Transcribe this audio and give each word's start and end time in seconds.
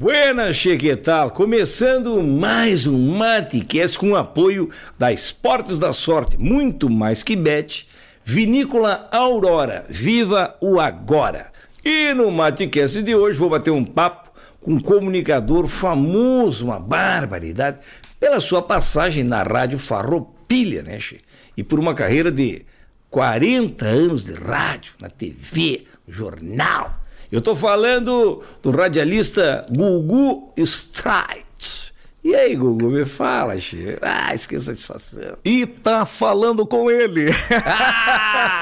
Buenas, 0.00 0.56
che, 0.56 0.78
que 0.78 0.96
tal? 0.96 1.30
Começando 1.30 2.22
mais 2.22 2.86
um 2.86 3.18
Matecast 3.18 3.98
com 3.98 4.16
apoio 4.16 4.70
da 4.98 5.12
Esportes 5.12 5.78
da 5.78 5.92
Sorte, 5.92 6.38
muito 6.38 6.88
mais 6.88 7.22
que 7.22 7.36
bet, 7.36 7.86
Vinícola 8.24 9.10
Aurora, 9.12 9.84
viva 9.90 10.54
o 10.58 10.80
agora. 10.80 11.52
E 11.84 12.14
no 12.14 12.30
Matecast 12.30 13.02
de 13.02 13.14
hoje 13.14 13.38
vou 13.38 13.50
bater 13.50 13.72
um 13.72 13.84
papo 13.84 14.30
com 14.62 14.72
um 14.72 14.80
comunicador 14.80 15.66
famoso, 15.66 16.64
uma 16.64 16.80
barbaridade, 16.80 17.80
pela 18.18 18.40
sua 18.40 18.62
passagem 18.62 19.22
na 19.22 19.42
rádio 19.42 19.78
Farroupilha, 19.78 20.82
né, 20.82 20.98
che? 20.98 21.20
E 21.54 21.62
por 21.62 21.78
uma 21.78 21.92
carreira 21.92 22.32
de 22.32 22.64
40 23.10 23.84
anos 23.84 24.24
de 24.24 24.32
rádio, 24.32 24.94
na 24.98 25.10
TV, 25.10 25.84
jornal. 26.08 26.99
Eu 27.30 27.38
estou 27.38 27.54
falando 27.54 28.42
do 28.60 28.70
radialista 28.72 29.64
Gugu 29.70 30.52
Strikes. 30.56 31.92
E 32.22 32.34
aí, 32.34 32.54
Gugu, 32.54 32.90
me 32.90 33.04
fala, 33.06 33.58
che. 33.58 33.96
Ah, 34.02 34.34
esqueça 34.34 34.66
satisfação. 34.66 35.38
E 35.42 35.64
tá 35.64 36.04
falando 36.04 36.66
com 36.66 36.90
ele. 36.90 37.30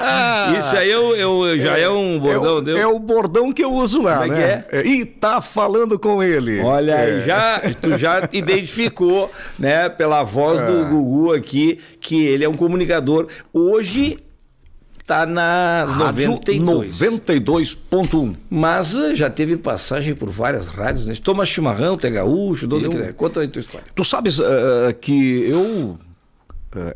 Ah, 0.00 0.54
isso 0.56 0.76
aí 0.76 0.88
eu, 0.88 1.16
eu, 1.16 1.58
já 1.58 1.76
é, 1.76 1.82
é 1.82 1.90
um 1.90 2.20
bordão, 2.20 2.44
é 2.44 2.52
o, 2.52 2.60
deu? 2.60 2.78
É 2.78 2.86
o 2.86 2.98
bordão 3.00 3.52
que 3.52 3.64
eu 3.64 3.72
uso 3.72 4.00
lá, 4.00 4.18
Como 4.20 4.32
é 4.32 4.36
né? 4.36 4.64
Que 4.68 4.76
é? 4.76 4.86
E 4.86 5.04
tá 5.04 5.40
falando 5.40 5.98
com 5.98 6.22
ele. 6.22 6.60
Olha 6.60 6.96
aí, 6.96 7.16
é. 7.16 7.20
já, 7.20 7.60
tu 7.80 7.96
já 7.96 8.28
identificou, 8.32 9.30
né, 9.58 9.88
pela 9.88 10.22
voz 10.22 10.62
do 10.62 10.82
é. 10.82 10.84
Gugu 10.84 11.32
aqui, 11.32 11.80
que 12.00 12.26
ele 12.26 12.44
é 12.44 12.48
um 12.48 12.56
comunicador. 12.56 13.26
Hoje 13.52 14.18
está 15.08 15.24
na 15.24 15.84
Rádio 15.84 16.38
92.1. 16.38 18.36
Mas 18.50 18.94
eh, 18.94 19.14
já 19.14 19.30
teve 19.30 19.56
passagem 19.56 20.14
por 20.14 20.28
várias 20.28 20.66
rádios, 20.66 21.08
né? 21.08 21.14
Toma 21.14 21.46
Chimarrão, 21.46 21.96
Té 21.96 22.10
Gaúcho, 22.10 22.66
Dona 22.66 22.84
eu... 22.84 22.90
que... 22.90 23.14
Conta 23.14 23.40
aí 23.40 23.48
tua 23.48 23.60
história. 23.60 23.86
Tu 23.94 24.04
sabes 24.04 24.38
uh, 24.38 24.44
que 25.00 25.48
eu 25.48 25.62
uh, 25.62 25.98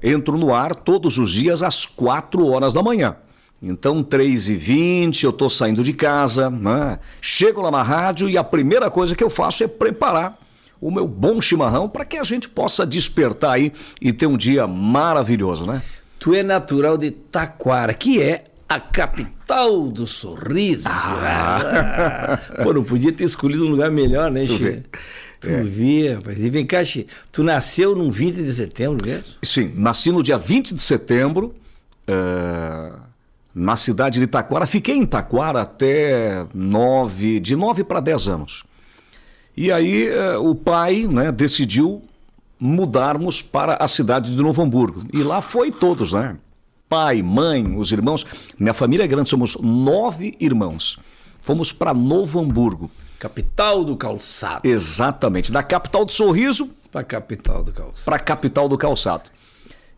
entro 0.03 0.37
no 0.37 0.55
ar 0.55 0.75
todos 0.75 1.17
os 1.17 1.31
dias 1.33 1.62
às 1.62 1.87
4 1.87 2.47
horas 2.47 2.75
da 2.75 2.83
manhã. 2.83 3.17
Então, 3.62 4.03
3 4.03 4.50
e 4.50 4.56
20 4.56 5.25
eu 5.25 5.31
estou 5.31 5.48
saindo 5.48 5.83
de 5.83 5.94
casa, 5.94 6.50
né? 6.50 6.98
chego 7.20 7.62
lá 7.62 7.70
na 7.70 7.83
rádio 7.83 8.28
e 8.28 8.37
a 8.37 8.44
primeira 8.44 8.91
coisa 8.91 9.17
que 9.17 9.25
eu 9.25 9.31
faço 9.31 9.65
é 9.65 9.69
preparar 9.69 10.39
o 10.81 10.91
meu 10.91 11.06
bom 11.06 11.41
chimarrão 11.41 11.89
para 11.89 12.05
que 12.05 12.19
a 12.19 12.25
gente 12.25 12.48
possa 12.48 12.84
despertar 12.84 13.53
aí 13.53 13.72
e 14.00 14.12
ter 14.12 14.27
um 14.27 14.37
dia 14.37 14.67
maravilhoso, 14.67 15.65
né? 15.65 15.81
Tu 16.23 16.33
é 16.37 16.42
natural 16.45 16.97
de 16.97 17.11
Taquara, 17.11 17.92
que 17.92 18.23
é 18.23 18.45
a 18.69 18.78
capital 18.78 19.89
do 19.89 20.06
sorriso. 20.06 20.87
Ah. 20.89 22.39
Pô, 22.62 22.73
não 22.73 22.84
podia 22.84 23.12
ter 23.12 23.25
escolhido 23.25 23.67
um 23.67 23.70
lugar 23.70 23.91
melhor, 23.91 24.31
né, 24.31 24.47
Che? 24.47 24.84
Tu 25.41 25.50
é. 25.50 25.62
vê, 25.65 26.15
rapaz. 26.15 26.39
E 26.39 26.48
vem 26.48 26.65
cá, 26.65 26.84
Che, 26.84 27.09
tu 27.33 27.43
nasceu 27.43 27.97
no 27.97 28.09
20 28.09 28.37
de 28.37 28.55
setembro 28.55 29.05
mesmo? 29.05 29.34
Sim, 29.43 29.73
nasci 29.75 30.12
no 30.12 30.23
dia 30.23 30.39
20 30.39 30.77
de 30.77 30.83
setembro, 30.83 31.56
uh, 32.09 32.97
na 33.53 33.77
cidade 33.77 34.20
de 34.20 34.28
Taquara. 34.28 34.65
Fiquei 34.65 34.95
em 34.95 35.05
Taquara 35.05 35.62
até 35.62 36.47
nove, 36.55 37.41
de 37.41 37.56
9 37.56 37.83
para 37.83 37.98
10 37.98 38.28
anos. 38.28 38.62
E 39.56 39.73
aí 39.73 40.09
uh, 40.09 40.48
o 40.48 40.55
pai 40.55 41.05
né, 41.05 41.33
decidiu 41.33 42.00
mudarmos 42.65 43.43
para 43.43 43.75
a 43.75 43.89
cidade 43.89 44.31
de 44.31 44.41
Novo 44.41 44.63
Hamburgo. 44.63 45.03
E 45.13 45.21
lá 45.25 45.43
foi 45.43 45.73
todos, 45.73 46.13
né? 46.13 46.37
Pai, 46.89 47.21
mãe, 47.21 47.77
os 47.77 47.91
irmãos. 47.91 48.25
Minha 48.57 48.73
família 48.73 49.03
é 49.03 49.07
grande, 49.09 49.29
somos 49.29 49.57
nove 49.57 50.37
irmãos. 50.39 50.97
Fomos 51.41 51.73
para 51.73 51.93
Novo 51.93 52.39
Hamburgo. 52.39 52.89
Capital 53.19 53.85
do 53.85 53.97
calçado. 53.97 54.61
Exatamente. 54.65 55.51
Da 55.51 55.61
capital 55.61 56.05
do 56.05 56.13
sorriso. 56.13 56.71
Para 56.93 57.01
a 57.01 57.05
capital 57.05 57.65
do 57.65 57.73
calçado. 57.73 58.05
Para 58.05 58.19
capital 58.21 58.69
do 58.69 58.78
calçado. 58.78 59.28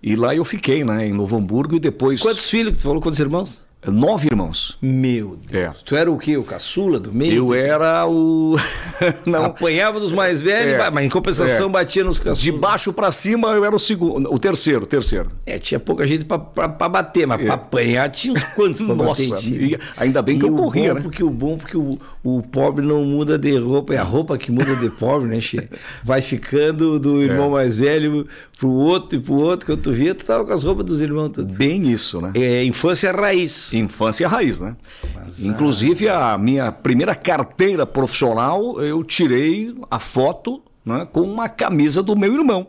E 0.02 0.16
lá 0.16 0.34
eu 0.34 0.44
fiquei, 0.44 0.84
né? 0.84 1.06
Em 1.06 1.12
Novo 1.12 1.36
Hamburgo 1.36 1.76
e 1.76 1.78
depois. 1.78 2.22
Quantos 2.22 2.48
filhos 2.48 2.72
que 2.72 2.78
tu 2.78 2.84
falou? 2.84 3.02
Quantos 3.02 3.20
irmãos? 3.20 3.58
Nove 3.86 4.28
irmãos. 4.28 4.78
Meu 4.80 5.36
Deus. 5.50 5.80
É. 5.80 5.84
Tu 5.84 5.96
era 5.96 6.10
o 6.10 6.16
quê? 6.16 6.36
O 6.36 6.44
caçula 6.44 6.98
do 6.98 7.12
meio? 7.12 7.34
Eu 7.34 7.54
era 7.54 8.06
o. 8.06 8.56
Não. 9.26 9.44
Apanhava 9.44 10.00
dos 10.00 10.12
mais 10.12 10.40
velhos, 10.40 10.74
é. 10.74 10.90
mas 10.90 11.04
em 11.04 11.08
compensação 11.08 11.66
é. 11.66 11.72
batia 11.72 12.02
nos 12.02 12.18
caçulas. 12.18 12.38
De 12.38 12.52
baixo 12.52 12.92
para 12.92 13.12
cima 13.12 13.48
eu 13.48 13.64
era 13.64 13.74
o 13.74 13.78
segundo, 13.78 14.32
o 14.32 14.38
terceiro, 14.38 14.84
o 14.84 14.86
terceiro. 14.86 15.30
É, 15.44 15.58
tinha 15.58 15.78
pouca 15.78 16.06
gente 16.06 16.24
para 16.24 16.88
bater, 16.88 17.26
mas 17.26 17.40
é. 17.40 17.44
para 17.44 17.54
apanhar 17.54 18.10
tinha 18.10 18.32
uns 18.32 18.44
quantos 18.54 18.80
pra 18.80 18.94
Nossa, 18.96 19.28
bater. 19.28 19.80
ainda 19.96 20.22
bem 20.22 20.38
que 20.38 20.46
e 20.46 20.48
eu 20.48 20.54
corria, 20.54 20.88
bom, 20.88 20.94
né? 20.94 21.02
Porque 21.02 21.24
o 21.24 21.30
bom 21.30 21.58
porque 21.58 21.76
o, 21.76 21.98
o 22.22 22.42
pobre 22.42 22.84
não 22.84 23.04
muda 23.04 23.38
de 23.38 23.56
roupa, 23.58 23.94
é 23.94 23.98
a 23.98 24.02
roupa 24.02 24.38
que 24.38 24.50
muda 24.50 24.74
de 24.76 24.90
pobre, 24.90 25.28
né, 25.28 25.40
Che? 25.40 25.68
Vai 26.02 26.22
ficando 26.22 26.98
do 26.98 27.22
irmão 27.22 27.48
é. 27.48 27.50
mais 27.50 27.76
velho 27.76 28.26
pro 28.58 28.70
outro 28.70 29.18
e 29.18 29.20
pro 29.20 29.34
outro, 29.34 29.66
quando 29.66 29.82
tu 29.82 29.92
via, 29.92 30.14
tu 30.14 30.24
tava 30.24 30.44
com 30.44 30.52
as 30.52 30.62
roupas 30.62 30.86
dos 30.86 31.00
irmãos 31.00 31.30
tudo. 31.30 31.54
Bem 31.56 31.90
isso, 31.90 32.20
né? 32.20 32.32
É 32.34 32.64
infância 32.64 33.12
raiz. 33.12 33.73
Infância 33.78 34.28
raiz, 34.28 34.60
né? 34.60 34.76
Mas, 35.14 35.44
Inclusive 35.44 36.08
a 36.08 36.36
minha 36.38 36.70
primeira 36.70 37.14
carteira 37.14 37.86
profissional, 37.86 38.80
eu 38.80 39.02
tirei 39.04 39.74
a 39.90 39.98
foto 39.98 40.62
né, 40.84 41.06
com 41.12 41.22
uma 41.22 41.48
camisa 41.48 42.02
do 42.02 42.16
meu 42.16 42.34
irmão. 42.34 42.66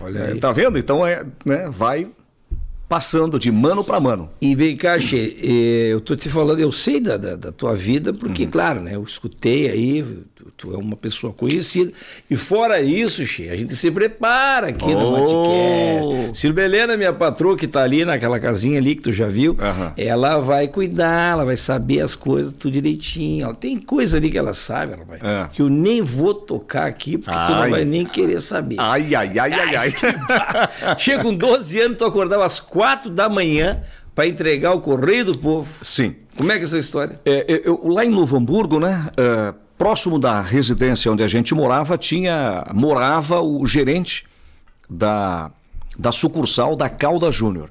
Olha 0.00 0.24
aí. 0.24 0.36
É, 0.36 0.40
tá 0.40 0.52
vendo? 0.52 0.78
Então 0.78 1.06
é, 1.06 1.24
né, 1.44 1.68
vai 1.70 2.08
passando 2.90 3.38
de 3.38 3.52
mano 3.52 3.84
para 3.84 4.00
mano. 4.00 4.28
E 4.40 4.52
vem 4.56 4.76
cá, 4.76 4.98
Che, 4.98 5.36
eh, 5.40 5.92
eu 5.92 6.00
tô 6.00 6.16
te 6.16 6.28
falando, 6.28 6.58
eu 6.58 6.72
sei 6.72 6.98
da, 6.98 7.16
da, 7.16 7.36
da 7.36 7.52
tua 7.52 7.72
vida, 7.72 8.12
porque, 8.12 8.42
uhum. 8.42 8.50
claro, 8.50 8.80
né, 8.80 8.96
eu 8.96 9.04
escutei 9.04 9.70
aí, 9.70 10.02
tu, 10.34 10.52
tu, 10.56 10.74
é 10.74 10.76
uma 10.76 10.96
pessoa 10.96 11.32
conhecida. 11.32 11.92
E 12.28 12.34
fora 12.34 12.80
isso, 12.80 13.24
Che, 13.24 13.48
a 13.48 13.54
gente 13.54 13.76
se 13.76 13.92
prepara 13.92 14.70
aqui 14.70 14.92
oh. 14.92 14.98
no 14.98 15.10
Matcast. 15.12 16.40
Silvia 16.40 16.64
Helena, 16.64 16.96
minha 16.96 17.12
patroa, 17.12 17.56
que 17.56 17.68
tá 17.68 17.84
ali 17.84 18.04
naquela 18.04 18.40
casinha 18.40 18.78
ali 18.78 18.96
que 18.96 19.02
tu 19.02 19.12
já 19.12 19.28
viu, 19.28 19.52
uhum. 19.52 19.92
ela 19.96 20.40
vai 20.40 20.66
cuidar, 20.66 21.34
ela 21.34 21.44
vai 21.44 21.56
saber 21.56 22.00
as 22.00 22.16
coisas 22.16 22.52
tudo 22.52 22.72
direitinho. 22.72 23.44
Ela 23.44 23.54
tem 23.54 23.78
coisa 23.78 24.16
ali 24.16 24.32
que 24.32 24.38
ela 24.38 24.52
sabe, 24.52 24.94
ela 24.94 25.04
vai, 25.04 25.18
é. 25.18 25.48
que 25.52 25.62
eu 25.62 25.68
nem 25.68 26.02
vou 26.02 26.34
tocar 26.34 26.86
aqui, 26.86 27.16
porque 27.16 27.38
ai. 27.38 27.46
tu 27.46 27.52
não 27.52 27.70
vai 27.70 27.84
nem 27.84 28.04
querer 28.04 28.40
saber. 28.40 28.80
Ai, 28.80 29.14
ai, 29.14 29.38
ai, 29.38 29.52
ai, 29.52 29.76
ai. 29.76 29.90
Chega 30.98 31.22
com 31.22 31.32
12 31.32 31.80
anos, 31.80 31.96
tu 31.96 32.04
acordava 32.04 32.44
às 32.44 32.58
quatro 32.80 33.10
da 33.10 33.28
manhã 33.28 33.82
para 34.14 34.26
entregar 34.26 34.72
o 34.72 34.80
correio 34.80 35.26
do 35.26 35.38
povo. 35.38 35.68
Sim. 35.82 36.16
Como 36.34 36.50
é 36.50 36.54
que 36.54 36.62
é 36.62 36.64
essa 36.64 36.78
história? 36.78 37.20
É, 37.26 37.60
eu, 37.62 37.86
lá 37.86 38.06
em 38.06 38.08
Novo 38.08 38.38
Hamburgo, 38.38 38.80
né? 38.80 39.06
É, 39.18 39.52
próximo 39.76 40.18
da 40.18 40.40
residência 40.40 41.12
onde 41.12 41.22
a 41.22 41.28
gente 41.28 41.54
morava, 41.54 41.98
tinha 41.98 42.66
morava 42.72 43.42
o 43.42 43.66
gerente 43.66 44.24
da, 44.88 45.50
da 45.98 46.10
sucursal 46.10 46.74
da 46.74 46.88
Calda 46.88 47.30
Júnior. 47.30 47.70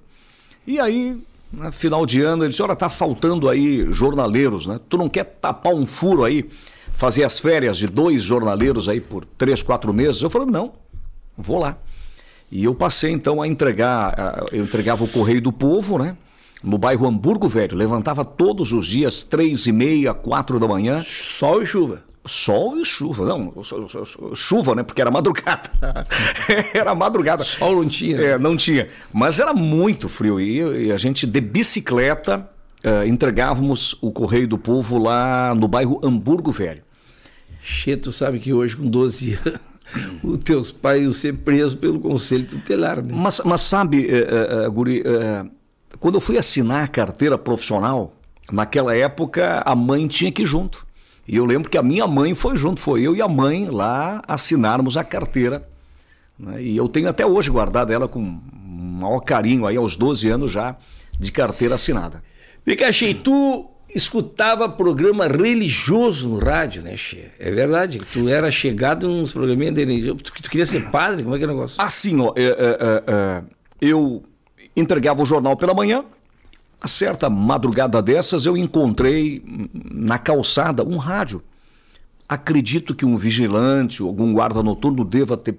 E 0.67 0.79
aí, 0.79 1.19
no 1.51 1.71
final 1.71 2.05
de 2.05 2.21
ano, 2.21 2.43
ele 2.43 2.51
disse: 2.51 2.61
Olha, 2.61 2.75
tá 2.75 2.87
faltando 2.87 3.49
aí 3.49 3.91
jornaleiros, 3.91 4.67
né? 4.67 4.79
Tu 4.87 4.95
não 4.95 5.09
quer 5.09 5.23
tapar 5.23 5.73
um 5.73 5.87
furo 5.87 6.23
aí, 6.23 6.47
fazer 6.91 7.23
as 7.23 7.39
férias 7.39 7.77
de 7.77 7.87
dois 7.87 8.21
jornaleiros 8.21 8.87
aí 8.87 9.01
por 9.01 9.25
três, 9.25 9.63
quatro 9.63 9.91
meses? 9.91 10.21
Eu 10.21 10.29
falei: 10.29 10.47
Não, 10.51 10.71
vou 11.35 11.57
lá. 11.57 11.79
E 12.51 12.63
eu 12.63 12.73
passei 12.73 13.11
então 13.11 13.41
a 13.41 13.47
entregar, 13.47 14.47
eu 14.51 14.63
entregava 14.63 15.03
o 15.03 15.07
Correio 15.07 15.41
do 15.41 15.51
Povo, 15.51 15.97
né? 15.97 16.17
No 16.63 16.77
bairro 16.77 17.07
Hamburgo 17.07 17.47
Velho. 17.47 17.77
Levantava 17.77 18.25
todos 18.25 18.71
os 18.71 18.87
dias, 18.87 19.23
três 19.23 19.67
e 19.67 19.71
meia, 19.71 20.13
quatro 20.13 20.59
da 20.59 20.67
manhã. 20.67 21.01
Sol 21.05 21.61
e 21.61 21.65
chuva. 21.65 22.03
Sol 22.25 22.77
e 22.77 22.85
chuva, 22.85 23.25
não, 23.25 23.53
chuva, 24.35 24.75
né? 24.75 24.83
Porque 24.83 25.01
era 25.01 25.09
madrugada. 25.09 25.69
era 26.73 26.93
madrugada. 26.93 27.43
Sol 27.43 27.77
não 27.77 27.87
tinha. 27.87 28.17
É, 28.17 28.37
não 28.37 28.57
tinha. 28.57 28.89
Mas 29.13 29.39
era 29.39 29.53
muito 29.53 30.09
frio. 30.09 30.39
E, 30.39 30.87
e 30.87 30.91
a 30.91 30.97
gente, 30.97 31.25
de 31.25 31.39
bicicleta, 31.39 32.49
uh, 32.83 33.07
entregávamos 33.07 33.95
o 34.01 34.11
Correio 34.11 34.47
do 34.47 34.57
Povo 34.57 34.97
lá 34.97 35.55
no 35.55 35.67
bairro 35.67 36.01
Hamburgo 36.03 36.51
Velho. 36.51 36.83
Che, 37.61 37.95
tu 37.95 38.11
sabe 38.11 38.39
que 38.39 38.53
hoje, 38.53 38.75
com 38.75 38.89
12 38.89 39.39
anos, 39.45 39.59
os 40.23 40.37
teus 40.39 40.71
pais 40.71 41.01
iam 41.01 41.13
ser 41.13 41.33
presos 41.33 41.73
pelo 41.73 41.99
conselho 41.99 42.45
tutelar. 42.45 43.03
Né? 43.03 43.13
Mas, 43.13 43.41
mas 43.45 43.61
sabe, 43.61 44.07
uh, 44.07 44.67
uh, 44.67 44.71
Guri, 44.71 45.01
uh, 45.01 45.49
quando 45.99 46.15
eu 46.15 46.21
fui 46.21 46.37
assinar 46.37 46.83
a 46.83 46.87
carteira 46.87 47.37
profissional, 47.37 48.13
naquela 48.51 48.95
época 48.95 49.63
a 49.65 49.75
mãe 49.75 50.07
tinha 50.07 50.31
que 50.31 50.43
ir 50.43 50.45
junto. 50.45 50.85
E 51.27 51.35
eu 51.35 51.45
lembro 51.45 51.69
que 51.69 51.77
a 51.77 51.83
minha 51.83 52.07
mãe 52.07 52.33
foi 52.33 52.55
junto, 52.55 52.79
foi 52.79 53.01
eu 53.01 53.15
e 53.15 53.21
a 53.21 53.27
mãe 53.27 53.69
lá 53.69 54.21
assinarmos 54.27 54.97
a 54.97 55.03
carteira. 55.03 55.67
Né? 56.37 56.63
E 56.63 56.77
eu 56.77 56.87
tenho 56.87 57.09
até 57.09 57.25
hoje 57.25 57.51
guardado 57.51 57.91
ela 57.91 58.07
com 58.07 58.39
maior 58.99 59.19
carinho, 59.19 59.65
aí 59.65 59.77
aos 59.77 59.95
12 59.95 60.29
anos 60.29 60.51
já, 60.51 60.75
de 61.19 61.31
carteira 61.31 61.75
assinada. 61.75 62.23
Pikachu, 62.65 63.13
tu 63.15 63.69
escutava 63.93 64.69
programa 64.69 65.27
religioso 65.27 66.29
no 66.29 66.39
rádio, 66.39 66.81
né, 66.81 66.95
Che? 66.95 67.31
É 67.39 67.51
verdade. 67.51 67.99
Tu 68.11 68.29
era 68.29 68.51
chegado 68.51 69.09
nos 69.09 69.31
programinhas 69.31 69.73
de 69.73 69.85
religião. 69.85 70.15
Tu, 70.15 70.31
tu 70.31 70.49
queria 70.49 70.65
ser 70.65 70.89
padre? 70.89 71.23
Como 71.23 71.35
é 71.35 71.37
que 71.37 71.43
é 71.43 71.47
o 71.47 71.51
negócio? 71.51 71.81
Assim, 71.81 72.19
ó, 72.19 72.33
é, 72.35 72.43
é, 72.43 72.47
é, 72.47 73.03
é, 73.07 73.43
eu 73.81 74.23
entregava 74.75 75.21
o 75.21 75.25
jornal 75.25 75.55
pela 75.55 75.73
manhã. 75.73 76.03
A 76.81 76.87
certa 76.87 77.29
madrugada 77.29 78.01
dessas, 78.01 78.45
eu 78.45 78.55
encontrei 78.55 79.43
na 79.73 80.17
calçada 80.17 80.83
um 80.83 80.97
rádio. 80.97 81.43
acredito 82.27 82.93
que 82.93 83.05
um 83.05 83.17
vigilante 83.17 84.01
algum 84.01 84.31
guarda 84.31 84.61
noturno 84.61 85.03
deva 85.03 85.35
ter 85.35 85.57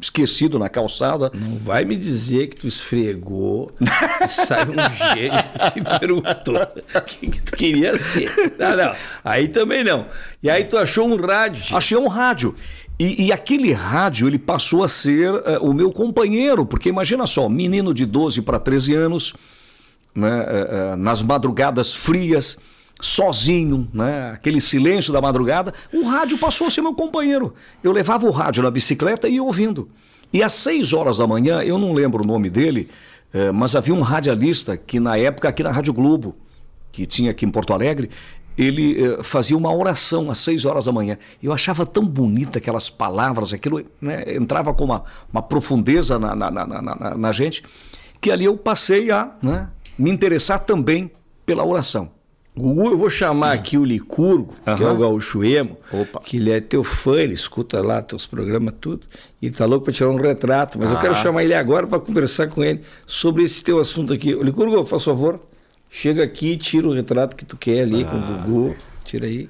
esquecido 0.00 0.58
na 0.58 0.68
calçada. 0.68 1.30
Não 1.34 1.58
vai 1.58 1.84
me 1.84 1.96
dizer 1.96 2.48
que 2.48 2.56
tu 2.56 2.68
esfregou 2.68 3.70
e 3.80 4.28
saiu 4.28 4.72
um 4.72 5.14
gênio 5.14 5.38
que 5.72 5.98
perguntou 5.98 6.56
o 6.94 7.00
que, 7.00 7.26
que, 7.28 7.42
tu 7.42 7.56
queria 7.56 7.98
ser. 7.98 8.30
Não, 8.58 8.76
não. 8.76 8.94
Aí 9.24 9.48
também 9.48 9.84
não. 9.84 10.06
E 10.42 10.48
aí 10.48 10.64
tu 10.64 10.76
achou 10.76 11.08
um 11.08 11.16
rádio. 11.16 11.76
Achei 11.76 11.96
um 11.96 12.08
rádio. 12.08 12.54
E, 12.98 13.26
e, 13.26 13.32
aquele 13.32 13.72
rádio 13.72 14.26
ele 14.26 14.40
passou 14.40 14.82
a 14.82 14.88
ser 14.88 15.32
uh, 15.32 15.40
o 15.60 15.72
meu 15.72 15.92
companheiro, 15.92 16.66
porque 16.66 16.88
imagina 16.88 17.28
só, 17.28 17.48
menino 17.48 17.94
de 17.94 18.04
12 18.04 18.42
para 18.42 18.58
13 18.58 18.92
anos, 18.92 19.34
né, 20.12 20.40
uh, 20.40 20.94
uh, 20.94 20.96
nas 20.96 21.22
madrugadas 21.22 21.94
frias, 21.94 22.58
sozinho, 23.00 23.88
né? 23.92 24.32
aquele 24.32 24.60
silêncio 24.60 25.12
da 25.12 25.20
madrugada, 25.20 25.72
o 25.92 26.06
rádio 26.06 26.38
passou 26.38 26.66
a 26.66 26.70
ser 26.70 26.82
meu 26.82 26.94
companheiro. 26.94 27.54
Eu 27.82 27.92
levava 27.92 28.26
o 28.26 28.30
rádio 28.30 28.62
na 28.62 28.70
bicicleta 28.70 29.28
e 29.28 29.34
ia 29.34 29.42
ouvindo. 29.42 29.88
E 30.32 30.42
às 30.42 30.52
seis 30.52 30.92
horas 30.92 31.18
da 31.18 31.26
manhã, 31.26 31.62
eu 31.62 31.78
não 31.78 31.92
lembro 31.92 32.22
o 32.22 32.26
nome 32.26 32.50
dele, 32.50 32.88
eh, 33.32 33.50
mas 33.50 33.74
havia 33.74 33.94
um 33.94 34.00
radialista 34.00 34.76
que 34.76 35.00
na 35.00 35.16
época 35.16 35.48
aqui 35.48 35.62
na 35.62 35.70
Rádio 35.70 35.92
Globo, 35.92 36.36
que 36.92 37.06
tinha 37.06 37.30
aqui 37.30 37.46
em 37.46 37.50
Porto 37.50 37.72
Alegre, 37.72 38.10
ele 38.58 39.02
eh, 39.02 39.22
fazia 39.22 39.56
uma 39.56 39.72
oração 39.72 40.30
às 40.30 40.40
seis 40.40 40.64
horas 40.64 40.84
da 40.86 40.92
manhã. 40.92 41.16
Eu 41.42 41.52
achava 41.52 41.86
tão 41.86 42.04
bonita 42.04 42.58
aquelas 42.58 42.90
palavras, 42.90 43.52
aquilo 43.52 43.82
né, 44.00 44.24
entrava 44.34 44.74
com 44.74 44.84
uma, 44.84 45.04
uma 45.32 45.42
profundeza 45.42 46.18
na, 46.18 46.34
na, 46.34 46.50
na, 46.50 47.16
na, 47.16 47.32
gente, 47.32 47.62
que 48.20 48.30
ali 48.30 48.44
eu 48.44 48.56
passei 48.56 49.10
a 49.10 49.32
né, 49.40 49.70
me 49.96 50.10
interessar 50.10 50.58
também 50.58 51.10
pela 51.46 51.64
oração. 51.64 52.17
Gugu, 52.58 52.90
eu 52.90 52.98
vou 52.98 53.08
chamar 53.08 53.52
aqui 53.52 53.78
o 53.78 53.84
Licurgo, 53.84 54.54
uhum. 54.66 54.76
que 54.76 54.82
é 54.82 54.88
o 54.88 54.96
gaúcho 54.96 55.44
emo, 55.44 55.78
Opa. 55.92 56.20
que 56.20 56.36
ele 56.36 56.50
é 56.50 56.60
teu 56.60 56.82
fã, 56.82 57.16
ele 57.16 57.34
escuta 57.34 57.80
lá 57.80 58.02
teus 58.02 58.26
programas, 58.26 58.74
tudo, 58.80 59.06
e 59.40 59.46
ele 59.46 59.54
tá 59.54 59.64
louco 59.64 59.84
para 59.84 59.94
tirar 59.94 60.10
um 60.10 60.16
retrato, 60.16 60.78
mas 60.78 60.90
ah. 60.90 60.94
eu 60.94 61.00
quero 61.00 61.12
ah. 61.12 61.16
chamar 61.16 61.44
ele 61.44 61.54
agora 61.54 61.86
para 61.86 62.00
conversar 62.00 62.48
com 62.48 62.62
ele 62.62 62.80
sobre 63.06 63.44
esse 63.44 63.62
teu 63.62 63.78
assunto 63.78 64.12
aqui. 64.12 64.34
O 64.34 64.42
Licurgo, 64.42 64.84
faz 64.84 65.04
favor, 65.04 65.40
chega 65.88 66.22
aqui, 66.22 66.56
tira 66.56 66.88
o 66.88 66.92
retrato 66.92 67.36
que 67.36 67.44
tu 67.44 67.56
quer 67.56 67.82
ali 67.82 68.02
ah. 68.02 68.06
com 68.06 68.16
o. 68.16 68.20
Gugu, 68.20 68.76
tira 69.04 69.26
aí. 69.26 69.48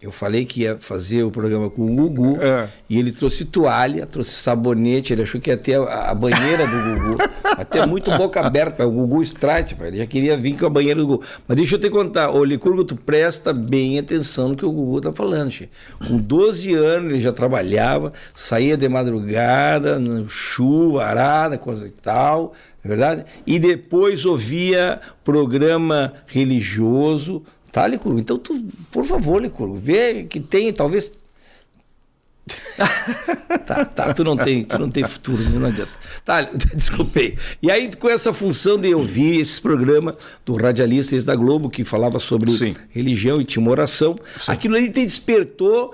Eu 0.00 0.12
falei 0.12 0.44
que 0.44 0.60
ia 0.60 0.76
fazer 0.78 1.22
o 1.22 1.30
programa 1.30 1.70
com 1.70 1.86
o 1.86 1.94
Gugu 1.94 2.38
é. 2.38 2.68
e 2.86 2.98
ele 2.98 3.10
trouxe 3.10 3.46
toalha, 3.46 4.06
trouxe 4.06 4.32
sabonete, 4.32 5.14
ele 5.14 5.22
achou 5.22 5.40
que 5.40 5.48
ia 5.48 5.56
ter 5.56 5.80
a, 5.80 6.10
a 6.10 6.14
banheira 6.14 6.66
do 6.66 6.76
Gugu. 6.76 7.18
Até 7.42 7.86
muito 7.86 8.10
boca 8.10 8.42
aberta, 8.42 8.86
o 8.86 8.90
Gugu 8.90 9.22
Strike, 9.22 9.74
ele 9.80 9.96
já 9.96 10.06
queria 10.06 10.36
vir 10.36 10.58
com 10.58 10.66
a 10.66 10.68
banheira 10.68 11.00
do 11.00 11.06
Gugu. 11.06 11.24
Mas 11.48 11.56
deixa 11.56 11.76
eu 11.76 11.80
te 11.80 11.88
contar, 11.88 12.30
ô 12.30 12.44
Licurgo, 12.44 12.84
tu 12.84 12.94
presta 12.94 13.54
bem 13.54 13.98
atenção 13.98 14.50
no 14.50 14.56
que 14.56 14.66
o 14.66 14.70
Gugu 14.70 15.00
tá 15.00 15.12
falando, 15.14 15.50
che. 15.50 15.70
Com 16.06 16.18
12 16.18 16.74
anos 16.74 17.12
ele 17.12 17.20
já 17.20 17.32
trabalhava, 17.32 18.12
saía 18.34 18.76
de 18.76 18.86
madrugada, 18.90 19.98
chuva, 20.28 21.06
arada, 21.06 21.56
coisa 21.56 21.86
e 21.86 21.90
tal, 21.90 22.52
é 22.84 22.88
verdade? 22.88 23.24
E 23.46 23.58
depois 23.58 24.26
ouvia 24.26 25.00
programa 25.24 26.12
religioso, 26.26 27.42
Tá, 27.76 27.86
Licurgo? 27.86 28.18
Então, 28.18 28.38
tu, 28.38 28.58
por 28.90 29.04
favor, 29.04 29.42
Licurgo, 29.42 29.74
vê 29.74 30.24
que 30.24 30.40
tem, 30.40 30.72
talvez. 30.72 31.12
tá, 33.66 33.84
tá, 33.84 34.14
tu 34.14 34.24
não 34.24 34.34
tem, 34.34 34.64
tu 34.64 34.78
não 34.78 34.88
tem 34.88 35.04
futuro, 35.04 35.42
não 35.42 35.68
adianta. 35.68 35.90
Tá, 36.24 36.40
desculpei. 36.74 37.36
E 37.60 37.70
aí, 37.70 37.94
com 37.94 38.08
essa 38.08 38.32
função 38.32 38.78
de 38.78 38.94
ouvir 38.94 39.40
esse 39.40 39.60
programa 39.60 40.16
do 40.42 40.54
radialista 40.54 41.14
esse 41.14 41.26
da 41.26 41.36
Globo, 41.36 41.68
que 41.68 41.84
falava 41.84 42.18
sobre 42.18 42.50
Sim. 42.50 42.74
religião 42.88 43.42
e 43.42 43.44
tinha 43.44 43.68
oração, 43.68 44.16
Sim. 44.38 44.52
aquilo 44.52 44.76
aí 44.76 44.90
te 44.90 45.04
despertou 45.04 45.92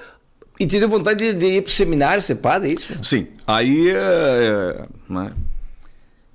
e 0.60 0.66
te 0.68 0.78
deu 0.78 0.88
vontade 0.88 1.32
de, 1.32 1.36
de 1.36 1.46
ir 1.46 1.62
pro 1.62 1.72
seminário 1.72 2.22
ser 2.22 2.36
padre, 2.36 2.70
é 2.70 2.74
isso? 2.74 2.96
Sim. 3.02 3.26
Aí, 3.44 3.90
é, 3.90 4.86
né, 5.08 5.32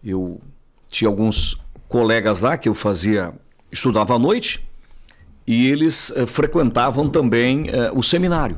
eu 0.03 0.41
tinha 0.89 1.07
alguns 1.07 1.57
colegas 1.87 2.41
lá 2.41 2.57
que 2.57 2.67
eu 2.67 2.75
fazia, 2.75 3.31
estudava 3.71 4.13
à 4.13 4.19
noite, 4.19 4.67
e 5.47 5.67
eles 5.67 6.09
uh, 6.09 6.27
frequentavam 6.27 7.09
também 7.09 7.69
uh, 7.69 7.97
o 7.97 8.03
seminário. 8.03 8.57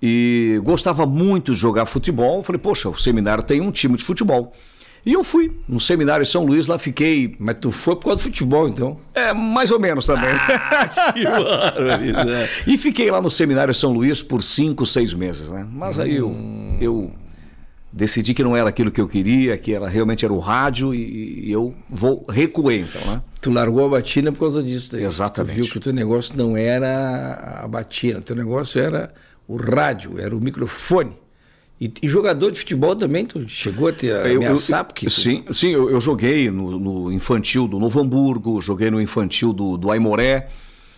E 0.00 0.60
gostava 0.62 1.04
muito 1.04 1.52
de 1.52 1.58
jogar 1.58 1.84
futebol. 1.84 2.42
Falei, 2.42 2.60
poxa, 2.60 2.88
o 2.88 2.94
seminário 2.94 3.42
tem 3.42 3.60
um 3.60 3.70
time 3.70 3.96
de 3.96 4.04
futebol. 4.04 4.52
E 5.04 5.14
eu 5.14 5.24
fui 5.24 5.52
no 5.66 5.80
seminário 5.80 6.22
em 6.22 6.26
São 6.26 6.44
Luís, 6.44 6.66
lá 6.66 6.78
fiquei. 6.78 7.34
Mas 7.38 7.56
tu 7.60 7.70
foi 7.70 7.96
por 7.96 8.04
causa 8.04 8.18
do 8.18 8.22
futebol, 8.22 8.68
então? 8.68 8.98
É, 9.14 9.32
mais 9.34 9.70
ou 9.70 9.80
menos 9.80 10.06
também. 10.06 10.30
Ah, 10.30 10.88
e 12.66 12.78
fiquei 12.78 13.10
lá 13.10 13.20
no 13.20 13.30
seminário 13.30 13.74
São 13.74 13.92
Luís 13.92 14.22
por 14.22 14.42
cinco, 14.42 14.86
seis 14.86 15.12
meses, 15.12 15.50
né? 15.50 15.66
Mas 15.70 15.98
aí 15.98 16.16
eu, 16.16 16.28
hum. 16.28 16.78
eu 16.80 17.10
decidi 17.92 18.34
que 18.34 18.42
não 18.42 18.56
era 18.56 18.68
aquilo 18.68 18.90
que 18.90 19.00
eu 19.00 19.08
queria, 19.08 19.58
que 19.58 19.74
era 19.74 19.88
realmente 19.88 20.24
era 20.24 20.32
o 20.32 20.38
rádio 20.38 20.94
e, 20.94 21.48
e 21.48 21.52
eu 21.52 21.74
vou 21.88 22.24
recuei 22.28 22.80
então, 22.80 23.00
né? 23.12 23.22
Tu 23.40 23.50
largou 23.50 23.86
a 23.86 23.88
batina 23.88 24.30
por 24.30 24.40
causa 24.40 24.62
disso. 24.62 24.92
Daí. 24.92 25.04
Exatamente. 25.04 25.56
Tu 25.56 25.62
viu 25.62 25.72
que 25.72 25.78
o 25.78 25.80
teu 25.80 25.92
negócio 25.92 26.36
não 26.36 26.56
era 26.56 27.60
a 27.62 27.68
batina, 27.68 28.18
o 28.18 28.22
teu 28.22 28.36
negócio 28.36 28.80
era 28.80 29.12
o 29.48 29.56
rádio, 29.56 30.20
era 30.20 30.36
o 30.36 30.40
microfone. 30.40 31.16
E, 31.80 31.90
e 32.02 32.08
jogador 32.08 32.50
de 32.50 32.58
futebol 32.58 32.94
também, 32.94 33.24
tu 33.24 33.48
chegou 33.48 33.88
a 33.88 33.92
ter 33.92 34.14
ameaçar? 34.14 34.84
Porque 34.84 35.06
tu... 35.06 35.10
Sim, 35.10 35.44
sim 35.50 35.70
eu, 35.70 35.90
eu 35.90 35.98
joguei 35.98 36.50
no, 36.50 36.78
no, 36.78 37.12
infantil 37.12 37.66
do 37.66 37.78
Novo 37.78 37.98
Hamburgo, 37.98 38.60
joguei 38.60 38.90
no 38.90 39.00
infantil 39.00 39.52
do, 39.52 39.78
do 39.78 39.90
Aimoré. 39.90 40.48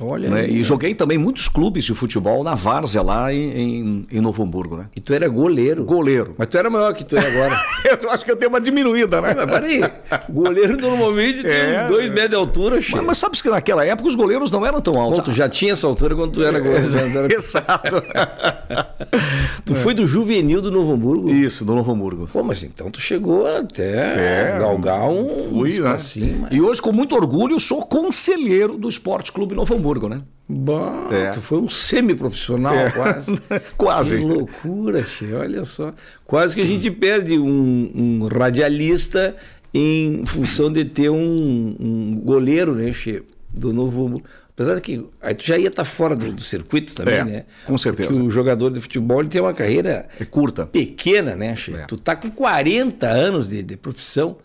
Olha 0.05 0.29
né? 0.29 0.41
aí, 0.43 0.55
E 0.55 0.59
né? 0.59 0.63
joguei 0.63 0.95
também 0.95 1.19
muitos 1.19 1.49
clubes 1.49 1.85
de 1.85 1.95
futebol 1.95 2.43
na 2.43 2.55
Várzea, 2.55 3.03
lá 3.03 3.33
em, 3.33 3.51
em, 3.53 4.07
em, 4.11 4.21
Novo 4.21 4.43
Hamburgo, 4.43 4.77
né? 4.77 4.87
E 4.95 5.01
tu 5.01 5.13
era 5.15 5.29
goleiro? 5.29 5.85
Goleiro. 5.85 6.35
Mas 6.37 6.49
tu 6.49 6.59
era 6.59 6.69
maior 6.69 6.93
que 6.95 7.05
tu 7.05 7.17
é 7.17 7.27
agora. 7.27 7.59
eu 8.03 8.11
acho 8.11 8.25
que 8.25 8.31
eu 8.31 8.37
tenho 8.37 8.51
uma 8.51 8.61
diminuída, 8.61 9.21
né? 9.21 9.35
Mas 9.35 9.51
peraí, 9.51 9.83
goleiro 10.29 10.77
normalmente 10.77 11.43
tem 11.43 11.53
é, 11.53 11.87
dois 11.87 12.09
metros 12.09 12.31
de 12.31 12.37
altura. 12.37 12.77
Mas, 12.77 13.05
mas 13.05 13.19
sabes 13.19 13.43
que 13.43 13.49
naquela 13.49 13.85
época 13.85 14.09
os 14.09 14.15
goleiros 14.15 14.51
não 14.51 14.65
eram 14.65 14.81
tão 14.81 15.01
altos. 15.01 15.19
Bom, 15.19 15.25
tu 15.25 15.33
já 15.33 15.49
tinha 15.49 15.73
essa 15.73 15.87
altura 15.87 16.15
quando 16.15 16.33
tu 16.33 16.43
era 16.43 16.59
goleiro. 16.59 16.99
Era... 16.99 17.33
Exato. 17.35 18.03
tu 19.65 19.73
é. 19.73 19.77
foi 19.77 19.95
do 19.95 20.07
juvenil 20.07 20.61
do 20.61 20.71
Novo 20.71 20.93
Hamburgo? 20.93 21.31
Isso, 21.31 21.65
do 21.65 21.75
Novo 21.75 21.93
Hamburgo. 21.93 22.29
Pô, 22.33 22.43
mas 22.43 22.63
então 22.63 22.91
tu 22.91 23.01
chegou 23.01 23.47
até 23.47 24.55
é, 24.55 24.59
galgar 24.59 25.09
um... 25.09 25.51
Fui, 25.51 25.81
né? 25.81 25.91
Assim, 25.91 26.39
mas... 26.41 26.53
E 26.53 26.61
hoje, 26.61 26.81
com 26.81 26.93
muito 26.93 27.15
orgulho, 27.15 27.59
sou 27.61 27.83
conselheiro 27.85 28.77
do 28.77 28.89
Esporte 28.89 29.33
Clube 29.33 29.55
Novo 29.55 29.75
Hamburgo, 29.75 29.92
né? 30.09 30.23
Bah, 30.49 31.09
é. 31.11 31.31
Tu 31.31 31.41
foi 31.41 31.59
um 31.59 31.69
semi-profissional, 31.69 32.75
é. 32.75 32.91
quase. 32.91 33.41
quase. 33.77 34.19
Que 34.19 34.25
loucura, 34.25 35.05
che. 35.05 35.33
olha 35.33 35.65
só. 35.65 35.95
Quase 36.27 36.55
que 36.55 36.61
a 36.61 36.67
gente 36.67 36.91
perde 36.91 37.39
um, 37.39 37.91
um 37.95 38.27
radialista 38.27 39.35
em 39.73 40.25
função 40.27 40.71
de 40.71 40.85
ter 40.85 41.11
um, 41.11 41.77
um 41.81 42.21
goleiro, 42.23 42.75
né, 42.75 42.93
che, 42.93 43.23
do 43.49 43.73
novo. 43.73 44.23
Apesar 44.51 44.75
de 44.75 44.81
que 44.83 45.07
aí 45.23 45.35
tu 45.35 45.47
já 45.47 45.57
ia 45.57 45.69
estar 45.69 45.83
tá 45.83 45.89
fora 45.89 46.15
do, 46.15 46.31
do 46.31 46.43
circuito 46.43 46.95
também, 46.95 47.15
é, 47.15 47.25
né? 47.25 47.45
Com 47.65 47.79
certeza. 47.79 48.11
Porque 48.11 48.23
o 48.23 48.31
jogador 48.31 48.71
de 48.71 48.81
futebol 48.81 49.21
ele 49.21 49.31
tem 49.31 49.41
uma 49.41 49.55
carreira 49.55 50.07
é 50.21 50.25
curta, 50.27 50.67
pequena, 50.67 51.35
né, 51.35 51.57
che? 51.57 51.75
É. 51.75 51.87
Tu 51.87 51.97
tá 51.97 52.15
com 52.15 52.31
40 52.31 53.07
anos 53.07 53.49
de, 53.49 53.63
de 53.63 53.77
profissão. 53.77 54.37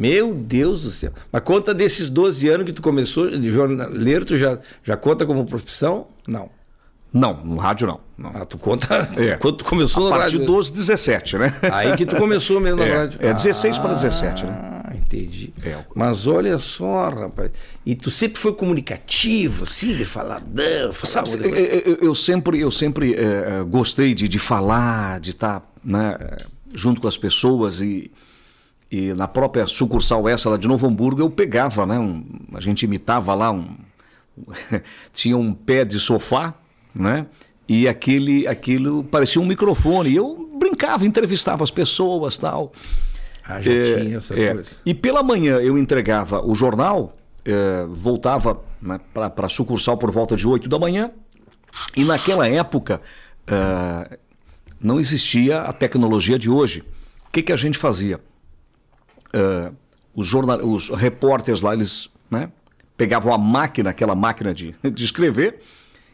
Meu 0.00 0.32
Deus 0.32 0.80
do 0.80 0.90
céu. 0.90 1.12
Mas 1.30 1.42
conta 1.42 1.74
desses 1.74 2.08
12 2.08 2.48
anos 2.48 2.64
que 2.64 2.72
tu 2.72 2.80
começou 2.80 3.30
de 3.30 3.52
jornaleiro, 3.52 4.24
tu 4.24 4.34
já, 4.34 4.58
já 4.82 4.96
conta 4.96 5.26
como 5.26 5.44
profissão? 5.44 6.06
Não. 6.26 6.48
Não, 7.12 7.44
no 7.44 7.56
rádio 7.56 7.86
não. 7.86 8.00
não. 8.16 8.30
Ah, 8.34 8.46
tu 8.46 8.56
conta 8.56 9.10
é. 9.18 9.36
quando 9.36 9.58
tu 9.58 9.64
começou 9.66 10.06
A 10.06 10.16
partir 10.16 10.38
dos 10.38 10.70
17, 10.70 11.36
né? 11.36 11.54
Aí 11.70 11.94
que 11.98 12.06
tu 12.06 12.16
começou 12.16 12.58
mesmo 12.60 12.80
é, 12.82 12.88
na 12.88 12.94
rádio. 12.94 13.18
É 13.20 13.34
16 13.34 13.76
ah, 13.76 13.80
para 13.82 13.92
17, 13.92 14.46
né? 14.46 14.58
Ah, 14.62 14.96
entendi. 14.96 15.52
É. 15.62 15.76
Mas 15.94 16.26
olha 16.26 16.58
só, 16.58 17.10
rapaz. 17.10 17.50
E 17.84 17.94
tu 17.94 18.10
sempre 18.10 18.40
foi 18.40 18.54
comunicativo, 18.54 19.64
assim, 19.64 19.94
de 19.94 20.06
faladão. 20.06 20.94
Sabe, 20.94 21.28
eu, 21.42 21.54
eu, 21.54 21.96
eu, 21.96 22.14
sempre, 22.14 22.58
eu 22.58 22.70
sempre 22.70 23.16
é, 23.16 23.62
gostei 23.68 24.14
de, 24.14 24.26
de 24.26 24.38
falar, 24.38 25.20
de 25.20 25.30
estar 25.30 25.60
tá, 25.60 25.66
né, 25.84 26.16
junto 26.72 27.02
com 27.02 27.08
as 27.08 27.18
pessoas 27.18 27.82
e 27.82 28.10
e 28.90 29.14
na 29.14 29.28
própria 29.28 29.66
sucursal 29.66 30.28
essa 30.28 30.50
lá 30.50 30.56
de 30.56 30.66
Novo 30.66 30.86
Hamburgo, 30.86 31.20
eu 31.20 31.30
pegava, 31.30 31.86
né? 31.86 31.98
Um, 31.98 32.24
a 32.54 32.60
gente 32.60 32.82
imitava 32.82 33.32
lá 33.34 33.52
um. 33.52 33.76
tinha 35.12 35.36
um 35.36 35.54
pé 35.54 35.84
de 35.84 36.00
sofá, 36.00 36.54
né? 36.94 37.26
E 37.68 37.86
aquele, 37.86 38.48
aquilo 38.48 39.04
parecia 39.04 39.40
um 39.40 39.46
microfone. 39.46 40.10
E 40.10 40.16
eu 40.16 40.50
brincava, 40.58 41.06
entrevistava 41.06 41.62
as 41.62 41.70
pessoas 41.70 42.36
tal. 42.36 42.72
Ah, 43.44 43.60
já 43.60 43.72
é, 43.72 44.00
tinha 44.00 44.16
essa 44.16 44.34
é. 44.38 44.54
coisa. 44.54 44.76
E 44.84 44.92
pela 44.92 45.22
manhã 45.22 45.58
eu 45.60 45.78
entregava 45.78 46.44
o 46.44 46.52
jornal, 46.52 47.16
é, 47.44 47.86
voltava 47.88 48.60
né, 48.82 48.98
para 49.14 49.46
a 49.46 49.48
sucursal 49.48 49.96
por 49.96 50.10
volta 50.10 50.36
de 50.36 50.48
8 50.48 50.68
da 50.68 50.80
manhã. 50.80 51.12
E 51.96 52.02
naquela 52.02 52.48
época 52.48 53.00
é, 53.46 54.18
não 54.80 54.98
existia 54.98 55.60
a 55.60 55.72
tecnologia 55.72 56.36
de 56.36 56.50
hoje. 56.50 56.80
O 57.28 57.30
que, 57.30 57.40
que 57.40 57.52
a 57.52 57.56
gente 57.56 57.78
fazia? 57.78 58.20
Uh, 59.34 59.74
os, 60.14 60.26
jornal, 60.26 60.58
os 60.58 60.88
repórteres 60.90 61.60
lá, 61.60 61.74
eles 61.74 62.08
né, 62.30 62.50
pegavam 62.96 63.32
a 63.32 63.38
máquina, 63.38 63.90
aquela 63.90 64.14
máquina 64.14 64.54
de, 64.54 64.74
de 64.82 65.04
escrever, 65.04 65.60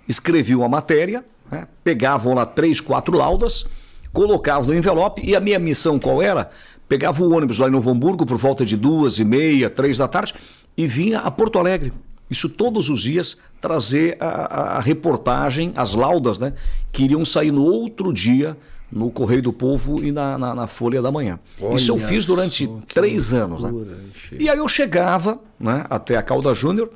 escreviam 0.08 0.62
a 0.62 0.68
matéria, 0.68 1.24
né? 1.50 1.66
pegavam 1.82 2.34
lá 2.34 2.46
três, 2.46 2.80
quatro 2.80 3.16
laudas, 3.16 3.66
colocavam 4.12 4.68
no 4.68 4.74
envelope 4.74 5.22
e 5.24 5.34
a 5.34 5.40
minha 5.40 5.58
missão 5.58 5.98
qual 5.98 6.22
era? 6.22 6.50
Pegava 6.88 7.22
o 7.22 7.32
ônibus 7.32 7.58
lá 7.58 7.68
em 7.68 7.72
Novo 7.72 7.90
Hamburgo 7.90 8.24
por 8.24 8.36
volta 8.36 8.64
de 8.64 8.76
duas 8.76 9.18
e 9.18 9.24
meia, 9.24 9.68
três 9.68 9.98
da 9.98 10.06
tarde 10.06 10.34
e 10.76 10.86
vinha 10.86 11.20
a 11.20 11.30
Porto 11.30 11.58
Alegre. 11.58 11.92
Isso 12.30 12.48
todos 12.48 12.88
os 12.88 13.02
dias 13.02 13.36
trazer 13.60 14.16
a, 14.20 14.26
a, 14.26 14.76
a 14.76 14.80
reportagem, 14.80 15.72
as 15.76 15.94
laudas, 15.94 16.38
né? 16.38 16.52
Que 16.92 17.04
iriam 17.04 17.24
sair 17.24 17.52
no 17.52 17.62
outro 17.62 18.12
dia 18.12 18.56
no 18.90 19.10
Correio 19.10 19.42
do 19.42 19.52
Povo 19.52 20.02
e 20.02 20.12
na, 20.12 20.38
na, 20.38 20.54
na 20.54 20.66
Folha 20.66 21.02
da 21.02 21.10
Manhã. 21.10 21.38
Olha 21.60 21.74
Isso 21.74 21.90
eu 21.90 21.98
fiz 21.98 22.24
durante 22.24 22.66
só, 22.66 22.78
três 22.94 23.32
anos. 23.34 23.62
Né? 23.62 23.70
loucura. 23.70 23.98
E 24.38 24.48
aí 24.48 24.58
eu 24.58 24.68
chegava 24.68 25.38
né, 25.58 25.84
até 25.90 26.16
a 26.16 26.22
Calda 26.22 26.54
Júnior 26.54 26.90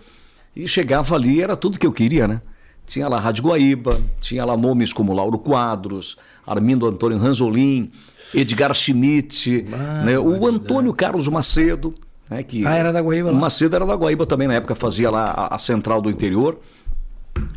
e 0.55 0.67
chegava 0.69 1.15
ali, 1.15 1.43
era 1.43 1.57
tudo 1.57 1.79
que 1.79 1.87
eu 1.87 1.93
queria, 1.93 2.27
né? 2.29 2.41
Tinha 2.87 3.07
lá 3.09 3.19
Rádio 3.21 3.45
Guaíba, 3.45 4.01
tinha 4.21 4.45
lá 4.45 4.57
nomes 4.57 4.93
como 4.93 5.13
Lauro 5.13 5.39
Quadros, 5.39 6.17
Armindo 6.45 6.87
Antônio 6.87 7.19
Ranzolin, 7.19 7.91
Edgar 8.35 8.75
Schmidt, 8.75 9.65
né, 10.05 10.19
o 10.19 10.45
Antônio 10.47 10.93
Carlos 10.93 11.29
Macedo. 11.29 11.95
Né, 12.29 12.43
que 12.43 12.67
Ah, 12.67 12.75
era 12.75 12.93
da 12.93 13.01
Guaíba 13.01 13.29
O 13.31 13.33
lá. 13.33 13.39
Macedo 13.39 13.77
era 13.77 13.87
da 13.87 13.95
Guaíba 13.95 14.27
também, 14.27 14.49
na 14.49 14.55
época 14.55 14.75
fazia 14.75 15.09
lá 15.11 15.25
a, 15.25 15.55
a 15.55 15.59
central 15.59 16.01
do 16.03 16.11
interior. 16.11 16.59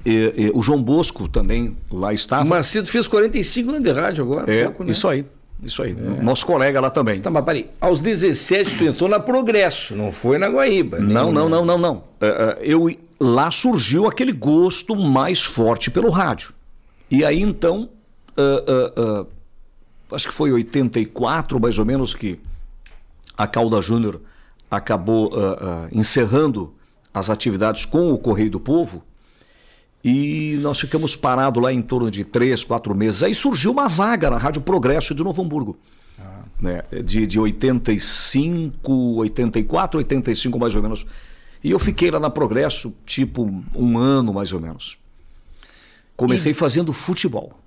E- 0.05 0.33
e 0.37 0.51
o 0.53 0.61
João 0.61 0.81
Bosco 0.81 1.27
também 1.27 1.75
lá 1.91 2.13
estava. 2.13 2.43
O 2.43 2.47
Macedo 2.49 2.87
fez 2.87 3.07
45 3.07 3.69
anos 3.71 3.83
de 3.83 3.91
rádio 3.91 4.23
agora. 4.25 4.51
é, 4.51 4.65
pouco, 4.65 4.83
né? 4.83 4.91
isso 4.91 5.07
aí. 5.07 5.25
Isso 5.61 5.81
aí. 5.81 5.93
Nosso 6.21 6.45
colega 6.45 6.81
lá 6.81 6.89
também. 6.89 7.21
Tá, 7.21 7.29
mas 7.29 7.45
peraí. 7.45 7.69
Aos 7.79 8.01
17 8.01 8.77
tu 8.77 8.83
entrou 8.83 9.09
na 9.09 9.17
Progresso, 9.19 9.95
não 9.95 10.11
foi 10.11 10.37
na 10.37 10.47
Guaíba. 10.49 10.99
Não, 10.99 11.31
não, 11.31 11.47
na- 11.47 11.55
não, 11.57 11.65
não, 11.65 11.77
não. 11.77 12.03
É, 12.19 12.27
é, 12.27 12.57
eu 12.61 12.93
lá 13.19 13.49
surgiu 13.49 14.05
aquele 14.05 14.33
gosto 14.33 14.93
mais 14.95 15.41
forte 15.41 15.89
pelo 15.89 16.09
rádio. 16.09 16.53
E 17.09 17.23
aí 17.23 17.41
então, 17.41 17.89
ah, 18.35 18.63
ah, 18.67 19.25
ah, 20.11 20.15
acho 20.15 20.27
que 20.27 20.33
foi 20.33 20.51
84 20.51 21.59
mais 21.61 21.79
ou 21.79 21.85
menos 21.85 22.13
que 22.13 22.37
a 23.37 23.47
Calda 23.47 23.81
Júnior 23.81 24.19
acabou 24.69 25.31
ah, 25.33 25.87
encerrando 25.93 26.73
as 27.13 27.29
atividades 27.29 27.85
com 27.85 28.11
o 28.11 28.17
Correio 28.17 28.49
do 28.51 28.59
Povo. 28.59 29.01
E 30.03 30.57
nós 30.61 30.79
ficamos 30.79 31.15
parados 31.15 31.63
lá 31.63 31.71
em 31.71 31.81
torno 31.81 32.11
de 32.11 32.25
três, 32.25 32.63
quatro 32.63 32.93
meses. 32.93 33.23
Aí 33.23 33.33
surgiu 33.33 33.71
uma 33.71 33.87
vaga 33.87 34.29
na 34.29 34.37
Rádio 34.37 34.61
Progresso 34.61 35.15
de 35.15 35.23
Novo 35.23 35.41
Hamburgo. 35.41 35.77
Né? 36.59 36.83
De, 37.03 37.25
de 37.25 37.39
85, 37.39 38.91
84, 39.19 39.97
85 39.97 40.59
mais 40.59 40.75
ou 40.75 40.81
menos. 40.81 41.05
E 41.63 41.71
eu 41.71 41.79
fiquei 41.79 42.11
lá 42.11 42.19
na 42.19 42.29
Progresso, 42.29 42.93
tipo, 43.05 43.63
um 43.73 43.97
ano 43.97 44.33
mais 44.33 44.51
ou 44.51 44.59
menos. 44.59 44.97
Comecei 46.17 46.53
fazendo 46.53 46.91
futebol. 46.91 47.57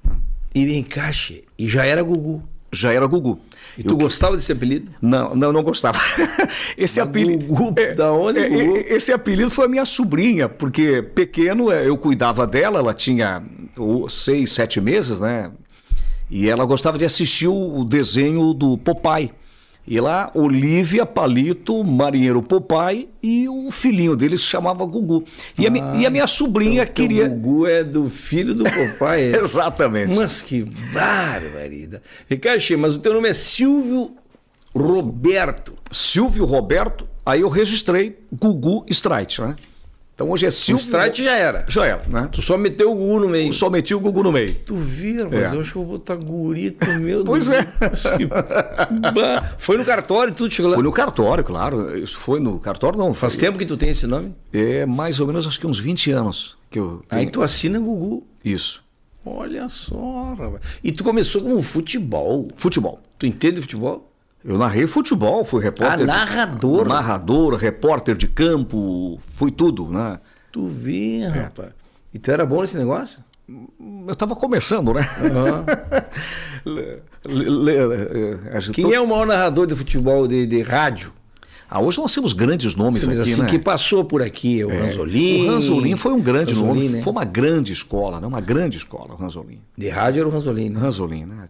E 0.55 0.73
em 0.73 0.83
caixa. 0.83 1.35
E 1.59 1.67
já 1.67 1.85
era 1.85 2.03
Gugu. 2.03 2.43
Já 2.73 2.93
era 2.93 3.07
Gugu. 3.07 3.39
E 3.79 3.83
tu 3.83 3.97
gostava 3.97 4.37
desse 4.37 4.53
apelido? 4.53 4.91
Não, 5.01 5.35
não, 5.35 5.53
não 5.53 5.63
gostava. 5.63 5.99
Esse 6.77 6.99
Mas 7.01 7.09
apelido. 7.09 7.45
Gugu, 7.47 7.75
da 7.97 8.13
onde, 8.13 8.39
é, 8.41 8.49
Gugu? 8.49 8.77
é, 8.77 8.95
Esse 8.95 9.13
apelido 9.13 9.51
foi 9.51 9.67
a 9.67 9.69
minha 9.69 9.85
sobrinha, 9.85 10.49
porque 10.49 11.03
pequeno 11.03 11.71
é, 11.71 11.87
eu 11.87 11.97
cuidava 11.97 12.47
dela, 12.47 12.79
ela 12.79 12.95
tinha 12.95 13.43
seis, 14.09 14.53
sete 14.53 14.81
meses, 14.81 15.21
né? 15.21 15.51
E 16.31 16.49
ela 16.49 16.65
gostava 16.65 16.99
de 16.99 17.05
assistir 17.05 17.47
o 17.49 17.79
o 17.81 17.85
desenho 17.85 18.53
do 18.53 18.77
Popeye. 18.79 19.31
E 19.89 20.01
lá, 20.01 20.33
Olivia, 20.35 21.07
Palito, 21.07 21.85
Marinheiro 21.85 22.43
Popeye 22.43 23.09
e 23.23 23.49
o 23.49 23.71
filhinho 23.71 24.17
dele 24.17 24.37
se 24.37 24.45
chamava 24.45 24.85
Gugu. 24.85 25.23
E, 25.57 25.65
a, 25.67 25.71
mi- 25.71 25.81
e 26.01 26.05
a 26.05 26.11
minha 26.11 26.27
sobrinha 26.27 26.83
Então, 26.83 26.95
queria. 26.95 27.29
Gugu 27.29 27.67
é 27.69 27.85
do 27.85 28.11
filho 28.11 28.53
do 28.53 28.65
papai. 28.65 29.33
é? 29.33 29.37
Exatamente. 29.39 30.17
Mas 30.17 30.43
que 30.43 30.63
barbaridade. 30.93 32.03
Ricardo, 32.29 32.61
mas 32.79 32.97
o 32.97 32.99
teu 32.99 33.15
nome 33.15 33.29
é 33.29 33.35
Silvio 33.35 34.11
Roberto. 34.75 35.75
Silvio 35.91 36.45
Roberto, 36.45 37.07
aí 37.25 37.41
eu 37.41 37.49
registrei 37.49 38.19
Gugu 38.33 38.85
Streit, 38.91 39.41
né? 39.41 39.55
Então 40.17 40.31
hoje 40.31 40.47
é 40.47 40.49
O 40.49 40.53
Silvio. 40.53 40.83
Strike 40.83 41.23
já 41.25 41.37
era. 41.37 41.67
Já 41.69 41.85
era, 41.85 42.03
né? 42.09 42.27
Tu 42.33 42.41
só 42.41 42.57
meteu 42.57 42.91
o 42.91 42.95
Gugu 42.95 43.21
no 43.21 43.29
meio. 43.29 43.53
Só 43.53 43.69
meti 43.69 43.95
o 43.95 44.01
Gugu 44.01 44.23
no 44.23 44.33
meio. 44.33 44.55
Tu 44.65 44.75
vira, 44.75 45.25
mas 45.31 45.53
É. 45.53 45.55
eu 45.55 45.61
acho 45.61 45.73
que 45.73 45.77
eu 45.77 45.85
vou 45.85 45.99
botar 45.99 46.17
gurito 46.17 46.87
meu. 47.01 47.23
Pois 47.27 47.51
é. 47.51 47.67
Foi 49.59 49.77
no 49.77 49.85
cartório 49.85 50.33
e 50.33 50.35
tudo 50.35 50.53
chegou 50.53 50.71
lá. 50.71 50.75
Foi 50.77 50.85
no 50.85 50.93
cartório, 50.93 51.45
claro. 51.45 51.97
Isso 51.99 52.17
foi 52.19 52.41
no 52.41 52.59
cartório, 52.59 52.99
não. 52.99 53.13
Faz 53.15 53.35
foi- 53.35 53.45
tempo 53.45 53.59
que 53.59 53.67
tu 53.67 53.77
tem 53.77 53.91
esse 53.91 54.07
nome? 54.07 54.35
É 54.53 54.87
mais 54.87 55.21
ou 55.21 55.27
menos, 55.27 55.47
acho 55.47 55.61
que 55.61 55.67
uns 55.67 55.79
20 55.79 56.11
anos 56.11 56.57
que 56.71 56.79
eu 56.79 57.03
tenho 57.09 57.21
Aí 57.23 57.31
tu 57.31 57.43
assina 57.43 57.79
Gugu. 57.79 58.27
isso. 58.45 58.83
Olha 59.25 59.69
só, 59.69 60.35
rapaz. 60.39 60.63
E 60.85 60.93
tu 60.93 61.03
começou 61.03 61.43
com 61.43 61.61
futebol. 61.61 62.49
Futebol. 62.55 63.01
Tu 63.19 63.27
entende 63.27 63.61
futebol? 63.61 64.11
Eu 64.47 64.57
narrei 64.57 64.87
futebol, 64.87 65.45
fui 65.45 65.63
repórter. 65.63 66.03
Ah, 66.03 66.07
narrador. 66.19 66.85
De, 66.85 66.89
narrador, 66.89 67.55
repórter 67.57 68.17
de 68.17 68.29
campo, 68.29 69.19
fui 69.35 69.51
tudo, 69.51 69.89
né? 69.91 70.21
Tu 70.53 70.67
vê, 70.69 71.19
É. 71.23 71.29
rapaz. 71.29 71.71
E 72.15 72.19
tu 72.19 72.31
era 72.31 72.47
bom 72.47 72.61
nesse 72.61 72.77
negócio? 72.79 73.19
Eu 73.49 74.13
estava 74.13 74.35
começando, 74.37 74.93
né? 74.93 75.03
Le- 76.65 77.03
le- 77.29 77.51
le- 77.51 78.49
a 78.53 78.61
gente 78.61 78.75
Quem 78.75 78.93
é 78.93 79.01
o 79.01 79.07
maior 79.09 79.27
narrador 79.27 79.67
de 79.67 79.75
futebol 79.77 80.27
de, 80.27 80.47
de 80.47 80.63
rádio? 80.63 81.13
Ah, 81.69 81.81
hoje 81.81 81.99
nós 81.99 82.15
temos 82.15 82.33
grandes 82.33 82.77
nomes 82.77 83.05
Mas 83.05 83.19
aqui, 83.21 83.33
assim, 83.33 83.43
né? 83.43 83.49
que 83.49 83.59
passou 83.59 84.05
por 84.05 84.23
aqui, 84.23 84.65
o 84.65 84.69
Ranzolin. 84.69 85.49
O 85.49 85.53
Ranzolin 85.53 85.97
foi 85.97 86.13
um 86.13 86.21
grande 86.21 86.55
Ranzolin, 86.55 86.69
nome, 86.85 86.89
né? 86.91 87.03
foi 87.03 87.13
uma 87.13 87.25
grande 87.25 87.73
escola, 87.73 88.21
né? 88.21 88.27
uma 88.27 88.41
grande 88.41 88.77
escola, 88.77 89.15
o 89.15 89.17
Ranzolin. 89.17 89.59
De 89.77 89.89
rádio 89.89 90.21
era 90.21 90.29
o 90.29 90.33
Ranzolin, 90.33 90.71
né? 90.71 90.79
Ranzolin, 90.81 91.25
né? 91.25 91.49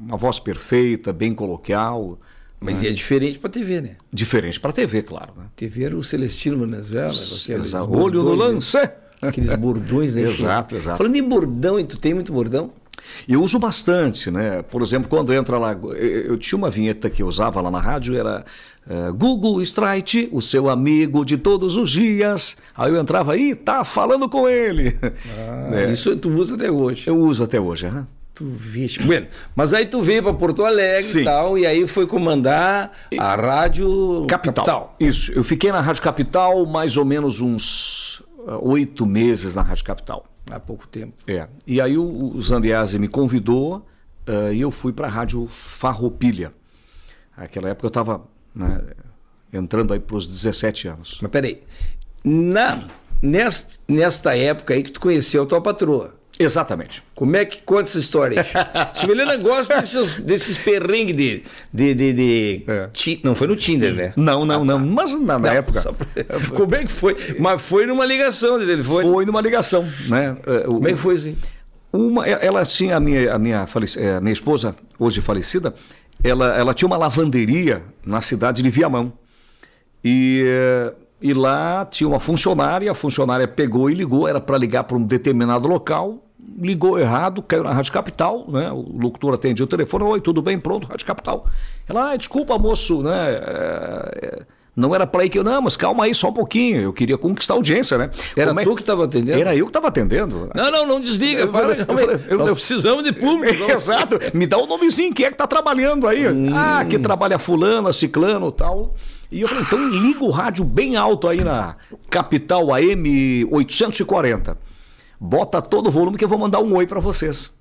Uma- 0.00 0.16
voz 0.16 0.38
perfeita, 0.38 1.12
bem 1.12 1.34
coloquial, 1.34 2.18
Mas 2.60 2.82
é 2.84 2.90
diferente 2.90 3.38
pra 3.38 3.48
TV, 3.50 3.80
né? 3.80 3.96
diferente 4.12 4.58
para 4.60 4.72
TV, 4.72 5.02
claro. 5.02 5.32
Né? 5.36 5.44
TV 5.56 5.84
era 5.84 5.96
o 5.96 6.02
Celestino 6.04 6.58
Venezuela. 6.58 7.06
Exato. 7.08 7.96
Olho 7.96 8.22
no 8.22 8.30
né? 8.36 8.44
lance. 8.44 8.76
Aqueles 9.22 9.52
bordões, 9.54 10.14
né? 10.14 10.22
Exato, 10.28 10.76
exato. 10.76 10.96
Falando 10.98 11.16
em 11.16 11.22
bordão, 11.22 11.78
e 11.78 11.84
tu 11.84 11.98
tem 11.98 12.14
muito 12.14 12.32
bordão? 12.32 12.70
Eu 13.28 13.42
uso 13.42 13.58
bastante, 13.58 14.30
né? 14.30 14.62
Por 14.62 14.82
exemplo, 14.82 15.08
quando 15.08 15.32
entra 15.32 15.58
lá, 15.58 15.72
eu 15.72 15.90
eu 16.32 16.38
tinha 16.38 16.56
uma 16.56 16.70
vinheta 16.70 17.08
que 17.10 17.22
eu 17.22 17.26
usava 17.26 17.60
lá 17.60 17.70
na 17.70 17.80
rádio, 17.80 18.16
era 18.16 18.44
eh, 18.88 19.10
Google 19.12 19.60
Strike, 19.62 20.28
o 20.32 20.40
seu 20.42 20.68
amigo 20.68 21.24
de 21.24 21.36
todos 21.36 21.76
os 21.76 21.90
dias. 21.90 22.56
Aí 22.76 22.92
eu 22.92 23.00
entrava 23.00 23.32
aí, 23.32 23.54
tá 23.56 23.84
falando 23.84 24.28
com 24.28 24.48
ele. 24.48 24.96
É, 25.72 25.90
Isso 25.92 26.14
tu 26.16 26.28
usa 26.30 26.54
até 26.54 26.70
hoje. 26.70 27.04
eu 27.06 27.16
uso 27.18 27.42
até 27.44 27.58
hoje, 27.60 27.88
né? 27.90 28.06
Tu 28.40 28.46
viste. 28.46 29.02
Bueno, 29.02 29.26
mas 29.54 29.74
aí 29.74 29.84
tu 29.84 30.00
veio 30.00 30.22
pra 30.22 30.32
Porto 30.32 30.64
Alegre 30.64 31.02
Sim. 31.02 31.20
e 31.20 31.24
tal, 31.24 31.58
e 31.58 31.66
aí 31.66 31.86
foi 31.86 32.06
comandar 32.06 32.90
a 33.18 33.36
rádio 33.36 34.24
Capital. 34.26 34.96
Isso. 34.98 35.30
Eu 35.32 35.44
fiquei 35.44 35.70
na 35.70 35.82
Rádio 35.82 36.02
Capital 36.02 36.64
mais 36.64 36.96
ou 36.96 37.04
menos 37.04 37.38
uns 37.42 38.22
ah, 38.48 38.56
oito 38.62 39.04
meses 39.04 39.54
na 39.54 39.60
Rádio 39.60 39.84
Capital. 39.84 40.24
Há 40.50 40.58
pouco 40.58 40.88
tempo. 40.88 41.14
É. 41.26 41.48
E 41.66 41.82
aí 41.82 41.98
o, 41.98 42.34
o 42.34 42.40
Zambiase 42.40 42.98
me 42.98 43.08
convidou 43.08 43.84
ah, 44.26 44.50
e 44.50 44.62
eu 44.62 44.70
fui 44.70 44.90
para 44.90 45.06
a 45.06 45.10
Rádio 45.10 45.46
Farroupilha. 45.76 46.50
Naquela 47.36 47.68
época 47.68 47.84
eu 47.84 47.88
estava 47.88 48.22
entrando 49.52 49.92
aí 49.92 50.00
para 50.00 50.16
os 50.16 50.26
17 50.26 50.88
anos. 50.88 51.18
Mas 51.20 51.30
peraí. 51.30 51.62
Na, 52.24 52.88
nesta, 53.20 53.78
nesta 53.86 54.34
época 54.34 54.72
aí 54.72 54.82
que 54.82 54.92
tu 54.92 55.00
conheceu 55.00 55.42
a 55.42 55.46
tua 55.46 55.60
patroa. 55.60 56.18
Exatamente. 56.42 57.02
Como 57.14 57.36
é 57.36 57.44
que 57.44 57.58
conta 57.62 57.82
essa 57.82 57.98
história 57.98 58.40
aí? 58.40 58.46
Silvelena 58.94 59.36
gosta 59.36 59.78
desses, 59.80 60.14
desses 60.14 60.56
perrengues 60.56 61.14
de. 61.14 61.42
de, 61.72 61.94
de, 61.94 62.12
de- 62.14 62.64
É. 62.66 62.88
Ti- 62.92 63.20
não 63.22 63.34
foi 63.34 63.46
no 63.46 63.54
Tinder, 63.56 63.92
né? 63.94 64.12
Não, 64.16 64.46
não, 64.46 64.64
não. 64.64 64.78
Mas 64.78 65.12
na, 65.20 65.38
na 65.38 65.38
Não, 65.38 65.48
época 65.50 65.80
só 65.82 65.92
Como 66.56 66.74
é 66.74 66.84
que 66.84 66.90
foi? 66.90 67.14
Mas 67.38 67.60
foi 67.60 67.86
numa 67.86 68.06
ligação 68.06 68.58
de 68.58 68.64
telefone. 68.66 69.10
foi 69.10 69.26
numa 69.26 69.40
ligação, 69.40 69.86
né? 70.08 70.34
O- 70.66 70.74
Como 70.74 70.88
é 70.88 70.92
que 70.92 70.98
foi 70.98 71.16
assim? 71.16 71.36
Uma, 71.92 72.26
ela 72.26 72.64
tinha 72.64 72.96
a 72.96 73.00
minha, 73.00 73.34
a 73.34 73.38
minha, 73.38 73.66
a 74.16 74.20
minha 74.20 74.32
esposa, 74.32 74.74
hoje 74.98 75.20
falecida, 75.20 75.74
ela, 76.22 76.56
ela 76.56 76.72
tinha 76.72 76.86
uma 76.86 76.96
lavanderia 76.96 77.82
na 78.06 78.20
cidade 78.22 78.62
de 78.62 78.70
Viamão. 78.70 79.12
E, 80.02 80.44
e 81.20 81.34
lá 81.34 81.84
tinha 81.84 82.06
uma 82.08 82.20
funcionária, 82.20 82.90
a 82.90 82.94
funcionária 82.94 83.46
pegou 83.48 83.90
e 83.90 83.94
ligou, 83.94 84.26
era 84.28 84.40
para 84.40 84.56
ligar 84.56 84.84
para 84.84 84.96
um 84.96 85.02
determinado 85.02 85.66
local, 85.68 86.24
ligou 86.58 86.98
errado, 86.98 87.42
caiu 87.42 87.62
na 87.62 87.72
Rádio 87.72 87.92
Capital, 87.92 88.44
né? 88.48 88.70
O 88.72 88.98
locutor 88.98 89.34
atendia 89.34 89.64
o 89.64 89.68
telefone, 89.68 90.04
oi, 90.04 90.20
tudo 90.20 90.42
bem, 90.42 90.58
pronto, 90.58 90.86
Rádio 90.86 91.06
Capital. 91.06 91.46
Ela, 91.88 92.12
ah, 92.12 92.16
desculpa, 92.16 92.58
moço, 92.58 93.02
né? 93.02 93.32
eh, 93.34 94.18
eh, 94.22 94.42
não 94.74 94.94
era 94.94 95.06
para 95.06 95.22
aí 95.22 95.28
que 95.28 95.38
eu, 95.38 95.44
não, 95.44 95.60
mas 95.62 95.76
calma 95.76 96.04
aí 96.04 96.14
só 96.14 96.28
um 96.28 96.32
pouquinho, 96.32 96.80
eu 96.80 96.92
queria 96.92 97.18
conquistar 97.18 97.54
a 97.54 97.56
audiência, 97.56 97.98
né? 97.98 98.08
Era 98.36 98.48
Como 98.48 98.60
é- 98.60 98.64
tu 98.64 98.74
que 98.74 98.82
estava 98.82 99.04
atendendo? 99.04 99.38
Era 99.38 99.54
eu 99.54 99.66
que 99.66 99.70
estava 99.70 99.88
atendendo. 99.88 100.48
Não, 100.54 100.70
não, 100.70 100.86
não 100.86 101.00
desliga. 101.00 101.40
Eu 101.40 101.48
para, 101.52 101.72
eu 101.74 101.86
calma 101.86 102.00
eu- 102.02 102.38
Nós 102.38 102.50
precisamos 102.52 103.04
de 103.04 103.12
público. 103.12 103.64
Exato. 103.70 104.18
Me 104.32 104.46
dá 104.46 104.56
o 104.56 104.66
nomezinho, 104.66 105.12
quem 105.12 105.26
é 105.26 105.30
que 105.30 105.36
tá 105.36 105.46
trabalhando 105.46 106.06
aí? 106.06 106.24
Ah, 106.54 106.84
que 106.88 106.98
trabalha 106.98 107.38
fulana, 107.38 107.92
ciclano 107.92 108.50
tal. 108.50 108.94
E 109.30 109.42
eu 109.42 109.48
falei, 109.48 109.64
então 109.64 109.88
liga 109.88 110.24
o 110.24 110.30
rádio 110.30 110.64
bem 110.64 110.96
alto 110.96 111.28
aí 111.28 111.44
na 111.44 111.76
capital 112.08 112.72
AM 112.72 113.44
840. 113.50 114.56
Bota 115.20 115.60
todo 115.60 115.88
o 115.88 115.90
volume 115.90 116.16
que 116.16 116.24
eu 116.24 116.28
vou 116.28 116.38
mandar 116.38 116.60
um 116.60 116.74
oi 116.74 116.86
para 116.86 116.98
vocês. 116.98 117.52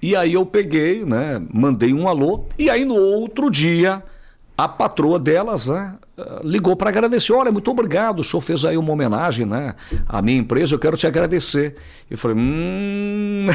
E 0.00 0.14
aí 0.14 0.34
eu 0.34 0.46
peguei, 0.46 1.04
né, 1.04 1.42
mandei 1.52 1.92
um 1.92 2.08
alô, 2.08 2.44
e 2.58 2.70
aí 2.70 2.84
no 2.84 2.94
outro 2.94 3.50
dia 3.50 4.02
a 4.56 4.68
patroa 4.68 5.18
delas, 5.18 5.66
né, 5.66 5.96
ligou 6.44 6.76
para 6.76 6.90
agradecer. 6.90 7.32
Olha, 7.32 7.50
muito 7.50 7.70
obrigado, 7.70 8.20
o 8.20 8.24
senhor 8.24 8.40
fez 8.40 8.64
aí 8.64 8.76
uma 8.76 8.92
homenagem, 8.92 9.46
né? 9.46 9.74
À 10.06 10.20
minha 10.22 10.38
empresa, 10.38 10.74
eu 10.74 10.78
quero 10.78 10.96
te 10.96 11.06
agradecer. 11.06 11.76
Eu 12.10 12.18
falei, 12.18 12.36
hum. 12.36 13.46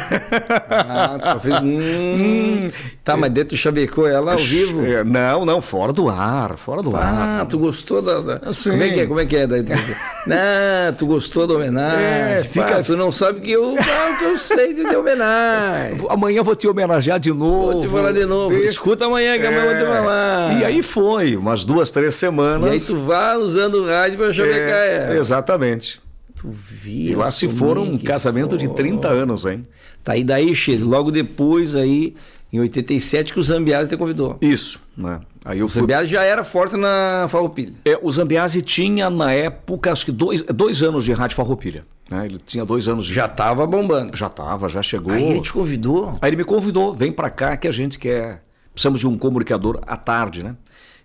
Ah, 0.70 1.18
só 1.22 1.40
fez. 1.42 1.56
Hum. 1.62 2.72
tá, 3.04 3.18
mas 3.18 3.30
dentro 3.32 3.58
chavecou 3.58 4.08
ela 4.08 4.32
ao 4.32 4.38
vivo. 4.38 4.86
É, 4.86 5.04
não, 5.04 5.46
não, 5.46 5.62
fora 5.62 5.92
do 5.92 6.08
ar, 6.08 6.56
fora 6.56 6.82
do 6.82 6.96
ar. 6.96 7.42
Ah, 7.42 7.46
tu 7.46 7.58
gostou 7.58 8.02
da. 8.02 8.22
da... 8.22 8.40
Como 8.40 8.82
é 8.82 8.90
que 8.90 9.00
é? 9.02 9.06
Como 9.06 9.20
é 9.20 9.26
que 9.26 9.36
é? 9.36 9.46
Daí 9.46 9.62
tu... 9.62 9.74
não, 10.26 10.94
tu 10.98 11.06
gostou 11.06 11.46
da 11.46 11.56
homenagem. 11.56 12.00
É, 12.02 12.44
fica... 12.44 12.66
Pá, 12.66 12.84
tu 12.84 12.96
não 12.96 13.12
sabe 13.12 13.42
que 13.42 13.52
eu, 13.52 13.76
ah, 13.78 14.18
que 14.18 14.24
eu 14.24 14.38
sei 14.38 14.74
de 14.74 14.96
homenagem. 14.96 15.98
Amanhã 16.10 16.42
vou 16.42 16.56
te 16.56 16.66
homenagear 16.66 17.20
de 17.20 17.34
novo. 17.34 17.74
Vou 17.74 17.82
te 17.82 17.88
falar 17.90 18.14
de 18.14 18.26
novo. 18.26 18.50
Deixa... 18.56 18.70
Escuta 18.70 19.06
amanhã 19.06 19.38
que 19.38 19.46
é... 19.46 19.48
amanhã 19.48 19.64
eu 19.64 19.86
vou 19.86 19.86
te 19.86 20.00
falar. 20.00 20.62
E 20.62 20.64
aí 20.64 20.82
foi, 20.82 21.36
umas 21.36 21.66
duas, 21.66 21.92
três 21.92 22.16
semanas 22.16 22.55
semanas. 22.56 22.90
E 22.90 22.94
aí 22.94 23.00
tu 23.00 23.06
vá 23.06 23.38
usando 23.38 23.76
o 23.76 23.86
rádio 23.86 24.18
para 24.18 24.34
chavecar 24.34 24.60
é, 24.60 24.96
ela. 24.96 25.16
Exatamente. 25.18 26.02
Tu 26.36 26.50
vira. 26.50 27.12
E 27.12 27.16
lá 27.16 27.32
se 27.32 27.48
foram 27.48 27.84
um 27.84 27.98
casamento 27.98 28.58
de 28.58 28.68
30 28.68 29.08
anos, 29.08 29.46
hein? 29.46 29.66
Tá, 30.04 30.16
e 30.16 30.24
daí, 30.24 30.54
Che, 30.54 30.78
logo 30.78 31.12
depois 31.12 31.76
aí, 31.76 32.16
em 32.52 32.60
87, 32.60 33.34
que 33.34 33.40
o 33.40 33.44
Zambiase 33.44 33.90
te 33.90 33.98
convidou. 33.98 34.38
Isso, 34.42 34.80
né? 34.96 35.20
Aí 35.44 35.64
o 35.64 35.68
fui... 35.68 35.82
Zambiase 35.82 36.12
já 36.12 36.24
era 36.24 36.44
forte 36.44 36.76
na 36.78 37.28
Farroupilha. 37.30 37.74
É, 37.86 37.98
o 38.02 38.12
Zambiase 38.12 38.62
tinha, 38.62 39.10
na 39.10 39.32
época, 39.32 39.92
acho 39.92 40.06
que 40.06 40.12
dois, 40.12 40.42
dois 40.44 40.82
anos 40.84 41.06
de 41.06 41.14
rádio 41.14 41.36
Farroupilha. 41.36 41.84
Né? 42.10 42.26
Ele 42.26 42.40
tinha 42.44 42.64
dois 42.66 42.88
anos 42.88 43.06
de... 43.06 43.14
Já 43.14 43.26
estava 43.26 43.66
bombando. 43.66 44.16
Já 44.16 44.28
estava, 44.28 44.70
já 44.70 44.82
chegou. 44.82 45.14
Aí 45.14 45.24
ele 45.24 45.42
te 45.42 45.52
convidou? 45.52 46.12
Aí 46.22 46.30
ele 46.30 46.38
me 46.38 46.44
convidou, 46.44 46.94
vem 46.94 47.12
para 47.12 47.30
cá 47.30 47.58
que 47.58 47.68
a 47.68 47.72
gente 47.72 47.98
quer... 47.98 48.44
Precisamos 48.74 49.00
de 49.00 49.08
um 49.08 49.18
comunicador 49.18 49.80
à 49.88 49.96
tarde, 49.96 50.44
né? 50.44 50.56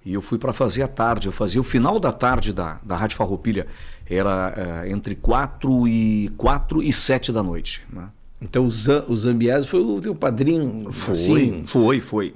E 0.04 0.14
eu 0.14 0.22
fui 0.22 0.38
para 0.38 0.52
fazer 0.52 0.82
a 0.82 0.88
tarde, 0.88 1.28
eu 1.28 1.32
fazia 1.32 1.60
o 1.60 1.64
final 1.64 2.00
da 2.00 2.12
tarde 2.12 2.52
da, 2.52 2.80
da 2.82 2.96
Rádio 2.96 3.16
Farroupilha, 3.16 3.66
era 4.08 4.54
é, 4.84 4.90
entre 4.90 5.14
4 5.14 5.86
e, 5.86 6.30
4 6.36 6.82
e 6.82 6.92
7 6.92 7.32
da 7.32 7.42
noite. 7.42 7.82
Né? 7.92 8.08
Então 8.40 8.64
o, 8.64 8.70
Zam, 8.70 9.04
o 9.08 9.16
Zambiase 9.16 9.68
foi 9.68 9.80
o 9.80 10.00
teu 10.00 10.14
padrinho? 10.14 10.90
Foi, 10.90 11.12
assim? 11.12 11.64
foi, 11.66 12.00
foi. 12.00 12.34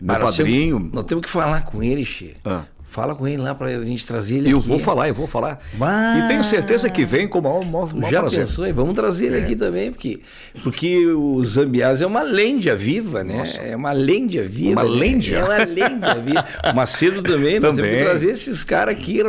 Meu 0.00 0.18
padrinho. 0.18 0.90
Nós 0.92 1.04
temos 1.04 1.24
que 1.24 1.30
falar 1.30 1.64
com 1.64 1.82
ele, 1.82 2.04
Che. 2.04 2.36
Ah. 2.44 2.64
Fala 2.92 3.14
com 3.14 3.26
ele 3.26 3.38
lá 3.38 3.54
para 3.54 3.68
a 3.68 3.84
gente 3.86 4.06
trazer 4.06 4.36
ele 4.36 4.52
eu 4.52 4.58
aqui. 4.58 4.66
Eu 4.66 4.68
vou 4.68 4.78
falar, 4.78 5.08
eu 5.08 5.14
vou 5.14 5.26
falar. 5.26 5.58
Mas... 5.78 6.22
E 6.22 6.28
tenho 6.28 6.44
certeza 6.44 6.90
que 6.90 7.06
vem 7.06 7.26
com 7.26 7.38
o 7.38 7.42
maior, 7.42 7.64
maior, 7.64 7.94
maior 7.94 8.10
Já 8.10 8.20
prazer. 8.20 8.40
pensou? 8.40 8.74
Vamos 8.74 8.94
trazer 8.94 9.28
ele 9.28 9.38
é. 9.38 9.42
aqui 9.42 9.56
também, 9.56 9.90
porque, 9.90 10.20
porque 10.62 11.06
o 11.06 11.42
Zambiás 11.42 12.02
é 12.02 12.06
uma 12.06 12.20
lenda 12.20 12.76
viva, 12.76 13.24
né? 13.24 13.38
Nossa. 13.38 13.58
É 13.62 13.74
uma 13.74 13.92
lenda 13.92 14.42
viva. 14.42 14.82
Uma 14.82 14.84
né? 14.84 14.90
lenda? 14.90 15.26
É 15.26 15.42
uma 15.42 15.64
lenda 15.64 16.14
viva. 16.16 16.46
Macedo 16.76 17.22
também, 17.22 17.58
nós 17.58 17.74
também. 17.74 17.92
temos 17.92 17.98
que 17.98 18.04
trazer 18.04 18.30
esses 18.30 18.62
caras 18.62 18.94
aqui, 18.94 19.20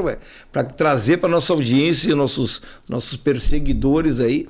para 0.51 0.65
trazer 0.65 1.19
para 1.19 1.29
nossa 1.29 1.53
audiência, 1.53 2.13
nossos, 2.17 2.61
nossos 2.89 3.15
perseguidores 3.15 4.19
aí, 4.19 4.45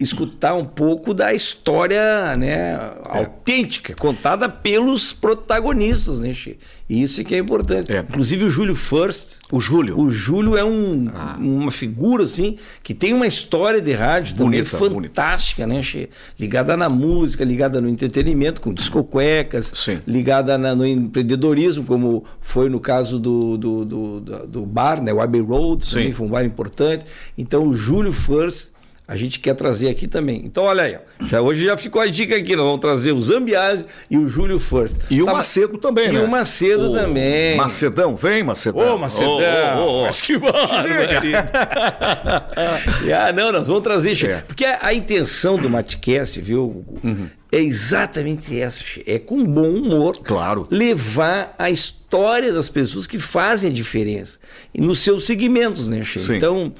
escutar 0.00 0.54
um 0.54 0.64
pouco 0.64 1.12
da 1.12 1.34
história 1.34 2.36
né, 2.36 2.72
é. 2.72 2.90
autêntica, 3.04 3.94
contada 3.96 4.48
pelos 4.48 5.12
protagonistas, 5.12 6.20
né, 6.20 6.32
Che? 6.32 6.56
Isso 6.88 7.22
que 7.24 7.34
é 7.34 7.38
importante. 7.38 7.92
É. 7.92 7.98
Inclusive 7.98 8.44
o 8.44 8.50
Júlio 8.50 8.74
First. 8.74 9.40
O 9.50 9.60
Júlio. 9.60 9.98
O 9.98 10.10
Júlio 10.10 10.56
é 10.56 10.64
um, 10.64 11.10
ah. 11.14 11.36
uma 11.38 11.70
figura, 11.70 12.24
assim, 12.24 12.56
que 12.82 12.94
tem 12.94 13.12
uma 13.12 13.26
história 13.26 13.80
de 13.80 13.92
rádio 13.92 14.36
também 14.36 14.62
bonita, 14.62 14.78
fantástica, 14.78 15.62
bonita. 15.64 15.78
né, 15.78 15.82
Che? 15.82 16.08
Ligada 16.38 16.76
na 16.76 16.88
música, 16.88 17.44
ligada 17.44 17.80
no 17.80 17.88
entretenimento, 17.88 18.60
com 18.60 18.72
discocuecas, 18.72 19.72
Sim. 19.74 19.98
ligada 20.06 20.56
na, 20.56 20.74
no 20.74 20.86
empreendedorismo, 20.86 21.84
como 21.84 22.24
foi 22.40 22.68
no 22.68 22.78
caso 22.78 23.18
do, 23.18 23.58
do, 23.58 23.84
do, 23.84 24.20
do, 24.46 24.66
bar, 24.66 25.02
né, 25.02 25.12
o 25.12 25.20
Abbey 25.20 25.40
Road, 25.40 25.90
também 25.90 26.12
foi 26.12 26.26
um 26.26 26.30
bar 26.30 26.44
importante. 26.44 27.04
Então 27.36 27.66
o 27.66 27.74
Júlio 27.74 28.12
First 28.12 28.70
a 29.08 29.16
gente 29.16 29.40
quer 29.40 29.54
trazer 29.54 29.88
aqui 29.88 30.06
também. 30.06 30.42
Então, 30.44 30.64
olha 30.64 30.82
aí, 30.82 30.98
já, 31.22 31.40
hoje 31.40 31.64
já 31.64 31.78
ficou 31.78 32.02
a 32.02 32.06
dica 32.06 32.36
aqui, 32.36 32.54
nós 32.54 32.66
vamos 32.66 32.80
trazer 32.80 33.12
o 33.12 33.20
Zambiase 33.22 33.86
e 34.10 34.18
o 34.18 34.28
Júlio 34.28 34.58
First. 34.58 34.98
E 35.10 35.24
tá, 35.24 35.24
o 35.24 35.34
Macedo 35.34 35.78
também, 35.78 36.10
e 36.10 36.12
né? 36.12 36.20
E 36.20 36.24
o 36.24 36.28
Macedo 36.28 36.90
o 36.90 36.92
também. 36.92 37.56
Macedão, 37.56 38.14
vem, 38.14 38.44
Macedão. 38.44 38.96
Ô, 38.96 38.98
Macedão. 38.98 39.78
Ô, 39.78 40.00
ô. 40.00 40.04
Mas 40.04 40.20
que 40.20 40.36
bom, 40.36 40.52
ah, 43.16 43.32
não, 43.32 43.50
nós 43.50 43.66
vamos 43.66 43.82
trazer, 43.82 44.22
é. 44.26 44.42
porque 44.46 44.66
a, 44.66 44.78
a, 44.82 44.92
intenção 44.92 45.56
do 45.56 45.70
Matcast, 45.70 46.38
viu, 46.42 46.84
uhum 47.02 47.37
é 47.50 47.58
exatamente 47.58 48.58
essa. 48.58 48.82
É 49.06 49.18
com 49.18 49.44
bom 49.44 49.70
humor. 49.70 50.18
Claro. 50.22 50.66
Levar 50.70 51.54
a 51.58 51.70
história 51.70 52.52
das 52.52 52.68
pessoas 52.68 53.06
que 53.06 53.18
fazem 53.18 53.70
a 53.70 53.72
diferença. 53.72 54.38
E 54.74 54.80
nos 54.80 54.98
seus 55.00 55.24
segmentos, 55.24 55.88
né, 55.88 56.04
Che? 56.04 56.36
Então, 56.36 56.72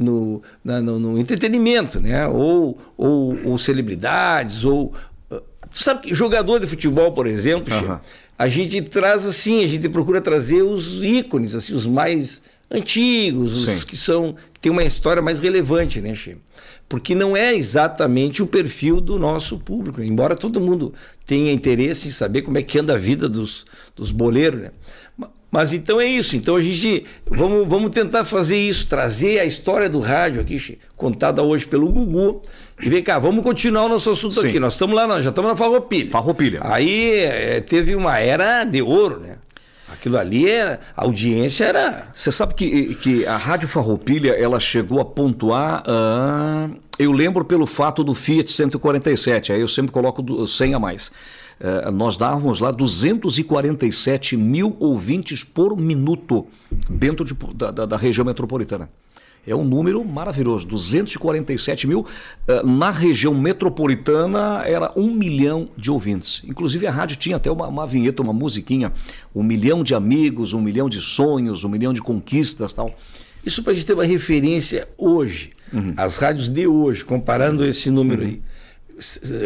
no, 0.00 0.42
no, 0.64 0.98
no, 0.98 1.18
entretenimento, 1.18 2.00
né? 2.00 2.26
Ou, 2.26 2.78
ou, 2.96 3.38
ou, 3.44 3.58
celebridades, 3.58 4.64
ou. 4.64 4.92
Ah, 5.30 5.40
tu 5.70 5.82
sabe 5.82 6.02
que 6.02 6.14
jogador 6.14 6.58
de 6.58 6.66
futebol, 6.66 7.12
por 7.12 7.26
exemplo, 7.26 7.72
che, 7.72 8.00
a 8.36 8.48
gente 8.48 8.82
traz 8.82 9.24
assim, 9.24 9.64
a 9.64 9.68
gente 9.68 9.88
procura 9.88 10.20
trazer 10.20 10.62
os 10.62 11.00
ícones, 11.02 11.54
assim, 11.54 11.74
os 11.74 11.86
mais 11.86 12.42
antigos, 12.72 13.52
os 13.52 13.64
Sim. 13.64 13.86
que 13.86 13.96
são. 13.96 14.34
que 14.54 14.60
têm 14.60 14.72
uma 14.72 14.84
história 14.84 15.22
mais 15.22 15.40
relevante, 15.40 16.00
né, 16.00 16.14
Che? 16.14 16.36
porque 16.88 17.14
não 17.14 17.34
é 17.34 17.54
exatamente 17.54 18.42
o 18.42 18.46
perfil 18.46 19.00
do 19.00 19.18
nosso 19.18 19.58
público, 19.58 20.02
embora 20.02 20.36
todo 20.36 20.60
mundo 20.60 20.92
tenha 21.26 21.50
interesse 21.50 22.08
em 22.08 22.10
saber 22.10 22.42
como 22.42 22.58
é 22.58 22.62
que 22.62 22.78
anda 22.78 22.92
a 22.92 22.98
vida 22.98 23.30
dos, 23.30 23.64
dos 23.96 24.10
boleiros. 24.10 24.60
Né? 24.60 24.70
Mas 25.50 25.72
então 25.72 25.98
é 25.98 26.06
isso. 26.06 26.36
Então 26.36 26.54
a 26.54 26.60
gente 26.60 27.06
vamos, 27.26 27.66
vamos 27.66 27.90
tentar 27.92 28.26
fazer 28.26 28.58
isso, 28.58 28.86
trazer 28.88 29.38
a 29.38 29.44
história 29.46 29.88
do 29.88 30.00
rádio 30.00 30.42
aqui, 30.42 30.78
contada 30.94 31.42
hoje 31.42 31.66
pelo 31.66 31.90
Gugu. 31.90 32.42
E 32.82 32.90
vem 32.90 33.02
cá, 33.02 33.18
vamos 33.18 33.42
continuar 33.42 33.84
o 33.84 33.88
nosso 33.88 34.10
assunto 34.10 34.34
Sim. 34.34 34.48
aqui. 34.48 34.60
Nós 34.60 34.74
estamos 34.74 34.94
lá, 34.94 35.06
nós 35.06 35.24
já 35.24 35.30
estamos 35.30 35.50
na 35.50 35.56
Farroupilha. 35.56 36.10
Farroupilha. 36.10 36.60
Aí 36.62 37.20
é, 37.20 37.60
teve 37.60 37.94
uma 37.94 38.18
era 38.18 38.64
de 38.64 38.82
ouro, 38.82 39.20
né? 39.20 39.36
Aquilo 39.92 40.16
ali 40.16 40.48
era. 40.48 40.80
A 40.96 41.04
audiência 41.04 41.64
era. 41.64 42.08
Você 42.14 42.32
sabe 42.32 42.54
que, 42.54 42.94
que 42.96 43.26
a 43.26 43.36
Rádio 43.36 43.68
Farroupilha 43.68 44.32
ela 44.32 44.58
chegou 44.58 45.00
a 45.00 45.04
pontuar. 45.04 45.82
Uh, 45.82 46.74
eu 46.98 47.12
lembro 47.12 47.44
pelo 47.44 47.66
fato 47.66 48.02
do 48.02 48.14
Fiat 48.14 48.50
147, 48.50 49.52
aí 49.52 49.60
eu 49.60 49.68
sempre 49.68 49.92
coloco 49.92 50.46
100 50.46 50.74
a 50.74 50.78
mais. 50.78 51.08
Uh, 51.60 51.90
nós 51.92 52.16
dávamos 52.16 52.60
lá 52.60 52.70
247 52.70 54.36
mil 54.36 54.76
ouvintes 54.80 55.44
por 55.44 55.76
minuto 55.76 56.46
dentro 56.90 57.24
de, 57.24 57.34
da, 57.54 57.70
da, 57.70 57.86
da 57.86 57.96
região 57.96 58.24
metropolitana. 58.24 58.88
É 59.44 59.54
um 59.54 59.64
número 59.64 60.04
maravilhoso, 60.04 60.66
247 60.68 61.86
mil. 61.86 62.06
Eh, 62.46 62.62
na 62.62 62.90
região 62.90 63.34
metropolitana 63.34 64.62
era 64.64 64.92
um 64.94 65.12
milhão 65.12 65.68
de 65.76 65.90
ouvintes. 65.90 66.42
Inclusive 66.46 66.86
a 66.86 66.92
rádio 66.92 67.16
tinha 67.16 67.36
até 67.36 67.50
uma, 67.50 67.66
uma 67.66 67.86
vinheta, 67.86 68.22
uma 68.22 68.32
musiquinha. 68.32 68.92
Um 69.34 69.42
milhão 69.42 69.82
de 69.82 69.94
amigos, 69.94 70.52
um 70.52 70.60
milhão 70.60 70.88
de 70.88 71.00
sonhos, 71.00 71.64
um 71.64 71.68
milhão 71.68 71.92
de 71.92 72.00
conquistas 72.00 72.72
tal. 72.72 72.94
Isso 73.44 73.64
para 73.64 73.72
a 73.72 73.74
gente 73.74 73.86
ter 73.86 73.94
uma 73.94 74.04
referência 74.04 74.88
hoje. 74.96 75.50
Uhum. 75.72 75.94
As 75.96 76.18
rádios 76.18 76.48
de 76.48 76.68
hoje, 76.68 77.04
comparando 77.04 77.64
esse 77.64 77.90
número 77.90 78.22
uhum. 78.22 78.28
aí 78.28 78.42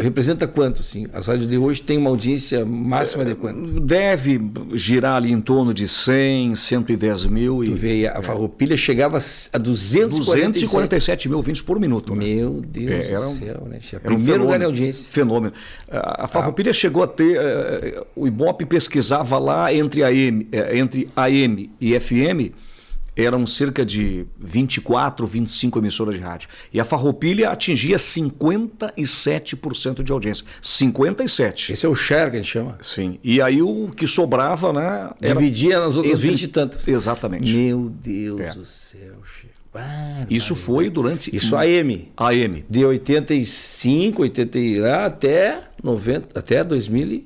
representa 0.03 0.47
quanto? 0.47 0.81
Assim? 0.81 1.07
As 1.12 1.27
rádios 1.27 1.49
de 1.49 1.57
hoje 1.57 1.83
têm 1.83 1.99
uma 1.99 2.11
audiência 2.11 2.64
máxima 2.64 3.25
de 3.25 3.35
quanto? 3.35 3.81
Deve 3.81 4.40
girar 4.75 5.16
ali 5.16 5.33
em 5.33 5.40
torno 5.40 5.73
de 5.73 5.88
100, 5.88 6.55
110 6.55 7.27
mil. 7.27 7.57
Tu 7.57 7.64
e, 7.64 7.75
vê, 7.75 8.07
a 8.07 8.23
Farroupilha 8.23 8.77
chegava 8.77 9.16
a 9.16 9.59
247, 9.59 10.61
247 10.61 11.29
mil 11.29 11.38
ouvintes 11.38 11.62
por 11.62 11.79
minuto. 11.79 12.14
Né? 12.14 12.25
Meu 12.25 12.61
Deus 12.61 12.90
é, 12.90 13.12
era 13.12 13.21
um, 13.21 13.33
do 13.33 13.38
céu, 13.38 13.66
né? 13.69 13.79
Era 13.92 14.01
Primeiro 14.01 14.14
um 14.14 14.25
fenômeno, 14.25 14.45
lugar 14.45 14.59
de 14.59 14.64
audiência. 14.64 15.09
Fenômeno. 15.11 15.53
A 15.90 16.29
Farroupilha 16.29 16.71
ah. 16.71 16.75
chegou 16.75 17.03
a 17.03 17.07
ter, 17.07 17.38
uh, 17.38 18.07
o 18.14 18.27
Ibope 18.27 18.66
pesquisava 18.66 19.38
lá 19.38 19.73
entre 19.73 20.03
AM, 20.03 20.42
uh, 20.42 20.77
entre 20.77 21.09
AM 21.16 21.71
e 21.81 21.99
FM, 21.99 22.53
eram 23.16 23.46
cerca 23.46 23.85
de 23.85 24.26
24, 24.38 25.26
25 25.26 25.79
emissoras 25.79 26.14
de 26.14 26.20
rádio. 26.20 26.48
E 26.72 26.79
a 26.79 26.85
Farroupilha 26.85 27.50
atingia 27.50 27.96
57% 27.96 30.02
de 30.02 30.12
audiência. 30.12 30.44
57. 30.61 31.72
Esse 31.72 31.87
é 31.87 31.88
o 31.88 31.94
share 31.94 32.31
que 32.31 32.37
a 32.37 32.40
gente 32.40 32.52
chama. 32.52 32.76
Sim. 32.81 33.18
E 33.24 33.40
aí 33.40 33.62
o 33.62 33.88
que 33.88 34.07
sobrava, 34.07 34.72
né? 34.72 35.11
Dividia 35.20 35.81
nas 35.81 35.96
outras 35.96 36.18
entre... 36.18 36.31
20 36.31 36.42
e 36.42 36.48
tantas. 36.48 36.87
Exatamente. 36.87 37.55
Meu 37.55 37.88
Deus 37.88 38.40
é. 38.40 38.52
do 38.52 38.64
céu, 38.64 39.14
Chico. 39.24 39.57
Isso 40.31 40.55
foi 40.55 40.88
durante. 40.88 41.35
Isso 41.35 41.57
AM. 41.57 42.11
AM. 42.16 42.64
De 42.68 42.85
85, 42.85 44.22
80 44.22 45.05
até 45.05 45.64
90, 45.83 46.38
até 46.38 46.64
2000. 46.64 47.24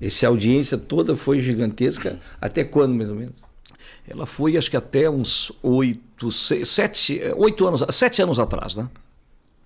Essa 0.00 0.26
audiência 0.26 0.76
toda 0.76 1.16
foi 1.16 1.40
gigantesca. 1.40 2.18
Até 2.40 2.64
quando, 2.64 2.94
mais 2.94 3.08
ou 3.08 3.16
menos? 3.16 3.42
Ela 4.06 4.26
foi, 4.26 4.56
acho 4.56 4.70
que 4.70 4.76
até 4.76 5.08
uns 5.08 5.52
oito, 5.62 6.30
seis, 6.32 6.68
sete, 6.68 7.20
oito 7.36 7.66
anos, 7.66 7.84
sete 7.90 8.20
anos 8.20 8.38
atrás, 8.38 8.76
né? 8.76 8.88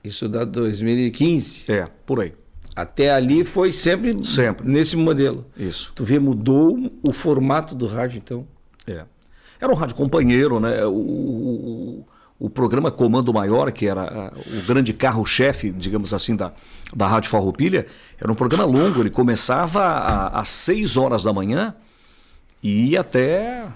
Isso 0.04 0.28
da 0.28 0.44
2015. 0.44 1.72
É, 1.72 1.88
por 2.04 2.20
aí. 2.20 2.32
Até 2.74 3.10
ali 3.10 3.42
foi 3.42 3.72
sempre, 3.72 4.22
Sempre. 4.22 4.68
nesse 4.68 4.96
modelo. 4.96 5.46
Isso. 5.56 5.92
Tu 5.94 6.04
vê, 6.04 6.18
mudou 6.18 6.92
o 7.02 7.12
formato 7.12 7.74
do 7.74 7.86
rádio, 7.86 8.18
então. 8.18 8.46
É. 8.86 9.04
Era 9.58 9.72
um 9.72 9.74
rádio 9.74 9.96
companheiro, 9.96 10.60
né? 10.60 10.84
O, 10.84 10.92
o, 10.92 12.06
o 12.38 12.50
programa 12.50 12.90
Comando 12.90 13.32
Maior, 13.32 13.72
que 13.72 13.86
era 13.86 14.02
ah, 14.02 14.32
o 14.36 14.66
grande 14.66 14.92
carro-chefe, 14.92 15.70
digamos 15.70 16.12
assim, 16.12 16.36
da, 16.36 16.52
da 16.94 17.06
Rádio 17.06 17.30
Farroupilha, 17.30 17.86
era 18.20 18.30
um 18.30 18.34
programa 18.34 18.66
longo. 18.66 19.00
Ele 19.00 19.10
começava 19.10 20.28
às 20.28 20.50
6 20.50 20.98
horas 20.98 21.24
da 21.24 21.32
manhã 21.32 21.74
e 22.62 22.90
ia 22.90 23.00
até 23.00 23.66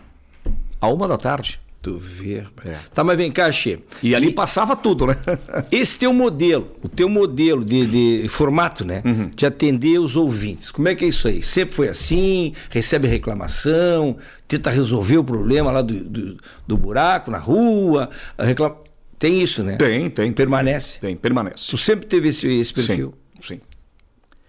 a 0.81 0.89
uma 0.89 1.07
da 1.07 1.17
tarde. 1.17 1.61
Tu 1.83 1.97
vê. 1.97 2.45
É. 2.65 2.77
Tá, 2.93 3.03
mas 3.03 3.17
vem 3.17 3.33
cá, 3.33 3.51
Che. 3.51 3.79
E 4.03 4.15
ali 4.15 4.33
passava 4.33 4.77
tudo, 4.77 5.07
né? 5.07 5.17
Esse 5.73 5.99
teu 5.99 6.13
modelo, 6.13 6.77
o 6.83 6.89
teu 6.89 7.09
modelo 7.09 7.65
de, 7.65 8.21
de 8.21 8.29
formato, 8.29 8.85
né? 8.85 9.03
Uhum. 9.03 9.31
De 9.35 9.47
atender 9.47 9.99
os 9.99 10.15
ouvintes. 10.15 10.71
Como 10.71 10.89
é 10.89 10.95
que 10.95 11.07
é 11.07 11.09
isso 11.09 11.27
aí? 11.27 11.43
Sempre 11.43 11.75
foi 11.75 11.89
assim? 11.89 12.53
Recebe 12.69 13.09
reclamação? 13.09 14.19
Tenta 14.47 14.69
resolver 14.69 15.17
o 15.19 15.25
problema 15.25 15.71
lá 15.71 15.81
do, 15.81 16.05
do, 16.05 16.37
do 16.67 16.77
buraco 16.77 17.31
na 17.31 17.39
rua? 17.39 18.11
Reclama... 18.39 18.77
Tem 19.19 19.43
isso, 19.43 19.63
né? 19.63 19.77
Tem, 19.77 20.11
tem. 20.11 20.33
Permanece. 20.33 21.01
Tem, 21.01 21.17
permanece. 21.17 21.71
Tu 21.71 21.79
sempre 21.79 22.07
teve 22.07 22.29
esse, 22.29 22.47
esse 22.47 22.75
perfil. 22.75 23.15
Sim, 23.41 23.55
sim. 23.55 23.61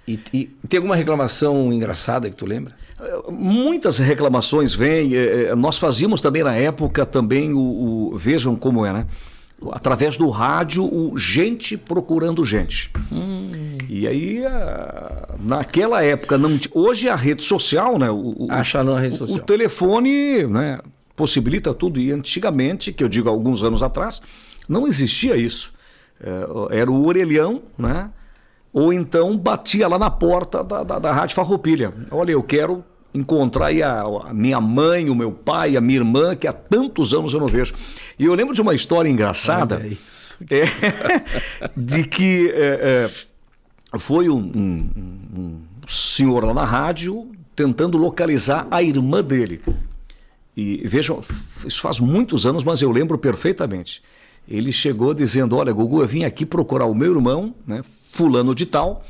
E, 0.06 0.20
e 0.34 0.68
tem 0.68 0.80
alguma 0.80 0.96
reclamação 0.96 1.72
engraçada 1.72 2.30
que 2.30 2.36
tu 2.36 2.46
lembra? 2.46 2.76
Muitas 3.30 3.98
reclamações 3.98 4.74
vêm. 4.76 5.16
eh, 5.16 5.48
eh, 5.52 5.56
Nós 5.56 5.78
fazíamos 5.78 6.22
também 6.22 6.44
na 6.44 6.56
época 6.56 7.06
também 7.06 7.54
o, 7.54 7.60
o- 8.14 8.18
vejam 8.18 8.56
como 8.56 8.86
é, 8.86 8.94
né? 8.94 9.08
Através 9.72 10.18
do 10.18 10.30
rádio, 10.30 10.84
o 10.84 11.18
gente 11.18 11.78
procurando 11.78 12.44
gente. 12.44 12.92
E 13.88 14.08
aí, 14.08 14.44
naquela 15.40 16.04
época, 16.04 16.38
não 16.38 16.60
hoje 16.74 17.08
a 17.10 17.16
rede 17.16 17.44
social, 17.44 17.98
né? 18.00 18.10
O, 18.10 18.46
o- 18.46 18.48
Acha 18.50 18.84
na 18.84 19.00
rede 19.00 19.16
o- 19.16 19.18
social. 19.20 19.38
O 19.38 19.42
telefone, 19.42 20.46
né? 20.48 20.80
Possibilita 21.16 21.74
tudo. 21.74 22.00
E 22.00 22.12
antigamente, 22.12 22.92
que 22.92 23.04
eu 23.04 23.10
digo 23.10 23.30
alguns 23.30 23.64
anos 23.64 23.84
atrás, 23.84 24.22
não 24.68 24.88
existia 24.88 25.36
isso. 25.36 25.74
Eh, 26.20 26.46
Era 26.80 26.92
o 26.92 27.06
orelhão, 27.06 27.62
né? 27.78 28.10
Ou 28.74 28.94
então 28.94 29.38
batia 29.38 29.88
lá 29.88 30.00
na 30.00 30.10
porta 30.10 30.64
da, 30.64 30.84
da, 30.84 30.98
da 31.00 31.12
Rádio 31.12 31.36
Farroupilha. 31.36 31.94
Olha, 32.10 32.32
eu 32.32 32.42
quero 32.42 32.84
encontrar 33.14 33.68
aí 33.68 33.84
a, 33.84 34.02
a 34.02 34.34
minha 34.34 34.60
mãe, 34.62 35.10
o 35.10 35.16
meu 35.16 35.32
pai, 35.32 35.76
a 35.76 35.82
minha 35.82 36.00
irmã, 36.00 36.36
que 36.36 36.48
há 36.48 36.54
tantos 36.54 37.14
anos 37.14 37.34
eu 37.34 37.40
não 37.40 37.48
vejo. 37.48 37.74
E 38.18 38.26
eu 38.26 38.34
lembro 38.34 38.54
de 38.56 38.62
uma 38.62 38.74
história 38.74 39.10
engraçada. 39.10 39.86
É, 40.50 40.64
de 41.76 42.04
que 42.06 42.50
é, 42.56 43.10
é, 43.94 43.98
foi 44.00 44.30
um, 44.30 44.38
um- 44.38 44.90
um 45.38 45.62
senhor 45.88 46.44
lá 46.46 46.54
na 46.54 46.64
rádio 46.64 47.30
tentando 47.56 47.98
localizar 47.98 48.68
a 48.72 48.82
irmã 48.82 49.24
dele. 49.24 49.62
E 50.56 50.82
vejam, 50.88 51.20
isso 51.66 51.82
faz 51.82 52.00
muitos 52.00 52.46
anos, 52.46 52.64
mas 52.64 52.82
eu 52.82 52.92
lembro 52.92 53.18
perfeitamente. 53.18 54.02
Ele 54.48 54.72
chegou 54.72 55.14
dizendo: 55.14 55.56
Olha, 55.56 55.72
Gugu, 55.72 56.02
eu 56.02 56.08
vim 56.08 56.24
aqui 56.24 56.46
procurar 56.46 56.86
o 56.86 56.96
meu 56.96 57.14
irmão, 57.14 57.54
né, 57.66 57.82
fulano 58.12 58.54
de 58.56 58.66
tal, 58.66 59.04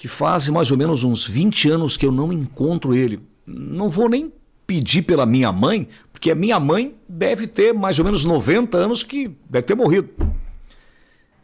que 0.00 0.08
faz 0.08 0.48
mais 0.48 0.70
ou 0.70 0.78
menos 0.78 1.04
uns 1.04 1.26
20 1.26 1.68
anos 1.68 1.98
que 1.98 2.06
eu 2.06 2.10
não 2.10 2.32
encontro 2.32 2.94
ele. 2.94 3.20
Não 3.46 3.86
vou 3.90 4.08
nem 4.08 4.32
pedir 4.66 5.02
pela 5.02 5.26
minha 5.26 5.52
mãe, 5.52 5.86
porque 6.10 6.30
a 6.30 6.34
minha 6.34 6.58
mãe 6.58 6.94
deve 7.06 7.46
ter 7.46 7.74
mais 7.74 7.98
ou 7.98 8.06
menos 8.06 8.24
90 8.24 8.78
anos 8.78 9.02
que 9.02 9.30
deve 9.50 9.66
ter 9.66 9.74
morrido. 9.74 10.08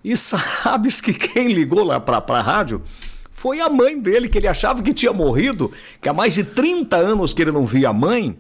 E 0.03 0.16
sabes 0.16 1.03
que 1.03 1.12
quem 1.12 1.49
ligou 1.49 1.85
lá 1.85 2.01
para 2.01 2.25
a 2.27 2.40
rádio 2.40 2.81
foi 3.31 3.61
a 3.61 3.69
mãe 3.69 4.01
dele, 4.01 4.27
que 4.27 4.38
ele 4.38 4.49
achava 4.49 4.83
que 4.83 4.95
tinha 4.95 5.12
morrido, 5.12 5.71
que 6.01 6.09
há 6.09 6.14
mais 6.14 6.33
de 6.33 6.42
30 6.42 6.97
anos 6.97 7.35
que 7.35 7.42
ele 7.42 7.53
não 7.53 7.66
via 7.66 7.90
a 7.90 7.92
mãe, 7.92 8.38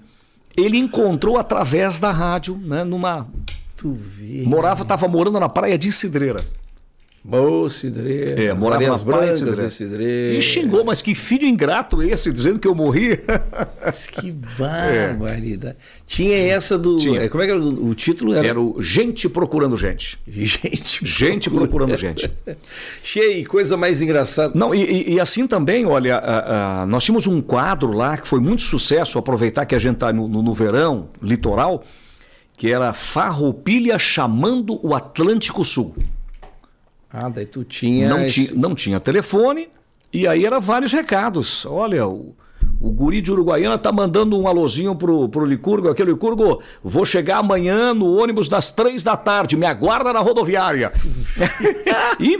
ele 0.56 0.78
encontrou 0.78 1.36
através 1.36 1.98
da 1.98 2.10
rádio, 2.10 2.56
né, 2.56 2.84
numa 2.84 3.28
Tu 3.76 3.92
vê. 3.92 4.44
morava, 4.46 4.80
estava 4.80 5.06
morando 5.08 5.38
na 5.38 5.50
praia 5.50 5.76
de 5.76 5.92
Cidreira. 5.92 6.42
Ô, 7.30 7.68
Cidreira. 7.68 8.40
É, 8.40 8.54
morava 8.54 8.86
na 8.86 8.98
praia 8.98 9.32
de 9.32 9.44
de 9.44 9.70
Cidreira. 9.72 10.34
E 10.38 10.40
xingou, 10.40 10.84
mas 10.84 11.02
que 11.02 11.14
filho 11.14 11.46
ingrato 11.46 12.02
esse, 12.02 12.32
dizendo 12.32 12.58
que 12.58 12.68
eu 12.68 12.74
morri. 12.74 13.18
Mas 13.84 14.06
que 14.06 14.30
barbaridade. 14.58 15.76
Tinha 16.06 16.36
essa 16.36 16.78
do. 16.78 16.96
Tinha. 16.96 17.22
é, 17.22 17.28
Como 17.28 17.42
é 17.42 17.46
que 17.46 17.52
era 17.52 17.60
o, 17.60 17.88
o 17.88 17.94
título? 17.94 18.32
Era, 18.34 18.46
Era 18.48 18.60
o 18.60 18.80
gente 18.80 19.28
procurando 19.28 19.76
gente. 19.76 20.18
Gente. 20.26 21.04
Gente 21.06 21.50
procurando 21.50 21.96
gente. 21.96 22.30
Cheio, 23.02 23.48
coisa 23.48 23.76
mais 23.76 24.00
engraçada. 24.02 24.52
Não, 24.54 24.74
e, 24.74 24.82
e- 24.84 25.14
e 25.14 25.20
assim 25.20 25.46
também, 25.46 25.84
olha, 25.86 26.16
a- 26.16 26.82
a- 26.82 26.86
nós 26.86 27.04
tínhamos 27.04 27.26
um 27.26 27.40
quadro 27.40 27.92
lá 27.92 28.16
que 28.16 28.28
foi 28.28 28.38
muito 28.40 28.62
sucesso, 28.62 29.18
aproveitar 29.18 29.66
que 29.66 29.74
a 29.74 29.78
gente 29.78 29.94
está 29.94 30.12
no, 30.12 30.28
no- 30.28 30.42
no 30.42 30.54
verão, 30.54 31.08
litoral, 31.22 31.82
que 32.56 32.70
era 32.70 32.92
Farroupilha 32.92 33.98
chamando 33.98 34.78
o 34.86 34.94
Atlântico 34.94 35.64
Sul. 35.64 35.94
Ah, 37.18 37.28
daí 37.28 37.46
tu 37.46 37.64
tinha. 37.64 38.08
Não, 38.08 38.24
esse- 38.24 38.48
tinha, 38.48 38.60
não 38.60 38.74
tinha 38.74 39.00
telefone, 39.00 39.68
e 40.12 40.26
aí 40.28 40.44
era 40.44 40.60
vários 40.60 40.92
recados. 40.92 41.64
Olha, 41.64 42.06
o, 42.06 42.34
o 42.80 42.90
guri 42.90 43.20
de 43.22 43.32
Uruguaiana 43.32 43.78
tá 43.78 43.90
mandando 43.90 44.38
um 44.38 44.46
alôzinho 44.46 44.94
pro, 44.94 45.28
pro 45.28 45.44
Licurgo, 45.46 45.88
aquele 45.88 46.10
Licurgo, 46.12 46.62
vou 46.84 47.04
chegar 47.06 47.38
amanhã 47.38 47.94
no 47.94 48.16
ônibus 48.18 48.48
das 48.48 48.70
três 48.70 49.02
da 49.02 49.16
tarde, 49.16 49.56
me 49.56 49.64
aguarda 49.66 50.12
na 50.12 50.20
rodoviária. 50.20 50.92
e 52.20 52.36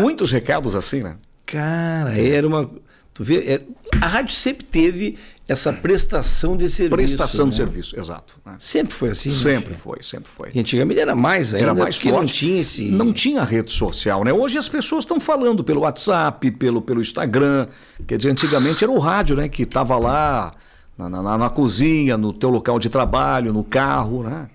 muitos 0.00 0.30
recados 0.30 0.74
assim, 0.76 1.02
né? 1.02 1.16
Cara, 1.46 2.18
era 2.20 2.46
uma. 2.46 2.70
Tu 3.14 3.24
vê, 3.24 3.44
era- 3.46 3.62
a 4.00 4.06
rádio 4.06 4.34
sempre 4.34 4.64
teve 4.64 5.16
essa 5.50 5.72
prestação 5.72 6.56
de 6.56 6.70
serviço. 6.70 6.96
Prestação 6.96 7.48
de 7.48 7.50
né? 7.50 7.56
serviço, 7.56 7.98
exato. 7.98 8.36
né? 8.46 8.56
Sempre 8.60 8.94
foi 8.94 9.10
assim. 9.10 9.28
né? 9.28 9.34
Sempre 9.34 9.74
foi, 9.74 9.98
sempre 10.02 10.30
foi. 10.30 10.50
E 10.54 10.60
antigamente 10.60 11.00
era 11.00 11.14
mais 11.16 11.52
ainda, 11.52 11.66
Era 11.66 11.74
mais 11.74 11.96
porque 11.96 12.10
forte. 12.10 12.20
não 12.20 12.26
tinha 12.26 12.60
esse. 12.60 12.84
Não 12.88 13.12
tinha 13.12 13.42
rede 13.42 13.72
social, 13.72 14.22
né? 14.22 14.32
Hoje 14.32 14.58
as 14.58 14.68
pessoas 14.68 15.02
estão 15.02 15.18
falando 15.18 15.64
pelo 15.64 15.80
WhatsApp, 15.80 16.50
pelo, 16.52 16.80
pelo 16.80 17.00
Instagram. 17.00 17.66
Quer 18.06 18.16
dizer, 18.16 18.30
antigamente 18.30 18.84
era 18.84 18.92
o 18.92 18.98
rádio, 18.98 19.34
né? 19.34 19.48
Que 19.48 19.64
estava 19.64 19.96
lá 19.96 20.52
na, 20.96 21.08
na, 21.08 21.38
na 21.38 21.50
cozinha, 21.50 22.16
no 22.16 22.32
teu 22.32 22.48
local 22.50 22.78
de 22.78 22.88
trabalho, 22.88 23.52
no 23.52 23.64
carro, 23.64 24.22
né? 24.22 24.48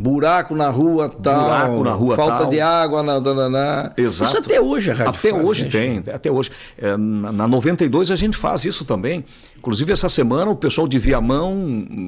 Buraco 0.00 0.54
na 0.54 0.70
rua 0.70 1.08
tal. 1.08 1.44
Buraco 1.44 1.84
na 1.84 1.92
rua 1.92 2.16
Falta 2.16 2.38
tal. 2.38 2.50
de 2.50 2.60
água 2.60 3.02
na. 3.02 3.20
na, 3.20 3.48
na. 3.48 3.92
Exato. 3.96 4.30
Isso 4.30 4.38
até 4.38 4.60
hoje 4.60 4.90
a 4.90 4.94
rádio 4.94 5.10
Até 5.10 5.30
faz, 5.30 5.44
hoje 5.44 5.64
né, 5.64 5.70
tem, 5.70 6.14
até 6.14 6.30
hoje. 6.30 6.50
É, 6.78 6.96
na, 6.96 7.32
na 7.32 7.46
92 7.46 8.10
a 8.10 8.16
gente 8.16 8.36
faz 8.36 8.64
isso 8.64 8.84
também. 8.84 9.24
Inclusive 9.58 9.92
essa 9.92 10.08
semana 10.08 10.50
o 10.50 10.56
pessoal 10.56 10.88
de 10.88 10.98
Viamão 10.98 11.54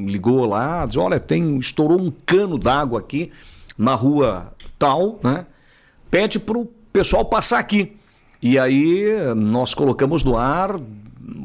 ligou 0.07 0.47
lá, 0.47 0.87
diz, 0.87 0.97
olha, 0.97 1.21
tem 1.21 1.59
estourou 1.59 2.01
um 2.01 2.11
cano 2.25 2.57
d'água 2.57 2.99
aqui 2.99 3.31
na 3.77 3.95
rua 3.95 4.53
tal, 4.79 5.21
né? 5.23 5.45
Pede 6.11 6.39
para 6.39 6.59
o 6.59 6.67
pessoal 6.93 7.25
passar 7.27 7.59
aqui. 7.59 7.97
E 8.41 8.59
aí 8.59 9.07
nós 9.37 9.75
colocamos 9.75 10.25
no 10.25 10.37
ar. 10.37 10.81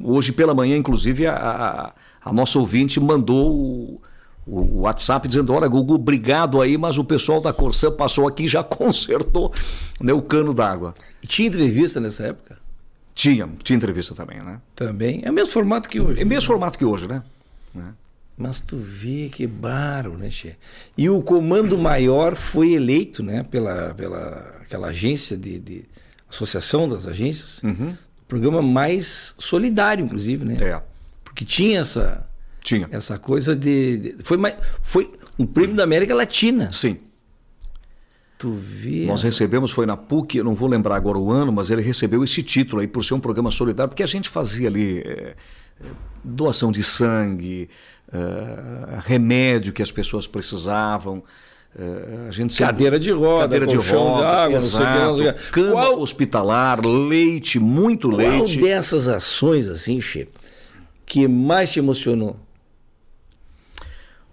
Hoje 0.04 0.32
pela 0.32 0.54
manhã, 0.54 0.78
inclusive, 0.78 1.28
a, 1.28 1.36
a, 1.36 2.30
a 2.30 2.34
nossa 2.34 2.58
ouvinte 2.58 3.00
mandou 3.00 3.54
o, 3.54 4.02
o 4.48 4.82
WhatsApp 4.82 5.28
dizendo: 5.28 5.54
Olha, 5.54 5.68
Gugu, 5.68 5.96
obrigado 5.96 6.62
aí, 6.62 6.78
mas 6.78 6.98
o 6.98 7.04
pessoal 7.04 7.42
da 7.42 7.52
Corsã 7.52 7.92
passou 7.92 8.28
aqui 8.28 8.46
e 8.46 8.48
já 8.48 8.64
consertou 8.64 9.54
né, 10.00 10.14
o 10.14 10.22
cano 10.22 10.54
d'água. 10.54 10.96
Tinha 11.26 11.48
entrevista 11.48 12.00
nessa 12.00 12.28
época? 12.28 12.58
Tinha, 13.14 13.50
tinha 13.64 13.76
entrevista 13.76 14.14
também, 14.14 14.40
né? 14.40 14.62
Também. 14.76 15.22
É 15.24 15.32
o 15.32 15.34
mesmo 15.34 15.52
formato 15.52 15.90
que 15.90 16.00
hoje. 16.00 16.22
É 16.22 16.26
mesmo 16.26 16.48
formato 16.48 16.78
que 16.78 16.86
hoje, 16.86 17.08
né? 17.08 17.24
Né? 17.74 17.94
Mas 18.38 18.62
tu 18.62 18.78
vê 18.78 19.30
que 19.30 19.48
baro, 19.48 20.16
né, 20.16 20.30
Che? 20.30 20.56
E 20.96 21.10
o 21.10 21.22
comando 21.24 21.76
maior 21.78 22.36
foi 22.36 22.74
eleito, 22.74 23.24
né, 23.24 23.42
pela, 23.42 23.96
pela 23.96 24.58
aquela 24.62 24.90
agência 24.90 25.36
de, 25.36 25.58
de 25.58 25.86
associação 26.30 26.88
das 26.88 27.08
agências, 27.08 27.62
programa 28.28 28.62
mais 28.62 29.34
solidário, 29.40 30.06
inclusive, 30.06 30.46
né? 30.46 30.58
É, 30.60 30.82
Porque 31.24 31.44
tinha 31.44 31.80
essa 31.80 32.28
tinha. 32.76 32.88
essa 32.92 33.18
coisa 33.18 33.56
de, 33.56 33.98
de- 33.98 34.24
foi 34.24 34.38
foi 34.82 35.12
um 35.40 35.46
prêmio 35.46 35.76
da 35.76 35.84
América 35.84 36.14
Latina. 36.16 36.70
Sim. 36.72 36.98
Tu 38.38 38.52
vê? 38.52 39.06
Nós 39.08 39.24
recebemos, 39.24 39.72
foi 39.72 39.86
na 39.88 39.98
PUC, 39.98 40.38
eu 40.38 40.44
não 40.44 40.54
vou 40.54 40.70
lembrar 40.70 40.96
agora 40.96 41.18
o 41.18 41.32
ano, 41.32 41.52
mas 41.52 41.72
ele 41.72 41.82
recebeu 41.82 42.24
esse 42.24 42.44
título 42.44 42.82
aí 42.82 42.88
por 42.88 43.04
ser 43.04 43.16
um 43.16 43.20
programa 43.20 43.50
solidário, 43.50 43.90
porque 43.90 44.04
a 44.04 44.08
gente 44.08 44.30
fazia 44.30 44.68
ali 44.68 45.00
é, 45.00 45.36
doação 46.24 46.72
de 46.72 46.84
sangue, 46.84 47.68
é, 48.14 49.00
remédio 49.06 49.74
que 49.74 49.82
as 49.82 49.92
pessoas 49.92 50.28
precisavam. 50.28 51.24
é, 51.78 52.28
a 52.28 52.32
gente 52.32 52.54
sempre- 52.54 52.74
Cadeira 52.74 53.00
de 53.00 53.12
roda, 53.12 53.42
cadeira 53.42 53.66
de 53.68 53.76
colchão 53.76 54.04
de 54.04 54.10
roda, 54.14 54.28
água, 54.28 54.60
não 54.60 54.68
sei 54.68 54.80
o 54.80 54.84
que, 54.84 55.00
não 55.00 55.16
sei 55.16 55.24
exato, 55.26 55.52
cama 55.52 55.72
Qual- 55.72 56.00
hospitalar, 56.02 56.86
leite, 56.86 57.60
muito 57.60 58.08
Qual 58.10 58.18
leite. 58.20 58.60
dessas 58.62 59.08
ações 59.08 59.68
assim, 59.68 60.00
Che, 60.02 60.28
que 61.06 61.28
mais 61.28 61.72
te 61.72 61.80
emocionou? 61.80 62.36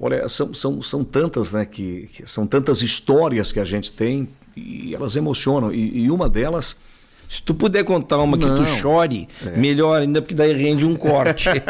Olha, 0.04 0.28
são, 0.28 0.52
são, 0.52 0.82
são 0.82 1.02
tantas, 1.02 1.54
né, 1.54 1.64
que, 1.64 2.10
que, 2.12 2.28
são 2.28 2.46
tantas 2.46 2.82
histórias 2.82 3.50
que 3.50 3.58
a 3.58 3.64
gente 3.64 3.90
tem 3.90 4.28
e 4.54 4.94
elas 4.94 5.16
emocionam. 5.16 5.72
E, 5.72 6.00
e 6.00 6.10
uma 6.10 6.28
delas. 6.28 6.76
Se 7.26 7.42
tu 7.42 7.54
puder 7.54 7.84
contar 7.84 8.18
uma 8.18 8.36
Não. 8.36 8.54
que 8.54 8.62
tu 8.62 8.66
chore, 8.66 9.26
é. 9.46 9.56
melhor 9.56 10.02
ainda, 10.02 10.20
porque 10.20 10.34
daí 10.34 10.52
rende 10.52 10.84
um 10.84 10.94
corte. 10.94 11.48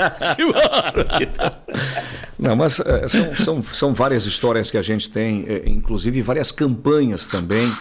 Não, 2.37 2.57
mas 2.57 2.81
é, 2.81 3.07
são, 3.07 3.37
são, 3.37 3.63
são 3.63 3.95
várias 3.95 4.27
histórias 4.27 4.69
que 4.69 4.77
a 4.77 4.83
gente 4.83 5.09
tem, 5.09 5.45
é, 5.47 5.63
inclusive 5.69 6.21
várias 6.21 6.51
campanhas 6.51 7.29
também. 7.29 7.73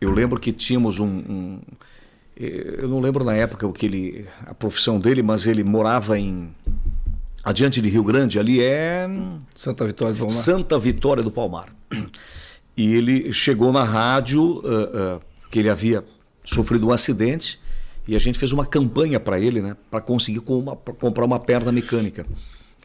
Eu 0.00 0.10
lembro 0.10 0.40
que 0.40 0.50
tínhamos 0.50 0.98
um, 0.98 1.06
um 1.06 1.60
eu 2.36 2.88
não 2.88 2.98
lembro 2.98 3.22
na 3.22 3.34
época 3.34 3.64
o 3.64 3.72
que 3.72 3.86
ele, 3.86 4.26
a 4.44 4.52
profissão 4.52 4.98
dele, 4.98 5.22
mas 5.22 5.46
ele 5.46 5.62
morava 5.62 6.18
em 6.18 6.52
adiante 7.44 7.80
de 7.80 7.88
Rio 7.88 8.02
Grande, 8.02 8.38
ali 8.38 8.60
é 8.60 9.06
Santa 9.54 9.86
Vitória 9.86 10.14
do 10.14 10.18
Palmar. 10.20 10.36
Santa 10.36 10.78
Vitória 10.78 11.22
do 11.22 11.30
Palmar. 11.30 11.76
E 12.76 12.92
ele 12.94 13.32
chegou 13.32 13.72
na 13.72 13.84
rádio 13.84 14.42
uh, 14.42 15.16
uh, 15.16 15.20
que 15.50 15.60
ele 15.60 15.68
havia 15.68 16.04
sofrido 16.44 16.88
um 16.88 16.92
acidente 16.92 17.60
e 18.06 18.16
a 18.16 18.18
gente 18.18 18.38
fez 18.38 18.52
uma 18.52 18.66
campanha 18.66 19.20
para 19.20 19.38
ele, 19.38 19.62
né, 19.62 19.76
para 19.90 20.00
conseguir 20.00 20.40
com 20.40 20.58
uma, 20.58 20.74
comprar 20.76 21.24
uma 21.24 21.38
perna 21.38 21.70
mecânica. 21.70 22.26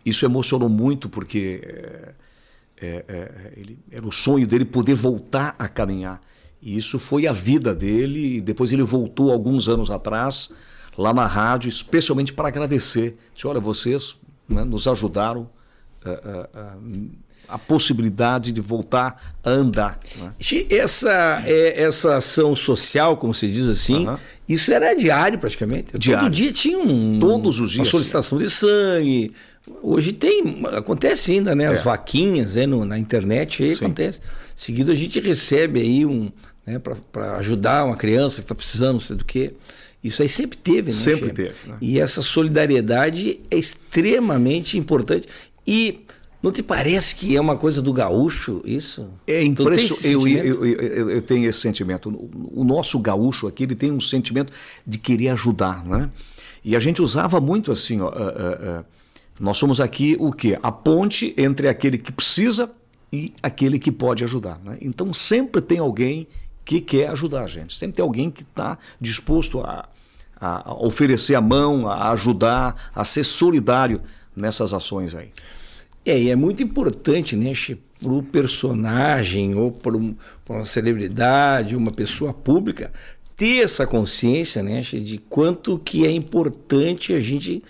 Isso 0.05 0.25
emocionou 0.25 0.69
muito 0.69 1.09
porque 1.09 1.61
é, 1.63 2.13
é, 2.81 3.05
é, 3.07 3.53
ele, 3.57 3.79
era 3.91 4.07
o 4.07 4.11
sonho 4.11 4.47
dele 4.47 4.63
poder 4.63 4.95
voltar 4.95 5.55
a 5.59 5.67
caminhar. 5.67 6.21
E 6.61 6.77
isso 6.77 6.99
foi 6.99 7.27
a 7.27 7.31
vida 7.31 7.75
dele. 7.75 8.37
E 8.37 8.41
depois 8.41 8.71
ele 8.71 8.83
voltou 8.83 9.31
alguns 9.31 9.67
anos 9.67 9.91
atrás 9.91 10.49
lá 10.97 11.13
na 11.13 11.25
rádio, 11.25 11.69
especialmente 11.69 12.31
para 12.31 12.47
agradecer. 12.47 13.17
Disse, 13.33 13.47
olha, 13.47 13.59
vocês 13.59 14.17
né, 14.49 14.63
nos 14.63 14.87
ajudaram 14.87 15.49
a, 16.03 16.09
a, 16.09 16.59
a, 16.59 17.55
a, 17.55 17.57
possibilidade 17.57 18.51
de 18.51 18.61
voltar 18.61 19.35
a 19.43 19.49
andar. 19.49 19.99
Né? 20.17 20.31
Essa, 20.71 21.43
é, 21.45 21.83
essa 21.83 22.17
ação 22.17 22.55
social, 22.55 23.17
como 23.17 23.33
se 23.33 23.47
diz 23.47 23.67
assim, 23.67 24.07
isso 24.47 24.71
era 24.71 24.93
diário 24.93 25.37
praticamente. 25.37 25.97
Diário. 25.97 26.25
Todo 26.25 26.33
dia 26.33 26.51
tinha 26.51 26.79
um, 26.79 27.19
Todos 27.19 27.59
os 27.59 27.71
dias, 27.71 27.79
uma 27.79 27.91
solicitação 27.91 28.37
de 28.37 28.49
sangue. 28.49 29.33
Hoje 29.83 30.13
tem, 30.13 30.63
acontece 30.75 31.31
ainda, 31.31 31.53
né? 31.53 31.67
As 31.67 31.79
é. 31.79 31.83
vaquinhas 31.83 32.55
né, 32.55 32.65
no, 32.65 32.85
na 32.85 32.97
internet, 32.97 33.63
aí 33.63 33.69
Sim. 33.69 33.85
acontece. 33.85 34.19
Seguido 34.55 34.91
a 34.91 34.95
gente 34.95 35.19
recebe 35.19 35.79
aí 35.79 36.05
um, 36.05 36.31
né, 36.65 36.79
para 36.79 37.37
ajudar 37.37 37.85
uma 37.85 37.95
criança 37.95 38.37
que 38.37 38.45
está 38.45 38.55
precisando, 38.55 38.93
não 38.93 38.99
sei 38.99 39.15
do 39.15 39.25
que. 39.25 39.53
Isso 40.03 40.21
aí 40.21 40.29
sempre 40.29 40.57
teve, 40.57 40.83
né? 40.83 40.91
Sempre 40.91 41.31
teve. 41.31 41.53
Né? 41.67 41.77
E 41.81 41.99
essa 41.99 42.21
solidariedade 42.21 43.39
é 43.51 43.57
extremamente 43.57 44.77
importante. 44.77 45.27
E 45.67 46.05
não 46.41 46.51
te 46.51 46.63
parece 46.63 47.15
que 47.15 47.35
é 47.35 47.41
uma 47.41 47.57
coisa 47.57 47.81
do 47.81 47.91
gaúcho 47.91 48.61
isso? 48.63 49.09
É 49.27 49.43
impressionante. 49.43 50.07
Eu, 50.07 50.25
eu, 50.25 50.65
eu, 50.65 51.09
eu, 51.09 51.21
tenho 51.21 51.49
esse 51.49 51.59
sentimento. 51.59 52.09
O 52.53 52.63
nosso 52.63 52.97
gaúcho 52.99 53.45
aqui 53.45 53.63
ele 53.63 53.75
tem 53.75 53.91
um 53.91 53.99
sentimento 53.99 54.53
de 54.87 54.97
querer 54.97 55.29
ajudar, 55.29 55.85
né? 55.85 56.09
E 56.63 56.75
a 56.75 56.79
gente 56.79 57.01
usava 57.01 57.39
muito 57.39 57.71
assim, 57.71 58.01
ó, 58.01 58.09
uh, 58.09 58.11
uh, 58.11 58.79
uh, 58.79 58.85
nós 59.39 59.57
somos 59.57 59.79
aqui 59.79 60.17
o 60.19 60.31
quê? 60.31 60.57
A 60.61 60.71
ponte 60.71 61.33
entre 61.37 61.67
aquele 61.67 61.97
que 61.97 62.11
precisa 62.11 62.69
e 63.11 63.33
aquele 63.41 63.79
que 63.79 63.91
pode 63.91 64.23
ajudar. 64.23 64.59
Né? 64.63 64.77
Então 64.81 65.11
sempre 65.13 65.61
tem 65.61 65.79
alguém 65.79 66.27
que 66.69 66.79
quer 66.79 67.09
ajudar 67.09 67.45
a 67.45 67.47
gente. 67.47 67.75
Sempre 67.75 67.95
tem 67.95 68.03
alguém 68.03 68.29
que 68.29 68.43
está 68.43 68.77
disposto 69.01 69.59
a, 69.59 69.89
a, 70.39 70.75
oferecer 70.75 71.33
a 71.33 71.41
mão, 71.41 71.87
a 71.87 72.11
ajudar, 72.11 72.91
a 72.93 73.03
ser 73.03 73.23
solidário 73.23 73.99
nessas 74.35 74.71
ações 74.71 75.15
aí. 75.15 75.31
É, 76.05 76.19
e 76.19 76.29
é 76.29 76.35
muito 76.35 76.61
importante, 76.61 77.35
né, 77.35 77.53
para 77.99 78.11
o 78.11 78.21
personagem 78.21 79.55
ou 79.55 79.71
para 79.71 79.97
um, 79.97 80.15
uma 80.47 80.63
celebridade, 80.63 81.75
uma 81.75 81.89
pessoa 81.91 82.31
pública, 82.33 82.93
ter 83.35 83.63
essa 83.63 83.87
consciência, 83.87 84.61
né, 84.61 84.81
de 84.81 85.17
quanto 85.27 85.79
que 85.79 86.05
é 86.05 86.11
importante 86.11 87.13
a 87.13 87.19
gente 87.19 87.63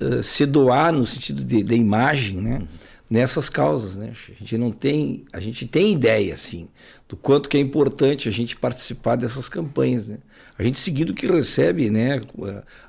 uh, 0.00 0.22
se 0.22 0.46
doar 0.46 0.94
no 0.94 1.04
sentido 1.04 1.44
de, 1.44 1.62
de 1.62 1.74
imagem, 1.74 2.40
né? 2.40 2.62
nessas 3.08 3.48
causas, 3.48 3.94
né? 3.94 4.12
A 4.28 4.38
gente 4.40 4.58
não 4.58 4.72
tem, 4.72 5.24
a 5.32 5.38
gente 5.38 5.64
tem 5.64 5.92
ideia 5.92 6.34
assim 6.34 6.66
do 7.08 7.16
quanto 7.16 7.48
que 7.48 7.56
é 7.56 7.60
importante 7.60 8.28
a 8.28 8.32
gente 8.32 8.56
participar 8.56 9.16
dessas 9.16 9.48
campanhas, 9.48 10.08
né? 10.08 10.18
A 10.58 10.62
gente 10.62 10.78
seguido 10.78 11.12
que 11.12 11.26
recebe, 11.26 11.90
né, 11.90 12.20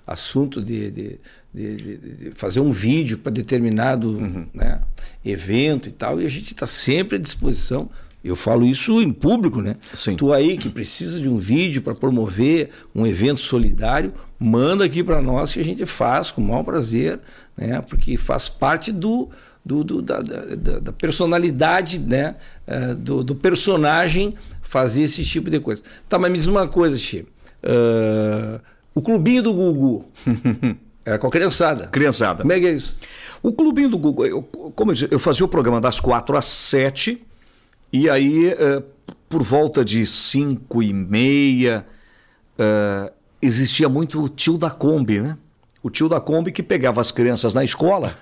assunto 0.05 0.61
de, 0.61 0.89
de, 0.89 1.19
de, 1.53 1.97
de 1.97 2.31
fazer 2.31 2.61
um 2.61 2.71
vídeo 2.71 3.17
para 3.17 3.31
determinado 3.31 4.11
uhum. 4.11 4.47
né, 4.53 4.81
evento 5.23 5.89
e 5.89 5.91
tal, 5.91 6.21
e 6.21 6.25
a 6.25 6.29
gente 6.29 6.53
está 6.53 6.65
sempre 6.65 7.17
à 7.17 7.19
disposição. 7.19 7.89
Eu 8.23 8.35
falo 8.35 8.65
isso 8.65 9.01
em 9.01 9.11
público, 9.13 9.61
né? 9.61 9.75
Sim. 9.93 10.15
Tu 10.15 10.33
aí 10.33 10.57
que 10.57 10.69
precisa 10.69 11.19
de 11.19 11.29
um 11.29 11.37
vídeo 11.37 11.81
para 11.81 11.93
promover 11.93 12.69
um 12.95 13.05
evento 13.05 13.39
solidário, 13.39 14.13
manda 14.39 14.83
aqui 14.83 15.03
para 15.03 15.21
nós 15.21 15.53
que 15.53 15.59
a 15.59 15.63
gente 15.63 15.85
faz 15.85 16.31
com 16.31 16.41
o 16.41 16.45
maior 16.45 16.63
prazer, 16.63 17.19
né? 17.55 17.81
Porque 17.81 18.17
faz 18.17 18.49
parte 18.49 18.91
do, 18.91 19.29
do, 19.67 19.83
do 19.83 20.01
da, 20.01 20.19
da, 20.21 20.79
da, 20.79 20.93
personalidade 20.93 21.99
né, 21.99 22.35
uh, 22.65 22.95
do, 22.95 23.21
do, 23.21 23.35
personagem 23.35 24.33
fazer 24.61 25.03
esse 25.03 25.23
tipo 25.25 25.49
de 25.49 25.59
coisa. 25.59 25.83
Tá, 26.07 26.17
mas 26.17 26.31
me 26.31 26.37
diz 26.37 26.47
uma 26.47 26.67
coisa, 26.67 26.97
Xê. 26.97 27.25
Uh, 27.63 28.61
o 28.95 29.01
clubinho 29.01 29.43
do 29.43 29.53
Gugu 29.53 30.05
era 31.05 31.19
com 31.19 31.27
a 31.27 31.31
criançada. 31.31 31.87
Criançada. 31.87 32.43
Como 32.43 32.53
é 32.53 32.59
que 32.59 32.65
é 32.65 32.71
isso? 32.71 32.97
O 33.43 33.51
clubinho 33.51 33.89
do 33.89 33.97
Gugu, 33.97 34.25
eu, 34.25 34.41
como 34.41 34.91
eu, 34.91 34.95
disse, 34.95 35.07
eu 35.11 35.19
fazia 35.19 35.45
o 35.45 35.49
programa 35.49 35.81
das 35.81 35.99
quatro 35.99 36.37
às 36.37 36.45
sete 36.45 37.21
e 37.91 38.09
aí 38.09 38.53
uh, 38.53 38.83
por 39.27 39.43
volta 39.43 39.83
de 39.83 40.05
cinco 40.05 40.81
e 40.81 40.93
meia 40.93 41.85
existia 43.39 43.87
muito 43.87 44.23
o 44.23 44.27
tio 44.27 44.57
da 44.57 44.71
Kombi, 44.71 45.19
né? 45.19 45.37
O 45.83 45.91
tio 45.91 46.09
da 46.09 46.19
Kombi 46.19 46.51
que 46.51 46.63
pegava 46.63 46.99
as 46.99 47.11
crianças 47.11 47.53
na 47.53 47.63
escola 47.63 48.17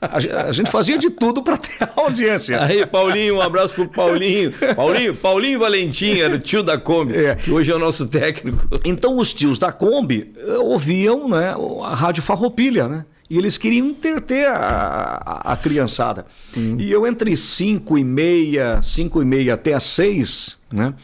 a 0.00 0.52
gente 0.52 0.70
fazia 0.70 0.96
de 0.96 1.10
tudo 1.10 1.42
para 1.42 1.58
ter 1.58 1.88
audiência. 1.96 2.62
Aí, 2.62 2.86
Paulinho, 2.86 3.36
um 3.36 3.40
abraço 3.40 3.74
pro 3.74 3.88
Paulinho. 3.88 4.52
Paulinho, 4.74 5.14
Paulinho 5.14 5.58
Valentim 5.58 6.18
era 6.18 6.34
o 6.34 6.38
tio 6.38 6.62
da 6.62 6.78
Kombi, 6.78 7.14
é. 7.16 7.34
que 7.34 7.50
hoje 7.50 7.70
é 7.70 7.74
o 7.74 7.78
nosso 7.78 8.06
técnico. 8.06 8.66
Então, 8.84 9.18
os 9.18 9.34
tios 9.34 9.58
da 9.58 9.70
Kombi 9.70 10.32
eh, 10.36 10.58
ouviam 10.58 11.28
né, 11.28 11.54
a 11.82 11.94
Rádio 11.94 12.22
Farroupilha, 12.22 12.88
né? 12.88 13.04
E 13.28 13.38
eles 13.38 13.56
queriam 13.56 13.86
entreter 13.86 14.48
a, 14.48 15.20
a, 15.24 15.52
a 15.52 15.56
criançada. 15.56 16.26
Hum. 16.56 16.76
E 16.80 16.90
eu, 16.90 17.06
entre 17.06 17.36
5 17.36 17.96
e 17.96 18.02
meia, 18.02 18.82
5 18.82 19.22
e 19.22 19.24
meia 19.24 19.54
até 19.54 19.72
as 19.72 19.84
6, 19.84 20.56
né? 20.72 20.94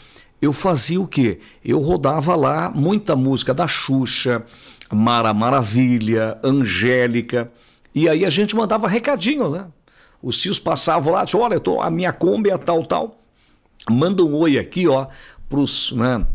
Eu 0.42 0.52
fazia 0.52 1.00
o 1.00 1.06
quê? 1.06 1.38
Eu 1.64 1.78
rodava 1.78 2.34
lá 2.34 2.70
muita 2.74 3.14
música 3.14 3.54
da 3.54 3.66
Xuxa, 3.66 4.42
Mara 4.92 5.32
Maravilha, 5.32 6.36
Angélica. 6.42 7.50
E 7.96 8.10
aí 8.10 8.26
a 8.26 8.30
gente 8.30 8.54
mandava 8.54 8.86
recadinho, 8.86 9.48
né? 9.48 9.68
Os 10.22 10.36
tios 10.38 10.58
passavam 10.58 11.14
lá, 11.14 11.24
diziam, 11.24 11.42
olha, 11.42 11.58
tô, 11.58 11.80
a 11.80 11.90
minha 11.90 12.12
Kombi 12.12 12.50
é 12.50 12.58
tal, 12.58 12.84
tal. 12.84 13.18
Manda 13.88 14.22
um 14.22 14.34
oi 14.36 14.58
aqui, 14.58 14.86
ó, 14.86 15.06
pros, 15.48 15.92
né? 15.92 16.26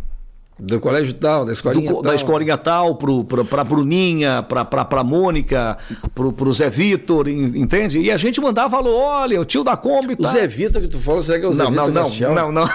Do 0.63 0.80
colégio 0.80 1.12
tal, 1.15 1.43
da 1.43 1.54
escolinha 1.54 1.89
do, 1.89 1.93
tal. 1.95 2.04
Da 2.04 2.13
escolinha 2.13 2.56
tal, 2.56 2.95
pra 2.95 3.63
Bruninha, 3.63 4.43
pra, 4.43 5.04
Mônica, 5.04 5.76
pro, 6.13 6.32
pro 6.32 6.54
Zé 6.54 6.69
Vitor, 6.69 7.28
entende? 7.28 7.97
E 7.97 8.12
a 8.12 8.17
gente 8.17 8.39
mandava, 8.39 8.69
falou, 8.69 8.95
olha, 8.95 9.41
o 9.41 9.45
tio 9.45 9.63
da 9.63 9.76
Kombi 9.76 10.15
tá... 10.15 10.28
O 10.28 10.32
Zé 10.32 10.45
Vitor 10.45 10.80
que 10.80 10.88
tu 10.88 11.00
falou, 11.00 11.19
será 11.24 11.39
que 11.39 11.45
é 11.45 11.47
o 11.47 11.54
Zé 11.54 11.63
não, 11.63 11.71
Vitor 11.71 11.91
não, 11.91 12.04
Castiel? 12.04 12.36
Não, 12.36 12.52
não, 12.52 12.65
não. 12.65 12.69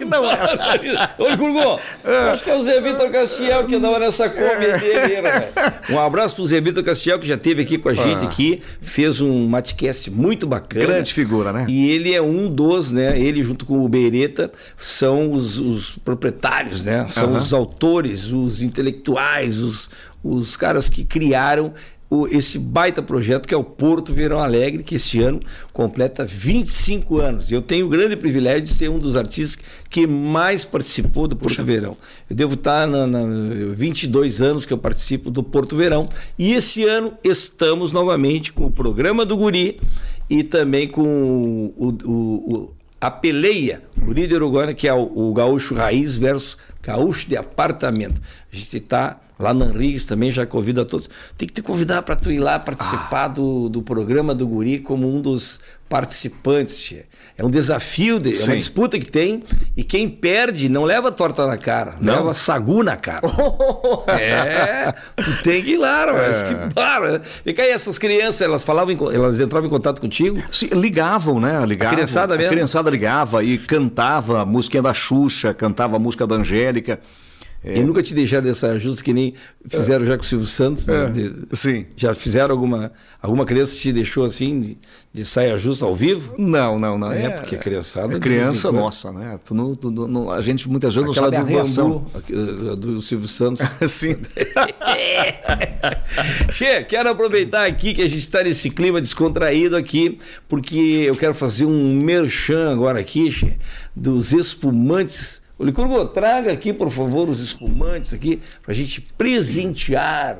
não 0.08 0.30
é. 0.30 1.10
Ô, 1.20 1.36
Gurgu, 1.36 1.78
é. 2.04 2.30
acho 2.30 2.42
que 2.42 2.48
é 2.48 2.56
o 2.56 2.62
Zé 2.62 2.80
Vitor 2.80 3.10
Castiel 3.10 3.66
que 3.66 3.74
andava 3.74 3.98
nessa 3.98 4.30
Kombi 4.30 4.64
é. 4.64 4.78
dele, 4.78 5.20
né? 5.20 5.48
Um 5.90 5.98
abraço 5.98 6.36
pro 6.36 6.44
Zé 6.46 6.58
Vitor 6.58 6.82
Castiel, 6.82 7.18
que 7.18 7.28
já 7.28 7.34
esteve 7.34 7.60
aqui 7.60 7.76
com 7.76 7.90
a 7.90 7.94
gente, 7.94 8.22
ah. 8.22 8.28
aqui, 8.28 8.62
fez 8.80 9.20
um 9.20 9.46
matcast 9.46 10.10
muito 10.10 10.46
bacana. 10.46 10.86
Grande 10.86 11.12
figura, 11.12 11.52
né? 11.52 11.66
E 11.68 11.90
ele 11.90 12.14
é 12.14 12.22
um 12.22 12.48
dos, 12.48 12.90
né? 12.90 13.20
Ele 13.20 13.42
junto 13.42 13.66
com 13.66 13.84
o 13.84 13.88
Bereta 13.88 14.50
são 14.78 15.32
os, 15.32 15.58
os 15.58 15.98
proprietários, 15.98 16.82
né? 16.82 17.09
São 17.10 17.32
uhum. 17.32 17.36
os 17.36 17.52
autores, 17.52 18.32
os 18.32 18.62
intelectuais, 18.62 19.58
os, 19.58 19.90
os 20.22 20.56
caras 20.56 20.88
que 20.88 21.04
criaram 21.04 21.74
o, 22.10 22.26
esse 22.26 22.58
baita 22.58 23.00
projeto 23.00 23.46
que 23.46 23.54
é 23.54 23.56
o 23.56 23.62
Porto 23.62 24.12
Verão 24.12 24.40
Alegre, 24.40 24.82
que 24.82 24.96
esse 24.96 25.22
ano 25.22 25.40
completa 25.72 26.24
25 26.24 27.18
anos. 27.18 27.52
Eu 27.52 27.62
tenho 27.62 27.86
o 27.86 27.88
grande 27.88 28.16
privilégio 28.16 28.62
de 28.62 28.70
ser 28.70 28.90
um 28.90 28.98
dos 28.98 29.16
artistas 29.16 29.62
que 29.88 30.06
mais 30.08 30.64
participou 30.64 31.28
do 31.28 31.36
Porto 31.36 31.56
Puxa. 31.56 31.62
Verão. 31.62 31.96
Eu 32.28 32.34
devo 32.34 32.54
estar 32.54 32.86
na, 32.88 33.06
na 33.06 33.24
22 33.74 34.42
anos 34.42 34.66
que 34.66 34.72
eu 34.72 34.78
participo 34.78 35.30
do 35.30 35.42
Porto 35.42 35.76
Verão. 35.76 36.08
E 36.36 36.52
esse 36.52 36.84
ano 36.84 37.12
estamos 37.22 37.92
novamente 37.92 38.52
com 38.52 38.66
o 38.66 38.70
programa 38.70 39.24
do 39.24 39.36
Guri 39.36 39.80
e 40.28 40.42
também 40.42 40.88
com 40.88 41.72
o, 41.76 41.96
o, 42.04 42.54
o 42.54 42.79
a 43.00 43.10
peleia, 43.10 43.82
o 44.06 44.12
líder 44.12 44.36
uruguaiano, 44.36 44.74
que 44.74 44.86
é 44.86 44.92
o, 44.92 45.30
o 45.30 45.32
gaúcho 45.32 45.74
raiz 45.74 46.16
versus 46.16 46.58
gaúcho 46.82 47.28
de 47.28 47.36
apartamento. 47.36 48.20
A 48.52 48.56
gente 48.56 48.76
está 48.76 49.18
Lá 49.40 49.54
na 49.54 49.66
Henriques 49.66 50.04
também 50.04 50.30
já 50.30 50.44
convido 50.44 50.80
a 50.80 50.84
todos. 50.84 51.08
Tem 51.38 51.48
que 51.48 51.54
te 51.54 51.62
convidar 51.62 52.02
para 52.02 52.14
tu 52.14 52.30
ir 52.30 52.38
lá 52.38 52.58
participar 52.58 53.24
ah. 53.24 53.28
do, 53.28 53.68
do 53.68 53.82
programa 53.82 54.34
do 54.34 54.46
Guri 54.46 54.78
como 54.78 55.12
um 55.12 55.20
dos 55.20 55.60
participantes. 55.88 56.78
Tia. 56.78 57.04
É 57.36 57.44
um 57.44 57.50
desafio, 57.50 58.20
de, 58.20 58.38
é 58.38 58.44
uma 58.44 58.56
disputa 58.56 58.98
que 58.98 59.10
tem. 59.10 59.42
E 59.76 59.82
quem 59.82 60.08
perde 60.08 60.68
não 60.68 60.84
leva 60.84 61.10
torta 61.10 61.46
na 61.46 61.56
cara, 61.56 61.96
não. 62.00 62.16
leva 62.16 62.34
sagu 62.34 62.84
na 62.84 62.96
cara. 62.96 63.22
é, 64.12 64.92
tu 65.16 65.42
tem 65.42 65.62
que 65.62 65.72
ir 65.72 65.78
lá, 65.78 66.06
mas 66.12 66.36
é. 66.36 66.44
que 66.68 66.74
para. 66.74 67.22
E 67.44 67.60
aí, 67.60 67.70
essas 67.70 67.98
crianças, 67.98 68.42
elas 68.42 68.62
falavam, 68.62 68.94
elas 69.10 69.40
entravam 69.40 69.66
em 69.66 69.70
contato 69.70 70.00
contigo? 70.00 70.38
Sim, 70.52 70.68
ligavam, 70.72 71.40
né? 71.40 71.64
Ligavam. 71.66 71.92
A 71.92 71.96
criançada 71.96 72.36
mesmo. 72.36 72.50
A 72.50 72.52
criançada 72.52 72.90
ligava 72.90 73.42
e 73.42 73.58
cantava 73.58 74.42
a 74.42 74.44
música 74.44 74.82
da 74.82 74.92
Xuxa, 74.92 75.52
cantava 75.52 75.96
a 75.96 75.98
música 75.98 76.26
da 76.26 76.36
Angélica. 76.36 77.00
É. 77.62 77.78
E 77.78 77.84
nunca 77.84 78.02
te 78.02 78.14
deixaram 78.14 78.44
dessa 78.44 78.78
justa 78.78 79.04
que 79.04 79.12
nem 79.12 79.34
fizeram 79.68 80.02
é. 80.04 80.08
já 80.08 80.16
com 80.16 80.22
o 80.22 80.26
Silvio 80.26 80.46
Santos. 80.46 80.86
Né? 80.86 81.04
É. 81.04 81.10
De, 81.10 81.34
Sim. 81.52 81.84
Já 81.94 82.14
fizeram 82.14 82.52
alguma. 82.52 82.90
Alguma 83.20 83.44
criança 83.44 83.76
te 83.76 83.92
deixou 83.92 84.24
assim 84.24 84.60
de, 84.60 84.78
de 85.12 85.26
saia 85.26 85.58
justa 85.58 85.84
ao 85.84 85.94
vivo? 85.94 86.34
Não, 86.38 86.78
não, 86.78 86.96
não. 86.96 87.12
É, 87.12 87.24
é 87.24 87.30
porque 87.30 87.58
criançada. 87.58 88.16
É 88.16 88.18
criança 88.18 88.72
nossa, 88.72 89.12
né? 89.12 89.38
Tu 89.44 89.54
não, 89.54 89.74
tu 89.74 89.90
não, 89.90 90.30
a 90.30 90.40
gente 90.40 90.66
muitas 90.70 90.94
vezes 90.94 91.10
Aquela 91.10 91.30
não 91.30 91.36
sabe 91.36 91.44
do 91.44 91.52
a 91.52 91.56
reação. 91.56 92.06
Bambu, 92.14 92.76
do 92.76 93.02
Silvio 93.02 93.28
Santos. 93.28 93.60
Sim. 93.90 94.16
che, 96.54 96.82
quero 96.84 97.10
aproveitar 97.10 97.66
aqui 97.66 97.92
que 97.92 98.00
a 98.00 98.08
gente 98.08 98.20
está 98.20 98.42
nesse 98.42 98.70
clima 98.70 99.02
descontraído 99.02 99.76
aqui, 99.76 100.18
porque 100.48 101.04
eu 101.06 101.14
quero 101.14 101.34
fazer 101.34 101.66
um 101.66 101.94
merchan 101.94 102.72
agora 102.72 102.98
aqui, 102.98 103.30
che, 103.30 103.58
dos 103.94 104.32
espumantes 104.32 105.39
o 105.60 105.64
Licurgo, 105.64 106.06
traga 106.06 106.50
aqui, 106.50 106.72
por 106.72 106.90
favor, 106.90 107.28
os 107.28 107.38
espumantes 107.38 108.14
aqui, 108.14 108.40
para 108.62 108.72
a 108.72 108.74
gente 108.74 109.02
presentear 109.18 110.38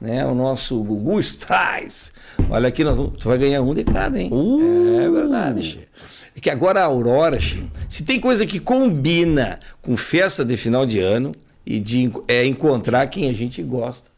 né, 0.00 0.24
o 0.24 0.32
nosso 0.32 0.80
Gugu 0.84 1.18
Strais. 1.18 2.12
Olha 2.48 2.68
aqui, 2.68 2.84
nós 2.84 2.96
vamos, 2.96 3.18
tu 3.18 3.26
vai 3.26 3.36
ganhar 3.36 3.62
um 3.62 3.74
de 3.74 3.82
cada, 3.82 4.16
hein? 4.16 4.30
Uh. 4.32 5.00
É 5.00 5.10
verdade, 5.10 5.62
Che. 5.64 5.88
É 6.36 6.40
que 6.40 6.48
agora 6.48 6.82
a 6.82 6.84
Aurora, 6.84 7.40
che, 7.40 7.68
se 7.88 8.04
tem 8.04 8.20
coisa 8.20 8.46
que 8.46 8.60
combina 8.60 9.58
com 9.82 9.96
festa 9.96 10.44
de 10.44 10.56
final 10.56 10.86
de 10.86 11.00
ano 11.00 11.32
e 11.66 11.80
de 11.80 12.12
é 12.28 12.46
encontrar 12.46 13.08
quem 13.08 13.28
a 13.28 13.32
gente 13.32 13.60
gosta 13.64 14.08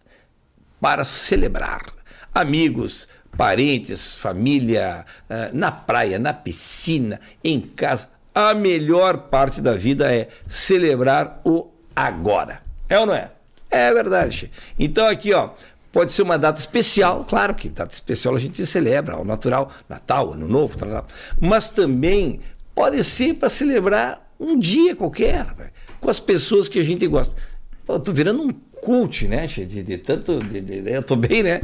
para 0.78 1.06
celebrar. 1.06 1.86
Amigos, 2.34 3.08
parentes, 3.38 4.16
família, 4.16 5.06
eh, 5.30 5.50
na 5.54 5.72
praia, 5.72 6.18
na 6.18 6.34
piscina, 6.34 7.18
em 7.42 7.58
casa 7.58 8.12
a 8.34 8.54
melhor 8.54 9.28
parte 9.28 9.60
da 9.60 9.74
vida 9.74 10.12
é 10.12 10.28
celebrar 10.46 11.40
o 11.44 11.70
agora. 11.94 12.60
É 12.88 12.98
ou 12.98 13.06
não 13.06 13.14
é? 13.14 13.30
É 13.70 13.92
verdade. 13.92 14.50
Então 14.78 15.06
aqui, 15.06 15.32
ó, 15.32 15.50
pode 15.90 16.12
ser 16.12 16.22
uma 16.22 16.38
data 16.38 16.58
especial, 16.58 17.24
claro 17.24 17.54
que 17.54 17.68
data 17.68 17.92
especial 17.92 18.34
a 18.34 18.38
gente 18.38 18.64
celebra, 18.66 19.14
ao 19.14 19.24
natural, 19.24 19.70
Natal, 19.88 20.32
Ano 20.32 20.48
Novo, 20.48 20.76
tal, 20.76 21.06
mas 21.40 21.70
também 21.70 22.40
pode 22.74 23.02
ser 23.04 23.34
para 23.34 23.48
celebrar 23.48 24.20
um 24.38 24.58
dia 24.58 24.96
qualquer, 24.96 25.46
com 26.00 26.10
as 26.10 26.18
pessoas 26.18 26.68
que 26.68 26.78
a 26.78 26.82
gente 26.82 27.06
gosta. 27.06 27.34
Pô, 27.84 27.98
tô 27.98 28.12
virando 28.12 28.42
um 28.42 28.52
cult, 28.82 29.26
né? 29.28 29.46
De, 29.46 29.64
de 29.64 29.98
tanto. 29.98 30.42
De, 30.42 30.60
de, 30.60 30.90
eu 30.90 31.02
tô 31.02 31.16
bem, 31.16 31.42
né? 31.42 31.60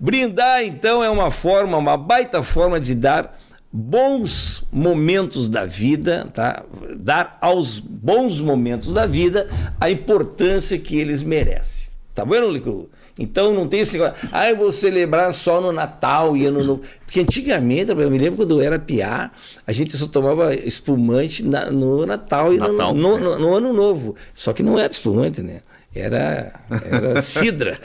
Brindar, 0.00 0.64
então, 0.64 1.04
é 1.04 1.10
uma 1.10 1.30
forma, 1.30 1.76
uma 1.76 1.96
baita 1.96 2.42
forma 2.42 2.80
de 2.80 2.94
dar 2.94 3.38
bons 3.76 4.62
momentos 4.70 5.48
da 5.48 5.64
vida, 5.64 6.30
tá? 6.32 6.62
dar 6.96 7.36
aos 7.40 7.80
bons 7.80 8.38
momentos 8.38 8.92
da 8.92 9.04
vida 9.04 9.48
a 9.80 9.90
importância 9.90 10.78
que 10.78 10.96
eles 10.96 11.24
merecem. 11.24 11.88
Tá 12.14 12.22
vendo, 12.22 12.48
Lico? 12.48 12.88
Então 13.18 13.52
não 13.52 13.66
tem 13.66 13.80
esse 13.80 13.98
negócio, 13.98 14.28
ah, 14.30 14.48
eu 14.48 14.56
vou 14.56 14.70
celebrar 14.70 15.34
só 15.34 15.60
no 15.60 15.72
Natal 15.72 16.36
e 16.36 16.46
ano 16.46 16.62
novo. 16.62 16.82
Porque 17.04 17.18
antigamente, 17.18 17.90
eu 17.90 18.10
me 18.10 18.18
lembro 18.18 18.36
quando 18.36 18.60
eu 18.60 18.64
era 18.64 18.78
piá, 18.78 19.32
a 19.66 19.72
gente 19.72 19.96
só 19.96 20.06
tomava 20.06 20.54
espumante 20.54 21.44
na, 21.44 21.68
no 21.72 22.06
Natal 22.06 22.54
e 22.54 22.58
Natal, 22.58 22.94
no, 22.94 23.18
no, 23.18 23.24
no, 23.24 23.38
no, 23.40 23.54
Ano 23.56 23.72
Novo. 23.72 24.14
Só 24.32 24.52
que 24.52 24.62
não 24.62 24.78
era 24.78 24.92
espumante, 24.92 25.42
né? 25.42 25.62
Era, 25.94 26.52
era 26.90 27.20
cidra 27.22 27.78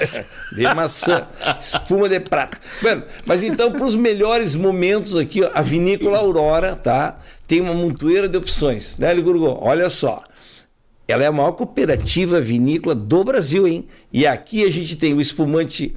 de 0.52 0.64
maçã, 0.74 1.28
espuma 1.60 2.10
de 2.10 2.20
prata. 2.20 2.58
Bueno, 2.82 3.04
mas 3.24 3.44
então, 3.44 3.72
para 3.72 3.86
os 3.86 3.94
melhores 3.94 4.56
momentos 4.56 5.16
aqui, 5.16 5.44
a 5.54 5.62
vinícola 5.62 6.18
Aurora, 6.18 6.76
tá? 6.76 7.20
Tem 7.48 7.62
uma 7.62 7.74
montoeira 7.74 8.28
de 8.28 8.36
opções, 8.36 8.98
né, 8.98 9.14
Ligurgo? 9.14 9.58
Olha 9.62 9.90
só. 9.90 10.24
Ela 11.08 11.24
é 11.24 11.28
a 11.28 11.32
maior 11.32 11.52
cooperativa 11.54 12.40
vinícola 12.40 12.94
do 12.94 13.24
Brasil, 13.24 13.68
hein? 13.68 13.88
E 14.14 14.26
aqui 14.26 14.64
a 14.64 14.72
gente 14.72 14.96
tem 14.96 15.14
o 15.14 15.22
espumante, 15.22 15.96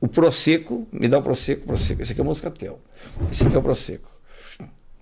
o 0.00 0.08
Prosecco. 0.08 0.86
Me 0.90 1.08
dá 1.08 1.18
o 1.18 1.22
Prosecco, 1.22 1.66
Prosecco. 1.66 2.02
Esse 2.02 2.12
aqui 2.12 2.20
é 2.20 2.24
o 2.24 2.26
Moscatel. 2.26 2.80
Esse 3.30 3.46
aqui 3.46 3.54
é 3.54 3.58
o 3.58 3.62
Prosecco. 3.62 4.10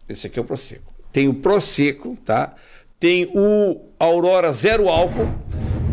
Esse 0.08 0.26
aqui 0.26 0.38
é 0.38 0.42
o 0.42 0.44
Prosecco. 0.44 0.92
Tem 1.12 1.28
o 1.28 1.34
Prosecco, 1.34 2.18
tá? 2.24 2.54
Tem 2.98 3.30
o 3.32 3.76
Aurora 4.04 4.52
Zero 4.52 4.88
Álcool 4.88 5.28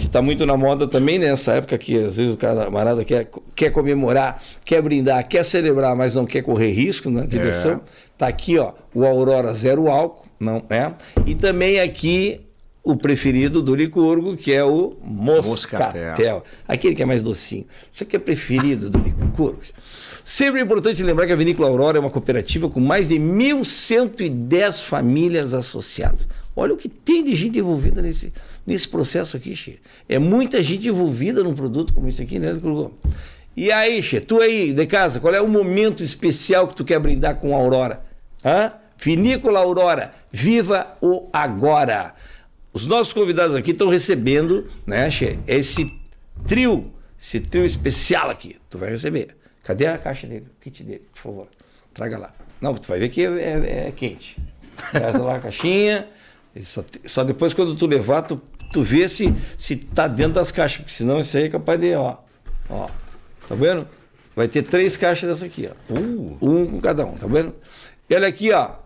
que 0.01 0.07
está 0.07 0.21
muito 0.21 0.45
na 0.45 0.57
moda 0.57 0.87
também 0.87 1.19
nessa 1.19 1.53
época 1.53 1.77
que 1.77 1.95
às 1.95 2.17
vezes 2.17 2.33
o 2.33 2.37
camarada 2.37 3.05
quer, 3.05 3.29
quer 3.55 3.69
comemorar, 3.71 4.41
quer 4.65 4.81
brindar, 4.81 5.27
quer 5.27 5.45
celebrar, 5.45 5.95
mas 5.95 6.15
não 6.15 6.25
quer 6.25 6.41
correr 6.41 6.71
risco 6.71 7.09
na 7.09 7.25
direção. 7.25 7.73
É. 7.73 7.79
Tá 8.17 8.27
aqui, 8.27 8.57
ó, 8.57 8.73
o 8.95 9.05
Aurora 9.05 9.53
Zero 9.53 9.89
Álcool, 9.89 10.25
não 10.39 10.63
é? 10.69 10.91
E 11.25 11.35
também 11.35 11.79
aqui 11.79 12.41
o 12.83 12.95
preferido 12.95 13.61
do 13.61 13.75
Licurgo, 13.75 14.35
que 14.35 14.51
é 14.51 14.63
o 14.63 14.97
Moscatel. 15.03 15.85
Moscatel. 15.85 16.43
Aquele 16.67 16.95
que 16.95 17.03
é 17.03 17.05
mais 17.05 17.21
docinho. 17.21 17.65
Isso 17.93 18.03
aqui 18.03 18.15
é 18.15 18.19
preferido 18.19 18.89
do 18.89 18.97
Licurgo. 18.97 19.61
Sempre 20.23 20.59
é 20.59 20.63
importante 20.63 21.01
lembrar 21.03 21.25
que 21.25 21.33
a 21.33 21.35
Vinícola 21.35 21.67
Aurora 21.67 21.97
é 21.97 22.01
uma 22.01 22.09
cooperativa 22.09 22.69
com 22.69 22.79
mais 22.79 23.07
de 23.07 23.15
1.110 23.15 24.83
famílias 24.83 25.53
associadas. 25.53 26.27
Olha 26.55 26.73
o 26.73 26.77
que 26.77 26.89
tem 26.89 27.23
de 27.23 27.33
gente 27.35 27.59
envolvida 27.59 28.01
nesse, 28.01 28.33
nesse 28.65 28.87
processo 28.87 29.37
aqui, 29.37 29.55
Xê. 29.55 29.79
É 30.07 30.19
muita 30.19 30.61
gente 30.61 30.87
envolvida 30.87 31.43
num 31.43 31.55
produto 31.55 31.93
como 31.93 32.07
esse 32.07 32.21
aqui, 32.21 32.39
né, 32.39 32.59
E 33.55 33.71
aí, 33.71 34.01
Xê, 34.03 34.19
tu 34.19 34.41
aí 34.41 34.73
de 34.73 34.85
casa, 34.85 35.19
qual 35.19 35.33
é 35.33 35.41
o 35.41 35.47
momento 35.47 36.03
especial 36.03 36.67
que 36.67 36.75
tu 36.75 36.83
quer 36.83 36.99
brindar 36.99 37.35
com 37.37 37.55
a 37.55 37.59
Aurora? 37.59 38.03
Hã? 38.43 38.73
Vinícola 38.97 39.59
Aurora, 39.59 40.13
viva 40.31 40.95
o 41.01 41.29
agora. 41.31 42.13
Os 42.73 42.85
nossos 42.85 43.13
convidados 43.13 43.55
aqui 43.55 43.71
estão 43.71 43.89
recebendo, 43.89 44.67
né, 44.85 45.09
Xê, 45.09 45.39
esse 45.47 45.99
trio, 46.45 46.91
esse 47.21 47.39
trio 47.39 47.65
especial 47.65 48.29
aqui. 48.29 48.57
Tu 48.69 48.77
vai 48.77 48.89
receber. 48.89 49.35
Cadê 49.63 49.87
a 49.87 49.97
caixa 49.97 50.27
dele? 50.27 50.47
O 50.57 50.61
kit 50.61 50.83
dele, 50.83 51.03
por 51.13 51.19
favor. 51.19 51.47
Traga 51.93 52.17
lá. 52.17 52.33
Não, 52.59 52.73
tu 52.73 52.87
vai 52.87 52.99
ver 52.99 53.09
que 53.09 53.25
é, 53.25 53.29
é, 53.29 53.87
é 53.87 53.91
quente. 53.91 54.37
Traz 54.91 55.15
lá 55.19 55.37
a 55.37 55.39
caixinha. 55.39 56.07
Só, 56.63 56.83
só, 57.05 57.23
depois 57.23 57.53
quando 57.53 57.75
tu 57.75 57.87
levar, 57.87 58.23
tu, 58.23 58.41
tu 58.73 58.81
vê 58.81 59.07
se, 59.07 59.33
se 59.57 59.75
tá 59.77 60.07
dentro 60.07 60.33
das 60.33 60.51
caixas, 60.51 60.79
porque 60.79 60.93
senão 60.93 61.19
isso 61.19 61.37
aí 61.37 61.45
é 61.45 61.49
capaz 61.49 61.79
de, 61.79 61.93
ó. 61.93 62.17
Ó. 62.69 62.89
Tá 63.47 63.55
vendo? 63.55 63.87
Vai 64.35 64.47
ter 64.47 64.63
três 64.63 64.97
caixas 64.97 65.29
dessa 65.29 65.45
aqui, 65.45 65.69
ó. 65.69 65.93
Uh. 65.93 66.37
Um 66.41 66.65
com 66.65 66.81
cada 66.81 67.05
um, 67.05 67.13
tá 67.13 67.27
vendo? 67.27 67.53
E 68.09 68.15
olha 68.15 68.27
aqui, 68.27 68.51
ó. 68.51 68.81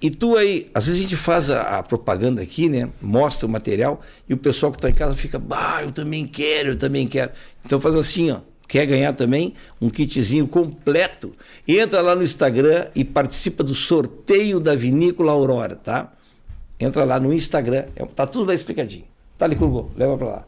E 0.00 0.10
tu 0.10 0.36
aí, 0.36 0.68
às 0.74 0.86
vezes 0.86 1.00
a 1.00 1.02
gente 1.02 1.16
faz 1.16 1.48
a, 1.48 1.78
a, 1.78 1.82
propaganda 1.82 2.42
aqui, 2.42 2.68
né? 2.68 2.88
Mostra 3.00 3.46
o 3.46 3.50
material 3.50 4.00
e 4.28 4.34
o 4.34 4.36
pessoal 4.36 4.72
que 4.72 4.78
está 4.78 4.90
em 4.90 4.94
casa 4.94 5.14
fica, 5.14 5.38
bah, 5.38 5.80
eu 5.82 5.92
também 5.92 6.26
quero, 6.26 6.70
eu 6.70 6.76
também 6.76 7.06
quero. 7.06 7.30
Então 7.64 7.80
faz 7.80 7.94
assim, 7.94 8.30
ó. 8.30 8.40
Quer 8.66 8.86
ganhar 8.86 9.12
também 9.12 9.54
um 9.80 9.90
kitzinho 9.90 10.48
completo? 10.48 11.36
Entra 11.68 12.00
lá 12.00 12.16
no 12.16 12.22
Instagram 12.22 12.86
e 12.94 13.04
participa 13.04 13.62
do 13.62 13.74
sorteio 13.74 14.58
da 14.58 14.74
Vinícola 14.74 15.30
Aurora, 15.30 15.76
tá? 15.76 16.10
Entra 16.82 17.04
lá 17.04 17.20
no 17.20 17.32
Instagram, 17.32 17.84
é, 17.94 18.04
tá 18.04 18.26
tudo 18.26 18.48
lá 18.48 18.54
explicadinho. 18.54 19.04
Tá 19.38 19.44
ali, 19.46 19.56
Curgo, 19.56 19.90
leva 19.96 20.16
para 20.16 20.26
lá. 20.26 20.44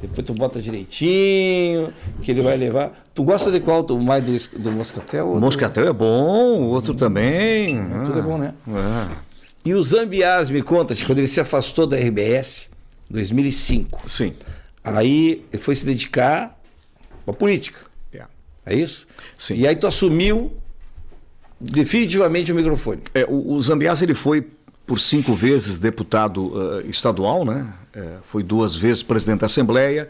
Depois 0.00 0.24
tu 0.24 0.32
bota 0.32 0.62
direitinho, 0.62 1.92
que 2.22 2.30
ele 2.30 2.40
vai 2.40 2.56
levar. 2.56 2.92
Tu 3.14 3.24
gosta 3.24 3.50
de 3.50 3.58
qual? 3.58 3.82
Tu, 3.82 3.98
mais 4.00 4.22
do, 4.22 4.58
do 4.60 4.70
Moscatel? 4.70 5.32
O 5.32 5.40
Moscatel 5.40 5.88
é 5.88 5.92
bom, 5.92 6.60
o 6.60 6.68
outro 6.68 6.94
também. 6.94 7.78
Ah, 7.80 8.02
tudo 8.04 8.18
é 8.20 8.22
bom, 8.22 8.38
né? 8.38 8.54
É. 8.68 9.16
E 9.64 9.74
o 9.74 9.82
Zambiás, 9.82 10.50
me 10.50 10.62
conta, 10.62 10.94
quando 11.04 11.18
ele 11.18 11.26
se 11.26 11.40
afastou 11.40 11.86
da 11.86 11.96
RBS, 11.96 12.68
2005. 13.10 14.08
Sim. 14.08 14.34
Aí 14.84 15.44
ele 15.52 15.62
foi 15.62 15.74
se 15.74 15.84
dedicar 15.84 16.56
à 17.26 17.32
política. 17.32 17.80
Yeah. 18.12 18.30
É 18.64 18.74
isso? 18.76 19.06
Sim. 19.36 19.56
E 19.56 19.66
aí 19.66 19.74
tu 19.74 19.86
assumiu 19.86 20.52
definitivamente 21.60 22.52
o 22.52 22.54
microfone. 22.54 23.02
É, 23.12 23.24
o, 23.24 23.52
o 23.52 23.60
Zambiás 23.60 24.00
ele 24.00 24.14
foi 24.14 24.46
por 24.88 24.98
cinco 24.98 25.34
vezes 25.34 25.78
deputado 25.78 26.46
uh, 26.46 26.80
estadual, 26.88 27.44
né? 27.44 27.70
É, 27.92 28.16
foi 28.24 28.42
duas 28.42 28.74
vezes 28.74 29.02
presidente 29.02 29.40
da 29.40 29.46
Assembleia. 29.46 30.08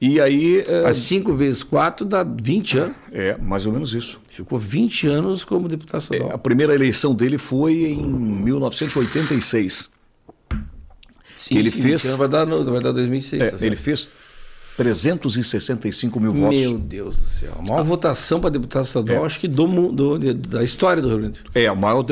E 0.00 0.20
aí. 0.20 0.64
Uh, 0.68 0.88
As 0.88 0.98
cinco 0.98 1.34
vezes 1.34 1.62
quatro 1.62 2.04
dá 2.04 2.24
20 2.24 2.78
anos. 2.78 2.96
É, 3.12 3.36
mais 3.38 3.66
ou 3.66 3.72
menos 3.72 3.94
isso. 3.94 4.20
Ficou 4.28 4.58
20 4.58 5.06
anos 5.06 5.44
como 5.44 5.68
deputado 5.68 6.00
estadual. 6.00 6.30
É, 6.30 6.34
a 6.34 6.38
primeira 6.38 6.74
eleição 6.74 7.14
dele 7.14 7.38
foi 7.38 7.92
em 7.92 8.02
1986. 8.02 9.88
Sim, 11.38 11.56
ele 11.56 11.70
sim, 11.70 11.80
fez. 11.80 12.16
Vai 12.16 12.28
dar, 12.28 12.44
no, 12.44 12.64
vai 12.64 12.82
dar 12.82 12.90
2006. 12.90 13.40
É, 13.40 13.50
tá 13.52 13.64
ele 13.64 13.76
fez 13.76 14.10
365 14.80 16.18
mil 16.18 16.32
votos. 16.32 16.58
Meu 16.58 16.78
Deus 16.78 17.16
do 17.18 17.26
céu. 17.26 17.52
A 17.58 17.62
maior 17.62 17.84
votação 17.84 18.40
para 18.40 18.50
deputado 18.50 18.84
estadual, 18.84 19.22
É. 19.22 19.26
acho 19.26 19.38
que 19.38 19.46
do, 19.46 19.66
do- 19.92 20.34
da 20.34 20.64
história 20.64 21.02
do 21.02 21.08
Rio 21.08 21.18
Grande. 21.18 21.40
É, 21.54 21.66
a 21.66 21.74
maior, 21.74 22.04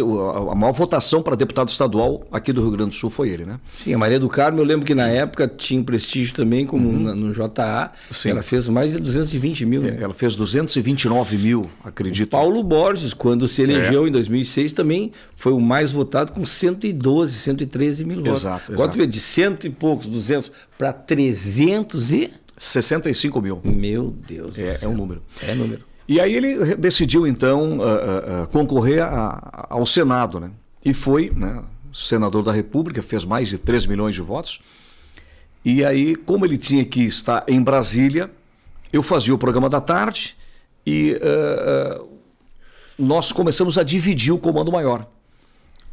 a 0.51 0.55
maior 0.55 0.73
votação 0.73 1.23
para 1.23 1.35
deputado 1.35 1.69
estadual 1.71 2.27
aqui 2.31 2.53
do 2.53 2.61
Rio 2.61 2.71
Grande 2.73 2.91
do 2.91 2.95
Sul 2.97 3.09
foi 3.11 3.31
ele, 3.31 3.45
né? 3.47 3.59
Sim, 3.77 3.95
a 3.95 3.99
Maria 3.99 4.21
do 4.21 4.29
Carmo, 4.29 4.59
eu 4.61 4.65
lembro 4.65 4.85
que 4.85 4.95
na 4.95 5.09
época 5.09 5.49
tinha 5.49 5.81
um 5.81 5.85
prestígio 5.85 6.35
também, 6.35 6.67
como 6.67 6.93
na- 6.93 7.15
no 7.15 7.33
JA. 7.33 7.91
Sim. 8.11 8.31
Ela 8.31 8.43
fez 8.43 8.69
mais 8.69 8.93
de 8.93 8.99
220 8.99 9.65
mil. 9.65 9.83
né? 9.83 9.97
Ela 10.01 10.13
fez 10.15 10.37
229 10.37 11.37
mil, 11.39 11.71
acredito. 11.85 12.29
Paulo 12.31 12.63
Borges, 12.63 13.15
quando 13.15 13.49
se 13.49 13.63
elegeu 13.63 14.05
É. 14.05 14.09
em 14.09 14.13
2006, 14.13 14.73
também 14.73 15.13
foi 15.35 15.53
o 15.53 15.61
mais 15.61 15.91
votado 15.91 16.33
com 16.33 16.45
112, 16.45 17.33
113 17.39 18.05
mil 18.05 18.19
votos. 18.23 18.43
Exato, 18.43 18.73
exato. 18.73 18.93
tu 18.93 18.99
vê, 18.99 19.07
de 19.07 19.21
cento 19.21 19.67
e 19.67 19.71
poucos, 19.71 20.07
200 20.07 20.51
para 20.79 20.93
300 20.93 22.13
e... 22.13 22.33
65 22.57 23.41
mil. 23.43 23.61
Meu 23.65 24.11
Deus 24.11 24.57
do 24.57 24.63
É, 24.63 24.79
é 24.83 24.89
um 24.89 24.95
número. 24.95 25.23
É 25.43 25.55
número. 25.55 25.85
E 26.09 26.21
aí 26.21 26.35
ele 26.35 26.75
decidiu, 26.77 27.27
então, 27.27 27.79
ah, 27.83 28.43
ah, 28.45 28.47
concorrer 28.47 29.03
a- 29.03 29.67
ao 29.69 29.85
Senado, 29.85 30.41
né? 30.41 30.51
E 30.85 30.95
foi, 30.95 31.31
né? 31.35 31.63
Senador 31.93 32.43
da 32.43 32.53
República, 32.53 33.03
fez 33.03 33.25
mais 33.25 33.49
de 33.49 33.59
3 33.59 33.85
milhões 33.87 34.15
de 34.15 34.23
votos. 34.23 34.61
E 35.65 35.85
aí, 35.85 36.17
como 36.17 36.45
ele 36.47 36.57
tinha 36.57 36.85
que 36.85 37.03
estar 37.03 37.45
em 37.49 37.63
Brasília, 37.63 38.31
eu 38.93 39.03
fazia 39.03 39.35
o 39.35 39.39
programa 39.39 39.69
da 39.69 39.81
tarde 39.81 40.37
e 40.87 41.19
ah, 41.23 42.03
nós 42.99 43.31
começamos 43.31 43.77
a 43.79 43.83
dividir 43.83 44.33
o 44.33 44.39
comando 44.39 44.73
maior. 44.73 45.07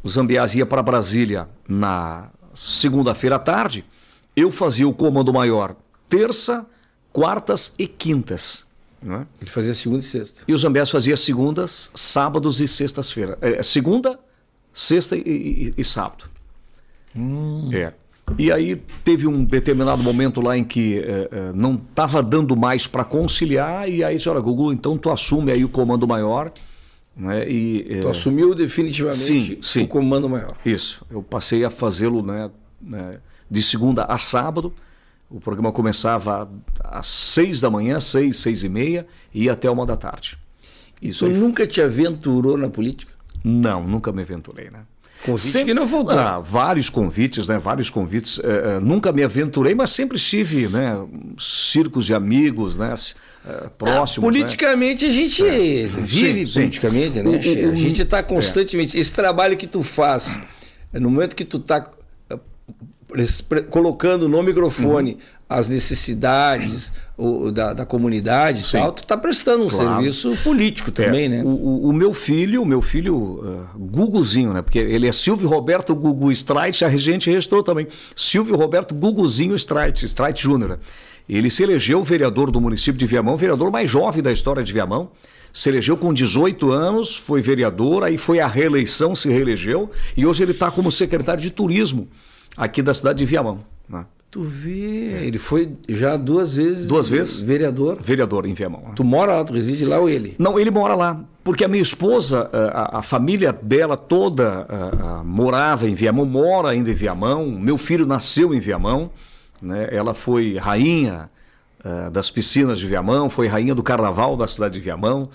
O 0.02 0.08
Zambiás 0.08 0.54
ia 0.54 0.64
para 0.66 0.82
Brasília 0.82 1.48
na 1.68 2.30
segunda-feira 2.54 3.36
à 3.36 3.38
tarde, 3.38 3.84
eu 4.36 4.52
fazia 4.52 4.86
o 4.86 4.92
comando 4.92 5.32
maior 5.32 5.74
terça, 6.08 6.66
quartas 7.12 7.74
e 7.78 7.86
quintas. 7.88 8.64
Né? 9.02 9.26
Ele 9.40 9.50
fazia 9.50 9.74
segunda 9.74 10.00
e 10.00 10.04
sexta. 10.04 10.42
E 10.46 10.54
o 10.54 10.58
Zambiás 10.58 10.90
fazia 10.90 11.16
segundas, 11.16 11.90
sábados 11.94 12.60
e 12.60 12.68
sextas-feiras. 12.68 13.36
É, 13.40 13.62
segunda, 13.62 14.18
sexta 14.72 15.16
e, 15.16 15.20
e- 15.26 15.72
e 15.76 15.84
sábado. 15.84 16.24
É. 17.72 17.92
E 18.38 18.50
aí 18.50 18.76
teve 19.04 19.26
um 19.26 19.44
determinado 19.44 20.02
momento 20.02 20.40
lá 20.40 20.56
em 20.58 20.64
que 20.64 20.98
é, 20.98 21.28
é, 21.30 21.52
não 21.54 21.74
estava 21.76 22.22
dando 22.22 22.56
mais 22.56 22.86
para 22.86 23.04
conciliar, 23.04 23.88
e 23.88 24.02
aí 24.02 24.16
disse, 24.16 24.28
olha, 24.28 24.40
Gugu, 24.40 24.72
então 24.72 24.98
tu 24.98 25.10
assume 25.10 25.52
aí 25.52 25.64
o 25.64 25.68
comando 25.68 26.06
maior. 26.08 26.52
Né? 27.16 27.48
E, 27.48 27.86
é, 27.88 28.00
Tu 28.00 28.08
assumiu 28.08 28.54
definitivamente 28.54 29.16
Sim, 29.18 29.58
sim. 29.62 29.82
o 29.84 29.88
comando 29.88 30.28
maior. 30.28 30.56
Isso, 30.66 31.04
eu 31.10 31.22
passei 31.22 31.64
a 31.64 31.70
fazê-lo 31.70 32.20
né, 32.22 32.50
né, 32.80 33.18
de 33.50 33.62
segunda 33.62 34.04
a 34.04 34.18
sábado. 34.18 34.72
O 35.28 35.40
programa 35.40 35.72
começava 35.72 36.48
às 36.84 37.06
seis 37.06 37.60
da 37.60 37.68
manhã, 37.68 37.98
seis, 37.98 38.36
seis 38.36 38.62
e 38.62 38.68
meia, 38.68 39.06
e 39.34 39.44
ia 39.44 39.52
até 39.52 39.68
uma 39.70 39.84
da 39.84 39.96
tarde. 39.96 40.38
Isso 41.02 41.24
Tu 41.26 41.32
aí 41.32 41.36
nunca 41.36 41.66
te 41.66 41.80
aventurou 41.82 42.56
na 42.56 42.68
política? 42.68 43.12
Não, 43.44 43.86
nunca 43.86 44.12
me 44.12 44.22
aventurei, 44.22 44.70
né? 44.70 44.80
Convite 45.24 45.64
que 45.64 45.74
não 45.74 45.88
faltou. 45.88 46.16
Ah, 46.18 46.38
vários 46.38 46.90
convites, 46.90 47.48
né? 47.48 47.58
Vários 47.58 47.88
convites. 47.90 48.38
Eh, 48.38 48.76
eh, 48.76 48.80
nunca 48.80 49.10
me 49.12 49.24
aventurei, 49.24 49.74
mas 49.74 49.90
sempre 49.90 50.16
estive, 50.18 50.68
né? 50.68 50.94
Círculos 51.38 52.04
de 52.06 52.14
amigos, 52.14 52.76
né? 52.76 52.92
eh, 53.46 53.70
próximos. 53.78 54.32
né? 54.32 54.40
Politicamente 54.40 55.06
a 55.06 55.10
gente 55.10 55.42
vive 55.42 56.06
Sim, 56.06 56.46
sim. 56.46 56.60
politicamente, 56.60 57.22
né? 57.22 57.28
O- 57.30 57.32
o- 57.32 57.72
a 57.72 57.74
gente 57.74 58.02
está 58.02 58.18
é. 58.18 58.22
constantemente. 58.22 58.96
Esse 58.98 59.10
trabalho 59.12 59.56
que 59.56 59.66
tu 59.66 59.82
faz, 59.82 60.38
no 60.92 61.10
momento 61.10 61.34
que 61.34 61.44
tu 61.46 61.56
está 61.56 61.90
colocando 63.70 64.28
no 64.28 64.42
microfone 64.42 65.12
Uhum. 65.12 65.18
as 65.48 65.68
necessidades 65.68 66.92
o- 67.18 67.50
da, 67.50 67.72
da 67.72 67.86
comunidade 67.86 68.62
Sim. 68.62 68.78
tal, 68.78 68.92
tu 68.92 69.02
está 69.02 69.16
prestando 69.16 69.64
um 69.64 69.68
Claro. 69.68 69.94
serviço 69.94 70.36
político 70.44 70.90
também, 70.90 71.24
É, 71.24 71.28
né? 71.28 71.42
O, 71.44 71.88
o- 71.88 71.92
meu 71.92 72.12
filho, 72.12 72.62
o 72.62 72.66
meu 72.66 72.82
filho 72.82 73.40
ah, 73.44 73.76
Guguzinho, 73.78 74.52
né? 74.52 74.60
Porque 74.62 74.78
ele 74.78 75.06
é 75.06 75.12
Silvio 75.12 75.48
Roberto 75.48 75.94
Gugu 75.94 76.30
Streit, 76.32 76.84
a 76.84 76.88
gente 76.96 77.30
registrou 77.30 77.62
também. 77.62 77.86
Silvio 78.14 78.56
Roberto 78.56 78.94
Guguzinho 78.94 79.54
Streit, 79.56 80.04
Streit 80.04 80.42
Júnior. 80.42 80.78
Ele 81.28 81.50
se 81.50 81.62
elegeu 81.62 82.02
vereador 82.04 82.50
do 82.50 82.60
município 82.60 82.98
de 82.98 83.06
Viamão, 83.06 83.36
vereador 83.36 83.70
mais 83.70 83.88
jovem 83.90 84.22
da 84.22 84.30
história 84.32 84.62
de 84.62 84.72
Viamão. 84.72 85.10
Se 85.52 85.70
elegeu 85.70 85.96
com 85.96 86.12
18 86.12 86.70
anos, 86.70 87.16
foi 87.16 87.40
vereador, 87.40 88.04
aí 88.04 88.18
foi 88.18 88.40
à 88.40 88.46
reeleição, 88.46 89.14
se 89.14 89.28
reelegeu, 89.30 89.90
e 90.16 90.26
hoje 90.26 90.42
ele 90.42 90.52
está 90.52 90.70
como 90.70 90.92
secretário 90.92 91.40
de 91.42 91.50
turismo 91.50 92.06
aqui 92.56 92.82
da 92.82 92.94
cidade 92.94 93.18
de 93.18 93.24
Viamão. 93.24 93.60
né? 93.88 94.04
Tu 94.30 94.42
vê, 94.42 95.24
ele 95.24 95.38
foi 95.38 95.72
já 95.88 96.16
duas 96.16 96.54
vezes 96.54 96.88
Duas 96.88 97.08
vezes? 97.08 97.40
vereador. 97.42 97.96
Vereador 98.00 98.44
em 98.44 98.52
Viamão. 98.54 98.80
né? 98.82 98.92
Tu 98.94 99.04
mora 99.04 99.36
lá, 99.36 99.44
tu 99.44 99.52
reside 99.54 99.84
lá 99.84 99.98
ou 99.98 100.08
ele? 100.10 100.34
Não, 100.38 100.58
ele 100.58 100.70
mora 100.70 100.94
lá. 100.94 101.20
Porque 101.44 101.64
a 101.64 101.68
minha 101.68 101.82
esposa, 101.82 102.50
a, 102.52 102.98
a 102.98 103.02
família 103.02 103.52
dela 103.52 103.96
toda 103.96 104.66
ah, 104.68 104.90
ah, 105.20 105.24
morava 105.24 105.88
em 105.88 105.94
Viamão, 105.94 106.26
mora 106.26 106.70
ainda 106.70 106.90
em 106.90 106.94
Viamão. 106.94 107.46
Meu 107.50 107.78
filho 107.78 108.04
nasceu 108.04 108.52
em 108.52 108.58
Viamão. 108.58 109.10
Né? 109.62 109.88
Ela 109.90 110.12
foi 110.12 110.56
rainha 110.56 111.30
das 112.10 112.32
piscinas 112.32 112.80
de 112.80 112.86
Viamão, 112.88 113.30
foi 113.30 113.46
rainha 113.46 113.72
do 113.72 113.82
carnaval 113.82 114.36
da 114.36 114.48
cidade 114.48 114.74
de 114.74 114.80
Viamão. 114.80 115.28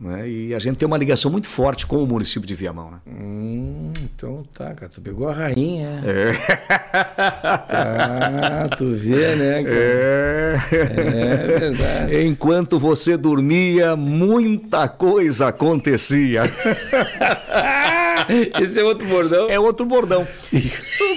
Né? 0.00 0.28
E 0.28 0.54
a 0.54 0.60
gente 0.60 0.76
tem 0.76 0.86
uma 0.86 0.96
ligação 0.96 1.28
muito 1.28 1.48
forte 1.48 1.84
com 1.84 2.02
o 2.02 2.06
município 2.06 2.46
de 2.46 2.54
Viamão. 2.54 2.92
Né? 2.92 2.98
Hum, 3.06 3.92
então 4.02 4.44
tá, 4.54 4.72
cara. 4.72 4.88
Tu 4.88 5.00
pegou 5.00 5.28
a 5.28 5.32
rainha. 5.32 6.02
É. 6.04 6.32
Ah, 7.68 8.68
tu 8.76 8.94
vê, 8.94 9.34
né, 9.34 9.64
cara? 9.64 9.74
É. 9.74 10.56
É 10.72 11.58
verdade. 11.58 12.24
Enquanto 12.24 12.78
você 12.78 13.16
dormia, 13.16 13.96
muita 13.96 14.86
coisa 14.86 15.48
acontecia. 15.48 16.42
Esse 18.60 18.78
é 18.78 18.84
outro 18.84 19.06
bordão. 19.08 19.48
É 19.50 19.58
outro 19.58 19.84
bordão. 19.84 20.28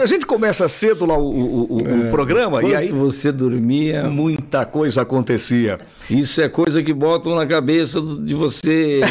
A 0.00 0.06
gente 0.06 0.24
começa 0.26 0.66
cedo 0.68 1.04
lá 1.04 1.16
o, 1.18 1.28
o- 1.30 1.72
o- 1.72 2.06
o 2.06 2.10
programa 2.10 2.62
e 2.62 2.74
aí 2.74 2.88
você 2.88 3.30
dormia, 3.30 4.04
muita 4.04 4.64
coisa 4.64 5.02
acontecia. 5.02 5.78
isso 6.08 6.40
é 6.40 6.48
coisa 6.48 6.82
que 6.82 6.92
botam 6.92 7.34
na 7.34 7.46
cabeça 7.46 8.00
de 8.00 8.34
você. 8.34 9.00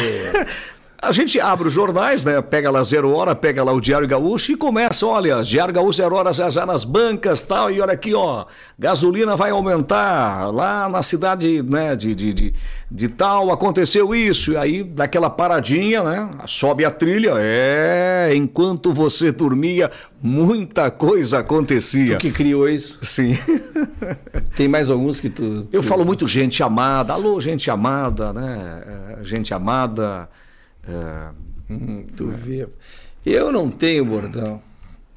A 1.02 1.12
gente 1.12 1.40
abre 1.40 1.66
os 1.66 1.72
jornais, 1.72 2.22
né? 2.22 2.42
Pega 2.42 2.70
lá 2.70 2.82
Zero 2.82 3.10
Hora, 3.10 3.34
pega 3.34 3.64
lá 3.64 3.72
o 3.72 3.80
Diário 3.80 4.06
Gaúcho 4.06 4.52
e 4.52 4.56
começa, 4.56 5.06
olha, 5.06 5.40
Diário 5.42 5.72
Gaúcho 5.72 5.96
Zero 5.96 6.14
Hora 6.14 6.30
já 6.30 6.50
já 6.50 6.66
nas 6.66 6.84
bancas 6.84 7.40
tal, 7.40 7.70
e 7.70 7.80
olha 7.80 7.94
aqui, 7.94 8.12
ó, 8.14 8.44
gasolina 8.78 9.34
vai 9.34 9.50
aumentar 9.50 10.52
lá 10.52 10.90
na 10.90 11.02
cidade, 11.02 11.62
né, 11.62 11.96
de, 11.96 12.14
de, 12.14 12.34
de, 12.34 12.54
de 12.90 13.06
tal, 13.08 13.52
aconteceu 13.52 14.12
isso, 14.14 14.52
e 14.52 14.56
aí 14.56 14.82
daquela 14.82 15.30
paradinha, 15.30 16.02
né, 16.02 16.28
sobe 16.46 16.84
a 16.84 16.90
trilha, 16.90 17.34
é, 17.38 18.32
enquanto 18.34 18.92
você 18.92 19.30
dormia, 19.30 19.90
muita 20.20 20.90
coisa 20.90 21.38
acontecia. 21.38 22.16
Tu 22.16 22.20
que 22.20 22.30
criou 22.32 22.68
isso. 22.68 22.98
Sim. 23.00 23.36
Tem 24.56 24.66
mais 24.66 24.90
alguns 24.90 25.20
que 25.20 25.30
tu. 25.30 25.68
Eu 25.72 25.80
tu- 25.80 25.86
falo 25.86 26.04
muito 26.04 26.26
gente 26.26 26.62
amada, 26.62 27.12
alô, 27.12 27.40
gente 27.40 27.70
amada, 27.70 28.32
né? 28.32 28.82
É, 29.20 29.24
Gente 29.24 29.52
amada. 29.54 30.28
é, 30.88 31.28
Hum, 31.72 32.04
tu 32.16 32.26
vê. 32.28 32.66
Eu 33.24 33.52
não 33.52 33.70
tenho 33.70 34.04
bordão. 34.04 34.60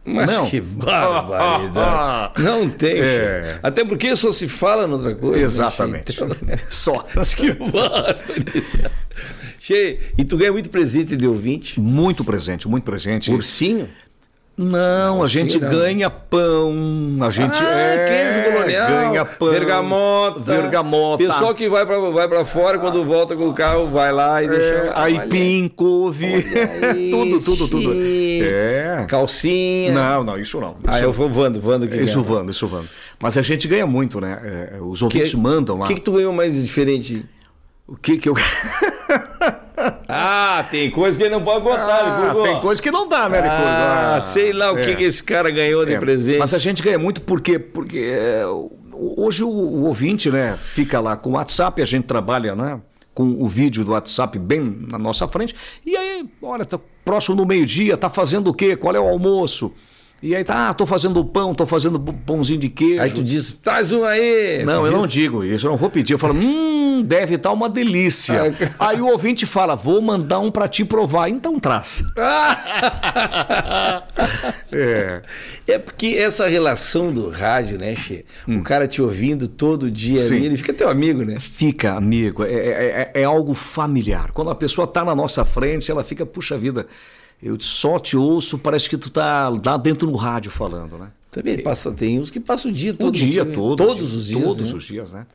Mas 0.05 0.31
Não? 0.31 0.49
que 0.49 0.59
barbaridade. 0.59 2.33
Não 2.43 2.69
tem. 2.69 2.99
É. 2.99 3.59
Até 3.63 3.85
porque 3.85 4.15
só 4.15 4.31
se 4.31 4.47
fala 4.49 4.85
noutra 4.85 5.15
coisa. 5.15 5.37
né, 5.39 5.43
Exatamente. 5.45 6.11
chefe? 6.13 6.45
Só. 6.69 7.05
que 7.37 7.51
barbaridade. 7.53 8.91
Cheio. 9.59 9.99
E 10.17 10.25
tu 10.25 10.35
ganha 10.35 10.51
muito 10.51 10.69
presente 10.69 11.15
de 11.15 11.25
ouvinte. 11.25 11.79
Muito 11.79 12.23
presente, 12.25 12.67
muito 12.67 12.83
presente. 12.83 13.31
Ursinho? 13.31 13.87
Não, 14.55 15.23
a 15.23 15.27
gente 15.27 15.57
ganha 15.57 16.11
pão, 16.11 16.71
a 17.21 17.29
gente 17.31 17.59
Ah, 17.59 17.75
é, 17.75 18.07
queijo 18.07 18.51
colonial, 18.53 18.87
ganha 18.87 19.25
pão, 19.25 19.49
bergamota, 19.49 20.39
bergamota, 20.41 21.23
Pessoal 21.23 21.55
que 21.55 21.67
vai 21.67 21.83
pra, 21.87 21.97
vai 22.11 22.27
pra 22.27 22.45
fora, 22.45 22.77
quando 22.77 23.03
volta 23.03 23.35
com 23.35 23.49
o 23.49 23.53
carro, 23.55 23.89
vai 23.89 24.11
lá 24.11 24.43
e 24.43 24.47
deixa. 24.47 24.63
é, 24.63 24.91
aipim, 24.93 25.67
couve, 25.75 26.27
tudo, 27.09 27.39
tudo, 27.41 27.67
tudo. 27.67 27.93
É. 27.95 29.05
Calcinha. 29.07 29.91
Não, 29.91 30.23
não, 30.23 30.37
isso 30.39 30.59
não. 30.59 30.75
Ah, 30.85 30.97
Isso, 30.97 31.05
eu 31.05 31.11
vou 31.11 31.27
Vando, 31.29 31.59
Vando 31.59 31.87
que 31.87 31.95
isso 31.95 32.21
ganha. 32.21 32.35
vando, 32.37 32.51
isso 32.51 32.67
vando. 32.67 32.87
Mas 33.19 33.37
a 33.37 33.41
gente 33.41 33.67
ganha 33.67 33.87
muito, 33.87 34.21
né? 34.21 34.39
É, 34.75 34.77
os 34.79 35.01
ouvintes 35.01 35.33
mandam 35.33 35.77
lá. 35.79 35.85
O 35.85 35.87
que, 35.87 35.95
que 35.95 36.01
tu 36.01 36.11
ganhou 36.11 36.31
mais 36.31 36.61
diferente? 36.61 37.25
O 37.87 37.95
que 37.97 38.17
que 38.17 38.29
eu 38.29 38.35
Ah, 40.07 40.65
tem 40.71 40.89
coisa 40.91 41.17
que 41.17 41.23
ele 41.23 41.31
não 41.31 41.43
pode 41.43 41.63
contar, 41.63 42.29
Ah, 42.29 42.33
tem 42.43 42.61
coisa 42.61 42.81
que 42.81 42.91
não 42.91 43.07
dá, 43.07 43.27
né, 43.27 43.41
Licurgo? 43.41 43.63
Ah, 43.65 44.21
sei 44.21 44.53
lá 44.53 44.71
o 44.71 44.75
que, 44.75 44.91
é. 44.91 44.95
que 44.95 45.03
esse 45.03 45.21
cara 45.21 45.49
ganhou 45.49 45.85
de 45.85 45.93
É, 45.93 45.99
presente. 45.99 46.39
Mas 46.39 46.53
a 46.53 46.59
gente 46.59 46.81
ganha 46.81 46.97
muito 46.97 47.21
porque, 47.21 47.59
porque 47.59 47.97
é, 47.99 48.45
hoje 48.93 49.43
o, 49.43 49.49
o 49.49 49.83
ouvinte 49.85 50.29
né, 50.29 50.57
fica 50.57 50.99
lá 50.99 51.17
com 51.17 51.31
o 51.31 51.33
WhatsApp, 51.33 51.81
a 51.81 51.85
gente 51.85 52.05
trabalha 52.05 52.55
né, 52.55 52.79
com 53.13 53.23
o 53.23 53.47
vídeo 53.47 53.83
do 53.83 53.91
WhatsApp 53.91 54.39
bem 54.39 54.85
na 54.89 54.97
nossa 54.97 55.27
frente, 55.27 55.55
e 55.85 55.97
aí, 55.97 56.25
olha, 56.41 56.63
tá 56.63 56.79
próximo 57.03 57.35
do 57.35 57.45
meio-dia, 57.45 57.97
tá 57.97 58.09
fazendo 58.09 58.49
o 58.49 58.53
quê? 58.53 58.75
Qual 58.75 58.95
é 58.95 58.99
o 58.99 59.07
almoço? 59.07 59.73
E 60.23 60.33
aí 60.33 60.41
tá, 60.41 60.69
ah, 60.69 60.73
tô 60.73 60.85
fazendo 60.85 61.25
pão, 61.25 61.53
tô 61.53 61.65
fazendo 61.65 61.99
pãozinho 61.99 62.57
de 62.57 62.69
queijo. 62.69 63.01
Aí 63.01 63.11
tu 63.11 63.21
diz, 63.21 63.59
traz 63.61 63.91
um 63.91 64.05
aí. 64.05 64.63
Não, 64.63 64.79
tu 64.79 64.87
eu 64.87 64.91
diz... 64.91 64.93
não 64.93 65.05
digo 65.05 65.43
isso, 65.43 65.67
eu 65.67 65.71
não 65.71 65.77
vou 65.77 65.89
pedir. 65.89 66.13
Eu 66.13 66.17
falo, 66.17 66.33
hum, 66.33 67.03
deve 67.05 67.35
estar 67.35 67.51
uma 67.51 67.69
delícia. 67.69 68.55
aí 68.79 69.01
o 69.01 69.07
ouvinte 69.07 69.45
fala, 69.45 69.75
vou 69.75 70.01
mandar 70.01 70.39
um 70.39 70.49
para 70.49 70.65
ti 70.69 70.85
provar. 70.85 71.27
Então 71.27 71.59
traz. 71.59 72.05
é. 74.71 75.21
é 75.67 75.77
porque 75.77 76.15
essa 76.17 76.47
relação 76.47 77.11
do 77.11 77.29
rádio, 77.29 77.77
né, 77.77 77.93
Che? 77.93 78.23
Hum. 78.47 78.59
O 78.59 78.63
cara 78.63 78.87
te 78.87 79.01
ouvindo 79.01 79.49
todo 79.49 79.91
dia, 79.91 80.21
ele 80.33 80.55
fica 80.55 80.73
teu 80.73 80.87
amigo, 80.87 81.25
né? 81.25 81.37
Fica 81.37 81.95
amigo, 81.95 82.45
é, 82.45 82.53
é, 82.53 83.11
é, 83.13 83.21
é 83.21 83.23
algo 83.25 83.53
familiar. 83.53 84.31
Quando 84.31 84.51
a 84.51 84.55
pessoa 84.55 84.87
tá 84.87 85.03
na 85.03 85.13
nossa 85.13 85.43
frente, 85.43 85.91
ela 85.91 86.01
fica, 86.01 86.25
puxa 86.25 86.57
vida 86.57 86.87
eu 87.43 87.59
só 87.59 87.99
te 87.99 88.15
ouço, 88.15 88.57
parece 88.57 88.89
que 88.89 88.97
tu 88.97 89.09
tá 89.09 89.49
lá 89.49 89.75
dentro 89.75 90.09
no 90.09 90.15
rádio 90.15 90.49
falando, 90.49 90.97
né? 90.97 91.09
Também 91.29 91.61
passa, 91.61 91.91
tem 91.91 92.19
uns 92.19 92.31
que 92.31 92.39
passam 92.39 92.71
o 92.71 92.73
dia 92.73 92.93
todo. 92.93 93.09
O 93.09 93.11
dia 93.11 93.43
todo. 93.43 93.75
Todos 93.75 94.13
os 94.13 94.27
dias. 94.27 94.41
Todos 94.41 94.71
né? 94.71 94.77
os 94.77 94.83
dias, 94.85 95.13
né? 95.13 95.25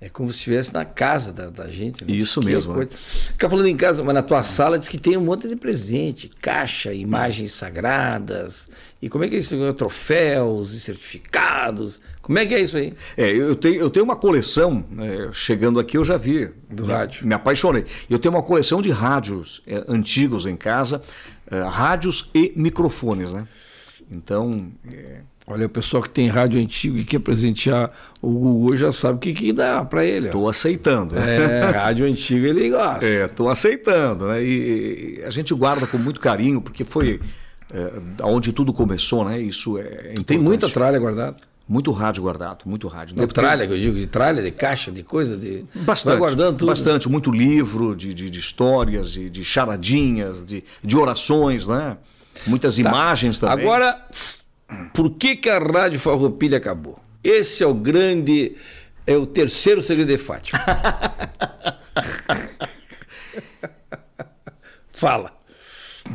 É 0.00 0.08
como 0.08 0.32
se 0.32 0.38
estivesse 0.38 0.74
na 0.74 0.84
casa 0.84 1.32
da, 1.32 1.48
da 1.48 1.68
gente. 1.68 2.04
Né? 2.04 2.12
Isso 2.12 2.40
que 2.40 2.46
mesmo. 2.46 2.74
Né? 2.74 2.88
Fica 3.28 3.48
falando 3.48 3.66
em 3.66 3.76
casa, 3.76 4.02
mas 4.02 4.12
na 4.12 4.22
tua 4.22 4.42
sala 4.42 4.76
diz 4.76 4.88
que 4.88 4.98
tem 4.98 5.16
um 5.16 5.20
monte 5.20 5.46
de 5.46 5.54
presente, 5.54 6.28
caixa, 6.40 6.92
imagens 6.92 7.52
sagradas. 7.52 8.68
E 9.00 9.08
como 9.08 9.22
é 9.22 9.28
que 9.28 9.36
é 9.36 9.38
isso? 9.38 9.56
Troféus 9.74 10.72
e 10.72 10.80
certificados. 10.80 12.00
Como 12.20 12.36
é 12.36 12.44
que 12.44 12.52
é 12.52 12.60
isso 12.60 12.76
aí? 12.76 12.94
É, 13.16 13.30
eu 13.30 13.54
tenho, 13.54 13.76
eu 13.76 13.90
tenho 13.90 14.02
uma 14.02 14.16
coleção, 14.16 14.84
né, 14.90 15.30
chegando 15.32 15.78
aqui 15.78 15.96
eu 15.96 16.04
já 16.04 16.16
vi. 16.16 16.50
Do 16.68 16.84
rádio. 16.84 17.24
Me 17.24 17.34
apaixonei. 17.34 17.84
Eu 18.10 18.18
tenho 18.18 18.34
uma 18.34 18.42
coleção 18.42 18.82
de 18.82 18.90
rádios 18.90 19.62
é, 19.68 19.84
antigos 19.86 20.46
em 20.46 20.56
casa, 20.56 21.00
é, 21.50 21.60
rádios 21.62 22.30
e 22.34 22.52
microfones, 22.56 23.32
né? 23.32 23.46
Então. 24.10 24.70
É... 24.92 25.20
Olha, 25.44 25.66
o 25.66 25.68
pessoal 25.68 26.00
que 26.00 26.08
tem 26.08 26.28
rádio 26.28 26.60
antigo 26.60 26.96
e 26.96 27.04
quer 27.04 27.18
presentear 27.18 27.90
o 28.22 28.30
Google 28.30 28.76
já 28.76 28.92
sabe 28.92 29.16
o 29.16 29.18
que, 29.18 29.34
que 29.34 29.52
dá 29.52 29.84
para 29.84 30.04
ele. 30.04 30.26
Estou 30.26 30.48
aceitando. 30.48 31.18
É, 31.18 31.68
rádio 31.68 32.06
antigo 32.06 32.46
ele 32.46 32.70
gosta. 32.70 33.04
É, 33.04 33.24
estou 33.24 33.50
aceitando. 33.50 34.28
Né? 34.28 34.42
E, 34.44 35.18
e 35.18 35.24
a 35.24 35.30
gente 35.30 35.52
guarda 35.52 35.84
com 35.84 35.98
muito 35.98 36.20
carinho, 36.20 36.60
porque 36.60 36.84
foi 36.84 37.20
é, 37.72 37.90
onde 38.22 38.52
tudo 38.52 38.72
começou, 38.72 39.24
né? 39.24 39.40
Isso 39.40 39.78
é 39.78 39.82
importante. 39.82 40.24
Tem 40.24 40.38
muita 40.38 40.70
tralha 40.70 40.98
guardada. 40.98 41.36
Muito 41.68 41.92
rádio 41.92 42.22
guardado, 42.22 42.64
muito 42.66 42.88
rádio. 42.88 43.14
De 43.14 43.26
tralha, 43.28 43.66
que 43.66 43.72
eu 43.72 43.78
digo, 43.78 43.96
de 43.96 44.06
tralha, 44.06 44.42
de 44.42 44.50
caixa, 44.50 44.90
de 44.90 45.02
coisa, 45.02 45.36
de. 45.36 45.64
Bastante. 45.74 46.12
Vai 46.12 46.18
guardando 46.18 46.58
tudo. 46.58 46.68
Bastante, 46.68 47.08
muito 47.08 47.30
livro 47.30 47.94
de, 47.94 48.12
de, 48.12 48.28
de 48.28 48.38
histórias, 48.38 49.12
de, 49.12 49.30
de, 49.30 49.44
charadinhas, 49.44 50.44
de, 50.44 50.64
de 50.82 50.96
orações, 50.96 51.66
né? 51.66 51.96
Muitas 52.46 52.76
tá. 52.76 52.80
imagens 52.80 53.38
também. 53.38 53.64
Agora, 53.64 54.06
por 54.92 55.10
que, 55.12 55.36
que 55.36 55.48
a 55.48 55.58
Rádio 55.58 56.00
Farroupilha 56.00 56.58
acabou? 56.58 56.98
Esse 57.22 57.62
é 57.62 57.66
o 57.66 57.74
grande. 57.74 58.56
É 59.06 59.16
o 59.16 59.26
terceiro 59.26 59.82
segredo 59.82 60.08
de 60.08 60.18
Fátima. 60.18 60.60
Fala. 64.92 65.32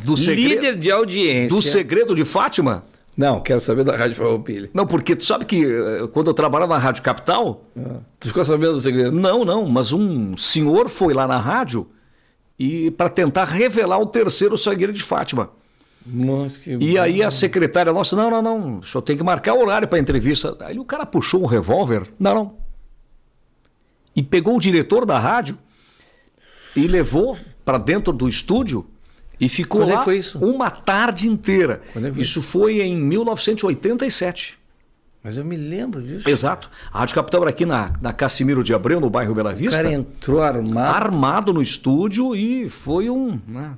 Do 0.03 0.15
segredo, 0.15 0.49
Líder 0.49 0.77
de 0.77 0.91
audiência. 0.91 1.49
Do 1.49 1.61
segredo 1.61 2.15
de 2.15 2.25
Fátima? 2.25 2.85
Não, 3.17 3.41
quero 3.41 3.59
saber 3.59 3.83
da 3.83 3.97
Rádio 3.97 4.15
Farroupilha. 4.15 4.69
Não, 4.71 4.85
porque 4.85 5.15
tu 5.15 5.25
sabe 5.25 5.43
que 5.43 5.65
eh, 5.65 6.07
quando 6.13 6.27
eu 6.27 6.35
trabalhava 6.35 6.75
na 6.75 6.79
Rádio 6.79 7.01
Capital. 7.01 7.63
Ah, 7.75 7.97
tu 8.19 8.27
ficou 8.27 8.45
sabendo 8.45 8.73
do 8.73 8.81
segredo? 8.81 9.11
Não, 9.11 9.43
não, 9.43 9.65
mas 9.67 9.91
um 9.91 10.37
senhor 10.37 10.87
foi 10.87 11.15
lá 11.15 11.25
na 11.25 11.39
rádio 11.39 11.89
e 12.59 12.91
para 12.91 13.09
tentar 13.09 13.45
revelar 13.45 13.97
o 13.97 14.05
terceiro 14.05 14.55
segredo 14.55 14.93
de 14.93 15.01
Fátima. 15.01 15.49
Nossa, 16.05 16.59
que 16.59 16.71
e 16.71 16.93
bom. 16.93 17.01
aí 17.01 17.23
a 17.23 17.31
secretária 17.31 17.91
nossa, 17.91 18.15
não, 18.15 18.29
não, 18.29 18.41
não, 18.41 18.83
só 18.83 19.01
tem 19.01 19.17
que 19.17 19.23
marcar 19.23 19.55
o 19.55 19.61
horário 19.61 19.87
para 19.87 19.97
entrevista. 19.97 20.55
Aí 20.59 20.77
o 20.77 20.85
cara 20.85 21.05
puxou 21.05 21.41
um 21.41 21.47
revólver, 21.47 22.07
não, 22.19 22.35
não. 22.35 22.57
E 24.15 24.21
pegou 24.21 24.57
o 24.57 24.59
diretor 24.59 25.05
da 25.07 25.17
rádio 25.17 25.57
e 26.75 26.87
levou 26.87 27.35
para 27.65 27.79
dentro 27.79 28.13
do 28.13 28.29
estúdio 28.29 28.85
e 29.39 29.47
ficou 29.47 29.81
Quando 29.81 29.93
lá 29.93 30.01
é 30.01 30.03
foi 30.03 30.17
isso? 30.17 30.39
uma 30.39 30.69
tarde 30.69 31.27
inteira. 31.27 31.81
É 31.95 31.99
foi? 31.99 32.21
Isso 32.21 32.41
foi 32.41 32.81
em 32.81 32.97
1987. 32.97 34.57
Mas 35.23 35.35
eu 35.35 35.43
me 35.43 35.57
lembro 35.57 36.01
disso. 36.01 36.29
Exato. 36.29 36.69
A 36.91 36.99
Rádio 36.99 37.15
Capital 37.15 37.41
era 37.41 37.49
aqui 37.49 37.65
na, 37.65 37.91
na 38.01 38.13
Cassimiro 38.13 38.63
de 38.63 38.73
Abreu, 38.73 38.99
no 39.01 39.09
bairro 39.09 39.35
Bela 39.35 39.53
Vista. 39.53 39.79
O 39.79 39.83
cara 39.83 39.93
entrou 39.93 40.41
armado. 40.41 40.95
Armado 40.95 41.53
no 41.53 41.61
estúdio 41.61 42.35
e 42.35 42.69
foi 42.69 43.09
um. 43.09 43.39
Né? 43.47 43.73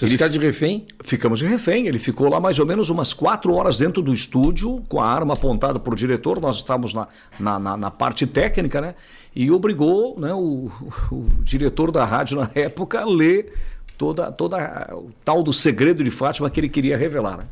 Vocês 0.00 0.12
ficaram 0.12 0.32
de 0.32 0.38
refém? 0.38 0.86
Ficamos 1.04 1.40
de 1.40 1.46
refém. 1.46 1.86
Ele 1.86 1.98
ficou 1.98 2.30
lá 2.30 2.40
mais 2.40 2.58
ou 2.58 2.64
menos 2.64 2.88
umas 2.88 3.12
quatro 3.12 3.52
horas 3.52 3.76
dentro 3.76 4.00
do 4.00 4.14
estúdio, 4.14 4.82
com 4.88 4.98
a 4.98 5.06
arma 5.06 5.34
apontada 5.34 5.78
para 5.78 5.92
o 5.92 5.96
diretor. 5.96 6.40
Nós 6.40 6.56
estávamos 6.56 6.94
na, 6.94 7.06
na, 7.38 7.58
na, 7.58 7.76
na, 7.76 7.90
parte 7.90 8.26
técnica, 8.26 8.80
né? 8.80 8.94
E 9.36 9.50
obrigou 9.50 10.18
né, 10.18 10.32
o, 10.32 10.70
o, 11.12 11.26
diretor 11.42 11.90
da 11.90 12.06
rádio 12.06 12.38
na 12.38 12.50
época 12.54 13.00
a 13.00 13.04
ler 13.04 13.52
toda, 14.00 14.32
toda 14.32 14.88
o 14.94 15.10
tal 15.22 15.42
do 15.42 15.52
segredo 15.52 16.02
de 16.02 16.10
Fátima 16.10 16.48
que 16.48 16.58
ele 16.58 16.70
queria 16.70 16.96
revelar, 16.96 17.36
né? 17.36 17.44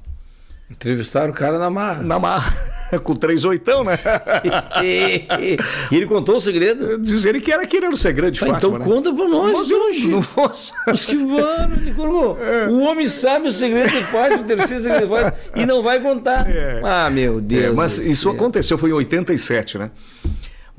Entrevistaram 0.70 1.30
o 1.30 1.34
cara 1.34 1.58
na 1.58 1.68
marra. 1.68 2.02
Na 2.02 2.18
marra. 2.18 2.56
Com 3.04 3.14
três 3.14 3.44
oitão, 3.44 3.84
né? 3.84 3.98
e 4.82 5.94
ele 5.94 6.06
contou 6.06 6.36
o 6.36 6.40
segredo? 6.40 6.98
Diz 6.98 7.26
ele 7.26 7.38
que 7.38 7.52
era 7.52 7.62
aquele 7.62 7.84
era 7.84 7.94
o 7.94 7.98
segredo 7.98 8.32
de 8.32 8.42
ah, 8.42 8.46
Fátima. 8.46 8.58
Então 8.58 8.78
né? 8.78 8.84
conta 8.84 9.12
pra 9.12 9.28
nós, 9.28 9.68
não 10.04 10.22
vou... 10.22 10.50
Mas 10.86 11.04
que 11.04 11.16
mano, 11.16 12.38
é. 12.40 12.66
O 12.68 12.80
homem 12.80 13.08
sabe 13.08 13.48
o 13.48 13.52
segredo 13.52 13.90
de 13.90 14.02
Fátima, 14.04 14.42
o 14.42 14.46
terceiro 14.46 14.82
segredo 14.82 15.14
e 15.54 15.66
não 15.66 15.82
vai 15.82 16.00
contar. 16.00 16.48
É. 16.48 16.80
Ah, 16.82 17.10
meu 17.10 17.42
Deus. 17.42 17.64
É, 17.64 17.70
mas 17.70 17.98
isso 17.98 18.22
céu. 18.22 18.32
aconteceu, 18.32 18.78
foi 18.78 18.88
em 18.88 18.94
87, 18.94 19.76
né? 19.76 19.90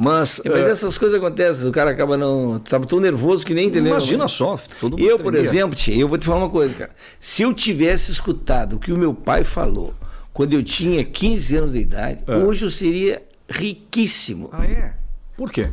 Mas, 0.01 0.41
mas 0.45 0.65
uh, 0.65 0.69
essas 0.69 0.97
coisas 0.97 1.17
acontecem, 1.17 1.67
o 1.67 1.73
cara 1.73 1.91
acaba 1.91 2.15
não. 2.15 2.55
Estava 2.55 2.85
tão 2.85 3.01
nervoso 3.01 3.45
que 3.45 3.53
nem 3.53 3.67
entendeu. 3.67 3.91
Imagina 3.91 4.29
só. 4.29 4.57
Todo 4.79 4.97
mundo 4.97 5.09
eu, 5.09 5.19
por 5.19 5.35
exemplo, 5.35 5.77
tia, 5.77 5.93
eu 5.93 6.07
vou 6.07 6.17
te 6.17 6.25
falar 6.25 6.37
uma 6.37 6.49
coisa, 6.49 6.73
cara. 6.73 6.91
Se 7.19 7.41
eu 7.41 7.53
tivesse 7.53 8.09
escutado 8.09 8.77
o 8.77 8.79
que 8.79 8.93
o 8.93 8.97
meu 8.97 9.13
pai 9.13 9.43
falou 9.43 9.93
quando 10.31 10.53
eu 10.53 10.63
tinha 10.63 11.03
15 11.03 11.55
anos 11.57 11.73
de 11.73 11.79
idade, 11.79 12.21
é. 12.25 12.37
hoje 12.37 12.63
eu 12.63 12.69
seria 12.69 13.21
riquíssimo. 13.49 14.49
Ah, 14.53 14.65
é? 14.65 14.93
Por 15.35 15.51
quê? 15.51 15.69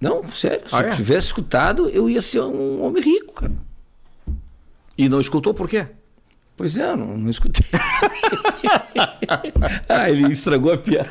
Não, 0.00 0.24
sério. 0.28 0.68
Se 0.68 0.76
ah, 0.76 0.82
eu 0.82 0.88
é? 0.90 0.94
tivesse 0.94 1.26
escutado, 1.26 1.88
eu 1.88 2.08
ia 2.08 2.22
ser 2.22 2.42
um 2.42 2.80
homem 2.80 3.02
rico, 3.02 3.32
cara. 3.32 3.52
E 4.96 5.08
não 5.08 5.18
escutou 5.18 5.52
por 5.52 5.68
quê? 5.68 5.88
Pois 6.56 6.76
é, 6.76 6.94
não, 6.94 7.18
não 7.18 7.28
escutei. 7.28 7.66
ah, 9.88 10.08
ele 10.08 10.32
estragou 10.32 10.72
a 10.72 10.78
piada. 10.78 11.10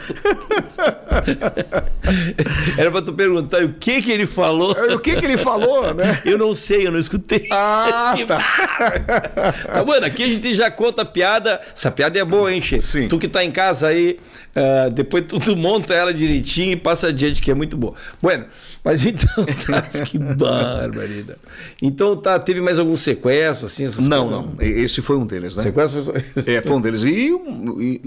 Era 2.77 2.89
para 2.89 3.01
tu 3.01 3.11
perguntar 3.11 3.61
o 3.61 3.73
que 3.73 4.01
que 4.01 4.09
ele 4.09 4.25
falou. 4.25 4.71
O 4.71 4.99
que 4.99 5.17
que 5.17 5.25
ele 5.25 5.35
falou, 5.37 5.93
né? 5.93 6.21
Eu 6.23 6.37
não 6.37 6.55
sei, 6.55 6.87
eu 6.87 6.93
não 6.93 6.99
escutei. 6.99 7.45
Ah, 7.51 8.15
tá. 8.25 8.39
tá. 8.39 9.83
Mano, 9.85 10.05
aqui 10.05 10.23
a 10.23 10.27
gente 10.27 10.55
já 10.55 10.71
conta 10.71 11.01
a 11.01 11.05
piada. 11.05 11.59
Essa 11.75 11.91
piada 11.91 12.17
é 12.17 12.23
boa, 12.23 12.53
hein, 12.53 12.61
Che? 12.61 12.81
Sim. 12.81 13.09
Tu 13.09 13.19
que 13.19 13.27
tá 13.27 13.43
em 13.43 13.51
casa 13.51 13.87
aí, 13.87 14.17
uh, 14.55 14.89
depois 14.91 15.25
tu, 15.27 15.39
tu 15.39 15.57
monta 15.57 15.93
ela 15.93 16.13
direitinho 16.13 16.71
e 16.71 16.77
passa 16.77 17.07
adiante, 17.07 17.41
que 17.41 17.51
é 17.51 17.53
muito 17.53 17.75
boa. 17.75 17.95
Bueno, 18.21 18.45
mas 18.83 19.05
então, 19.05 19.45
que 20.05 20.17
barbaridade. 20.19 21.39
Então, 21.81 22.17
tá, 22.17 22.37
teve 22.37 22.59
mais 22.59 22.77
algum 22.77 22.97
sequestro, 22.97 23.67
assim? 23.67 23.85
não, 24.07 24.27
coisas? 24.27 24.45
não. 24.45 24.61
Esse 24.61 25.01
foi 25.01 25.15
um 25.15 25.25
deles, 25.25 25.55
né? 25.55 25.63
Sequestro 25.63 26.03
foi 26.03 26.53
É, 26.53 26.61
foi 26.61 26.75
um 26.75 26.81
deles. 26.81 27.01
E, 27.03 27.29
e 27.29 28.01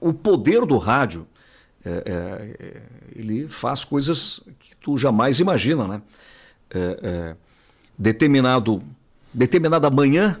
o 0.00 0.12
poder 0.12 0.64
do 0.64 0.78
rádio, 0.78 1.26
é, 1.84 2.02
é, 2.06 2.82
ele 3.14 3.46
faz 3.48 3.84
coisas 3.84 4.40
que 4.58 4.74
tu 4.80 4.96
jamais 4.96 5.38
imagina, 5.40 5.86
né? 5.86 6.02
É, 6.70 6.98
é 7.02 7.36
determinado, 7.96 8.82
determinada 9.32 9.88
manhã, 9.90 10.40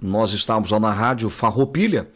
nós 0.00 0.32
estávamos 0.32 0.70
lá 0.70 0.78
na 0.78 0.92
rádio 0.92 1.28
Farroupilha, 1.28 2.08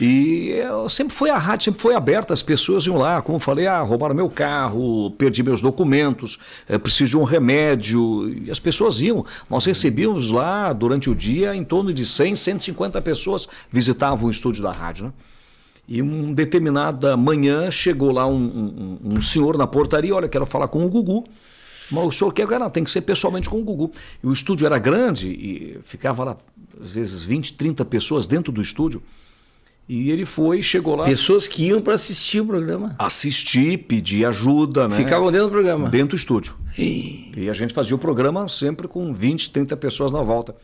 e 0.00 0.60
sempre 0.88 1.14
foi 1.14 1.28
a 1.30 1.36
rádio, 1.36 1.66
sempre 1.66 1.80
foi 1.80 1.94
aberta, 1.94 2.32
as 2.32 2.42
pessoas 2.42 2.86
iam 2.86 2.96
lá, 2.96 3.20
como 3.20 3.38
falei, 3.40 3.66
ah, 3.66 3.80
roubaram 3.80 4.14
meu 4.14 4.30
carro, 4.30 5.10
perdi 5.12 5.42
meus 5.42 5.60
documentos, 5.60 6.38
é, 6.68 6.78
preciso 6.78 7.10
de 7.10 7.16
um 7.16 7.24
remédio, 7.24 8.28
e 8.28 8.50
as 8.50 8.60
pessoas 8.60 9.02
iam. 9.02 9.24
Nós 9.50 9.64
recebíamos 9.64 10.30
lá, 10.30 10.72
durante 10.72 11.10
o 11.10 11.14
dia, 11.14 11.54
em 11.54 11.64
torno 11.64 11.92
de 11.92 12.06
100, 12.06 12.36
150 12.36 13.02
pessoas 13.02 13.48
visitavam 13.72 14.28
o 14.28 14.30
estúdio 14.30 14.62
da 14.62 14.70
rádio, 14.70 15.06
né? 15.06 15.12
E 15.88 16.02
um 16.02 16.34
determinada 16.34 17.16
manhã 17.16 17.70
chegou 17.70 18.12
lá 18.12 18.26
um, 18.26 18.98
um, 19.02 19.14
um 19.14 19.20
senhor 19.22 19.56
na 19.56 19.66
portaria, 19.66 20.14
olha, 20.14 20.28
quero 20.28 20.44
falar 20.44 20.68
com 20.68 20.84
o 20.84 20.88
Gugu. 20.88 21.24
Mas 21.90 22.06
o 22.06 22.12
senhor 22.12 22.32
quer, 22.34 22.46
não, 22.60 22.68
tem 22.68 22.84
que 22.84 22.90
ser 22.90 23.00
pessoalmente 23.00 23.48
com 23.48 23.58
o 23.58 23.64
Gugu. 23.64 23.90
E 24.22 24.26
o 24.26 24.32
estúdio 24.32 24.66
era 24.66 24.78
grande 24.78 25.28
e 25.30 25.78
ficava 25.82 26.24
lá, 26.24 26.36
às 26.78 26.90
vezes, 26.90 27.24
20, 27.24 27.54
30 27.54 27.86
pessoas 27.86 28.26
dentro 28.26 28.52
do 28.52 28.60
estúdio. 28.60 29.02
E 29.88 30.10
ele 30.10 30.26
foi, 30.26 30.62
chegou 30.62 30.94
lá. 30.94 31.04
Pessoas 31.06 31.48
que 31.48 31.64
iam 31.64 31.80
para 31.80 31.94
assistir 31.94 32.40
o 32.40 32.46
programa. 32.46 32.94
Assistir, 32.98 33.78
pedir 33.78 34.26
ajuda, 34.26 34.86
né? 34.86 34.94
Ficavam 34.94 35.32
dentro 35.32 35.46
do 35.46 35.52
programa. 35.52 35.88
Dentro 35.88 36.10
do 36.10 36.16
estúdio. 36.16 36.54
E... 36.76 37.32
e 37.34 37.48
a 37.48 37.54
gente 37.54 37.72
fazia 37.72 37.96
o 37.96 37.98
programa 37.98 38.46
sempre 38.48 38.86
com 38.86 39.14
20, 39.14 39.50
30 39.50 39.76
pessoas 39.78 40.12
na 40.12 40.22
volta. 40.22 40.54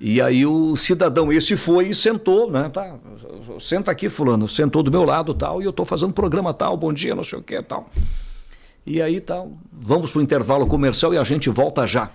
E 0.00 0.20
aí 0.20 0.46
o 0.46 0.76
cidadão 0.76 1.32
esse 1.32 1.56
foi 1.56 1.88
e 1.88 1.94
sentou, 1.94 2.50
né? 2.50 2.68
Tá, 2.68 2.96
senta 3.60 3.90
aqui, 3.90 4.08
fulano, 4.08 4.48
sentou 4.48 4.82
do 4.82 4.90
meu 4.90 5.04
lado 5.04 5.32
tal, 5.32 5.60
e 5.60 5.64
eu 5.64 5.70
estou 5.70 5.86
fazendo 5.86 6.12
programa 6.12 6.52
tal, 6.52 6.76
bom 6.76 6.92
dia, 6.92 7.14
não 7.14 7.22
sei 7.22 7.38
o 7.38 7.42
que 7.42 7.60
tal. 7.62 7.88
E 8.84 9.00
aí 9.00 9.20
tal, 9.20 9.52
vamos 9.72 10.10
para 10.10 10.18
o 10.18 10.22
intervalo 10.22 10.66
comercial 10.66 11.14
e 11.14 11.18
a 11.18 11.24
gente 11.24 11.48
volta 11.48 11.86
já. 11.86 12.10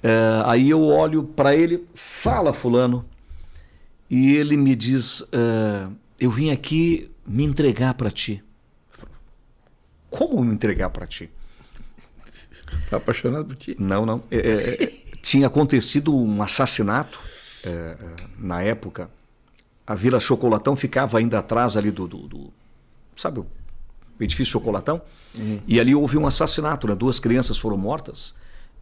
É, 0.00 0.42
aí 0.44 0.70
eu 0.70 0.84
olho 0.84 1.24
para 1.24 1.56
ele, 1.56 1.84
fala 1.92 2.52
fulano, 2.52 3.04
e 4.08 4.34
ele 4.34 4.56
me 4.56 4.74
diz, 4.76 5.24
é, 5.32 5.88
eu 6.18 6.30
vim 6.30 6.50
aqui 6.50 7.10
me 7.26 7.44
entregar 7.44 7.94
para 7.94 8.10
ti. 8.10 8.42
Como 10.10 10.42
me 10.44 10.54
entregar 10.54 10.90
para 10.90 11.06
ti? 11.06 11.30
Tá 12.88 12.96
apaixonado 12.96 13.46
por 13.46 13.56
ti? 13.56 13.76
Não, 13.78 14.06
não. 14.06 14.22
É, 14.30 14.38
é, 14.38 14.92
tinha 15.20 15.46
acontecido 15.46 16.14
um 16.14 16.42
assassinato 16.42 17.20
é, 17.64 17.68
é, 17.68 17.96
na 18.38 18.62
época. 18.62 19.10
A 19.86 19.94
Vila 19.94 20.20
Chocolatão 20.20 20.76
ficava 20.76 21.18
ainda 21.18 21.38
atrás 21.38 21.76
ali 21.76 21.90
do, 21.90 22.06
do, 22.06 22.28
do 22.28 22.52
sabe, 23.16 23.40
o 23.40 23.46
edifício 24.20 24.52
Chocolatão. 24.52 25.02
Uhum. 25.36 25.60
E 25.66 25.80
ali 25.80 25.94
houve 25.94 26.16
um 26.16 26.26
assassinato, 26.26 26.86
né? 26.86 26.94
duas 26.94 27.18
crianças 27.18 27.58
foram 27.58 27.76
mortas. 27.76 28.34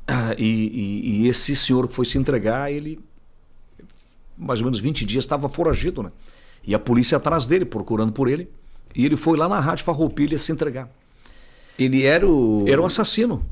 Ah, 0.06 0.34
e, 0.36 0.44
e, 0.44 1.22
e, 1.22 1.28
esse 1.28 1.56
senhor 1.56 1.88
que 1.88 1.94
foi 1.94 2.04
se 2.04 2.18
entregar, 2.18 2.70
ele, 2.70 3.00
mais 4.36 4.60
ou 4.60 4.64
menos 4.64 4.80
20 4.80 5.04
dias, 5.04 5.24
estava 5.24 5.48
foragido, 5.48 6.02
né? 6.02 6.10
E 6.66 6.74
a 6.74 6.78
polícia 6.78 7.16
atrás 7.16 7.46
dele, 7.46 7.64
procurando 7.64 8.12
por 8.12 8.28
ele. 8.28 8.48
E 8.94 9.04
ele 9.04 9.16
foi 9.16 9.36
lá 9.36 9.48
na 9.48 9.60
Rádio 9.60 9.84
Farroupilha 9.84 10.38
se 10.38 10.52
entregar. 10.52 10.88
Ele 11.78 12.04
era 12.04 12.26
o. 12.26 12.64
Era 12.66 12.80
o 12.80 12.86
assassino. 12.86 13.44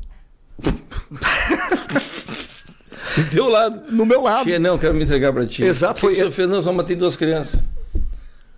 Do 3.17 3.25
teu 3.31 3.49
lado. 3.49 3.93
No 3.93 4.07
meu 4.07 4.23
lado. 4.23 4.45
Tia, 4.45 4.59
não, 4.59 4.79
quero 4.79 4.95
me 4.95 5.03
entregar 5.03 5.33
para 5.33 5.45
ti. 5.47 5.63
Exato. 5.65 6.01
Foi... 6.01 6.15
Você 6.15 6.31
fez, 6.31 6.49
não, 6.49 6.63
só 6.63 6.73
matei 6.73 6.97
duas 6.97 7.17
crianças. 7.17 7.63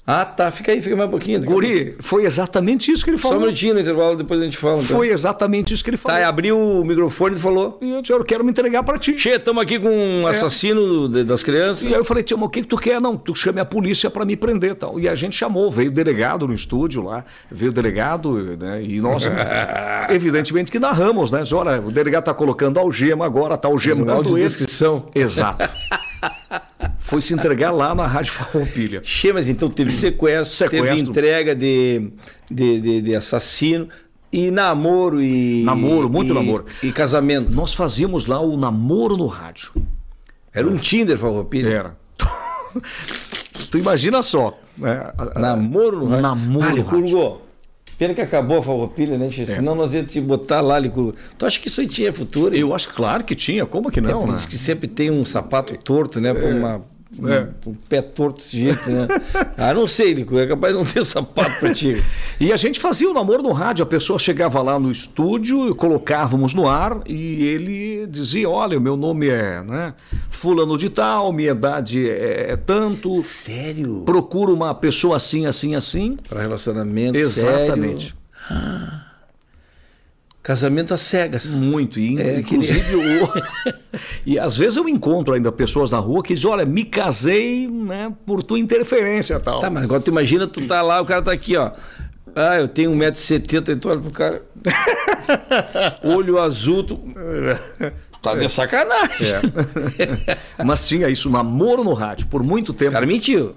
Ah, 0.07 0.26
tá, 0.26 0.50
fica 0.50 0.70
aí, 0.70 0.82
fica 0.82 0.94
mais 0.94 1.09
um 1.09 1.11
pouquinho. 1.11 1.42
Guri, 1.42 1.96
foi 1.98 2.26
exatamente 2.26 2.92
isso 2.92 3.02
que 3.02 3.11
ele 3.11 3.16
falou. 3.16 3.38
Só 3.38 3.42
um 3.42 3.46
minutinho 3.46 3.72
no 3.72 3.80
intervalo, 3.80 4.16
depois 4.16 4.38
a 4.38 4.44
gente 4.44 4.59
fala. 4.59 4.74
Então. 4.74 4.96
Foi 4.98 5.09
exatamente 5.09 5.72
isso 5.72 5.82
que 5.82 5.88
ele 5.88 5.96
falou. 5.96 6.20
Tá, 6.20 6.28
abriu 6.28 6.59
o 6.59 6.84
microfone 6.84 7.36
e 7.36 7.38
falou. 7.38 7.78
E 7.80 7.90
eu 7.90 8.02
disse, 8.02 8.12
eu 8.12 8.22
quero 8.22 8.44
me 8.44 8.50
entregar 8.50 8.82
para 8.82 8.98
ti. 8.98 9.18
Che, 9.18 9.30
estamos 9.30 9.62
aqui 9.62 9.78
com 9.78 9.88
um 9.88 10.28
é. 10.28 10.30
assassino 10.30 11.09
das 11.09 11.42
crianças. 11.42 11.84
E 11.84 11.88
aí 11.88 11.94
eu 11.94 12.05
falei, 12.05 12.22
tio, 12.22 12.36
mas 12.36 12.48
o 12.48 12.50
que, 12.50 12.61
que 12.61 12.68
tu 12.68 12.76
quer? 12.76 13.00
Não, 13.00 13.16
tu 13.16 13.34
chame 13.34 13.61
a 13.61 13.64
polícia 13.64 14.11
para 14.11 14.26
me 14.26 14.36
prender 14.36 14.74
tal. 14.74 15.00
E 15.00 15.09
a 15.09 15.14
gente 15.14 15.36
chamou, 15.36 15.70
veio 15.70 15.88
o 15.90 15.94
delegado 15.94 16.46
no 16.46 16.52
estúdio 16.52 17.02
lá, 17.02 17.24
veio 17.50 17.70
o 17.70 17.74
delegado, 17.74 18.59
né? 18.59 18.82
E 18.82 19.00
nós, 19.00 19.24
evidentemente 20.11 20.70
que 20.70 20.78
narramos, 20.78 21.32
né? 21.32 21.42
Olha, 21.50 21.80
o 21.80 21.90
delegado 21.90 22.24
tá 22.24 22.34
colocando 22.34 22.78
algema 22.78 23.24
agora, 23.24 23.57
tá 23.57 23.68
algemando 23.68 24.36
ele. 24.36 24.44
descrição. 24.44 25.07
Exato. 25.14 25.66
Foi 27.05 27.20
se 27.20 27.34
entregar 27.34 27.70
lá 27.70 27.94
na 27.94 28.07
Rádio 28.07 28.32
Farroupilha. 28.32 29.02
Che, 29.05 29.30
mas 29.30 29.46
então 29.50 29.68
teve 29.68 29.92
sequestro, 29.92 30.57
sequestro. 30.57 30.88
teve 30.88 31.00
entrega 31.02 31.55
de, 31.55 32.11
de, 32.50 32.80
de, 32.80 33.02
de 33.02 33.14
assassino. 33.14 33.86
E 34.32 34.50
namoro 34.50 35.20
e. 35.20 35.62
Namoro, 35.64 36.09
muito 36.09 36.30
e, 36.30 36.34
namoro. 36.34 36.64
E 36.82 36.90
casamento. 36.90 37.55
Nós 37.55 37.74
fazíamos 37.74 38.24
lá 38.24 38.40
o 38.40 38.57
namoro 38.57 39.18
no 39.18 39.26
rádio. 39.26 39.72
Era 40.50 40.66
um 40.66 40.78
Tinder, 40.78 41.18
Farroupilha? 41.18 41.68
Era. 41.68 41.96
tu 43.70 43.76
imagina 43.76 44.22
só. 44.22 44.59
Né? 44.78 45.12
Namoro 45.36 45.98
no 45.98 46.07
rádio. 46.07 46.22
Namoro 46.22 46.64
ah, 46.64 46.90
rádio. 46.90 47.40
Pena 47.98 48.14
que 48.14 48.22
acabou 48.22 48.59
a 48.59 48.62
farroupilha, 48.62 49.18
né? 49.18 49.28
É. 49.28 49.44
Senão 49.44 49.74
nós 49.74 49.92
íamos 49.92 50.11
te 50.11 50.20
botar 50.22 50.62
lá, 50.62 50.78
Licurgo. 50.78 51.14
Tu 51.36 51.44
acha 51.44 51.61
que 51.61 51.68
isso 51.68 51.82
aí 51.82 51.86
tinha 51.86 52.12
futuro? 52.14 52.55
Hein? 52.55 52.62
Eu 52.62 52.74
acho 52.74 52.88
claro 52.88 53.22
que 53.22 53.34
tinha. 53.34 53.66
Como 53.66 53.90
que 53.90 54.00
não, 54.00 54.22
é, 54.22 54.26
né? 54.26 54.32
Diz 54.32 54.46
que 54.46 54.57
sempre 54.57 54.88
tem 54.88 55.11
um 55.11 55.24
sapato 55.24 55.76
torto, 55.76 56.18
né? 56.18 56.30
É. 56.30 56.32
Uma 56.32 56.93
é. 57.29 57.49
Um 57.67 57.75
pé 57.75 58.03
torto 58.03 58.41
desse 58.41 58.59
jeito, 58.59 58.91
né? 58.91 59.09
ah, 59.57 59.75
não 59.75 59.87
sei, 59.87 60.15
Nico, 60.15 60.39
é 60.39 60.47
capaz 60.47 60.73
de 60.73 60.79
não 60.79 60.87
ter 60.87 61.05
sapato 61.07 61.59
pra 61.61 61.73
ti. 61.73 62.03
e 62.41 62.53
a 62.53 62.57
gente 62.57 62.81
fazia 62.81 63.11
o 63.11 63.15
namoro 63.15 63.43
no 63.43 63.53
rádio, 63.53 63.83
a 63.83 63.87
pessoa 63.87 64.19
chegava 64.19 64.61
lá 64.62 64.79
no 64.79 64.91
estúdio, 64.91 65.75
colocávamos 65.75 66.55
no 66.55 66.69
ar 66.69 67.03
e 67.07 67.45
ele 67.45 68.07
dizia: 68.07 68.49
Olha, 68.49 68.79
o 68.79 68.81
meu 68.81 68.97
nome 68.97 69.29
é 69.29 69.62
né, 69.62 69.95
Fulano 70.31 70.77
de 70.77 70.89
Tal, 70.89 71.33
minha 71.33 71.53
idade 71.53 72.09
é, 72.09 72.53
é 72.53 72.57
tanto. 72.57 73.15
Sério? 73.23 74.03
Procuro 74.05 74.53
uma 74.53 74.75
pessoa 74.75 75.17
assim, 75.17 75.47
assim, 75.47 75.75
assim. 75.75 76.17
Para 76.29 76.43
relacionamento. 76.43 77.17
Exatamente. 77.17 78.07
Sério? 78.07 78.25
Ah. 78.51 79.03
Casamento 80.45 80.92
às 80.92 81.01
cegas. 81.01 81.59
Muito. 81.59 81.99
E, 81.99 82.20
é, 82.20 82.40
inclusive, 82.40 82.80
que... 82.80 82.95
o... 82.97 83.72
e 84.26 84.38
às 84.38 84.55
vezes 84.55 84.76
eu 84.76 84.86
encontro 84.86 85.32
ainda 85.32 85.51
pessoas 85.51 85.90
na 85.90 85.99
rua 85.99 86.22
que 86.22 86.34
dizem, 86.34 86.51
olha, 86.51 86.66
me 86.66 86.84
casei 86.84 87.66
né, 87.66 88.12
por 88.26 88.42
tua 88.42 88.59
interferência 88.59 89.40
tal. 89.40 89.61
Tá, 89.61 89.70
mas 89.70 89.84
agora 89.84 90.03
tu 90.03 90.11
imagina, 90.11 90.47
tu 90.47 90.66
tá 90.66 90.82
lá, 90.82 91.01
o 91.01 91.07
cara 91.07 91.22
tá 91.22 91.32
aqui, 91.32 91.57
ó. 91.57 91.72
Ah, 92.36 92.59
eu 92.59 92.68
tenho 92.68 92.92
1,70m, 92.92 93.74
então 93.74 93.90
olha 93.90 94.01
pro 94.03 94.11
cara. 94.11 94.42
Olho 96.05 96.38
azul, 96.38 96.84
tu... 96.84 97.01
Tá 98.20 98.34
de 98.34 98.49
sacanagem. 98.51 99.26
É. 99.99 100.36
Mas 100.62 100.86
tinha 100.86 101.09
isso, 101.09 101.30
namoro 101.30 101.82
no 101.82 101.95
rádio, 101.95 102.26
por 102.26 102.42
muito 102.42 102.74
tempo. 102.74 102.90
O 102.90 102.95
cara 102.95 103.07
mentiu. 103.07 103.57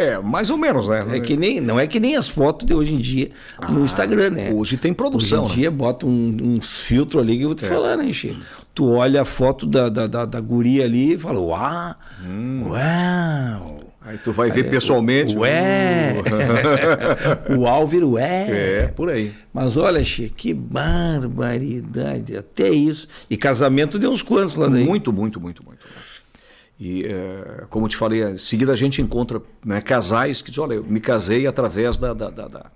É, 0.00 0.18
mais 0.18 0.48
ou 0.48 0.56
menos, 0.56 0.88
né? 0.88 1.04
É 1.12 1.20
que 1.20 1.36
nem, 1.36 1.60
não 1.60 1.78
é 1.78 1.86
que 1.86 2.00
nem 2.00 2.16
as 2.16 2.28
fotos 2.28 2.66
de 2.66 2.72
hoje 2.72 2.94
em 2.94 2.98
dia 2.98 3.30
no 3.68 3.82
ah, 3.82 3.84
Instagram, 3.84 4.30
né? 4.30 4.50
Hoje 4.52 4.76
tem 4.76 4.94
produção. 4.94 5.44
Hoje 5.44 5.52
em 5.52 5.56
né? 5.56 5.60
dia 5.62 5.70
bota 5.70 6.06
um, 6.06 6.36
uns 6.40 6.80
filtros 6.80 7.22
ali 7.22 7.36
que 7.36 7.42
eu 7.42 7.48
vou 7.48 7.54
te 7.54 7.66
é. 7.66 7.68
falar, 7.68 7.96
né, 7.96 8.10
Chico? 8.12 8.40
Tu 8.74 8.88
olha 8.88 9.22
a 9.22 9.24
foto 9.26 9.66
da, 9.66 9.88
da, 9.90 10.06
da, 10.06 10.24
da 10.24 10.40
guria 10.40 10.84
ali 10.84 11.14
e 11.14 11.18
fala, 11.18 11.38
uau, 11.38 11.94
hum. 12.24 12.62
uau. 12.68 13.80
Aí 14.02 14.16
tu 14.16 14.32
vai 14.32 14.50
ver 14.50 14.70
pessoalmente. 14.70 15.36
Ué! 15.36 16.14
Uh. 17.52 17.60
o 17.60 17.66
Álvaro, 17.66 18.12
ué! 18.12 18.46
É, 18.48 18.86
por 18.88 19.10
aí. 19.10 19.32
Mas 19.52 19.76
olha, 19.76 20.02
Chico, 20.02 20.34
que 20.34 20.54
barbaridade. 20.54 22.36
Até 22.36 22.70
isso. 22.70 23.06
E 23.28 23.36
casamento 23.36 23.98
deu 23.98 24.10
uns 24.10 24.22
quantos 24.22 24.56
lá 24.56 24.68
daí? 24.68 24.84
Muito, 24.84 25.12
muito, 25.12 25.38
muito, 25.38 25.64
muito. 25.64 25.79
E, 26.80 27.04
é, 27.04 27.66
como 27.68 27.84
eu 27.84 27.90
te 27.90 27.96
falei, 27.96 28.24
em 28.24 28.38
seguida 28.38 28.72
a 28.72 28.76
gente 28.76 29.02
encontra 29.02 29.42
né, 29.62 29.82
casais 29.82 30.40
que 30.40 30.50
dizem, 30.50 30.64
olha, 30.64 30.74
eu 30.74 30.84
me 30.84 30.98
casei 30.98 31.46
através 31.46 31.98
da, 31.98 32.14
da, 32.14 32.30
da, 32.30 32.48
da, 32.48 32.66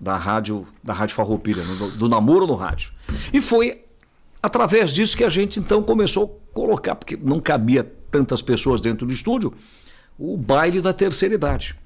da 0.00 0.16
rádio, 0.16 0.66
da 0.82 0.94
rádio 0.94 1.14
Farroupilha, 1.14 1.62
do, 1.62 1.90
do 1.98 2.08
namoro 2.08 2.46
no 2.46 2.54
rádio. 2.54 2.90
E 3.34 3.42
foi 3.42 3.84
através 4.42 4.94
disso 4.94 5.14
que 5.14 5.24
a 5.24 5.28
gente 5.28 5.60
então 5.60 5.82
começou 5.82 6.40
a 6.50 6.54
colocar, 6.54 6.94
porque 6.94 7.18
não 7.22 7.38
cabia 7.38 7.84
tantas 8.10 8.40
pessoas 8.40 8.80
dentro 8.80 9.06
do 9.06 9.12
estúdio, 9.12 9.52
o 10.18 10.38
baile 10.38 10.80
da 10.80 10.94
terceira 10.94 11.34
idade. 11.34 11.76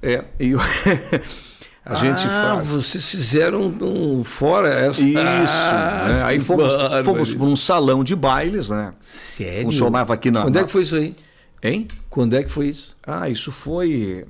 É, 0.00 0.24
e 0.40 0.52
eu... 0.52 0.60
A 1.86 1.94
gente 1.96 2.26
ah, 2.26 2.54
faz. 2.56 2.70
vocês 2.70 3.10
fizeram 3.10 3.74
um, 3.82 4.24
fora 4.24 4.68
essa. 4.68 5.02
Isso. 5.02 5.18
Ah, 5.18 6.08
né? 6.08 6.22
Aí 6.24 6.40
fomos, 6.40 6.72
fomos 7.04 7.34
para 7.34 7.44
um 7.44 7.56
salão 7.56 8.02
de 8.02 8.16
bailes, 8.16 8.70
né? 8.70 8.94
Sério? 9.02 9.64
Funcionava 9.64 10.14
aqui 10.14 10.30
na. 10.30 10.42
Quando 10.42 10.58
é 10.58 10.64
que 10.64 10.70
foi 10.70 10.82
isso 10.82 10.96
aí? 10.96 11.14
Hein? 11.62 11.86
Quando 12.08 12.36
é 12.36 12.42
que 12.42 12.50
foi 12.50 12.68
isso? 12.68 12.96
Ah, 13.06 13.28
isso 13.28 13.52
foi. 13.52 14.24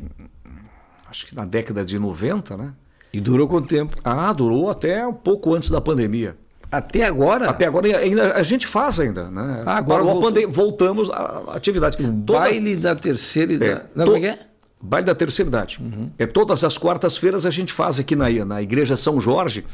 Acho 1.09 1.27
que 1.27 1.35
na 1.35 1.45
década 1.45 1.85
de 1.85 1.97
90, 1.97 2.57
né? 2.57 2.73
E 3.13 3.21
durou 3.21 3.47
quanto 3.47 3.69
tempo? 3.69 3.97
Ah, 4.03 4.33
durou 4.33 4.69
até 4.69 5.07
um 5.07 5.13
pouco 5.13 5.55
antes 5.55 5.71
da 5.71 5.81
pandemia. 5.81 6.37
Até 6.73 7.05
agora? 7.05 7.49
Até 7.49 7.67
agora 7.67 7.87
ainda 7.97 8.35
a 8.35 8.43
gente 8.43 8.67
faz 8.67 8.99
ainda, 8.99 9.31
né? 9.31 9.63
Ah, 9.65 9.77
agora 9.77 10.03
voltou. 10.03 10.51
voltamos 10.51 11.09
à 11.09 11.45
atividade. 11.55 11.97
O 12.03 12.23
Todas... 12.23 12.43
baile 12.43 12.75
da 12.75 12.97
terceira 12.97 13.53
idade. 13.53 13.71
É, 13.71 13.85
Não, 13.95 14.07
to... 14.07 14.13
como 14.13 14.17
é 14.17 14.21
que 14.21 14.41
é? 14.41 14.47
Baile 14.85 15.07
da 15.07 15.15
Terceira 15.15 15.49
Idade. 15.49 15.79
Uhum. 15.81 16.11
É, 16.19 16.27
todas 16.27 16.63
as 16.63 16.77
quartas-feiras 16.77 17.47
a 17.47 17.51
gente 17.51 17.73
faz 17.73 17.99
aqui 17.99 18.15
na, 18.15 18.29
na 18.45 18.61
Igreja 18.61 18.97
São 18.97 19.19
Jorge. 19.19 19.65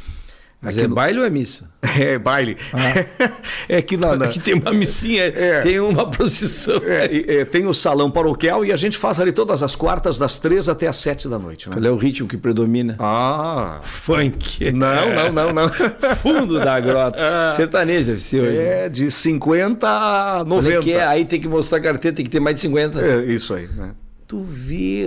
Mas 0.62 0.76
é 0.76 0.86
no... 0.86 0.94
baile 0.94 1.18
ou 1.18 1.24
é 1.24 1.30
missa? 1.30 1.68
É 1.98 2.18
baile. 2.18 2.56
Ah. 2.72 3.32
é 3.68 3.82
que 3.82 3.96
na, 3.96 4.14
na... 4.14 4.26
Aqui 4.26 4.38
tem 4.38 4.54
uma 4.54 4.72
missinha, 4.72 5.24
é. 5.34 5.61
tem 5.62 5.80
uma 5.80 6.08
procissão. 6.08 6.80
É, 6.84 7.38
é, 7.40 7.44
tem 7.44 7.66
o 7.66 7.74
salão 7.74 8.11
paroquial 8.11 8.64
e 8.64 8.70
a 8.70 8.76
gente 8.76 8.96
faz 8.96 9.18
ali 9.18 9.32
todas 9.32 9.62
as 9.62 9.74
quartas, 9.74 10.18
das 10.18 10.38
três 10.38 10.68
até 10.68 10.86
as 10.86 10.98
sete 10.98 11.28
da 11.28 11.38
noite. 11.38 11.68
Né? 11.68 11.74
Qual 11.74 11.84
é 11.84 11.90
o 11.90 11.96
ritmo 11.96 12.28
que 12.28 12.36
predomina? 12.36 12.94
Ah. 12.98 13.80
Funk. 13.82 14.70
Não, 14.72 15.14
não, 15.14 15.32
não, 15.32 15.52
não. 15.52 15.68
Fundo 16.16 16.61
da 16.61 16.78
grota. 16.78 17.16
Ah. 17.18 17.52
Sertanejo 17.56 18.06
deve 18.06 18.20
ser 18.20 18.42
hoje. 18.42 18.58
É, 18.58 18.88
de 18.88 19.11
50 19.11 19.88
a 19.88 20.44
90. 20.44 20.76
É 20.76 20.82
que 20.82 20.92
é? 20.92 21.04
Aí 21.04 21.24
tem 21.24 21.40
que 21.40 21.48
mostrar 21.48 21.80
carteira, 21.80 22.14
tem 22.14 22.24
que 22.24 22.30
ter 22.30 22.40
mais 22.40 22.54
de 22.54 22.61
50. 22.61 23.00
É, 23.00 23.24
isso 23.24 23.54
aí, 23.54 23.66
né? 23.66 23.92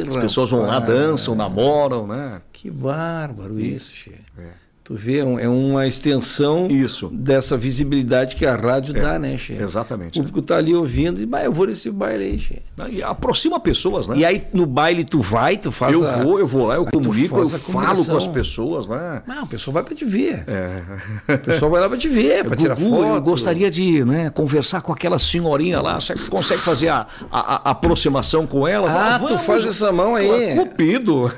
As 0.08 0.16
pessoas 0.16 0.50
vão 0.50 0.62
lá, 0.62 0.80
dançam, 0.80 1.36
namoram, 1.36 2.06
né? 2.08 2.42
Que 2.52 2.70
bárbaro 2.70 3.60
isso, 3.60 3.92
Che. 3.92 4.16
É. 4.38 4.63
Tu 4.84 4.96
vê, 4.96 5.20
é 5.20 5.44
é 5.44 5.48
uma 5.48 5.88
extensão 5.88 6.68
Isso. 6.68 7.10
dessa 7.14 7.56
visibilidade 7.56 8.36
que 8.36 8.46
a 8.46 8.54
rádio 8.54 8.94
dá, 8.94 9.18
né, 9.18 9.38
Che? 9.38 9.54
Exatamente. 9.54 10.20
O 10.20 10.24
público 10.24 10.42
tá 10.42 10.58
ali 10.58 10.76
ouvindo 10.76 11.22
e, 11.22 11.26
bah, 11.26 11.42
eu 11.42 11.54
vou 11.54 11.68
nesse 11.68 11.90
baile 11.90 12.26
aí, 12.26 12.38
Che. 12.40 12.62
E 12.90 13.02
aproxima 13.02 13.62
pessoas, 13.62 14.10
né? 14.10 14.18
E 14.18 14.26
aí 14.26 14.46
no 14.52 14.66
baile 14.66 15.06
tu 15.06 15.22
vai, 15.22 15.56
tu 15.56 15.72
faz 15.72 15.94
eu 15.94 16.06
a... 16.06 16.18
vou, 16.18 16.38
eu 16.38 16.46
vou 16.46 16.68
lá, 16.68 16.76
eu 16.76 16.82
Aí 16.84 16.92
comunico, 16.92 17.40
eu 17.40 17.48
falo 17.48 18.06
com 18.06 18.18
as 18.18 18.28
pessoas, 18.28 18.86
né? 18.90 19.24
Não, 19.26 19.44
o 19.44 19.48
pessoal 19.48 19.74
vai 19.74 19.84
pra 19.84 19.96
te 19.96 20.04
ver. 20.04 20.44
É. 20.50 21.34
O 21.36 21.38
pessoal 21.40 21.72
vai 21.72 21.80
lá 21.80 21.88
pra 21.88 21.98
te 21.98 22.10
ver, 22.10 22.44
pra 22.46 22.56
tirar 22.58 22.76
Gugu, 22.76 22.90
foto. 22.90 23.06
Eu 23.06 23.22
gostaria 23.22 23.72
de 23.72 24.04
né, 24.04 24.30
conversar 24.32 24.82
com 24.82 24.92
aquela 24.92 25.18
senhorinha 25.18 25.82
lá. 25.82 26.02
Você 26.02 26.14
consegue 26.30 26.62
fazer 26.62 26.90
a, 26.90 27.08
a- 27.32 27.70
a 27.70 27.72
aproximação 27.72 28.46
com 28.46 28.68
ela? 28.68 28.92
Ah, 28.92 29.20
tu 29.20 29.38
faz 29.38 29.66
essa 29.66 29.94
mão 29.94 30.16
aí. 30.16 30.56
Cupido. 30.56 31.32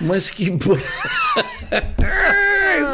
Mas 0.00 0.30
que... 0.30 0.56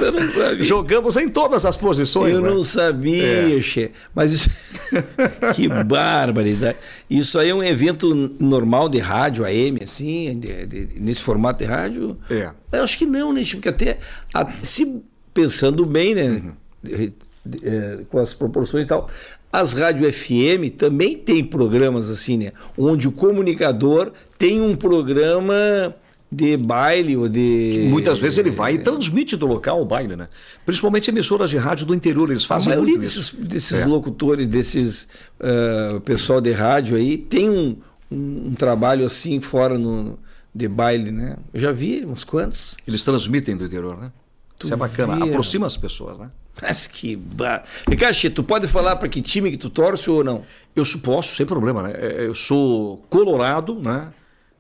eu 0.00 0.12
não 0.12 0.28
sabia. 0.30 0.62
Jogamos 0.62 1.16
em 1.16 1.28
todas 1.28 1.64
as 1.66 1.76
posições. 1.76 2.34
Eu 2.34 2.40
né? 2.42 2.50
não 2.50 2.64
sabia, 2.64 3.56
É. 3.58 3.60
che. 3.60 3.90
Mas 4.14 4.32
isso. 4.32 4.50
que 5.54 5.68
barbaridade. 5.68 6.78
Isso 7.08 7.38
aí 7.38 7.50
é 7.50 7.54
um 7.54 7.62
evento 7.62 8.14
normal 8.40 8.88
de 8.88 8.98
rádio, 8.98 9.44
AM, 9.44 9.78
assim, 9.82 10.38
de- 10.38 10.66
de- 10.66 11.00
nesse 11.00 11.20
formato 11.22 11.58
de 11.62 11.64
rádio? 11.70 12.16
É. 12.30 12.50
Eu 12.72 12.82
acho 12.82 12.96
que 12.98 13.06
não, 13.06 13.32
né? 13.32 13.42
Porque 13.50 13.68
até. 13.68 13.98
a- 14.32 14.50
se 14.62 15.00
pensando 15.32 15.84
bem, 15.86 16.14
né? 16.14 16.28
Uhum. 16.28 16.52
de- 16.82 17.12
de- 17.44 17.68
é, 17.68 17.98
com 18.10 18.18
as 18.18 18.32
proporções 18.34 18.86
e 18.86 18.88
tal. 18.88 19.08
As 19.52 19.72
rádio 19.74 20.10
FM 20.12 20.68
também 20.76 21.16
tem 21.16 21.44
programas 21.44 22.10
assim, 22.10 22.36
né? 22.36 22.52
Onde 22.76 23.06
o 23.06 23.12
comunicador 23.12 24.12
tem 24.36 24.60
um 24.60 24.74
programa 24.74 25.94
de 26.36 26.56
baile 26.56 27.16
ou 27.16 27.28
de. 27.28 27.86
Muitas 27.88 28.18
vezes 28.18 28.38
ele 28.38 28.50
vai 28.50 28.74
e 28.74 28.78
transmite 28.78 29.36
do 29.36 29.46
local 29.46 29.80
o 29.80 29.84
baile, 29.84 30.16
né? 30.16 30.26
Principalmente 30.66 31.10
emissoras 31.10 31.50
de 31.50 31.56
rádio 31.56 31.86
do 31.86 31.94
interior, 31.94 32.30
eles 32.30 32.44
A 32.44 32.48
fazem 32.48 32.70
maioria 32.70 32.96
muito 32.96 33.02
desses, 33.02 33.30
desses 33.32 33.82
É. 33.82 33.86
locutores, 33.86 34.46
desses 34.48 35.08
ah, 35.40 36.00
pessoal 36.04 36.40
de 36.40 36.52
rádio 36.52 36.96
aí, 36.96 37.16
tem 37.18 37.48
um, 37.50 37.76
um, 38.10 38.48
um 38.48 38.54
trabalho 38.54 39.04
assim 39.06 39.40
fora 39.40 39.78
no, 39.78 40.18
de 40.54 40.66
baile, 40.68 41.10
né? 41.10 41.36
Eu 41.52 41.60
já 41.60 41.72
vi 41.72 42.04
uns 42.04 42.24
quantos. 42.24 42.76
Eles 42.86 43.04
transmitem 43.04 43.56
do 43.56 43.64
interior, 43.64 43.96
né? 43.98 44.10
Tu 44.58 44.66
Isso 44.66 44.74
é 44.74 44.76
bacana, 44.76 45.24
aproxima 45.24 45.66
as 45.66 45.76
pessoas, 45.76 46.18
né? 46.18 46.30
Mas 46.62 46.86
que 46.86 47.16
bar... 47.16 47.64
Ricardo, 47.88 48.16
tu 48.30 48.44
pode 48.44 48.68
falar 48.68 48.94
para 48.94 49.08
que 49.08 49.20
time 49.20 49.50
que 49.50 49.56
tu 49.56 49.68
torce 49.68 50.08
ou 50.08 50.22
não? 50.22 50.42
Eu 50.76 50.84
su- 50.84 51.00
posso, 51.00 51.34
sem 51.34 51.44
problema, 51.44 51.82
né? 51.82 51.92
É, 51.96 52.26
Eu 52.26 52.34
sou 52.36 52.98
colorado, 53.10 53.74
né? 53.74 54.08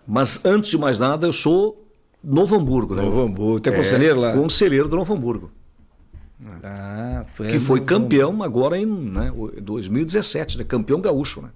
Mas 0.06 0.44
antes 0.44 0.70
de 0.70 0.78
mais 0.78 0.98
nada, 0.98 1.26
eu 1.26 1.32
sou 1.32 1.82
Novo 2.22 2.56
Hamburgo, 2.56 2.94
né? 2.94 3.02
Novo 3.02 3.22
Hamburgo. 3.22 3.60
Tu 3.60 3.68
é 3.70 3.72
conselheiro 3.72 4.20
lá? 4.20 4.32
Conselheiro 4.32 4.88
do 4.88 4.96
Novo 4.96 5.12
Hamburgo. 5.14 5.50
Ah, 6.62 7.24
é 7.40 7.50
que 7.52 7.58
foi 7.60 7.80
campeão 7.80 8.42
agora 8.42 8.76
em 8.78 8.84
né, 8.86 9.32
o- 9.34 9.48
2017, 9.60 10.58
né? 10.58 10.64
Campeão 10.64 11.00
gaúcho, 11.00 11.40
né? 11.40 11.48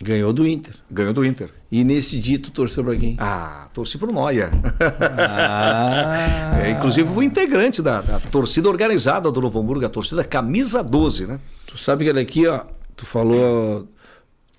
Ganhou 0.00 0.32
do 0.32 0.46
Inter. 0.48 0.74
Ganhou 0.90 1.12
do 1.12 1.24
Inter. 1.24 1.50
E 1.70 1.84
nesse 1.84 2.18
dia 2.18 2.36
tu 2.38 2.50
torceu 2.50 2.82
para 2.82 2.96
quem? 2.96 3.14
Ah, 3.20 3.66
torci 3.72 3.98
pro 3.98 4.10
Noia. 4.12 4.50
Ah, 4.80 6.58
É, 6.64 6.70
inclusive 6.70 7.12
fui 7.12 7.24
integrante 7.24 7.82
da, 7.82 8.00
da 8.00 8.18
torcida 8.20 8.68
organizada 8.68 9.30
do 9.30 9.40
Novo 9.40 9.58
Hamburgo, 9.60 9.84
a 9.84 9.88
torcida 9.88 10.22
Camisa 10.24 10.82
12, 10.82 11.26
né? 11.26 11.40
Tu 11.66 11.76
sabe 11.78 12.04
que 12.04 12.10
olha 12.10 12.22
aqui, 12.22 12.46
ó, 12.46 12.60
tu 12.96 13.04
falou 13.06 13.86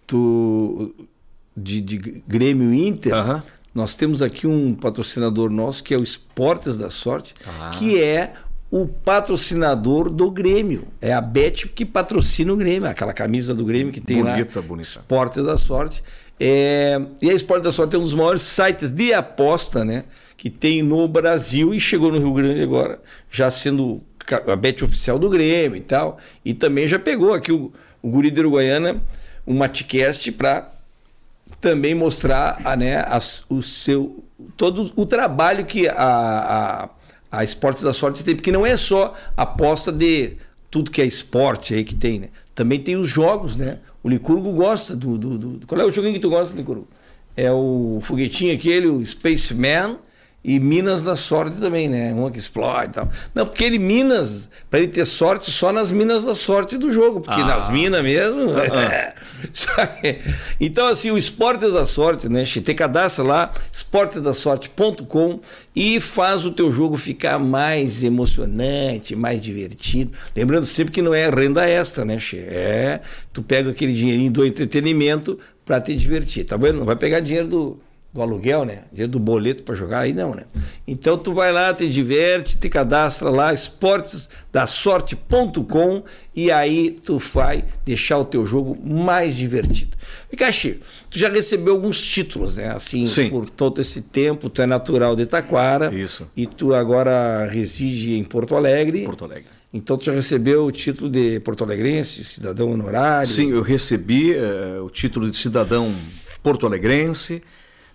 tu, 0.08 0.94
de, 1.56 1.82
de 1.82 1.98
Grêmio 2.28 2.74
Inter. 2.74 3.14
Nós 3.74 3.96
temos 3.96 4.22
aqui 4.22 4.46
um 4.46 4.74
patrocinador 4.76 5.50
nosso 5.50 5.84
que 5.84 5.94
é 5.94 5.98
o 5.98 6.04
Esportes 6.04 6.78
da 6.78 6.90
Sorte, 6.90 7.34
Ah. 7.46 7.72
que 7.72 8.00
é 8.02 8.34
o 8.70 8.88
patrocinador 8.88 10.10
do 10.10 10.30
Grêmio. 10.32 10.88
É 11.02 11.14
a 11.14 11.22
Bet 11.22 11.68
que 11.70 11.86
patrocina 11.86 12.54
o 12.54 12.56
Grêmio, 12.58 12.88
aquela 12.88 13.14
camisa 13.14 13.54
do 13.54 13.66
Grêmio 13.66 13.92
que 13.94 14.02
tem 14.02 14.18
Bonita, 14.24 14.60
lá. 14.60 14.66
bonita. 14.66 14.88
Esportes 14.90 15.44
da 15.44 15.58
Sorte. 15.58 16.04
É, 16.40 17.00
e 17.22 17.30
a 17.30 17.34
Esportes 17.34 17.64
da 17.66 17.72
Sorte 17.72 17.96
é 17.96 18.00
um 18.00 18.04
dos 18.04 18.14
maiores 18.14 18.42
sites 18.44 18.90
de 18.92 19.14
aposta, 19.14 19.86
né? 19.86 20.04
Que 20.36 20.50
tem 20.50 20.82
no 20.82 21.08
Brasil 21.08 21.74
e 21.74 21.80
chegou 21.80 22.12
no 22.12 22.18
Rio 22.18 22.34
Grande 22.34 22.62
agora, 22.62 23.00
já 23.32 23.50
sendo 23.50 24.02
a 24.48 24.56
bet 24.56 24.84
oficial 24.84 25.18
do 25.20 25.30
Grêmio 25.30 25.78
e 25.78 25.82
tal. 25.82 26.18
E 26.44 26.54
também 26.54 26.88
já 26.88 26.98
pegou 27.00 27.34
aqui 27.34 27.52
o, 27.52 27.72
o 28.02 28.10
Guri 28.10 28.30
de 28.32 28.40
Uruguaiana, 28.40 29.02
um 29.46 29.54
Matcast 29.56 30.32
para 30.34 30.73
também 31.64 31.96
mostrar 31.96 32.60
a, 32.64 32.76
né, 32.76 32.98
as- 33.08 33.44
o 33.50 33.62
seu 33.62 34.24
todo 34.58 34.92
o 34.96 35.06
trabalho 35.06 35.66
que 35.66 35.88
a, 35.88 35.96
a, 35.98 36.90
a 37.40 37.44
Esportes 37.44 37.82
da 37.82 37.94
Sorte 37.94 38.24
tem, 38.24 38.36
porque 38.36 38.52
não 38.52 38.66
é 38.66 38.76
só 38.76 39.14
aposta 39.38 39.92
de 39.92 40.34
tudo 40.70 40.92
que 40.92 41.02
é 41.02 41.06
esporte 41.06 41.74
aí 41.74 41.84
que 41.86 41.96
tem, 41.96 42.20
né? 42.20 42.28
Também 42.54 42.80
tem 42.80 42.98
os 42.98 43.08
jogos, 43.10 43.56
né? 43.56 43.80
O 44.04 44.10
Licurgo 44.10 44.52
gosta 44.54 44.96
do, 44.96 45.18
do, 45.18 45.38
do- 45.38 45.66
Qual 45.68 45.80
é 45.80 45.86
o 45.86 45.92
joguinho 45.92 46.14
que 46.14 46.20
tu 46.20 46.30
gosta, 46.30 46.56
Licurgo? 46.56 46.88
É 47.36 47.50
o 47.52 48.00
foguetinho 48.02 48.54
aquele, 48.54 48.88
o 48.88 49.04
Spaceman 49.06 49.98
e 50.44 50.60
Minas 50.60 51.02
da 51.04 51.16
Sorte 51.16 51.56
também, 51.58 51.88
né? 51.88 52.12
Uma 52.14 52.30
que 52.30 52.38
explode 52.38 52.90
e 52.90 52.94
tal. 52.94 53.10
Não, 53.34 53.46
porque 53.46 53.64
ele 53.64 53.80
Minas, 53.80 54.50
para 54.70 54.80
ele 54.80 54.90
ter 54.90 55.06
sorte 55.06 55.50
só 55.50 55.72
nas 55.72 55.90
Minas 55.90 56.24
da 56.26 56.36
Sorte 56.36 56.78
do 56.78 56.92
jogo, 56.92 57.22
porque 57.22 57.40
Ah. 57.42 57.46
nas 57.46 57.70
Minas 57.70 58.04
mesmo. 58.04 58.52
Só 59.52 59.86
que- 59.86 60.20
então, 60.60 60.88
assim, 60.88 61.12
o 61.12 61.18
Esportes 61.18 61.74
da 61.74 61.86
Sorte, 61.86 62.30
né? 62.30 62.46
Che, 62.46 62.62
Te 62.62 62.74
cadastra 62.74 63.24
lá, 63.26 63.54
esportesdasorte.com 63.72 65.40
e 65.76 66.00
faz 66.00 66.46
o 66.46 66.52
teu 66.52 66.72
jogo 66.72 66.96
ficar 66.98 67.40
mais 67.40 68.04
emocionante, 68.04 69.16
mais 69.16 69.42
divertido. 69.42 70.12
Lembrando 70.36 70.66
sempre 70.66 70.94
que 70.94 71.02
não 71.02 71.14
é 71.14 71.30
renda 71.30 71.68
extra, 71.68 72.06
né, 72.06 72.18
Che? 72.20 72.38
É, 72.40 73.02
tu 73.32 73.42
pega 73.42 73.70
aquele 73.70 73.94
dinheirinho 73.94 74.32
do 74.32 74.46
entretenimento 74.46 75.38
para 75.66 75.80
te 75.82 75.96
divertir, 75.96 76.46
tá 76.46 76.56
vendo? 76.58 76.80
Não 76.80 76.86
vai 76.86 76.96
pegar 76.96 77.20
dinheiro 77.20 77.48
do, 77.48 77.80
do 78.14 78.22
aluguel, 78.22 78.64
né? 78.64 78.84
Dinheiro 78.92 79.12
do 79.12 79.20
boleto 79.20 79.64
para 79.64 79.74
jogar 79.74 80.02
aí 80.02 80.14
não, 80.14 80.36
né? 80.36 80.44
Então 80.88 81.18
tu 81.18 81.34
vai 81.34 81.52
lá, 81.52 81.74
te 81.74 81.90
diverte, 81.90 82.60
te 82.60 82.70
cadastra 82.70 83.32
lá, 83.32 83.52
esportesdasorte.com 83.52 86.04
e 86.36 86.52
aí 86.52 86.96
tu 87.04 87.18
vai 87.18 87.66
deixar 87.84 88.20
o 88.20 88.26
teu 88.26 88.46
jogo 88.46 88.78
mais 88.86 89.36
divertido. 89.36 89.98
Pikachu, 90.30 90.76
tu 91.10 91.18
já 91.18 91.28
recebeu 91.28 91.74
alguns 91.74 92.00
títulos, 92.00 92.58
né? 92.58 92.76
Assim, 92.76 93.04
Sim. 93.06 93.32
por 93.32 93.50
todo 93.50 93.82
esse 93.82 94.02
tempo, 94.02 94.48
tu 94.48 94.62
é 94.62 94.68
natural 94.68 95.16
de 95.16 95.26
Taquara. 95.26 95.92
Isso. 95.92 96.30
E 96.38 96.46
tu 96.46 96.76
agora 96.76 97.48
reside 97.48 98.14
em 98.14 98.24
Porto 98.24 98.56
Alegre. 98.56 99.06
Porto 99.06 99.26
Alegre. 99.26 99.48
Então 99.74 99.98
tu 99.98 100.06
já 100.06 100.12
recebeu 100.12 100.66
o 100.66 100.72
título 100.72 101.10
de 101.10 101.40
Porto 101.40 101.64
Alegrense, 101.64 102.24
cidadão 102.24 102.72
honorário. 102.72 103.26
Sim, 103.26 103.50
eu 103.50 103.64
recebi 103.64 104.36
eh, 104.36 104.80
o 104.80 104.88
título 104.88 105.32
de 105.32 105.36
cidadão 105.36 105.96
porto-alegrense, 106.44 107.42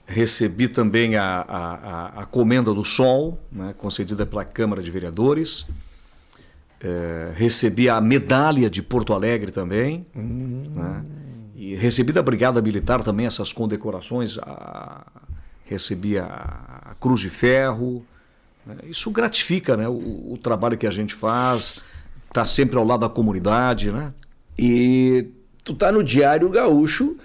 recebi 0.09 0.67
também 0.69 1.15
a, 1.17 1.45
a, 1.47 2.21
a- 2.23 2.25
Comenda 2.25 2.73
do 2.73 2.83
Sol, 2.85 3.39
né, 3.53 3.75
concedida 3.77 4.25
pela 4.27 4.45
Câmara 4.45 4.83
de 4.83 4.91
Vereadores, 4.91 5.67
Eh, 6.81 7.33
recebi 7.35 7.89
a 7.89 8.01
medalha 8.01 8.71
de 8.71 8.81
Porto 8.81 9.13
Alegre 9.13 9.51
também, 9.51 10.07
né, 10.15 11.05
e 11.57 11.75
recebi 11.75 12.13
da 12.13 12.23
Brigada 12.23 12.63
Militar 12.63 13.03
também 13.03 13.27
essas 13.27 13.53
condecorações, 13.53 14.39
a- 14.39 15.05
recebi 15.65 16.17
a, 16.21 16.25
a 16.27 16.95
Cruz 17.01 17.21
de 17.21 17.31
Ferro, 17.31 18.07
né, 18.65 18.77
isso 18.85 19.11
gratifica 19.11 19.77
né, 19.77 19.89
o, 19.89 20.35
o 20.35 20.39
trabalho 20.41 20.79
que 20.79 20.87
a 20.87 20.91
gente 20.93 21.15
faz, 21.15 21.83
está 22.29 22.45
sempre 22.47 22.79
ao 22.79 22.85
lado 22.85 23.01
da 23.01 23.09
comunidade, 23.09 23.91
né? 23.91 24.13
E 24.57 25.27
tu 25.65 25.75
tá 25.75 25.91
no 25.91 26.05
Diário 26.05 26.49
Gaúcho 26.49 27.17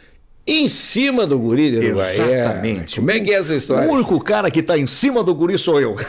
em 0.46 0.68
cima 0.68 1.26
do 1.26 1.40
guri 1.40 1.72
de 1.72 1.78
Uruguaiana. 1.78 2.34
Exatamente. 2.34 2.96
Como 2.98 3.12
é 3.12 3.20
que 3.20 3.32
é 3.32 3.36
essa 3.36 3.56
história? 3.56 3.88
O 3.90 3.94
único 3.94 4.20
cara 4.20 4.52
que 4.52 4.60
está 4.60 4.78
em 4.78 4.86
cima 4.86 5.24
do 5.24 5.34
guri 5.34 5.58
sou 5.58 5.80
eu. 5.80 5.96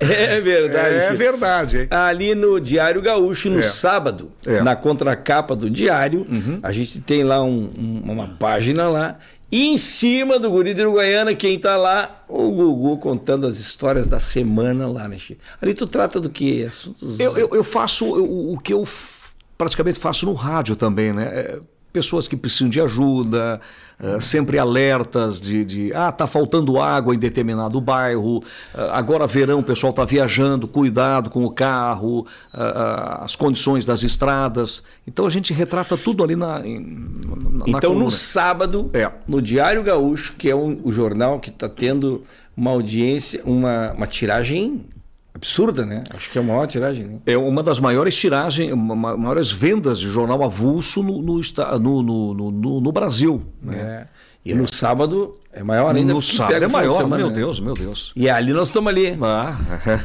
É 0.00 0.40
verdade. 0.40 0.94
É 0.96 1.12
verdade, 1.12 1.78
hein? 1.78 1.86
Ali 1.90 2.34
no 2.34 2.60
Diário 2.60 3.00
Gaúcho, 3.00 3.48
no 3.50 3.60
É. 3.60 3.62
sábado, 3.62 4.30
É. 4.46 4.60
na 4.62 4.76
contracapa 4.76 5.54
do 5.56 5.68
Diário, 5.70 6.26
a 6.62 6.70
gente 6.72 7.00
tem 7.00 7.22
lá 7.22 7.42
um- 7.42 7.68
um- 7.78 8.02
uma 8.12 8.28
página 8.28 8.88
lá. 8.88 9.16
E 9.50 9.68
em 9.68 9.78
cima 9.78 10.38
do 10.38 10.50
Guri 10.50 10.74
de 10.74 10.82
Uruguaiana, 10.82 11.32
quem 11.34 11.58
tá 11.58 11.76
lá? 11.76 12.24
O 12.28 12.50
Gugu 12.50 12.98
contando 12.98 13.46
as 13.46 13.56
histórias 13.58 14.06
da 14.06 14.18
semana 14.18 14.88
lá, 14.88 15.06
né, 15.06 15.16
Chico? 15.16 15.40
Ali 15.62 15.74
tu 15.74 15.86
trata 15.86 16.18
do 16.18 16.28
que? 16.28 16.64
Assuntos. 16.64 17.20
Eu, 17.20 17.36
eu, 17.38 17.48
eu 17.52 17.62
faço 17.64 18.04
o, 18.04 18.54
o 18.54 18.58
que 18.58 18.72
eu 18.74 18.84
praticamente 19.56 19.98
faço 19.98 20.26
no 20.26 20.34
rádio 20.34 20.76
também, 20.76 21.12
né? 21.12 21.24
É, 21.24 21.58
pessoas 21.94 22.26
que 22.26 22.36
precisam 22.36 22.68
de 22.68 22.80
ajuda, 22.80 23.60
uh, 24.00 24.20
sempre 24.20 24.58
alertas 24.58 25.40
de, 25.40 25.64
de, 25.64 25.94
ah, 25.94 26.10
tá 26.10 26.26
faltando 26.26 26.80
água 26.80 27.14
em 27.14 27.18
determinado 27.18 27.80
bairro, 27.80 28.38
uh, 28.38 28.42
agora 28.90 29.28
verão 29.28 29.60
o 29.60 29.62
pessoal 29.62 29.90
está 29.90 30.04
viajando, 30.04 30.66
cuidado 30.66 31.30
com 31.30 31.44
o 31.44 31.50
carro, 31.52 32.26
as 32.52 33.36
condições 33.36 33.84
das 33.84 34.02
estradas. 34.02 34.82
Então 35.06 35.24
a 35.24 35.30
gente 35.30 35.52
retrata 35.52 35.96
tudo 35.96 36.24
ali 36.24 36.34
na. 36.34 36.58
Na 36.58 36.64
então 37.66 37.90
coluna. 37.90 38.04
no 38.06 38.10
sábado, 38.10 38.90
é. 38.92 39.08
no 39.28 39.40
Diário 39.40 39.84
Gaúcho, 39.84 40.34
que 40.36 40.50
é 40.50 40.56
um, 40.56 40.80
o 40.82 40.90
jornal 40.90 41.38
que 41.38 41.50
está 41.50 41.68
tendo 41.68 42.22
uma 42.56 42.72
audiência, 42.72 43.40
uma, 43.44 43.92
uma 43.92 44.06
tiragem 44.08 44.84
absurda, 45.34 45.84
né? 45.84 46.04
Acho 46.10 46.30
que 46.30 46.38
é 46.38 46.40
a 46.40 46.44
maior 46.44 46.66
tiragem. 46.66 47.06
Né? 47.06 47.18
É 47.26 47.36
uma 47.36 47.62
das 47.62 47.80
maiores 47.80 48.16
tiragens, 48.16 48.72
uma, 48.72 49.16
maiores 49.16 49.50
vendas 49.50 49.98
de 49.98 50.08
jornal 50.08 50.42
avulso 50.42 51.02
no, 51.02 51.20
no, 51.20 52.02
no, 52.02 52.52
no, 52.52 52.80
no 52.80 52.92
Brasil. 52.92 53.44
Né? 53.60 53.76
É. 53.76 54.06
E 54.44 54.54
no 54.54 54.70
sábado 54.72 55.32
é 55.52 55.62
maior 55.62 55.96
ainda. 55.96 56.12
No 56.12 56.20
sábado 56.20 56.62
é 56.62 56.68
maior, 56.68 56.98
semana, 56.98 57.16
meu 57.16 57.28
né? 57.28 57.34
Deus, 57.34 57.58
meu 57.58 57.72
Deus. 57.72 58.12
E 58.14 58.28
ali 58.28 58.52
nós 58.52 58.68
estamos 58.68 58.90
ali. 58.90 59.16
Ah. 59.22 59.56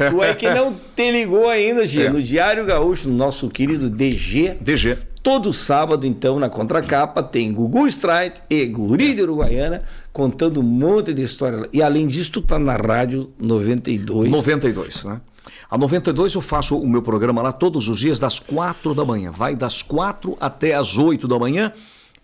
Tu 0.10 0.24
é 0.24 0.34
que 0.34 0.50
não 0.50 0.74
te 0.96 1.12
ligou 1.12 1.50
ainda, 1.50 1.86
Gê, 1.86 2.04
é. 2.04 2.10
no 2.10 2.24
Diário 2.24 2.66
Gaúcho, 2.66 3.10
no 3.10 3.16
nosso 3.16 3.50
querido 3.50 3.90
DG. 3.90 4.56
DG. 4.62 4.98
Todo 5.22 5.52
sábado, 5.52 6.08
então, 6.08 6.40
na 6.40 6.50
contracapa, 6.50 7.22
tem 7.22 7.52
Gugu 7.52 7.86
Strike 7.88 8.40
e 8.50 8.66
Guri 8.66 9.14
de 9.14 9.22
Uruguaiana 9.22 9.82
contando 10.20 10.60
um 10.60 10.64
monte 10.64 11.14
de 11.14 11.24
história. 11.24 11.70
E 11.72 11.82
além 11.82 12.06
disso, 12.06 12.30
tu 12.30 12.42
tá 12.42 12.60
na 12.60 12.76
rádio 12.76 13.32
92. 13.40 14.30
92, 14.30 15.06
né? 15.06 15.22
A 15.72 15.78
92 15.78 16.34
eu 16.34 16.42
faço 16.42 16.78
o 16.78 16.90
meu 16.90 17.02
programa 17.02 17.42
lá 17.42 17.54
todos 17.54 17.88
os 17.88 17.98
dias 17.98 18.20
das 18.20 18.38
quatro 18.38 18.94
da 18.94 19.06
manhã. 19.06 19.32
Vai 19.32 19.56
das 19.56 19.82
quatro 19.82 20.36
até 20.38 20.76
as 20.76 20.98
oito 20.98 21.26
da 21.26 21.40
manhã, 21.40 21.72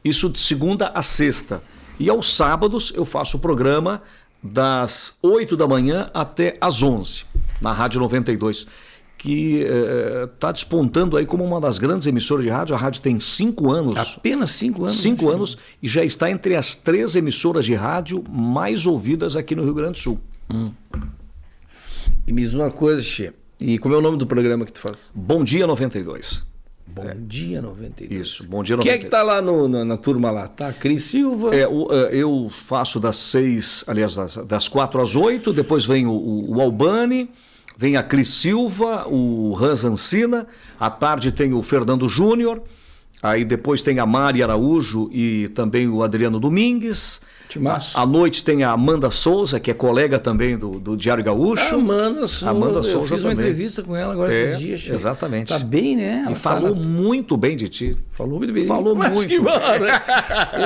isso 0.04 0.30
de 0.30 0.42
segunda 0.42 0.92
a 0.94 1.02
sexta. 1.02 1.64
E 1.98 2.10
aos 2.10 2.36
sábados 2.36 2.92
eu 2.94 3.06
faço 3.06 3.38
o 3.38 3.40
programa 3.40 4.02
das 4.44 5.18
8 5.24 5.56
da 5.56 5.66
manhã 5.66 6.12
até 6.14 6.58
as 6.60 6.84
11, 6.84 7.24
na 7.62 7.72
Rádio 7.72 8.02
92, 8.02 8.68
que 9.26 9.66
está 10.34 10.50
eh, 10.50 10.54
despontando 10.54 11.18
aí 11.18 11.26
como 11.26 11.44
uma 11.44 11.60
das 11.60 11.80
grandes 11.80 12.06
emissoras 12.06 12.46
de 12.46 12.52
rádio. 12.52 12.76
A 12.76 12.78
rádio 12.78 13.02
tem 13.02 13.20
cinco 13.20 13.72
anos. 13.72 13.98
Apenas 13.98 14.52
cinco 14.52 14.84
anos. 14.84 15.02
Cinco 15.02 15.30
anos 15.30 15.58
e 15.82 15.88
já 15.88 16.06
está 16.06 16.30
entre 16.30 16.56
as 16.56 16.76
três 16.76 17.16
emissoras 17.16 17.66
de 17.66 17.74
rádio 17.74 18.24
mais 18.30 18.86
ouvidas 18.86 19.36
aqui 19.36 19.56
no 19.56 19.64
Rio 19.64 19.74
Grande 19.74 19.94
do 19.94 20.00
Sul. 20.00 20.20
Hum. 20.54 20.72
E 22.28 22.32
mesma 22.32 22.70
coisa, 22.70 23.02
Che. 23.02 23.34
E 23.60 23.80
como 23.80 23.96
é 23.96 23.98
o 23.98 24.02
nome 24.02 24.18
do 24.18 24.28
programa 24.28 24.64
que 24.64 24.72
tu 24.72 24.80
faz? 24.80 25.10
Bom 25.16 25.44
Dia 25.44 25.66
92. 25.66 26.46
Bom 26.88 27.04
é. 27.04 27.16
dia 27.16 27.64
92. 27.64 28.28
Isso, 28.28 28.48
bom 28.48 28.62
dia 28.64 28.76
92. 28.76 28.84
Quem 28.84 28.92
é 28.94 28.98
que 28.98 29.10
tá 29.10 29.24
lá 29.24 29.42
no, 29.42 29.68
na, 29.68 29.84
na, 29.84 29.98
turma 29.98 30.30
lá? 30.30 30.48
Tá, 30.48 30.72
Cris 30.72 31.06
Silva? 31.06 31.54
É, 31.54 31.68
o, 31.68 31.92
é, 31.92 32.16
eu 32.16 32.50
faço 32.68 33.00
das 33.00 33.16
seis, 33.16 33.84
aliás, 33.88 34.16
das, 34.16 34.38
das 34.38 34.68
quatro 34.68 35.02
às 35.02 35.16
oito, 35.16 35.52
depois 35.52 35.84
vem 35.84 36.06
o, 36.06 36.12
o, 36.12 36.58
o 36.58 36.62
Albani, 36.62 37.28
vem 37.78 37.98
a 37.98 38.04
Cris 38.04 38.30
Silva, 38.30 39.08
o 39.08 39.58
Hans 39.60 39.84
Ancina, 39.84 40.48
à 40.80 40.90
tarde 40.90 41.32
tem 41.32 41.54
o 41.54 41.62
Fernando 41.62 42.08
Júnior, 42.08 42.62
aí 43.22 43.44
depois 43.44 43.84
tem 43.84 44.00
a 44.00 44.06
Mari 44.06 44.44
Araújo 44.44 45.10
e 45.12 45.50
também 45.50 45.88
o 45.88 46.04
Adriano 46.04 46.40
Domingues, 46.40 47.22
Timaço. 47.50 47.98
À 47.98 48.06
noite 48.06 48.44
tem 48.44 48.64
a 48.64 48.72
Amanda 48.72 49.10
Souza, 49.12 49.60
que 49.60 49.72
é 49.72 49.74
colega 49.74 50.20
também 50.20 50.58
do, 50.58 50.80
do 50.80 50.98
Diário 50.98 51.24
Gaúcho. 51.24 51.76
A 51.76 51.78
Amanda 51.78 52.28
Souza. 52.28 52.50
Amanda 52.50 52.84
Souza 52.84 52.96
eu 52.96 53.02
fiz 53.02 53.10
também. 53.12 53.26
uma 53.26 53.34
entrevista 53.34 53.84
com 53.84 53.96
ela 53.96 54.14
agora 54.14 54.34
é, 54.34 54.44
esses 54.44 54.60
dias. 54.60 54.88
Exatamente. 54.90 55.50
Tá 55.50 55.60
bem, 55.60 55.96
né? 55.96 56.24
Ela 56.26 56.32
e 56.32 56.36
falou 56.36 56.74
tá 56.74 56.82
muito 56.82 57.38
bem 57.38 57.56
de 57.56 57.70
ti. 57.70 57.98
Falou 58.14 58.40
muito 58.40 58.52
bem. 58.52 58.66
Falou 58.66 58.96
Mas 58.96 59.14
muito. 59.14 59.28
Que 59.30 59.40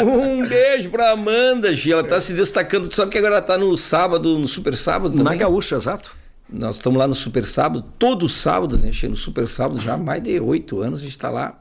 um 0.03 0.47
beijo 0.47 0.89
pra 0.89 1.12
Amanda, 1.12 1.74
Gi. 1.74 1.91
Ela 1.91 2.03
tá 2.03 2.20
se 2.20 2.34
destacando. 2.34 2.88
Tu 2.88 2.95
sabe 2.95 3.12
que 3.12 3.18
agora 3.18 3.36
ela 3.36 3.43
tá 3.43 3.57
no 3.57 3.76
sábado, 3.78 4.38
no 4.38 4.47
Super 4.47 4.76
Sábado 4.76 5.12
também? 5.12 5.26
Na 5.26 5.36
Gaúcha, 5.36 5.76
exato. 5.76 6.16
Nós 6.52 6.78
estamos 6.78 6.97
lá 6.97 7.08
no 7.08 7.16
Super 7.16 7.45
Sábado, 7.45 7.86
todo 7.97 8.28
sábado, 8.28 8.78
né? 8.78 8.91
No 9.04 9.16
Super 9.16 9.47
Sábado 9.47 9.80
já 9.80 9.93
há 9.93 9.97
mais 9.97 10.22
de 10.24 10.39
oito 10.39 10.82
anos 10.82 11.00
a 11.00 11.04
gente 11.04 11.12
está 11.12 11.30
lá. 11.30 11.60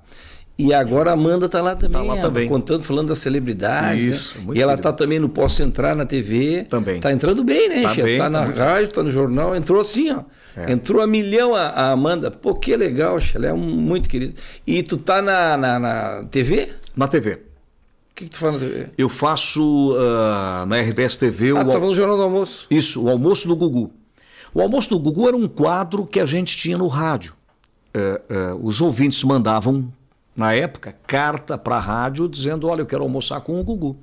E 0.59 0.75
agora 0.75 1.11
a 1.11 1.13
Amanda 1.13 1.47
está 1.47 1.63
lá 1.63 1.77
também, 1.77 2.05
tá 2.05 2.15
lá 2.15 2.21
também. 2.21 2.49
contando, 2.49 2.83
falando 2.83 3.09
das 3.09 3.21
celebridades. 3.21 4.05
Né? 4.05 4.11
Isso, 4.11 4.39
né? 4.41 4.55
E 4.57 4.61
ela 4.61 4.75
está 4.75 4.93
também 4.93 5.21
no 5.21 5.29
Posso 5.29 5.63
Entrar 5.63 5.95
na 5.95 6.05
TV. 6.05 6.65
Também. 6.69 6.97
Está 6.97 7.13
entrando 7.13 7.45
bem, 7.45 7.69
né, 7.69 7.83
Está 7.85 8.25
tá 8.25 8.29
na 8.29 8.45
tá 8.45 8.65
rádio, 8.65 8.89
está 8.89 9.03
no 9.05 9.11
jornal, 9.13 9.55
entrou 9.55 9.81
assim, 9.81 10.11
ó. 10.11 10.25
É. 10.57 10.73
Entrou 10.73 11.01
a 11.01 11.07
milhão 11.07 11.55
a, 11.55 11.67
a, 11.67 11.93
Amanda. 11.93 12.29
Pô, 12.29 12.57
que 12.57 12.75
legal, 12.75 13.19
ela 13.37 13.47
é 13.47 13.53
um, 13.53 13.59
muito 13.59 14.09
querida. 14.09 14.35
E 14.67 14.83
tu 14.83 14.97
tá 14.97 15.23
na, 15.23 15.57
na, 15.57 15.79
na 15.79 16.25
TV? 16.25 16.71
Na 16.97 17.07
TV. 17.07 17.35
O 17.35 17.39
que, 18.17 18.25
que 18.25 18.31
tu 18.31 18.39
faz 18.39 18.55
na 18.55 18.59
TV? 18.59 18.87
Eu 18.99 19.09
faço 19.09 19.93
uh, 19.93 20.67
na 20.67 20.81
RBS 20.81 21.17
TV. 21.19 21.51
Ah, 21.51 21.63
o 21.63 21.71
tava 21.71 21.87
no 21.87 21.95
Jornal 21.95 22.17
do 22.17 22.23
Almoço. 22.25 22.67
Isso, 22.69 23.05
o 23.05 23.09
Almoço 23.09 23.47
do 23.47 23.55
Gugu. 23.55 23.93
O 24.55 24.61
Almoço 24.61 24.91
do 24.91 24.99
Gugu 24.99 25.29
era 25.29 25.37
um 25.37 25.49
quadro 25.49 26.05
que 26.07 26.21
a 26.21 26.27
gente 26.27 26.57
tinha 26.57 26.79
no 26.79 26.89
rádio. 26.89 27.35
Uh, 27.95 28.55
uh, 28.55 28.67
os 28.67 28.81
ouvintes 28.81 29.23
mandavam 29.25 29.93
na 30.37 30.53
época, 30.53 30.95
carta 31.07 31.59
para 31.59 31.77
a 31.77 31.81
rádio 31.81 32.29
dizendo: 32.29 32.69
olha, 32.69 32.83
eu 32.83 32.87
quero 32.87 33.03
almoçar 33.03 33.41
com 33.41 33.61
o 33.61 33.65
Gugu. 33.65 33.97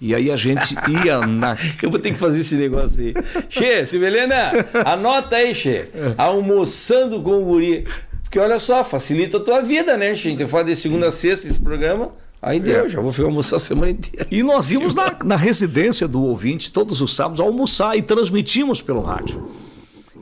E 0.00 0.14
aí 0.14 0.30
a 0.30 0.36
gente 0.36 0.74
ia 1.04 1.26
na. 1.26 1.56
eu 1.82 1.90
vou 1.90 1.98
ter 1.98 2.12
que 2.12 2.18
fazer 2.18 2.40
esse 2.40 2.56
negócio 2.56 3.00
aí. 3.00 3.14
Che, 3.48 3.86
Silvelena, 3.86 4.52
anota 4.84 5.36
aí, 5.36 5.54
Che. 5.54 5.88
Almoçando 6.18 7.22
com 7.22 7.42
o 7.42 7.44
guri. 7.44 7.86
Porque 8.22 8.38
olha 8.38 8.58
só, 8.58 8.82
facilita 8.82 9.36
a 9.36 9.40
tua 9.40 9.62
vida, 9.62 9.96
né, 9.96 10.14
Che? 10.14 10.30
Então 10.30 10.48
faz 10.48 10.66
de 10.66 10.76
segunda 10.76 11.08
a 11.08 11.12
sexta 11.12 11.46
esse 11.46 11.60
programa. 11.60 12.12
Aí 12.42 12.60
deu, 12.60 12.84
é. 12.84 12.88
já 12.90 13.00
vou 13.00 13.14
almoçar 13.24 13.56
a 13.56 13.60
semana 13.60 13.92
inteira. 13.92 14.26
E 14.30 14.42
nós 14.42 14.70
íamos 14.70 14.94
na, 14.94 15.16
na 15.24 15.36
residência 15.36 16.06
do 16.06 16.22
ouvinte 16.22 16.70
todos 16.70 17.00
os 17.00 17.16
sábados 17.16 17.40
almoçar 17.40 17.96
e 17.96 18.02
transmitimos 18.02 18.82
pelo 18.82 19.00
rádio. 19.00 19.48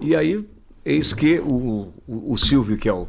E 0.03 0.17
aí, 0.17 0.45
eis 0.85 1.13
que 1.13 1.39
o, 1.39 1.93
o, 2.07 2.33
o 2.33 2.37
Silvio, 2.37 2.77
que 2.77 2.89
é 2.89 2.93
o 2.93 3.07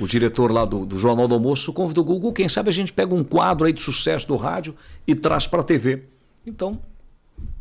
o 0.00 0.06
diretor 0.06 0.52
lá 0.52 0.64
do, 0.64 0.86
do 0.86 0.96
Jornal 0.96 1.26
do 1.26 1.34
Almoço, 1.34 1.72
convidou 1.72 2.04
o 2.04 2.06
Google, 2.06 2.32
quem 2.32 2.48
sabe 2.48 2.68
a 2.68 2.72
gente 2.72 2.92
pega 2.92 3.14
um 3.14 3.24
quadro 3.24 3.66
aí 3.66 3.72
de 3.72 3.82
sucesso 3.82 4.28
do 4.28 4.36
rádio 4.36 4.74
e 5.06 5.14
traz 5.14 5.46
para 5.46 5.60
a 5.60 5.64
TV. 5.64 6.04
Então, 6.46 6.80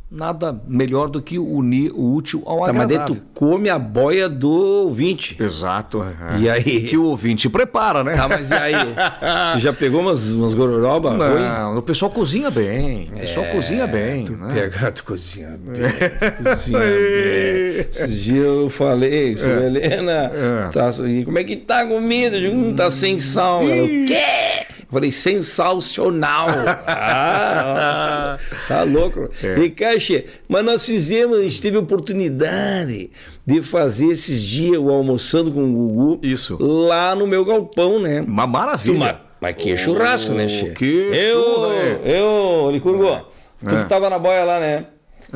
nada 0.09 0.59
melhor 0.67 1.09
do 1.09 1.21
que 1.21 1.37
unir 1.37 1.91
o 1.93 2.13
útil 2.13 2.41
ao 2.45 2.59
tá, 2.59 2.69
agradável. 2.69 2.97
Mas 2.99 3.07
daí 3.07 3.17
tu 3.17 3.21
come 3.33 3.69
a 3.69 3.77
boia 3.77 4.29
do 4.29 4.49
ouvinte. 4.49 5.35
Exato. 5.39 6.01
É. 6.01 6.39
E 6.39 6.49
aí? 6.49 6.81
Que 6.87 6.97
o 6.97 7.03
ouvinte 7.03 7.49
prepara, 7.49 8.03
né? 8.03 8.15
Tá, 8.15 8.27
mas 8.27 8.49
e 8.49 8.53
aí? 8.53 8.73
tu 9.53 9.59
já 9.59 9.73
pegou 9.73 10.01
umas, 10.01 10.29
umas 10.29 10.53
gororoba? 10.53 11.13
Não, 11.13 11.69
ruim? 11.69 11.79
o 11.79 11.81
pessoal 11.81 12.09
cozinha 12.09 12.49
bem. 12.49 13.11
O 13.13 13.19
pessoal 13.19 13.45
é, 13.45 13.51
cozinha 13.51 13.87
bem. 13.87 14.25
Tu 14.25 14.31
né? 14.33 14.53
pega, 14.53 14.91
tu 14.91 15.03
cozinha 15.03 15.59
bem. 15.59 15.83
cozinha 16.43 16.79
bem. 16.79 17.87
Esses 17.89 18.23
dias 18.23 18.45
eu 18.45 18.69
falei, 18.69 19.33
isso, 19.33 19.45
é. 19.45 19.65
Helena, 19.65 20.31
é. 20.33 20.69
Tá, 20.71 20.89
como 21.25 21.37
é 21.37 21.43
que 21.43 21.57
tá 21.57 21.81
a 21.81 21.87
comida? 21.87 22.37
Hum, 22.37 22.73
tá 22.73 22.89
sem 22.89 23.19
sal. 23.19 23.63
Ela, 23.63 23.83
o 23.83 24.05
quê? 24.05 24.67
Falei, 24.89 25.11
sensacional. 25.11 26.47
ah, 26.87 28.37
tá 28.67 28.83
louco. 28.83 29.29
É. 29.43 29.53
Ricardo, 29.53 29.96
mas 30.47 30.63
nós 30.63 30.85
fizemos, 30.85 31.39
a 31.39 31.43
gente 31.43 31.61
teve 31.61 31.77
oportunidade 31.77 33.11
de 33.45 33.61
fazer 33.61 34.07
esses 34.07 34.41
dias 34.41 34.77
o 34.77 34.89
almoçando 34.89 35.51
com 35.51 35.63
o 35.63 35.71
Gugu. 35.71 36.19
Isso. 36.21 36.57
Lá 36.61 37.15
no 37.15 37.27
meu 37.27 37.45
galpão, 37.45 37.99
né? 37.99 38.21
Uma 38.21 38.47
maravilha. 38.47 39.13
Tu, 39.13 39.19
mas 39.39 39.55
que 39.55 39.73
oh, 39.73 39.77
churrasco, 39.77 40.31
né, 40.31 40.47
Che? 40.47 40.71
Que 40.71 40.85
eu, 40.85 41.71
eu, 42.03 42.71
Licurgo, 42.71 43.07
é. 43.07 43.23
tu 43.61 43.75
que 43.75 43.89
tava 43.89 44.09
na 44.09 44.17
boia 44.17 44.43
lá, 44.43 44.59
né? 44.59 44.85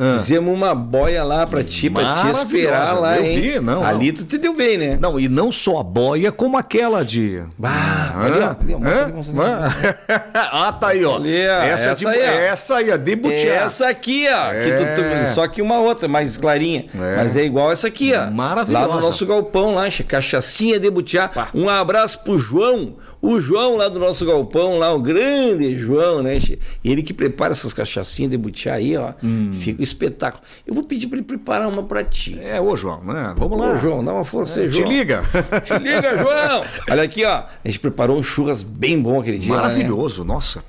Ah. 0.02 0.18
Fizemos 0.18 0.52
uma 0.52 0.74
boia 0.74 1.22
lá 1.22 1.46
pra 1.46 1.62
ti, 1.62 1.88
pra 1.88 2.14
te 2.14 2.28
esperar 2.28 2.98
lá, 2.98 3.18
eu 3.18 3.24
hein? 3.24 3.40
Vi, 3.40 3.60
não, 3.60 3.84
ali 3.84 4.12
tu 4.12 4.24
te 4.24 4.36
deu 4.36 4.52
bem, 4.52 4.76
né? 4.76 4.98
Não, 5.00 5.18
e 5.18 5.28
não 5.28 5.52
só 5.52 5.78
a 5.78 5.84
boia, 5.84 6.32
como 6.32 6.58
aquela 6.58 7.04
de. 7.04 7.40
Ah, 7.62 8.24
ali, 8.24 8.40
ó, 8.40 8.50
ali, 8.50 8.74
ó, 8.74 8.78
mostra 8.78 9.04
ali, 9.04 9.12
mostra 9.12 9.32
ali. 9.32 10.22
ah, 10.34 10.72
tá 10.72 10.88
aí, 10.88 11.04
ó. 11.04 11.14
Ali, 11.14 11.46
ó. 11.46 11.62
Essa, 11.62 11.90
essa, 11.90 11.94
de, 11.94 12.06
aí, 12.08 12.18
ó. 12.18 12.40
essa 12.52 12.76
aí, 12.78 12.90
ó, 12.90 12.96
de 12.96 13.14
butiá. 13.14 13.54
Essa 13.54 13.88
aqui, 13.88 14.26
ó. 14.28 14.52
É. 14.52 14.64
Que 14.64 14.70
tu, 14.72 14.94
tu, 14.96 15.00
é. 15.02 15.26
só 15.26 15.46
que 15.46 15.62
uma 15.62 15.78
outra, 15.78 16.08
mais 16.08 16.36
clarinha. 16.36 16.86
É. 16.92 17.16
Mas 17.18 17.36
é 17.36 17.44
igual 17.44 17.70
essa 17.70 17.86
aqui, 17.86 18.12
ó. 18.12 18.28
Maravilhosa. 18.28 18.86
Lá 18.86 18.94
no 18.96 19.00
nosso 19.00 19.24
galpão, 19.24 19.74
lá, 19.74 19.84
cachaçinha 20.08 20.80
de 20.80 20.90
butiá. 20.90 21.30
Um 21.54 21.68
abraço 21.68 22.18
pro 22.24 22.36
João. 22.36 22.96
O 23.22 23.40
João 23.40 23.76
lá 23.76 23.88
do 23.88 24.00
nosso 24.00 24.26
galpão, 24.26 24.78
lá, 24.78 24.92
o 24.92 24.98
grande 24.98 25.78
João, 25.78 26.24
né? 26.24 26.38
Ele 26.84 27.04
que 27.04 27.14
prepara 27.14 27.52
essas 27.52 27.72
cachaçinhas 27.72 28.32
de 28.32 28.36
butiá 28.36 28.74
aí, 28.74 28.96
ó. 28.96 29.12
Hum. 29.22 29.52
Fica 29.60 29.80
um 29.80 29.84
espetáculo. 29.84 30.42
Eu 30.66 30.74
vou 30.74 30.82
pedir 30.82 31.06
para 31.06 31.18
ele 31.18 31.24
preparar 31.24 31.68
uma 31.68 31.84
para 31.84 32.02
ti. 32.02 32.36
É, 32.40 32.60
ô 32.60 32.74
João, 32.74 33.00
né? 33.04 33.32
Vamos 33.38 33.56
lá. 33.60 33.74
Ô 33.74 33.78
João, 33.78 34.04
dá 34.04 34.12
uma 34.12 34.24
força 34.24 34.58
é, 34.58 34.64
aí, 34.64 34.72
João. 34.72 34.88
Te 34.88 34.92
liga. 34.92 35.22
Te 35.64 35.78
liga, 35.78 36.18
João. 36.18 36.64
Olha 36.90 37.04
aqui, 37.04 37.24
ó. 37.24 37.44
A 37.64 37.68
gente 37.68 37.78
preparou 37.78 38.18
um 38.18 38.22
churras 38.24 38.64
bem 38.64 39.00
bom 39.00 39.20
aquele 39.20 39.38
dia. 39.38 39.54
Maravilhoso, 39.54 40.22
lá, 40.22 40.26
né? 40.26 40.34
nossa. 40.34 40.64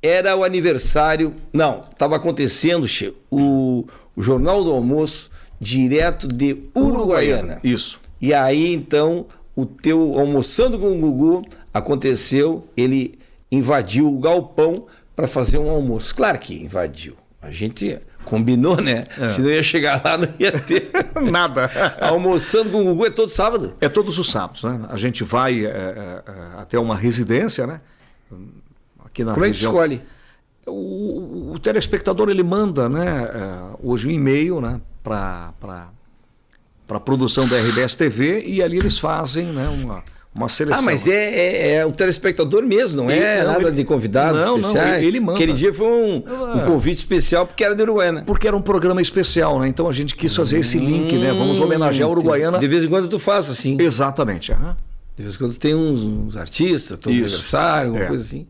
Era 0.00 0.36
o 0.36 0.44
aniversário. 0.44 1.34
Não, 1.52 1.80
estava 1.80 2.14
acontecendo, 2.14 2.86
che, 2.86 3.12
o, 3.28 3.84
o 4.14 4.22
Jornal 4.22 4.62
do 4.62 4.70
Almoço 4.70 5.30
direto 5.60 6.28
de 6.28 6.52
Uruguaiana. 6.76 6.94
Uruguaiana. 6.96 7.60
Isso. 7.64 8.00
E 8.20 8.32
aí, 8.32 8.72
então, 8.72 9.26
o 9.56 9.66
teu 9.66 10.16
almoçando 10.16 10.78
com 10.78 10.92
o 10.92 11.00
Gugu 11.00 11.44
aconteceu, 11.72 12.66
ele 12.76 13.18
invadiu 13.50 14.08
o 14.08 14.18
galpão 14.18 14.86
para 15.14 15.26
fazer 15.26 15.58
um 15.58 15.68
almoço. 15.68 16.14
Claro 16.14 16.38
que 16.38 16.54
invadiu. 16.54 17.16
A 17.40 17.50
gente 17.50 17.98
combinou, 18.24 18.76
né? 18.76 19.04
É. 19.18 19.26
Se 19.26 19.40
não 19.40 19.48
ia 19.48 19.62
chegar 19.62 20.02
lá, 20.04 20.18
não 20.18 20.28
ia 20.38 20.52
ter 20.52 20.90
nada. 21.30 21.70
Almoçando 22.00 22.70
com 22.70 22.82
o 22.82 22.84
Gugu 22.84 23.06
é 23.06 23.10
todo 23.10 23.30
sábado? 23.30 23.74
É 23.80 23.88
todos 23.88 24.18
os 24.18 24.30
sábados, 24.30 24.64
né? 24.64 24.80
A 24.88 24.96
gente 24.96 25.24
vai 25.24 25.64
é, 25.64 25.68
é, 25.68 26.22
é 26.26 26.60
até 26.60 26.78
uma 26.78 26.94
residência, 26.94 27.66
né? 27.66 27.80
Aqui 29.04 29.24
na 29.24 29.32
Como 29.32 29.46
região. 29.46 29.70
é 29.70 29.88
que 29.88 29.94
escolhe? 29.94 30.02
O, 30.66 31.52
o, 31.54 31.58
telespectador 31.58 32.28
ele 32.28 32.42
manda, 32.42 32.88
né? 32.88 33.24
É, 33.24 33.76
hoje 33.82 34.06
um 34.06 34.10
e-mail, 34.10 34.60
né? 34.60 34.80
Para 35.02 35.52
para 36.88 36.96
a 36.96 37.00
produção 37.00 37.46
da 37.46 37.58
RBS 37.58 37.96
TV 37.96 38.42
e 38.46 38.62
ali 38.62 38.78
eles 38.78 38.98
fazem, 38.98 39.46
né? 39.46 39.68
Uma 39.68 40.02
uma 40.38 40.48
seleção. 40.48 40.82
Ah, 40.82 40.86
mas 40.86 41.06
é, 41.06 41.12
é, 41.12 41.72
é 41.74 41.86
o 41.86 41.92
telespectador 41.92 42.62
mesmo, 42.62 42.96
não 42.96 43.10
é 43.10 43.42
não, 43.42 43.52
nada 43.52 43.68
ele, 43.68 43.72
de 43.72 43.84
convidados 43.84 44.40
não, 44.40 44.58
especiais. 44.58 45.02
Não, 45.02 45.08
ele 45.08 45.20
manda. 45.20 45.38
Aquele 45.38 45.52
dia 45.52 45.74
foi 45.74 45.86
um, 45.86 46.16
um, 46.16 46.64
convite 46.64 46.98
especial 46.98 47.46
porque 47.46 47.64
era 47.64 47.74
de 47.74 47.82
Uruguaiana. 47.82 48.22
Porque 48.24 48.46
era 48.46 48.56
um 48.56 48.62
programa 48.62 49.02
especial, 49.02 49.58
né? 49.58 49.68
Então 49.68 49.88
a 49.88 49.92
gente 49.92 50.14
quis 50.14 50.34
fazer 50.34 50.58
esse 50.60 50.78
link, 50.78 51.14
hum, 51.14 51.20
né? 51.20 51.32
Vamos 51.32 51.58
homenagear 51.60 52.08
a 52.08 52.12
Uruguaiana. 52.12 52.58
De 52.58 52.68
vez 52.68 52.84
em 52.84 52.88
quando 52.88 53.08
tu 53.08 53.18
faz 53.18 53.50
assim. 53.50 53.76
Exatamente. 53.80 54.52
Uhum. 54.52 54.74
De 55.16 55.22
vez 55.24 55.34
em 55.34 55.38
quando 55.38 55.56
tem 55.56 55.74
uns, 55.74 56.02
uns 56.02 56.36
artistas, 56.36 56.96
teu 56.98 57.10
aniversário, 57.10 57.88
alguma 57.88 58.04
é. 58.04 58.08
coisa 58.08 58.22
assim. 58.22 58.46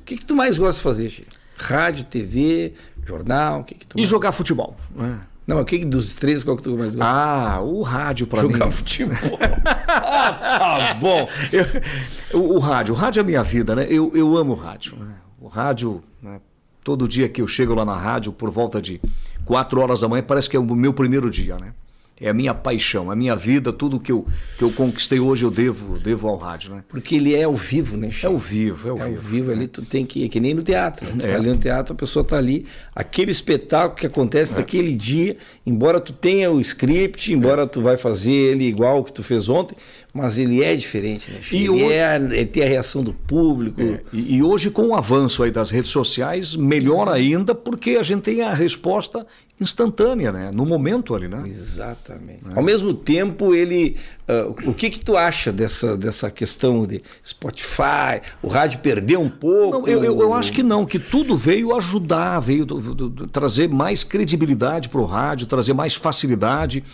O 0.00 0.04
que, 0.04 0.16
que 0.16 0.24
tu 0.24 0.34
mais 0.34 0.58
gosta 0.58 0.78
de 0.78 0.82
fazer, 0.82 1.10
Chico? 1.10 1.28
Rádio, 1.58 2.04
TV, 2.04 2.72
jornal? 3.06 3.60
O 3.60 3.64
que, 3.64 3.74
que 3.74 3.86
tu 3.86 3.98
E 3.98 4.06
jogar 4.06 4.32
futebol. 4.32 4.74
Né? 4.96 5.18
Não, 5.48 5.62
o 5.62 5.64
que 5.64 5.82
dos 5.82 6.14
três, 6.14 6.44
qual 6.44 6.58
que 6.58 6.62
tu 6.62 6.76
mais 6.76 6.94
gosta? 6.94 7.10
Ah, 7.10 7.62
o 7.62 7.80
rádio 7.80 8.26
para 8.26 8.42
mim. 8.42 8.52
Jogar 8.52 8.70
futebol. 8.70 9.16
ah, 9.88 10.92
tá 10.92 10.94
bom. 11.00 11.26
Eu, 11.50 12.38
o, 12.38 12.56
o, 12.56 12.58
rádio, 12.58 12.92
o 12.92 12.96
rádio 12.96 13.20
é 13.20 13.22
a 13.22 13.24
minha 13.24 13.42
vida, 13.42 13.74
né? 13.74 13.86
Eu, 13.88 14.12
eu 14.14 14.36
amo 14.36 14.52
o 14.52 14.56
rádio. 14.56 14.94
Né? 14.96 15.14
O 15.40 15.48
rádio, 15.48 16.04
né? 16.22 16.38
todo 16.84 17.08
dia 17.08 17.30
que 17.30 17.40
eu 17.40 17.48
chego 17.48 17.74
lá 17.74 17.82
na 17.82 17.96
rádio, 17.96 18.30
por 18.30 18.50
volta 18.50 18.82
de 18.82 19.00
quatro 19.46 19.80
horas 19.80 20.02
da 20.02 20.08
manhã, 20.08 20.22
parece 20.22 20.50
que 20.50 20.56
é 20.56 20.60
o 20.60 20.64
meu 20.64 20.92
primeiro 20.92 21.30
dia, 21.30 21.56
né? 21.56 21.72
É 22.20 22.28
a 22.28 22.34
minha 22.34 22.52
paixão, 22.52 23.10
a 23.10 23.16
minha 23.16 23.36
vida, 23.36 23.72
tudo 23.72 24.00
que 24.00 24.10
eu, 24.10 24.26
que 24.56 24.64
eu 24.64 24.72
conquistei 24.72 25.20
hoje 25.20 25.44
eu 25.44 25.50
devo, 25.50 25.98
devo 25.98 26.28
ao 26.28 26.36
rádio, 26.36 26.74
né? 26.74 26.84
Porque 26.88 27.14
ele 27.14 27.34
é 27.34 27.44
ao 27.44 27.54
vivo, 27.54 27.96
né, 27.96 28.10
Chico? 28.10 28.26
É 28.26 28.28
ao 28.28 28.38
vivo, 28.38 28.88
é 28.88 28.90
ao 28.90 28.98
é 28.98 29.04
vivo. 29.04 29.16
Ao 29.16 29.22
vivo 29.22 29.52
ali 29.52 29.68
tu 29.68 29.82
tem 29.82 30.04
que, 30.04 30.24
é 30.24 30.28
que 30.28 30.40
nem 30.40 30.54
no 30.54 30.62
teatro. 30.62 31.06
Né? 31.14 31.24
É. 31.24 31.32
tá 31.32 31.36
ali 31.36 31.48
no 31.48 31.56
teatro, 31.56 31.92
a 31.92 31.96
pessoa 31.96 32.24
tá 32.24 32.36
ali, 32.36 32.64
aquele 32.94 33.30
espetáculo 33.30 33.98
que 33.98 34.06
acontece 34.06 34.54
é. 34.54 34.58
naquele 34.58 34.94
dia, 34.94 35.36
embora 35.64 36.00
tu 36.00 36.12
tenha 36.12 36.50
o 36.50 36.60
script, 36.60 37.32
embora 37.32 37.62
é. 37.62 37.66
tu 37.66 37.80
vai 37.80 37.96
fazer 37.96 38.32
ele 38.32 38.64
igual 38.64 39.04
que 39.04 39.12
tu 39.12 39.22
fez 39.22 39.48
ontem, 39.48 39.76
mas 40.12 40.38
ele 40.38 40.62
é 40.62 40.74
diferente, 40.74 41.30
né? 41.30 41.38
E 41.52 41.56
ele, 41.56 41.68
hoje... 41.70 41.92
é, 41.92 42.16
ele 42.16 42.46
tem 42.46 42.64
a 42.64 42.68
reação 42.68 43.04
do 43.04 43.12
público. 43.12 43.80
É. 43.80 44.00
E, 44.12 44.36
e, 44.36 44.42
hoje, 44.42 44.70
com 44.70 44.88
o 44.88 44.94
avanço 44.94 45.42
aí 45.42 45.50
das 45.50 45.70
redes 45.70 45.90
sociais, 45.90 46.56
melhor 46.56 47.08
ainda, 47.08 47.54
porque 47.54 47.90
a 47.90 48.02
gente 48.02 48.22
tem 48.22 48.42
a 48.42 48.52
resposta 48.52 49.26
instantânea, 49.60 50.30
né? 50.30 50.50
No 50.52 50.64
momento 50.64 51.14
ali, 51.14 51.28
né? 51.28 51.42
Exatamente. 51.46 52.40
É. 52.50 52.56
Ao 52.56 52.62
mesmo 52.62 52.94
tempo, 52.94 53.54
ele. 53.54 53.96
Uh, 54.28 54.70
o 54.70 54.74
que 54.74 54.90
que 54.90 55.00
tu 55.00 55.16
acha 55.16 55.52
dessa, 55.52 55.96
dessa 55.96 56.30
questão 56.30 56.86
de 56.86 57.02
Spotify? 57.24 58.20
O 58.42 58.48
rádio 58.48 58.80
perdeu 58.80 59.20
um 59.20 59.28
pouco? 59.28 59.80
Não, 59.80 59.88
eu, 59.88 60.04
eu, 60.04 60.20
eu, 60.20 60.34
acho 60.34 60.52
que 60.52 60.62
não, 60.62 60.84
que 60.84 60.98
tudo 60.98 61.36
veio 61.36 61.74
ajudar, 61.74 62.38
veio 62.40 62.64
do, 62.64 62.94
do, 62.94 63.08
do, 63.08 63.26
trazer 63.26 63.68
mais 63.68 64.04
credibilidade 64.04 64.88
para 64.88 65.00
o 65.00 65.04
rádio, 65.04 65.46
trazer 65.46 65.72
mais 65.72 65.94
facilidade 65.94 66.84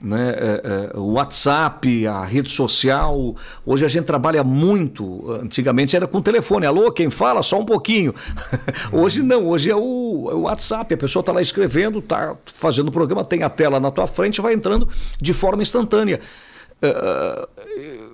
né? 0.00 0.30
É, 0.30 0.90
é, 0.94 0.98
o 0.98 1.12
WhatsApp, 1.12 2.06
a 2.06 2.24
rede 2.24 2.50
social. 2.50 3.34
Hoje 3.66 3.84
a 3.84 3.88
gente 3.88 4.04
trabalha 4.04 4.44
muito. 4.44 5.30
Antigamente 5.42 5.96
era 5.96 6.06
com 6.06 6.22
telefone. 6.22 6.66
Alô, 6.66 6.90
quem 6.92 7.10
fala? 7.10 7.42
Só 7.42 7.58
um 7.58 7.64
pouquinho. 7.64 8.14
hoje 8.92 9.22
não, 9.22 9.46
hoje 9.46 9.70
é 9.70 9.76
o, 9.76 10.28
é 10.30 10.34
o 10.34 10.40
WhatsApp. 10.42 10.94
A 10.94 10.96
pessoa 10.96 11.20
está 11.20 11.32
lá 11.32 11.42
escrevendo, 11.42 11.98
está 11.98 12.36
fazendo 12.54 12.88
o 12.88 12.92
programa, 12.92 13.24
tem 13.24 13.42
a 13.42 13.50
tela 13.50 13.80
na 13.80 13.90
tua 13.90 14.06
frente, 14.06 14.40
vai 14.40 14.54
entrando 14.54 14.88
de 15.20 15.34
forma 15.34 15.62
instantânea. 15.62 16.20
Uh, 16.80 18.07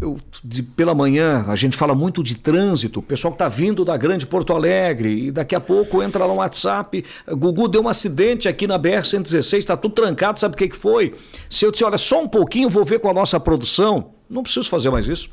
eu, 0.00 0.16
de, 0.42 0.62
pela 0.62 0.94
manhã, 0.94 1.44
a 1.46 1.54
gente 1.54 1.76
fala 1.76 1.94
muito 1.94 2.22
de 2.22 2.34
trânsito, 2.34 3.00
o 3.00 3.02
pessoal 3.02 3.32
que 3.32 3.36
está 3.36 3.48
vindo 3.48 3.84
da 3.84 3.96
grande 3.96 4.26
Porto 4.26 4.52
Alegre, 4.52 5.26
e 5.26 5.30
daqui 5.30 5.54
a 5.54 5.60
pouco 5.60 6.02
entra 6.02 6.24
lá 6.24 6.32
no 6.32 6.40
WhatsApp, 6.40 7.04
Gugu 7.28 7.68
deu 7.68 7.82
um 7.82 7.88
acidente 7.88 8.48
aqui 8.48 8.66
na 8.66 8.78
BR-116, 8.78 9.58
está 9.58 9.76
tudo 9.76 9.94
trancado, 9.94 10.40
sabe 10.40 10.54
o 10.54 10.58
que, 10.58 10.68
que 10.68 10.76
foi? 10.76 11.14
Se 11.48 11.64
eu 11.64 11.70
disser, 11.70 11.86
olha, 11.86 11.98
só 11.98 12.22
um 12.22 12.28
pouquinho, 12.28 12.70
vou 12.70 12.84
ver 12.84 12.98
com 13.00 13.10
a 13.10 13.14
nossa 13.14 13.38
produção, 13.38 14.12
não 14.28 14.42
preciso 14.42 14.68
fazer 14.70 14.90
mais 14.90 15.06
isso. 15.06 15.28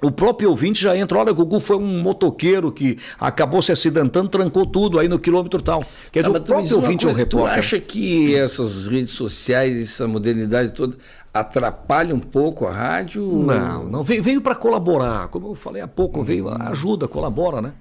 O 0.00 0.12
próprio 0.12 0.50
ouvinte 0.50 0.80
já 0.80 0.96
entra, 0.96 1.18
olha, 1.18 1.32
Gugu 1.32 1.58
foi 1.58 1.76
um 1.76 2.00
motoqueiro 2.00 2.70
que 2.70 2.98
acabou 3.18 3.60
se 3.60 3.72
acidentando, 3.72 4.28
trancou 4.28 4.64
tudo 4.64 4.98
aí 4.98 5.08
no 5.08 5.18
quilômetro 5.18 5.60
tal. 5.60 5.82
Quer 6.12 6.22
dizer, 6.22 6.36
ah, 6.36 6.38
o 6.38 6.42
próprio 6.42 6.76
ouvinte 6.76 7.04
coisa, 7.04 7.08
é 7.08 7.12
um 7.12 7.16
repórter. 7.16 7.54
Tu 7.54 7.58
acha 7.58 7.80
que 7.80 8.34
essas 8.36 8.86
redes 8.86 9.12
sociais, 9.12 9.76
essa 9.76 10.06
modernidade 10.06 10.72
toda, 10.72 10.96
atrapalha 11.34 12.14
um 12.14 12.20
pouco 12.20 12.66
a 12.66 12.72
rádio? 12.72 13.22
Não, 13.22 13.84
não 13.84 14.02
veio, 14.04 14.22
veio 14.22 14.40
para 14.40 14.54
colaborar. 14.54 15.28
Como 15.28 15.48
eu 15.48 15.54
falei 15.56 15.82
há 15.82 15.88
pouco, 15.88 16.22
veio 16.22 16.48
ajuda, 16.48 17.08
colabora, 17.08 17.60
né? 17.60 17.72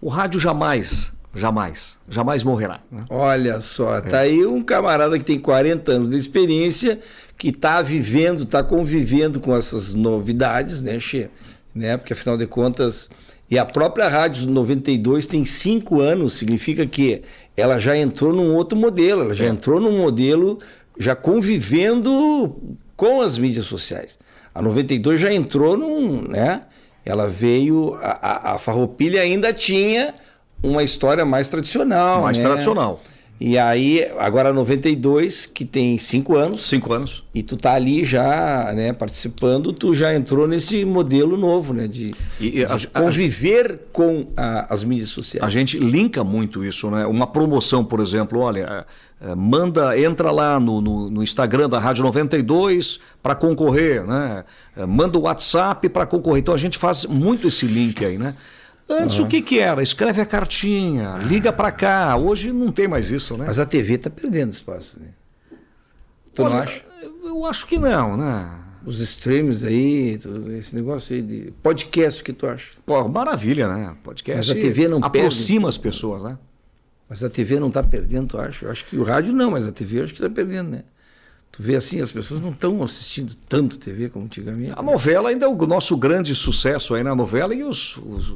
O 0.00 0.08
rádio 0.08 0.40
jamais, 0.40 1.13
jamais, 1.34 1.98
jamais 2.08 2.42
morrerá. 2.42 2.80
Né? 2.90 3.04
Olha 3.10 3.60
só, 3.60 4.00
tá 4.00 4.20
aí 4.20 4.46
um 4.46 4.62
camarada 4.62 5.18
que 5.18 5.24
tem 5.24 5.38
40 5.38 5.92
anos 5.92 6.10
de 6.10 6.16
experiência, 6.16 6.98
que 7.36 7.48
está 7.48 7.82
vivendo, 7.82 8.44
está 8.44 8.62
convivendo 8.62 9.40
com 9.40 9.56
essas 9.56 9.94
novidades, 9.94 10.82
né, 10.82 10.98
Che? 10.98 11.28
Né? 11.74 11.96
Porque 11.96 12.12
afinal 12.12 12.36
de 12.36 12.46
contas, 12.46 13.10
e 13.50 13.58
a 13.58 13.64
própria 13.64 14.08
Rádio 14.08 14.48
92 14.48 15.26
tem 15.26 15.44
cinco 15.44 16.00
anos, 16.00 16.34
significa 16.34 16.86
que 16.86 17.22
ela 17.56 17.78
já 17.78 17.96
entrou 17.96 18.32
num 18.32 18.54
outro 18.54 18.78
modelo, 18.78 19.22
ela 19.22 19.34
já 19.34 19.46
é. 19.46 19.48
entrou 19.48 19.80
num 19.80 19.98
modelo 19.98 20.58
já 20.98 21.14
convivendo 21.14 22.56
com 22.96 23.20
as 23.20 23.36
mídias 23.36 23.66
sociais. 23.66 24.18
A 24.54 24.62
92 24.62 25.20
já 25.20 25.32
entrou 25.32 25.76
num, 25.76 26.22
né? 26.22 26.62
Ela 27.04 27.26
veio, 27.26 27.96
a, 27.96 28.52
a, 28.52 28.54
a 28.54 28.58
Farroupilha 28.58 29.20
ainda 29.20 29.52
tinha 29.52 30.14
uma 30.64 30.82
história 30.82 31.24
mais 31.24 31.48
tradicional, 31.48 32.22
mais 32.22 32.38
né? 32.38 32.44
tradicional. 32.44 33.00
E 33.40 33.58
aí, 33.58 34.08
agora 34.18 34.52
92, 34.52 35.44
que 35.44 35.64
tem 35.64 35.98
cinco 35.98 36.36
anos. 36.36 36.66
Cinco 36.66 36.92
anos. 36.92 37.24
E 37.34 37.42
tu 37.42 37.56
tá 37.56 37.72
ali 37.72 38.04
já, 38.04 38.72
né, 38.74 38.92
participando, 38.92 39.72
tu 39.72 39.92
já 39.92 40.14
entrou 40.14 40.46
nesse 40.46 40.84
modelo 40.84 41.36
novo, 41.36 41.74
né? 41.74 41.88
De, 41.88 42.14
e, 42.40 42.50
de 42.50 42.64
a, 42.64 43.00
conviver 43.00 43.72
a, 43.72 43.92
com 43.92 44.28
a, 44.36 44.72
as 44.72 44.84
mídias 44.84 45.10
sociais. 45.10 45.44
A 45.44 45.50
gente 45.50 45.78
linka 45.78 46.22
muito 46.22 46.64
isso, 46.64 46.88
né? 46.90 47.04
Uma 47.06 47.26
promoção, 47.26 47.84
por 47.84 47.98
exemplo, 47.98 48.38
olha, 48.38 48.86
é, 49.20 49.34
manda, 49.34 49.98
entra 49.98 50.30
lá 50.30 50.60
no, 50.60 50.80
no, 50.80 51.10
no, 51.10 51.22
Instagram 51.22 51.68
da 51.68 51.80
Rádio 51.80 52.04
92 52.04 53.00
para 53.20 53.34
concorrer, 53.34 54.06
né? 54.06 54.44
É, 54.76 54.86
manda 54.86 55.18
o 55.18 55.22
WhatsApp 55.22 55.88
para 55.88 56.06
concorrer. 56.06 56.40
Então 56.40 56.54
a 56.54 56.58
gente 56.58 56.78
faz 56.78 57.04
muito 57.04 57.48
esse 57.48 57.66
link 57.66 58.04
aí, 58.04 58.16
né? 58.16 58.36
Antes 58.88 59.18
uhum. 59.18 59.24
o 59.24 59.28
que 59.28 59.40
que 59.40 59.58
era? 59.58 59.82
Escreve 59.82 60.20
a 60.20 60.26
cartinha, 60.26 61.16
liga 61.16 61.52
para 61.52 61.72
cá. 61.72 62.16
Hoje 62.16 62.52
não 62.52 62.70
tem 62.70 62.86
mais 62.86 63.10
isso, 63.10 63.36
né? 63.36 63.46
Mas 63.46 63.58
a 63.58 63.64
TV 63.64 63.94
está 63.94 64.10
perdendo 64.10 64.52
espaço, 64.52 64.98
né? 65.00 65.08
Tu 66.34 66.42
Olha, 66.42 66.54
não 66.54 66.62
acha? 66.62 66.84
Eu 67.22 67.46
acho 67.46 67.66
que 67.66 67.78
não, 67.78 68.16
né? 68.16 68.60
Os 68.84 69.00
streams 69.00 69.64
aí, 69.64 70.20
esse 70.58 70.76
negócio 70.76 71.16
aí 71.16 71.22
de 71.22 71.52
podcast, 71.62 72.20
o 72.20 72.24
que 72.24 72.32
tu 72.34 72.46
acha? 72.46 72.72
Pô, 72.84 73.08
maravilha, 73.08 73.66
né? 73.66 73.96
Podcast. 74.02 74.50
Mas 74.50 74.56
a 74.56 74.60
TV 74.60 74.88
não 74.88 74.98
aproxima 75.02 75.62
perde. 75.62 75.68
as 75.70 75.78
pessoas, 75.78 76.22
né? 76.22 76.38
Mas 77.08 77.24
a 77.24 77.30
TV 77.30 77.58
não 77.58 77.68
está 77.68 77.82
perdendo, 77.82 78.28
tu 78.28 78.38
acha? 78.38 78.66
Eu 78.66 78.70
acho 78.70 78.84
que 78.84 78.96
o 78.98 79.02
rádio 79.02 79.32
não, 79.32 79.50
mas 79.52 79.66
a 79.66 79.72
TV 79.72 80.00
eu 80.00 80.04
acho 80.04 80.12
que 80.12 80.20
está 80.20 80.28
perdendo, 80.28 80.70
né? 80.70 80.84
Tu 81.50 81.62
vê 81.62 81.76
assim, 81.76 82.00
as 82.00 82.10
pessoas 82.10 82.40
não 82.40 82.50
estão 82.50 82.82
assistindo 82.82 83.32
tanto 83.48 83.78
TV 83.78 84.08
como 84.08 84.24
antigamente. 84.24 84.72
A 84.76 84.82
novela 84.82 85.30
ainda 85.30 85.46
é 85.46 85.48
o 85.48 85.54
nosso 85.66 85.96
grande 85.96 86.34
sucesso 86.34 86.94
aí 86.94 87.02
na 87.02 87.14
novela 87.14 87.54
e 87.54 87.62
os, 87.62 87.96
os 87.98 88.34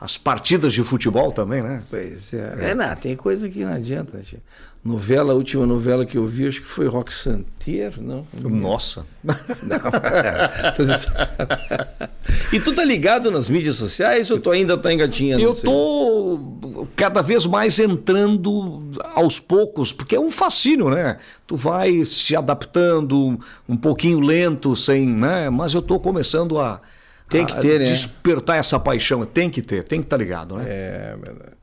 as 0.00 0.16
partidas 0.16 0.72
de 0.72 0.84
futebol 0.84 1.32
também, 1.32 1.60
né? 1.60 1.82
Pois 1.90 2.32
é. 2.32 2.54
É, 2.60 2.70
é 2.70 2.74
não, 2.74 2.94
tem 2.94 3.16
coisa 3.16 3.48
que 3.48 3.64
não 3.64 3.72
adianta. 3.72 4.20
Tia. 4.20 4.38
Novela, 4.84 5.32
a 5.32 5.36
última 5.36 5.66
novela 5.66 6.06
que 6.06 6.16
eu 6.16 6.24
vi, 6.24 6.46
acho 6.46 6.62
que 6.62 6.68
foi 6.68 6.86
Rock 6.86 7.12
Santeiro, 7.12 8.00
não? 8.00 8.24
Nossa! 8.40 9.04
Não, 9.24 9.34
e 12.52 12.60
tu 12.60 12.72
tá 12.72 12.84
ligado 12.84 13.28
nas 13.28 13.48
mídias 13.48 13.74
sociais 13.74 14.30
ou 14.30 14.38
tu 14.38 14.52
ainda 14.52 14.78
tá 14.78 14.92
engatinhando? 14.92 15.42
Eu 15.42 15.52
tô 15.52 16.86
cada 16.94 17.20
vez 17.20 17.44
mais 17.44 17.80
entrando 17.80 18.88
aos 19.16 19.40
poucos, 19.40 19.92
porque 19.92 20.14
é 20.14 20.20
um 20.20 20.30
fascínio, 20.30 20.90
né? 20.90 21.16
Tu 21.44 21.56
vai 21.56 22.04
se 22.04 22.36
adaptando 22.36 23.36
um 23.68 23.76
pouquinho 23.76 24.20
lento, 24.20 24.76
sem, 24.76 25.08
né? 25.08 25.50
Mas 25.50 25.74
eu 25.74 25.82
tô 25.82 25.98
começando 25.98 26.56
a 26.56 26.80
tem 27.28 27.44
que 27.44 27.60
ter, 27.60 27.80
né? 27.80 27.86
Despertar 27.86 28.56
essa 28.56 28.78
paixão, 28.78 29.24
tem 29.24 29.50
que 29.50 29.62
ter, 29.62 29.84
tem 29.84 30.00
que 30.00 30.06
estar 30.06 30.16
tá 30.16 30.22
ligado, 30.22 30.56
né? 30.56 30.64
É, 30.66 31.16
verdade. 31.20 31.58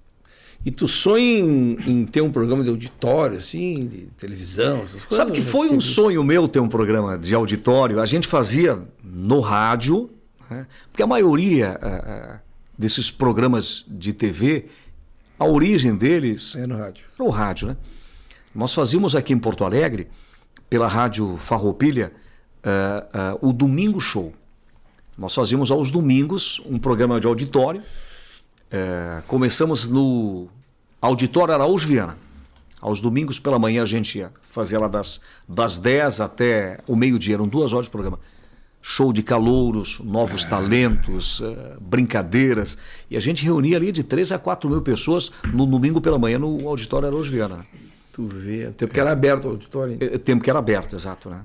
E 0.66 0.72
tu 0.72 0.88
sonha 0.88 1.24
em, 1.24 1.78
em, 1.86 2.06
ter 2.06 2.22
um 2.22 2.32
programa 2.32 2.64
de 2.64 2.70
auditório, 2.72 3.38
assim, 3.38 3.82
de 3.82 4.08
televisão, 4.18 4.78
essas 4.78 5.06
coisas? 5.06 5.18
Sabe 5.18 5.32
que 5.32 5.42
foi 5.42 5.70
um 5.70 5.80
sonho 5.80 6.24
meu 6.24 6.48
ter 6.48 6.60
um 6.60 6.68
programa 6.68 7.20
de 7.20 7.36
auditório. 7.36 8.02
A 8.02 8.06
gente 8.06 8.28
fazia 8.28 8.82
no 9.04 9.42
rádio, 9.42 10.10
Né? 10.50 10.66
Porque 10.92 11.04
a 11.04 11.08
maioria 11.08 11.80
uh, 11.82 12.40
desses 12.76 13.12
programas 13.12 13.86
de 13.88 14.12
TV, 14.12 14.66
a 15.38 15.46
origem 15.46 15.96
deles 15.96 16.56
é 16.56 16.66
no 16.66 16.78
rádio. 16.78 17.06
Era 17.14 17.28
o 17.28 17.30
rádio, 17.30 17.68
né? 17.68 17.78
Nós 18.54 18.74
fazíamos 18.74 19.16
aqui 19.16 19.34
em 19.34 19.38
Porto 19.38 19.64
Alegre, 19.64 20.08
pela 20.68 20.88
rádio 20.88 21.38
Farroupilha, 21.38 22.12
uh, 22.66 23.46
uh, 23.46 23.50
o 23.50 23.54
Domingo 23.54 24.00
Show. 24.00 24.34
Nós 25.18 25.34
fazíamos 25.34 25.72
aos 25.72 25.92
domingos 25.92 26.62
um 26.66 26.78
programa 26.78 27.20
de 27.22 27.28
auditório. 27.28 27.82
Uh, 27.82 29.22
começamos 29.28 29.88
no 29.88 30.48
Auditório 31.02 31.54
Araújo 31.54 31.88
Viana. 31.88 32.18
Aos 32.82 33.00
domingos 33.00 33.40
pela 33.40 33.58
manhã 33.58 33.84
a 33.84 33.86
gente 33.86 34.18
ia 34.18 34.30
fazer 34.42 34.78
lá 34.78 34.90
das, 34.90 35.22
das 35.48 35.78
10 35.78 36.20
até 36.20 36.80
o 36.86 36.98
meio-dia, 36.98 37.36
eram 37.36 37.48
duas 37.48 37.72
horas 37.72 37.86
de 37.86 37.92
programa. 37.92 38.20
Show 38.82 39.14
de 39.14 39.24
calouros, 39.24 40.00
novos 40.04 40.44
talentos, 40.44 41.42
brincadeiras. 41.80 42.78
E 43.10 43.16
a 43.16 43.20
gente 43.20 43.44
reunia 43.44 43.78
ali 43.78 43.92
de 43.92 44.04
3 44.04 44.34
a 44.34 44.38
4 44.38 44.70
mil 44.70 44.82
pessoas 44.82 45.32
no 45.52 45.66
domingo 45.66 46.02
pela 46.02 46.20
manhã 46.20 46.38
no 46.38 46.68
Auditório 46.68 47.08
Araújo 47.08 47.32
Viana. 47.32 47.66
Tu 48.12 48.24
vê, 48.26 48.70
tempo 48.78 48.94
que 48.94 49.00
era 49.00 49.12
aberto 49.12 49.46
o 49.46 49.50
auditório. 49.52 49.98
É, 50.00 50.18
tempo 50.18 50.44
que 50.44 50.50
era 50.50 50.60
aberto, 50.60 50.96
exato, 50.96 51.30
né? 51.30 51.42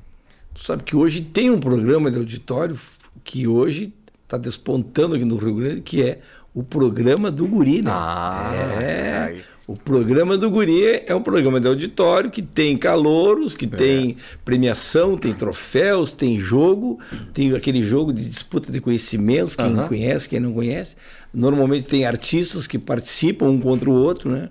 Tu 0.53 0.65
sabe 0.65 0.83
que 0.83 0.95
hoje 0.95 1.23
tem 1.23 1.51
um 1.51 1.61
programa 1.61 2.11
de 2.11 2.19
auditório 2.19 2.77
que 3.23 3.47
hoje 3.47 3.93
está 4.25 4.37
despontando 4.37 5.17
aqui 5.17 5.25
no 5.25 5.37
Rio 5.37 5.55
Grande, 5.55 5.81
que 5.81 6.03
é 6.03 6.21
o 6.55 6.63
programa 6.63 7.31
do 7.31 7.47
Guri, 7.47 7.83
né? 7.83 7.91
Ah, 7.93 8.53
é. 8.81 9.37
O 9.67 9.77
programa 9.77 10.37
do 10.37 10.51
Guri 10.51 11.05
é 11.07 11.15
um 11.15 11.23
programa 11.23 11.61
de 11.61 11.69
auditório 11.69 12.29
que 12.29 12.43
tem 12.43 12.77
calouros, 12.77 13.55
que 13.55 13.67
é. 13.67 13.69
tem 13.69 14.17
premiação, 14.45 15.17
tem 15.17 15.33
troféus, 15.33 16.11
tem 16.11 16.41
jogo, 16.41 16.99
tem 17.33 17.55
aquele 17.55 17.85
jogo 17.85 18.13
de 18.13 18.25
disputa 18.25 18.73
de 18.73 18.81
conhecimentos, 18.81 19.55
quem 19.55 19.67
uhum. 19.67 19.87
conhece, 19.87 20.29
quem 20.29 20.41
não 20.41 20.53
conhece. 20.53 20.97
Normalmente 21.33 21.87
tem 21.87 22.05
artistas 22.05 22.67
que 22.67 22.81
participam 22.81 23.47
um 23.47 23.61
contra 23.61 23.89
o 23.89 23.93
outro, 23.93 24.29
né? 24.33 24.49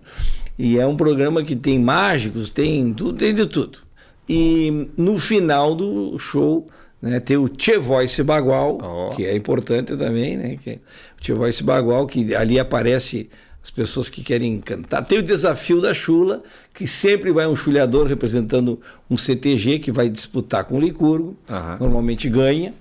E 0.58 0.80
é 0.80 0.88
um 0.88 0.96
programa 0.96 1.44
que 1.44 1.56
tem 1.56 1.78
mágicos, 1.78 2.50
tem 2.50 2.94
tudo, 2.94 3.18
tem 3.18 3.36
de 3.36 3.46
tudo. 3.46 3.80
E 4.28 4.88
no 4.96 5.18
final 5.18 5.76
do 5.76 6.18
show, 6.18 6.66
né, 7.02 7.20
tem 7.20 7.38
o 7.38 7.48
Tchê 7.48 7.78
Voice 7.78 8.22
Bagual, 8.24 8.78
oh. 8.82 9.16
que 9.16 9.26
é 9.26 9.36
importante 9.36 9.96
também, 9.96 10.36
né? 10.36 10.58
Que 10.62 10.72
é 10.72 10.74
o 11.18 11.22
Tchê 11.22 11.34
Voice 11.34 11.64
Bagual, 11.64 12.06
que 12.06 12.36
ali 12.36 12.60
aparece 12.60 13.30
as 13.64 13.70
pessoas 13.70 14.10
que 14.10 14.24
querem 14.24 14.60
cantar. 14.60 15.04
Tem 15.04 15.20
o 15.20 15.24
desafio 15.24 15.82
da 15.82 15.94
chula, 15.94 16.42
que 16.74 16.88
sempre 16.88 17.32
vai 17.32 17.48
um 17.48 17.56
chulhador 17.56 18.08
representando 18.08 18.80
um 19.10 19.18
CTG 19.18 19.80
que 19.80 19.92
vai 19.92 20.10
disputar 20.10 20.64
com 20.64 20.78
o 20.78 20.80
Licurgo, 20.80 21.38
uhum. 21.50 21.78
normalmente 21.80 22.30
ganha, 22.30 22.74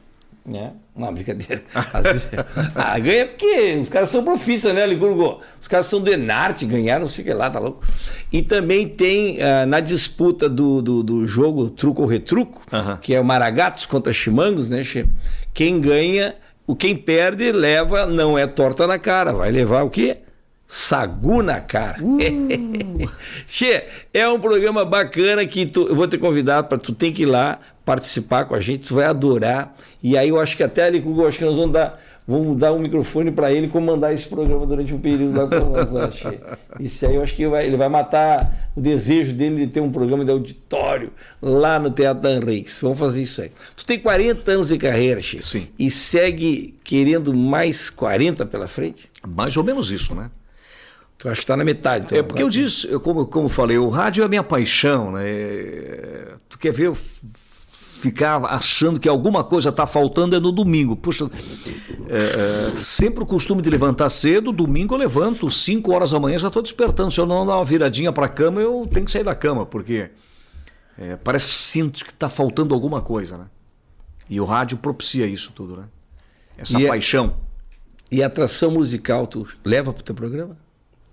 né? 0.49 0.73
Não, 0.97 1.13
brincadeira. 1.13 1.63
Vezes, 2.03 2.29
ah, 2.75 2.99
ganha 2.99 3.27
porque 3.27 3.79
os 3.81 3.89
caras 3.89 4.09
são 4.09 4.25
profissionais, 4.25 4.81
né, 4.81 4.87
Ligurgo? 4.87 5.41
Os 5.61 5.69
caras 5.69 5.87
são 5.87 6.01
do 6.01 6.11
Enarte, 6.11 6.67
ganharam, 6.67 7.03
não 7.03 7.09
sei 7.09 7.23
o 7.23 7.27
que 7.29 7.35
lá, 7.35 7.51
tá 7.51 7.59
louco. 7.59 7.85
E 8.33 8.43
também 8.43 8.89
tem 8.89 9.39
uh, 9.39 9.67
na 9.67 9.81
disputa 9.81 10.49
do, 10.49 10.83
do, 10.83 11.03
do, 11.03 11.27
jogo 11.27 11.71
Truco 11.71 12.03
ou 12.03 12.09
Retruco, 12.09 12.63
uh 12.73 12.77
-huh. 12.77 12.99
que 12.99 13.15
é 13.15 13.21
o 13.21 13.25
Maragatos 13.25 13.87
contra 13.87 14.13
Chimangos, 14.13 14.69
né, 14.69 14.83
che? 14.83 15.07
Quem 15.53 15.81
ganha, 15.81 16.35
o 16.67 16.75
quem 16.75 16.97
perde 16.97 17.53
leva, 17.53 18.07
não 18.07 18.37
é 18.37 18.47
torta 18.47 18.87
na 18.87 18.99
cara, 18.99 19.33
vai 19.33 19.51
levar 19.51 19.83
o 19.83 19.91
quê? 19.91 20.19
Sagu 20.71 21.43
na 21.43 21.63
cara. 21.63 21.97
Uh. 22.05 23.09
che, 23.49 23.85
é 24.13 24.29
um 24.29 24.39
programa 24.39 24.85
bacana 24.85 25.47
que 25.47 25.65
tu, 25.65 25.89
eu 25.89 25.95
vou 25.95 26.07
te 26.07 26.19
convidar 26.19 26.65
para 26.65 26.77
tu 26.77 26.93
tem 26.95 27.11
que 27.11 27.23
ir 27.23 27.27
lá 27.27 27.59
participar 27.87 28.45
com 28.45 28.55
a 28.55 28.61
gente, 28.61 28.87
tu 28.87 28.95
vai 28.97 29.07
adorar. 29.07 29.75
E 30.03 30.15
aí 30.19 30.29
eu 30.29 30.39
acho 30.39 30.55
que 30.55 30.63
até 30.63 30.85
ali, 30.85 31.01
Google, 31.01 31.27
acho 31.27 31.39
que 31.39 31.45
nós 31.47 31.57
vamos 31.57 31.73
dar, 31.73 31.99
vamos 32.27 32.55
dar 32.59 32.75
um 32.75 32.79
microfone 32.79 33.31
para 33.31 33.51
ele 33.51 33.69
comandar 33.69 34.13
esse 34.13 34.29
programa 34.29 34.67
durante 34.67 34.93
um 34.93 34.99
período 34.99 35.39
lá 35.39 35.47
com 35.49 35.71
nós. 35.71 36.23
Lá, 36.23 36.59
Isso 36.79 37.07
aí 37.07 37.15
eu 37.15 37.23
acho 37.23 37.35
que 37.35 37.49
vai, 37.49 37.67
ele 37.67 37.79
vai 37.79 37.89
matar 37.89 38.71
o 38.77 38.81
desejo 38.83 39.33
dele 39.33 39.65
de 39.65 39.73
ter 39.73 39.81
um 39.81 39.91
programa 39.91 40.23
de 40.23 40.31
auditório 40.31 41.11
lá 41.41 41.79
no 41.79 41.91
Teatro 41.91 42.25
da 42.25 42.31
Henriques. 42.31 42.79
Vamos 42.83 42.99
fazer 42.99 43.23
isso 43.23 43.41
aí. 43.41 43.51
Tu 43.75 43.87
tem 43.87 43.99
40 43.99 44.53
anos 44.53 44.69
de 44.69 44.77
carreira, 44.77 45.23
Chico. 45.23 45.43
Sim. 45.43 45.67
E 45.79 45.91
segue 45.91 46.75
querendo 46.85 47.33
mais 47.33 47.89
40 47.89 48.45
pela 48.45 48.69
frente? 48.69 49.09
Mais 49.27 49.57
ou 49.57 49.65
menos 49.65 49.91
isso, 49.91 50.15
né? 50.15 50.31
Tu 51.19 51.29
acha 51.29 51.41
que 51.41 51.45
está 51.45 51.57
na 51.57 51.65
metade. 51.65 52.07
Então, 52.07 52.19
é 52.19 52.23
porque 52.23 52.43
eu 52.43 52.49
disse, 52.49 52.87
eu, 52.89 53.01
como, 53.01 53.27
como 53.27 53.49
falei, 53.49 53.77
o 53.77 53.89
rádio 53.89 54.23
é 54.23 54.25
a 54.25 54.29
minha 54.29 54.43
paixão, 54.43 55.11
né? 55.11 55.25
Tu 56.49 56.57
quer 56.57 56.73
ver, 56.73 56.95
ficar 57.99 58.45
achando 58.45 59.01
que 59.01 59.09
alguma 59.09 59.43
coisa 59.43 59.71
está 59.71 59.87
faltando 59.87 60.37
é 60.37 60.41
no 60.41 60.53
domingo. 60.53 60.95
Puxa, 60.95 61.29
é, 62.09 62.69
é, 62.69 62.73
sempre 62.73 63.25
o 63.25 63.27
costume 63.27 63.61
de 63.61 63.69
levantar 63.69 64.09
cedo, 64.11 64.53
domingo 64.53 64.95
eu 64.95 64.99
levanto, 64.99 65.51
5 65.51 65.93
horas 65.93 66.13
da 66.13 66.21
manhã 66.21 66.39
já 66.39 66.47
estou 66.47 66.63
despertando. 66.63 67.11
Se 67.11 67.21
eu 67.21 67.27
não 67.27 67.45
dar 67.45 67.57
uma 67.57 67.65
viradinha 67.65 68.13
para 68.13 68.27
a 68.27 68.29
cama, 68.29 68.61
eu 68.61 68.89
tenho 68.91 69.05
que 69.05 69.11
sair 69.11 69.25
da 69.25 69.35
cama, 69.35 69.67
porque 69.67 70.11
é, 70.97 71.17
parece 71.17 71.47
que 71.47 71.53
sinto 71.53 72.05
que 72.05 72.13
está 72.13 72.29
faltando 72.29 72.75
alguma 72.75 73.03
coisa, 73.03 73.37
né? 73.37 73.47
E 74.31 74.41
o 74.41 74.45
rádio 74.45 74.79
propicia 74.79 75.27
isso 75.27 75.51
tudo, 75.53 75.77
né? 75.77 75.85
Essa 76.57 76.79
e 76.79 76.85
é 76.85 76.89
paixão. 76.89 77.37
e 78.11 78.23
a 78.23 78.27
atração 78.27 78.71
musical, 78.71 79.27
tu 79.27 79.47
leva 79.65 79.93
para 79.93 80.01
o 80.01 80.05
teu 80.05 80.15
programa? 80.15 80.57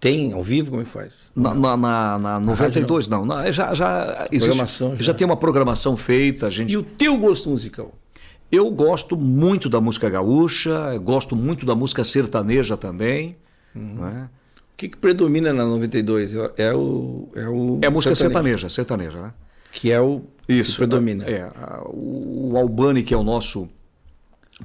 Tem 0.06 0.34
ao 0.34 0.44
vivo? 0.44 0.70
Como 0.70 0.84
é 0.84 0.86
que 0.86 0.92
faz? 0.92 1.32
Na, 1.36 1.52
na, 1.56 1.76
na, 1.76 2.20
na 2.20 2.40
92, 2.40 3.08
não. 3.08 3.26
não. 3.26 3.52
Já, 3.52 3.74
já, 3.74 4.28
existe, 4.32 4.56
já. 4.56 4.96
já 5.00 5.14
tem 5.16 5.26
uma 5.26 5.36
programação 5.36 5.98
feita. 5.98 6.52
Gente... 6.52 6.72
E 6.72 6.78
o 6.78 6.84
teu 6.84 7.18
gosto 7.18 7.50
musical? 7.50 7.92
Eu 8.52 8.70
gosto 8.70 9.18
muito 9.18 9.68
da 9.68 9.82
música 9.82 10.08
gaúcha, 10.08 10.96
gosto 11.00 11.36
muito 11.36 11.66
da 11.66 11.74
música 11.74 12.04
sertaneja 12.04 12.78
também. 12.78 13.36
Uhum. 13.76 13.96
Né? 13.96 14.30
O 14.56 14.78
que, 14.78 14.90
que, 14.90 14.98
predomina 14.98 15.52
na 15.52 15.66
92? 15.66 16.36
É 16.56 16.72
o. 16.72 17.28
É, 17.36 17.48
o 17.48 17.80
é 17.82 17.88
a 17.88 17.90
música 17.90 18.14
sertaneja, 18.14 18.70
sertaneja, 18.70 19.20
né? 19.20 19.34
Que 19.72 19.92
é 19.92 20.00
o 20.00 20.22
Isso, 20.48 20.74
que 20.74 20.78
predomina. 20.78 21.26
É, 21.26 21.50
o 21.88 22.54
Albani, 22.56 23.02
que 23.02 23.12
é 23.16 23.18
o 23.18 23.24
nosso 23.24 23.68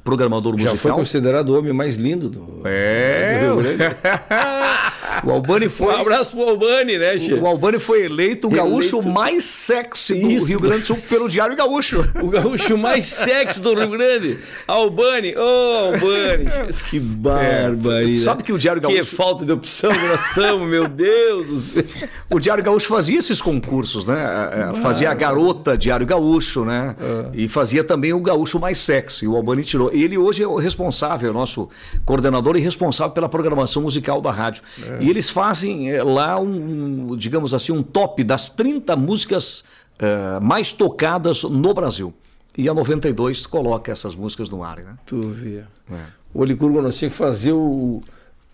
programador 0.05 0.53
musical. 0.53 0.75
Já 0.75 0.83
foi 0.83 0.93
considerado 0.93 1.49
o 1.49 1.59
homem 1.59 1.73
mais 1.73 1.97
lindo 1.97 2.29
do, 2.29 2.61
é. 2.67 3.39
do 3.41 3.61
Rio 3.61 3.63
Grande. 3.63 3.97
o 5.25 5.31
Albani 5.31 5.69
foi. 5.71 5.95
Um 5.95 5.99
abraço 5.99 6.37
pro 6.37 6.49
Albani, 6.49 6.99
né, 6.99 7.19
Che? 7.19 7.35
O 7.35 7.47
Albani 7.47 7.79
foi 7.79 8.05
eleito 8.05 8.47
o 8.47 8.51
gaúcho 8.51 8.99
eleito... 8.99 9.11
mais 9.11 9.45
sexy 9.45 10.15
do 10.15 10.31
Isso. 10.31 10.47
Rio 10.47 10.61
Grande 10.61 10.83
do 10.83 10.87
Sul 10.87 10.99
pelo 11.09 11.29
Diário 11.29 11.57
Gaúcho. 11.57 12.07
O 12.23 12.29
gaúcho 12.29 12.79
mais 12.79 13.07
sexy 13.11 13.61
do 13.61 13.75
Rio 13.75 13.91
Grande. 13.91 14.39
Albani, 14.67 15.35
ô 15.37 15.41
oh, 15.41 15.95
Albani. 15.95 16.51
Que 16.91 16.99
barbaridade. 16.99 18.13
É, 18.13 18.15
sabe 18.15 18.43
que 18.43 18.53
o 18.53 18.59
Diário 18.59 18.81
Gaúcho. 18.81 18.99
Que 18.99 19.05
falta 19.05 19.45
de 19.45 19.53
opção 19.53 19.91
que 19.91 20.07
nós 20.07 20.27
estamos, 20.27 20.69
meu 20.69 20.89
Deus 20.89 21.47
do 21.47 21.59
céu. 21.59 21.85
O 22.29 22.41
Diário 22.41 22.65
Gaúcho 22.65 22.87
fazia 22.89 23.19
esses 23.19 23.41
concursos, 23.41 24.07
né? 24.07 24.17
É, 24.17 24.71
é, 24.71 24.81
fazia 24.81 25.11
a 25.11 25.15
garota 25.15 25.77
Diário 25.77 26.07
Gaúcho, 26.07 26.65
né? 26.65 26.97
Ah. 26.99 27.31
E 27.35 27.49
fazia 27.49 27.85
também 27.85 28.13
o 28.13 28.21
gaúcho 28.21 28.59
mais 28.59 28.79
sexy. 28.79 29.27
O 29.29 29.37
Albani 29.37 29.63
tirou 29.63 29.81
tirou. 29.81 29.91
Ele 29.93 30.19
hoje 30.19 30.43
é 30.43 30.47
o 30.47 30.57
responsável, 30.57 31.33
nosso 31.33 31.69
coordenador 32.05 32.57
e 32.57 32.61
responsável 32.61 33.13
pela 33.13 33.29
programação 33.29 33.83
musical 33.83 34.21
da 34.21 34.31
rádio. 34.31 34.63
É. 34.83 34.99
E 35.01 35.09
eles 35.11 35.31
fazem 35.31 35.91
é, 35.91 36.03
lá 36.03 36.39
um, 36.39 37.17
digamos 37.17 37.53
assim, 37.55 37.73
um 37.73 37.83
top 37.83 38.23
das 38.25 38.49
30 38.49 38.97
músicas 38.97 39.65
uh, 40.01 40.41
mais 40.41 40.73
tocadas 40.73 41.43
no 41.45 41.75
Brasil. 41.75 42.15
E 42.57 42.69
a 42.69 42.75
92 42.75 43.47
coloca 43.47 43.93
essas 43.93 44.15
músicas 44.15 44.49
no 44.49 44.63
ar, 44.63 44.79
né? 44.79 44.97
Tu 45.07 45.21
via. 45.31 45.69
É. 45.91 46.05
O 46.35 46.45
Licurgo, 46.45 46.81
nós 46.83 46.97
tínhamos 46.97 47.17
que 47.17 47.25
fazer 47.25 47.53
o, 47.53 48.01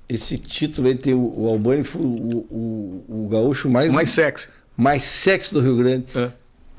esse 0.08 0.38
título 0.38 0.88
aí, 0.88 0.96
tem 0.96 1.14
o, 1.14 1.32
o 1.36 1.48
Albani, 1.48 1.84
o, 1.94 1.98
o, 1.98 3.04
o, 3.08 3.28
gaúcho 3.28 3.68
mais... 3.68 3.92
Mais 3.92 4.10
sexy. 4.10 4.48
Mais 4.76 5.02
sexy 5.02 5.54
do 5.54 5.60
Rio 5.60 5.76
Grande. 5.76 6.06
É. 6.14 6.30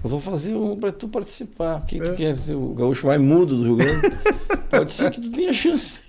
Nós 0.03 0.11
vamos 0.11 0.23
fazer 0.23 0.55
um 0.55 0.75
para 0.75 0.91
tu 0.91 1.07
participar. 1.07 1.77
O 1.77 1.85
que, 1.85 1.99
é. 1.99 2.03
tu 2.03 2.15
quer 2.15 2.37
ser 2.37 2.53
o 2.55 2.73
gaúcho 2.73 3.07
mais 3.07 3.19
mudo 3.19 3.55
do 3.55 3.63
Rio 3.63 3.75
Grande? 3.75 4.01
Pode 4.69 4.93
ser 4.93 5.11
que 5.11 5.19
tu 5.19 5.31
tenha 5.31 5.51
chance. 5.51 5.99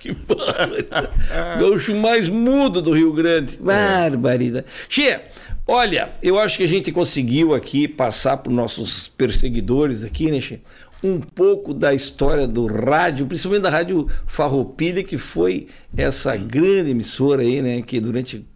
Que 0.00 0.10
O 0.10 1.58
gaúcho 1.60 1.94
mais 1.94 2.28
mudo 2.28 2.80
do 2.80 2.92
Rio 2.92 3.12
Grande. 3.12 3.56
Barbaridade. 3.58 4.66
Che, 4.88 5.20
olha, 5.66 6.10
eu 6.22 6.38
acho 6.38 6.56
que 6.56 6.64
a 6.64 6.68
gente 6.68 6.90
conseguiu 6.92 7.54
aqui 7.54 7.86
passar 7.86 8.38
para 8.38 8.50
os 8.50 8.56
nossos 8.56 9.08
perseguidores 9.08 10.02
aqui, 10.04 10.30
né, 10.30 10.40
che? 10.40 10.60
Um 11.02 11.20
pouco 11.20 11.74
da 11.74 11.92
história 11.92 12.48
do 12.48 12.66
rádio, 12.66 13.26
principalmente 13.26 13.62
da 13.62 13.68
Rádio 13.68 14.08
Farroupilha, 14.26 15.04
que 15.04 15.18
foi 15.18 15.68
essa 15.94 16.34
grande 16.34 16.90
emissora 16.90 17.42
aí, 17.42 17.60
né? 17.60 17.82
Que 17.82 18.00
durante 18.00 18.46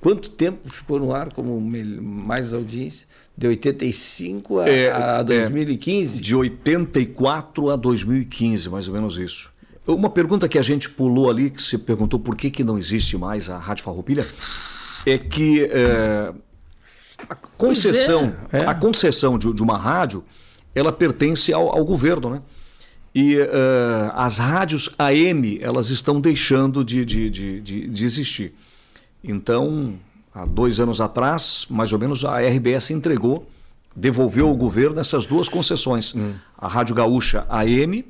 quanto 0.00 0.30
tempo 0.30 0.72
ficou 0.72 0.98
no 0.98 1.12
ar 1.12 1.30
como 1.32 1.60
mais 1.60 2.54
audiência? 2.54 3.06
De 3.36 3.46
85 3.46 4.60
a, 4.60 4.68
é, 4.68 4.90
a 4.90 5.22
2015? 5.22 6.18
É, 6.18 6.22
de 6.22 6.34
84 6.34 7.68
a 7.68 7.76
2015, 7.76 8.70
mais 8.70 8.88
ou 8.88 8.94
menos 8.94 9.18
isso. 9.18 9.52
Uma 9.86 10.10
pergunta 10.10 10.48
que 10.48 10.58
a 10.58 10.62
gente 10.62 10.90
pulou 10.90 11.30
ali, 11.30 11.48
que 11.48 11.62
você 11.62 11.78
perguntou 11.78 12.18
por 12.18 12.34
que, 12.34 12.50
que 12.50 12.64
não 12.64 12.76
existe 12.76 13.16
mais 13.16 13.48
a 13.48 13.56
Rádio 13.56 13.84
Farroupilha, 13.84 14.26
é 15.06 15.16
que 15.16 15.62
é, 15.62 16.32
a 17.28 17.34
concessão, 17.34 18.34
é, 18.52 18.58
é. 18.58 18.66
a 18.66 18.74
concessão 18.74 19.38
de, 19.38 19.52
de, 19.52 19.62
uma 19.62 19.78
rádio, 19.78 20.24
ela 20.74 20.90
pertence 20.90 21.52
ao, 21.52 21.68
ao 21.68 21.84
governo, 21.84 22.30
né? 22.30 22.42
E 23.14 23.36
uh, 23.36 24.12
as 24.14 24.38
rádios 24.38 24.90
AM, 24.98 25.58
elas 25.62 25.88
estão 25.88 26.20
deixando 26.20 26.84
de, 26.84 27.04
de, 27.04 27.30
de, 27.30 27.60
de, 27.62 27.88
de 27.88 28.04
existir. 28.04 28.54
Então, 29.24 29.94
há 30.34 30.44
dois 30.44 30.80
anos 30.80 31.00
atrás, 31.00 31.66
mais 31.70 31.92
ou 31.92 31.98
menos, 31.98 32.26
a 32.26 32.40
RBS 32.40 32.90
entregou, 32.90 33.48
devolveu 33.94 34.48
ao 34.48 34.56
governo 34.56 35.00
essas 35.00 35.24
duas 35.24 35.48
concessões. 35.48 36.14
Hum. 36.14 36.34
A 36.58 36.68
Rádio 36.68 36.94
Gaúcha 36.94 37.46
AM 37.48 38.04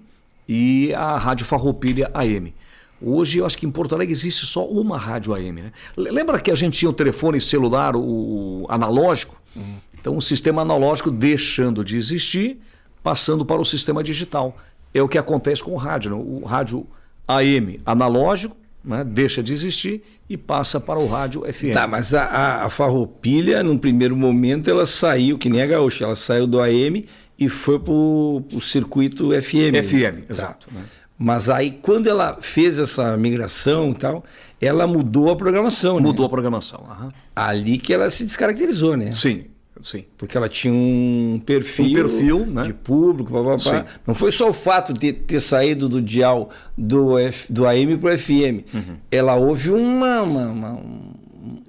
e 0.48 0.93
a 0.94 1.16
Rádio 1.16 1.47
Farroupilha 1.47 2.10
AM. 2.14 2.55
Hoje, 3.01 3.39
eu 3.39 3.47
acho 3.47 3.59
que 3.59 3.66
em 3.66 3.70
Porto 3.70 3.94
Alegre 3.94 4.12
existe 4.12 4.47
só 4.47 4.66
uma 4.66 4.97
rádio 4.97 5.35
AM. 5.35 5.62
Né? 5.62 5.73
Lembra 5.97 6.40
que 6.40 6.51
a 6.51 6.55
gente 6.55 6.78
tinha 6.78 6.90
o 6.90 6.94
telefone 6.94 7.40
celular, 7.40 7.94
o 7.94 8.66
analógico? 8.68 9.40
Hum. 9.56 9.77
Então, 9.98 10.16
o 10.16 10.23
sistema 10.23 10.62
analógico 10.62 11.10
deixando 11.10 11.85
de 11.85 11.97
existir, 11.97 12.59
passando 13.02 13.44
para 13.44 13.60
o 13.60 13.64
sistema 13.64 14.02
digital. 14.02 14.56
É 14.94 15.02
o 15.02 15.09
que 15.09 15.18
acontece 15.18 15.62
com 15.62 15.73
o 15.73 15.77
rádio. 15.77 16.16
Né? 16.16 16.24
O 16.24 16.44
rádio 16.47 16.86
AM 17.28 17.81
analógico 17.85 18.56
né? 18.82 19.05
deixa 19.05 19.43
de 19.43 19.52
existir 19.52 20.02
e 20.31 20.36
passa 20.36 20.81
para 20.81 20.98
o 20.98 21.06
rádio 21.06 21.43
FM. 21.43 21.74
Tá, 21.74 21.86
mas 21.86 22.14
a, 22.14 22.24
a, 22.24 22.64
a 22.64 22.70
Farroupilha, 22.70 23.62
num 23.62 23.77
primeiro 23.77 24.16
momento, 24.16 24.70
ela 24.70 24.86
saiu, 24.86 25.36
que 25.36 25.51
nem 25.51 25.60
a 25.60 25.66
Gaúcha, 25.66 26.05
ela 26.05 26.16
saiu 26.16 26.47
do 26.47 26.60
AM 26.60 27.05
e 27.38 27.48
foi 27.48 27.78
para 27.78 27.92
o 27.92 28.60
circuito 28.60 29.30
FM. 29.30 29.84
FM, 29.84 29.92
né? 29.92 30.22
exato. 30.28 30.68
Né? 30.72 30.82
Mas 31.18 31.48
aí, 31.48 31.70
quando 31.70 32.08
ela 32.08 32.38
fez 32.40 32.78
essa 32.78 33.16
migração 33.16 33.92
e 33.92 33.94
tal, 33.94 34.24
ela 34.60 34.86
mudou 34.86 35.30
a 35.30 35.36
programação. 35.36 35.98
Mudou 35.98 36.24
né? 36.24 36.26
a 36.26 36.28
programação. 36.28 36.80
Uhum. 36.80 37.08
Ali 37.34 37.78
que 37.78 37.92
ela 37.92 38.10
se 38.10 38.24
descaracterizou, 38.24 38.96
né? 38.96 39.12
Sim. 39.12 39.46
Sim. 39.82 40.04
Porque 40.16 40.36
ela 40.36 40.48
tinha 40.48 40.72
um 40.72 41.40
perfil, 41.44 41.86
um 41.86 41.94
perfil 41.94 42.46
né? 42.46 42.62
de 42.64 42.72
público, 42.72 43.30
papapá. 43.32 43.86
Não 44.06 44.14
foi 44.14 44.32
só 44.32 44.48
o 44.48 44.52
fato 44.52 44.92
de 44.92 45.12
ter 45.12 45.40
saído 45.40 45.88
do 45.88 46.00
dial 46.00 46.50
do, 46.76 47.18
F, 47.18 47.52
do 47.52 47.66
AM 47.66 47.96
para 47.98 48.14
o 48.14 48.18
FM. 48.18 48.64
Uhum. 48.74 48.96
Ela 49.10 49.36
houve 49.36 49.70
uma, 49.70 50.22
uma, 50.22 50.46
uma 50.46 50.72
um, 50.72 51.12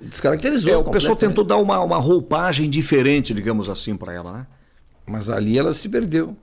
descaracterizou. 0.03 0.73
É, 0.73 0.77
o 0.77 0.85
pessoal 0.85 1.15
tentou 1.15 1.43
dar 1.43 1.57
uma, 1.57 1.79
uma 1.81 1.97
roupagem 1.97 2.69
diferente, 2.69 3.33
digamos 3.33 3.69
assim, 3.69 3.95
para 3.95 4.13
ela, 4.13 4.31
né? 4.31 4.47
Mas 5.07 5.29
ali 5.29 5.57
ela 5.57 5.73
se 5.73 5.87
perdeu. 5.87 6.35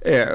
É, 0.00 0.26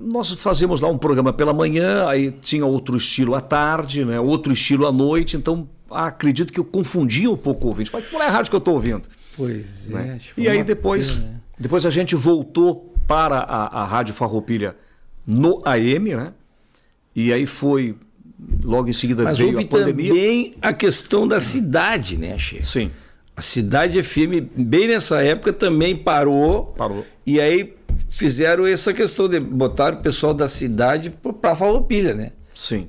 nós 0.00 0.32
fazíamos 0.32 0.80
lá 0.80 0.88
um 0.88 0.98
programa 0.98 1.32
pela 1.32 1.54
manhã, 1.54 2.06
aí 2.06 2.30
tinha 2.30 2.66
outro 2.66 2.96
estilo 2.96 3.34
à 3.34 3.40
tarde, 3.40 4.04
né? 4.04 4.20
outro 4.20 4.52
estilo 4.52 4.86
à 4.86 4.92
noite, 4.92 5.36
então 5.36 5.68
acredito 5.90 6.52
que 6.52 6.60
eu 6.60 6.64
confundia 6.64 7.30
um 7.30 7.36
pouco 7.36 7.64
o 7.64 7.68
ouvinte. 7.68 7.90
Mas 7.92 8.06
qual 8.08 8.22
é 8.22 8.26
a 8.26 8.30
rádio 8.30 8.50
que 8.50 8.56
eu 8.56 8.58
estou 8.58 8.74
ouvindo? 8.74 9.08
Pois 9.36 9.90
é. 9.90 9.94
Né? 9.94 10.20
E 10.36 10.48
aí 10.48 10.62
depois, 10.62 11.18
pena, 11.18 11.30
né? 11.30 11.40
depois 11.58 11.86
a 11.86 11.90
gente 11.90 12.14
voltou 12.14 12.94
para 13.06 13.38
a, 13.38 13.82
a 13.82 13.84
Rádio 13.84 14.14
Farroupilha 14.14 14.76
no 15.26 15.62
AM, 15.64 16.14
né? 16.14 16.32
E 17.14 17.32
aí 17.32 17.46
foi 17.46 17.96
logo 18.62 18.88
em 18.88 18.92
seguida 18.92 19.22
Mas 19.22 19.38
veio 19.38 19.50
houve 19.50 19.64
a 19.64 19.68
pandemia. 19.68 20.08
também 20.08 20.56
a 20.60 20.72
questão 20.72 21.26
da 21.26 21.40
cidade, 21.40 22.18
né, 22.18 22.36
Che? 22.36 22.62
Sim. 22.62 22.90
A 23.36 23.42
cidade 23.42 24.02
FM, 24.02 24.48
bem 24.56 24.88
nessa 24.88 25.22
época, 25.22 25.52
também 25.52 25.96
parou. 25.96 26.66
Parou. 26.76 27.04
E 27.26 27.40
aí 27.40 27.74
fizeram 28.08 28.66
essa 28.66 28.92
questão 28.92 29.28
de 29.28 29.40
botar 29.40 29.94
o 29.94 29.96
pessoal 29.96 30.32
da 30.32 30.48
cidade 30.48 31.12
para 31.40 31.56
Farroupilha, 31.56 32.14
né? 32.14 32.32
Sim. 32.54 32.88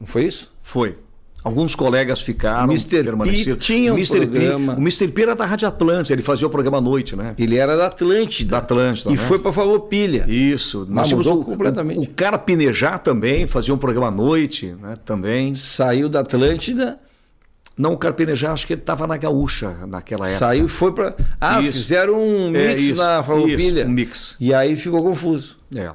Não 0.00 0.06
foi 0.06 0.26
isso? 0.26 0.52
Foi. 0.62 0.96
Alguns 1.42 1.74
colegas 1.74 2.20
ficaram, 2.20 2.70
Mr. 2.70 3.02
permaneceram. 3.02 3.56
P 3.56 3.62
tinha 3.62 3.92
um 3.94 3.96
Mr. 3.96 4.26
programa. 4.26 4.74
P, 4.74 4.78
o 4.78 4.82
Mr. 4.82 5.08
P 5.08 5.22
era 5.22 5.34
da 5.34 5.46
Rádio 5.46 5.66
Atlântida, 5.68 6.14
ele 6.14 6.22
fazia 6.22 6.46
o 6.46 6.50
programa 6.50 6.78
à 6.78 6.80
noite, 6.82 7.16
né? 7.16 7.34
Ele 7.38 7.56
era 7.56 7.76
da 7.76 7.86
Atlântida. 7.86 8.50
Da 8.50 8.58
Atlântida, 8.58 9.10
E 9.10 9.16
né? 9.16 9.22
foi 9.22 9.38
para 9.38 9.50
Farroupilha. 9.50 10.26
Isso. 10.28 10.86
Mas 10.88 11.08
tínhamos 11.08 11.26
mudou 11.26 11.40
o, 11.40 11.44
completamente. 11.44 11.98
O, 11.98 12.02
o 12.02 12.06
cara 12.08 12.38
Pinejar 12.38 12.98
também 12.98 13.46
fazia 13.46 13.72
um 13.72 13.78
programa 13.78 14.08
à 14.08 14.10
noite, 14.10 14.76
né? 14.80 14.96
Também. 15.04 15.54
Saiu 15.54 16.10
da 16.10 16.20
Atlântida. 16.20 17.00
Não, 17.76 17.92
o 17.92 17.96
Carpenejar, 17.96 18.52
acho 18.52 18.66
que 18.66 18.74
ele 18.74 18.80
estava 18.82 19.06
na 19.06 19.16
Gaúcha 19.16 19.86
naquela 19.86 20.26
época. 20.26 20.38
Saiu 20.38 20.66
e 20.66 20.68
foi 20.68 20.92
para. 20.92 21.16
Ah, 21.40 21.60
Isso. 21.62 21.78
fizeram 21.78 22.22
um 22.22 22.50
mix 22.50 22.64
É, 22.64 22.74
isso, 22.76 23.02
na 23.02 23.22
Farroupilha. 23.22 23.80
isso, 23.80 23.88
um 23.88 23.92
mix. 23.92 24.36
E 24.38 24.52
aí 24.52 24.76
ficou 24.76 25.02
confuso. 25.02 25.56
É. 25.74 25.90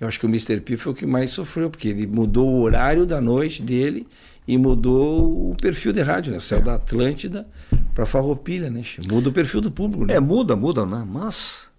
Eu 0.00 0.08
acho 0.08 0.18
que 0.18 0.26
o 0.26 0.28
Mr. 0.28 0.60
P 0.60 0.76
foi 0.76 0.92
o 0.92 0.94
que 0.94 1.06
mais 1.06 1.30
sofreu, 1.30 1.70
porque 1.70 1.88
ele 1.88 2.06
mudou 2.06 2.48
o 2.48 2.60
horário 2.62 3.04
da 3.06 3.20
noite 3.20 3.62
dele 3.62 4.08
e 4.48 4.56
mudou 4.58 5.50
o 5.52 5.56
perfil 5.60 5.92
de 5.92 6.00
rádio, 6.00 6.32
né? 6.32 6.40
Saiu 6.40 6.60
É. 6.60 6.64
da 6.64 6.74
Atlântida 6.74 7.46
para 7.94 8.04
Farroupilha, 8.06 8.68
né? 8.70 8.82
Muda 9.08 9.28
o 9.28 9.32
perfil 9.32 9.60
do 9.60 9.70
público, 9.70 10.06
né? 10.06 10.14
É, 10.14 10.20
muda, 10.20 10.56
muda, 10.56 10.84
né? 10.86 11.06
Mas, 11.06 11.69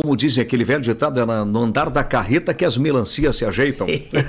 como 0.00 0.16
dizem 0.16 0.42
aquele 0.42 0.64
velho 0.64 0.80
ditado, 0.80 1.18
é 1.18 1.26
na- 1.26 1.44
no 1.44 1.60
andar 1.62 1.90
da 1.90 2.04
carreta 2.04 2.54
que 2.54 2.64
as 2.64 2.76
melancias 2.76 3.34
se 3.36 3.44
ajeitam. 3.44 3.86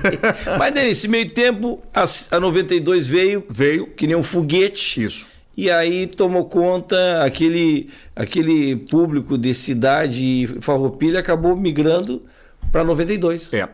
Mas 0.57 0.73
nesse 0.73 1.07
meio 1.07 1.29
tempo, 1.31 1.79
a, 1.93 2.03
a 2.35 2.39
92 2.39 3.07
veio, 3.07 3.43
Veio. 3.49 3.85
que 3.87 4.07
nem 4.07 4.15
um 4.15 4.23
foguete. 4.23 5.03
Isso. 5.03 5.27
E 5.55 5.69
aí 5.69 6.07
tomou 6.07 6.45
conta, 6.45 7.23
aquele, 7.23 7.89
aquele 8.15 8.77
público 8.77 9.37
de 9.37 9.53
cidade 9.53 10.47
Farroupilha 10.61 11.19
acabou 11.19 11.55
migrando 11.55 12.23
para 12.71 12.83
92. 12.83 13.53
É. 13.53 13.67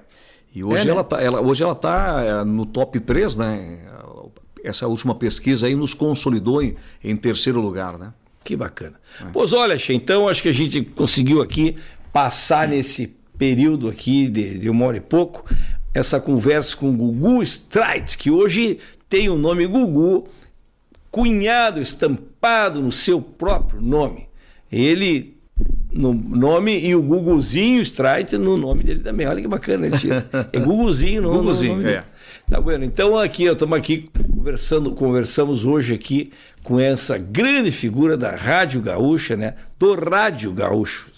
E 0.53 0.63
hoje 0.63 0.81
É, 0.81 0.85
né? 0.85 0.91
ela 0.91 1.01
está 1.01 1.22
ela, 1.22 1.41
hoje 1.41 1.63
ela 1.63 1.76
tá 1.76 2.23
é, 2.23 2.43
no 2.43 2.65
top 2.65 2.99
3, 2.99 3.35
né? 3.35 3.80
Essa 4.63 4.88
última 4.88 5.13
pesquisa 5.15 5.67
aí 5.67 5.76
nos 5.76 5.93
consolidou 5.93 6.61
em, 6.61 6.76
em 7.03 7.15
terceiro 7.15 7.61
lugar, 7.61 7.97
né? 7.99 8.11
Que 8.45 8.55
bacana. 8.55 8.93
Pois 9.34 9.51
olha, 9.53 9.76
Che, 9.76 9.91
então 9.91 10.27
acho 10.27 10.43
que 10.43 10.49
a 10.49 10.53
gente 10.53 10.81
conseguiu 10.84 11.41
aqui 11.41 11.76
passar 12.13 12.67
nesse 12.67 13.07
período 13.38 13.89
aqui 13.89 14.30
de, 14.30 14.59
de 14.59 14.69
uma 14.69 14.85
hora 14.85 14.97
e 14.97 15.01
pouco 15.01 15.43
essa 15.95 16.19
conversa 16.19 16.77
com 16.77 16.89
o 16.89 16.93
Gugu 16.93 17.41
Streit, 17.41 18.17
que 18.17 18.30
hoje 18.30 18.77
tem 19.09 19.30
o 19.30 19.35
nome 19.35 19.65
Gugu 19.65 20.27
cunhado, 21.09 21.81
estampado 21.81 22.84
no 22.84 22.91
seu 22.91 23.19
próprio 23.19 23.81
nome. 23.81 24.27
Ele 24.72 25.35
no 25.91 26.13
nome 26.13 26.77
e 26.77 26.93
o 26.93 27.01
Guguzinho 27.01 27.81
Streit 27.81 28.38
no 28.38 28.57
nome 28.57 28.84
dele 28.84 28.99
também. 28.99 29.26
Olha 29.26 29.41
que 29.41 29.47
bacana, 29.47 29.89
né, 29.89 29.97
tia? 29.97 30.23
É 30.53 30.59
Guguzinho 30.59 31.22
no, 31.22 31.31
Guguzinho, 31.31 31.77
no 31.77 31.81
nome 31.81 31.89
é. 31.89 31.95
dele. 31.95 32.05
Tá 32.49 32.61
bueno. 32.61 32.85
Então 32.85 33.17
aqui, 33.17 33.45
estamos 33.45 33.76
aqui 33.76 34.09
conversando, 34.35 34.91
conversamos 34.91 35.65
hoje 35.65 35.95
aqui 35.95 36.31
com 36.63 36.80
essa 36.80 37.17
grande 37.17 37.72
figura 37.72 38.15
da 38.15 38.35
Rádio 38.35 38.81
Gaúcha, 38.81 39.35
né? 39.35 39.55
Do 39.80 39.95
Rádio 39.95 40.53
Gaúcho, 40.53 41.11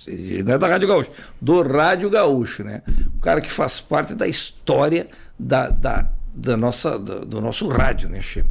não 0.45 0.53
é 0.53 0.57
da 0.57 0.67
Rádio 0.67 0.87
Gaúcha, 0.87 1.11
do 1.41 1.61
Rádio 1.61 2.09
Gaúcho, 2.09 2.63
né? 2.63 2.81
Um 3.13 3.19
cara 3.19 3.41
que 3.41 3.51
faz 3.51 3.81
parte 3.81 4.15
da 4.15 4.25
história 4.25 5.07
da, 5.37 5.69
da, 5.69 6.09
da 6.33 6.55
nossa, 6.55 6.97
do, 6.97 7.41
nosso 7.41 7.67
rádio, 7.67 8.07
né, 8.07 8.21
Che? 8.21 8.45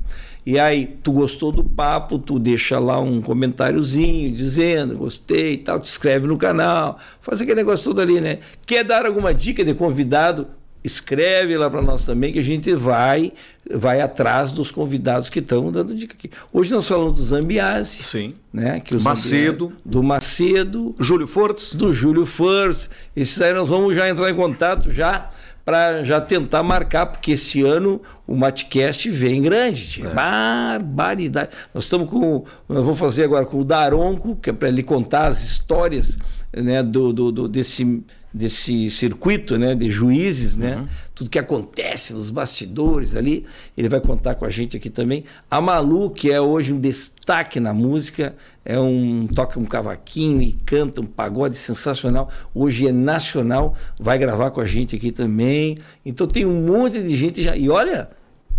E 0.44 0.58
aí, 0.58 0.98
tu 1.02 1.12
gostou 1.12 1.50
do 1.50 1.64
papo, 1.64 2.18
tu 2.18 2.38
deixa 2.38 2.78
lá 2.78 3.00
um 3.00 3.22
comentáriozinho 3.22 4.32
dizendo, 4.32 4.96
gostei 4.96 5.54
e 5.54 5.56
tal, 5.56 5.80
te 5.80 5.88
inscreve 5.88 6.26
no 6.26 6.36
canal, 6.36 6.98
faz 7.20 7.40
aquele 7.40 7.56
negócio 7.56 7.86
todo 7.86 8.00
ali, 8.00 8.20
né? 8.20 8.38
Quer 8.64 8.84
dar 8.84 9.06
alguma 9.06 9.32
dica 9.32 9.64
de 9.64 9.74
convidado? 9.74 10.46
Escreve 10.86 11.56
lá 11.56 11.68
para 11.68 11.82
nós 11.82 12.04
também 12.06 12.32
que 12.32 12.38
a 12.38 12.42
gente 12.42 12.72
vai 12.74 13.32
vai 13.68 14.00
atrás 14.00 14.52
dos 14.52 14.70
convidados 14.70 15.28
que 15.28 15.40
estão 15.40 15.72
dando 15.72 15.94
dica 15.94 16.14
aqui. 16.16 16.30
Hoje 16.52 16.70
nós 16.70 16.86
falamos 16.86 17.14
do 17.14 17.22
Zambiase, 17.22 18.02
Sim. 18.02 18.34
né? 18.52 18.78
Que 18.80 18.94
o 18.96 19.02
Macedo. 19.02 19.64
Zambiase- 19.64 19.82
do 19.84 20.02
Macedo, 20.02 20.94
Júlio 21.00 21.26
Fortes. 21.26 21.74
do 21.74 21.92
Júlio 21.92 22.24
Furs. 22.24 22.88
Esses 23.16 23.40
aí 23.42 23.52
nós 23.52 23.68
vamos 23.68 23.94
já 23.96 24.08
entrar 24.08 24.30
em 24.30 24.34
contato 24.36 24.92
já 24.92 25.30
para 25.64 26.04
já 26.04 26.20
tentar 26.20 26.62
marcar, 26.62 27.06
porque 27.06 27.32
esse 27.32 27.60
ano 27.62 28.00
o 28.24 28.36
Matcast 28.36 29.10
vem 29.10 29.42
grande. 29.42 29.88
tia. 29.88 30.08
Barbaridade. 30.10 31.50
Nós 31.74 31.84
estamos 31.84 32.08
com. 32.08 32.44
Nós 32.68 32.84
vamos 32.84 32.98
fazer 32.98 33.24
agora 33.24 33.44
com 33.44 33.58
o 33.60 33.64
Daronco, 33.64 34.36
que 34.36 34.50
é 34.50 34.52
para 34.52 34.68
ele 34.68 34.82
contar 34.84 35.26
as 35.26 35.42
histórias 35.42 36.18
né, 36.56 36.82
do, 36.84 37.12
do, 37.12 37.32
do- 37.32 37.48
desse, 37.48 38.00
desse 38.36 38.90
circuito 38.90 39.56
né, 39.58 39.74
de 39.74 39.90
juízes, 39.90 40.56
né? 40.56 40.86
Tudo 41.14 41.30
que 41.30 41.38
acontece 41.38 42.12
nos 42.12 42.28
bastidores 42.28 43.16
ali. 43.16 43.46
Ele 43.76 43.88
vai 43.88 43.98
contar 43.98 44.34
com 44.34 44.44
a 44.44 44.50
gente 44.50 44.76
aqui 44.76 44.90
também. 44.90 45.24
A 45.50 45.58
Malu, 45.60 46.10
que 46.10 46.30
é 46.30 46.38
hoje 46.38 46.74
um 46.74 46.78
destaque 46.78 47.58
na 47.58 47.72
música, 47.72 48.36
é 48.62 48.78
um 48.78 49.26
toca 49.26 49.58
um 49.58 49.64
cavaquinho 49.64 50.42
e 50.42 50.52
canta 50.66 51.00
um 51.00 51.06
pagode 51.06 51.56
sensacional. 51.56 52.28
Hoje 52.54 52.86
é 52.86 52.92
nacional, 52.92 53.74
vai 53.98 54.18
gravar 54.18 54.50
com 54.50 54.60
a 54.60 54.66
gente 54.66 54.94
aqui 54.94 55.10
também. 55.10 55.78
Então 56.04 56.26
tem 56.26 56.44
um 56.44 56.66
monte 56.66 57.02
de 57.02 57.16
gente 57.16 57.42
já. 57.42 57.56
E 57.56 57.70
olha, 57.70 58.10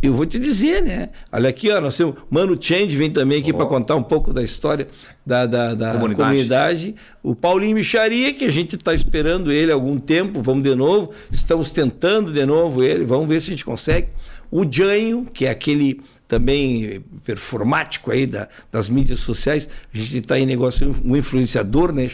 eu 0.02 0.14
vou 0.14 0.26
te 0.26 0.38
dizer, 0.38 0.84
né? 0.84 1.10
Olha 1.32 1.50
aqui, 1.50 1.72
ó, 1.72 1.82
temos 1.90 2.16
Mano 2.30 2.58
Change 2.60 2.96
vem 2.96 3.12
também 3.12 3.40
aqui 3.40 3.52
Ó. 3.52 3.58
para 3.58 3.66
contar 3.66 3.96
um 3.96 4.04
pouco 4.04 4.32
da 4.32 4.44
história 4.44 4.88
da, 5.26 5.46
da, 5.46 5.74
da 5.74 5.94
Comunidade. 5.94 6.30
comunidade. 6.30 6.96
O 7.24 7.36
Paulinho 7.36 7.76
Micharia, 7.76 8.34
que 8.34 8.46
a 8.46 8.52
gente 8.52 8.76
está 8.76 8.94
esperando 8.94 9.52
ele 9.52 9.72
há 9.72 9.76
algum 9.76 9.98
tempo, 9.98 10.42
vamos 10.42 10.64
de 10.64 10.76
novo. 10.76 11.12
Estamos 11.32 11.72
tentando 11.72 12.32
de 12.32 12.46
novo 12.46 12.84
ele, 12.84 13.06
vamos 13.06 13.28
ver 13.28 13.42
se 13.42 13.48
a 13.48 13.52
gente 13.52 13.66
consegue. 13.66 14.10
O 14.52 14.66
Janho, 14.70 15.26
que 15.34 15.46
é 15.46 15.50
aquele 15.50 16.00
também 16.28 17.04
performático 17.24 18.12
aí 18.12 18.28
da, 18.28 18.48
das 18.72 18.90
mídias 18.90 19.20
sociais. 19.20 19.68
A 19.94 19.98
gente 19.98 20.18
está 20.18 20.38
em 20.38 20.46
negócio 20.46 20.94
um 21.04 21.16
influenciador, 21.16 21.92
né? 21.92 22.10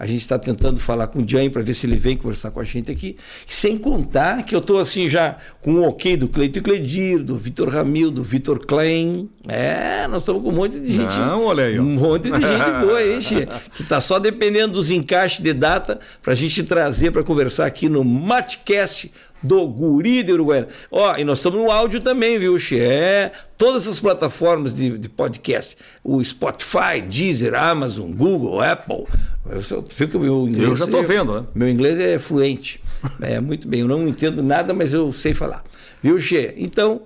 A 0.00 0.06
gente 0.06 0.22
está 0.22 0.38
tentando 0.38 0.80
falar 0.80 1.08
com 1.08 1.18
o 1.18 1.28
Jane 1.28 1.50
para 1.50 1.60
ver 1.60 1.74
se 1.74 1.86
ele 1.86 1.96
vem 1.96 2.16
conversar 2.16 2.50
com 2.50 2.58
a 2.58 2.64
gente 2.64 2.90
aqui. 2.90 3.18
Sem 3.46 3.76
contar 3.76 4.46
que 4.46 4.54
eu 4.54 4.60
estou 4.60 4.78
assim 4.78 5.10
já 5.10 5.36
com 5.60 5.74
o 5.74 5.82
ok 5.86 6.16
do 6.16 6.26
Cleito 6.26 6.58
e 6.58 6.62
Cledir, 6.62 7.22
do 7.22 7.36
Vitor 7.36 7.68
Ramil, 7.68 8.10
do 8.10 8.22
Vitor 8.22 8.64
Klein. 8.64 9.28
É, 9.46 10.08
nós 10.08 10.22
estamos 10.22 10.42
com 10.42 10.48
um 10.48 10.54
monte 10.54 10.80
de 10.80 10.90
gente. 10.90 11.18
Não, 11.18 11.44
olha 11.44 11.64
aí. 11.64 11.78
Ó. 11.78 11.82
Um 11.82 11.84
monte 11.84 12.30
de 12.30 12.40
gente 12.40 12.80
boa 12.80 12.96
aí, 12.96 13.20
che, 13.20 13.46
que 13.74 13.82
está 13.82 14.00
só 14.00 14.18
dependendo 14.18 14.72
dos 14.72 14.90
encaixes 14.90 15.40
de 15.40 15.52
data 15.52 16.00
para 16.22 16.32
a 16.32 16.36
gente 16.36 16.64
trazer 16.64 17.10
para 17.10 17.22
conversar 17.22 17.66
aqui 17.66 17.86
no 17.86 18.02
Matcast 18.02 19.12
do 19.42 19.66
Guri 19.68 20.22
de 20.22 20.32
Uruguaiana. 20.32 20.68
Ó, 20.90 21.14
e 21.16 21.24
nós 21.24 21.40
estamos 21.40 21.62
no 21.62 21.70
áudio 21.70 22.00
também, 22.00 22.38
viu, 22.38 22.58
Xê? 22.58 22.78
É, 22.78 23.32
todas 23.60 23.86
as 23.86 24.00
plataformas 24.00 24.74
de, 24.74 24.96
de 24.96 25.06
podcast. 25.06 25.76
O 26.02 26.24
Spotify, 26.24 27.02
Deezer, 27.06 27.54
Amazon, 27.54 28.10
Google, 28.10 28.58
Apple. 28.58 29.04
Eu, 29.50 29.84
fico, 29.86 30.18
meu 30.18 30.48
inglês, 30.48 30.70
eu 30.70 30.76
já 30.76 30.84
estou 30.86 31.02
vendo, 31.04 31.34
né? 31.34 31.46
Meu 31.54 31.68
inglês 31.68 32.00
é 32.00 32.18
fluente. 32.18 32.80
É, 33.22 33.40
muito 33.40 33.66
bem. 33.66 33.80
Eu 33.80 33.88
não 33.88 34.06
entendo 34.06 34.42
nada, 34.42 34.74
mas 34.74 34.92
eu 34.92 35.10
sei 35.10 35.32
falar. 35.32 35.64
Viu, 36.02 36.20
Xê? 36.20 36.52
Então, 36.58 37.00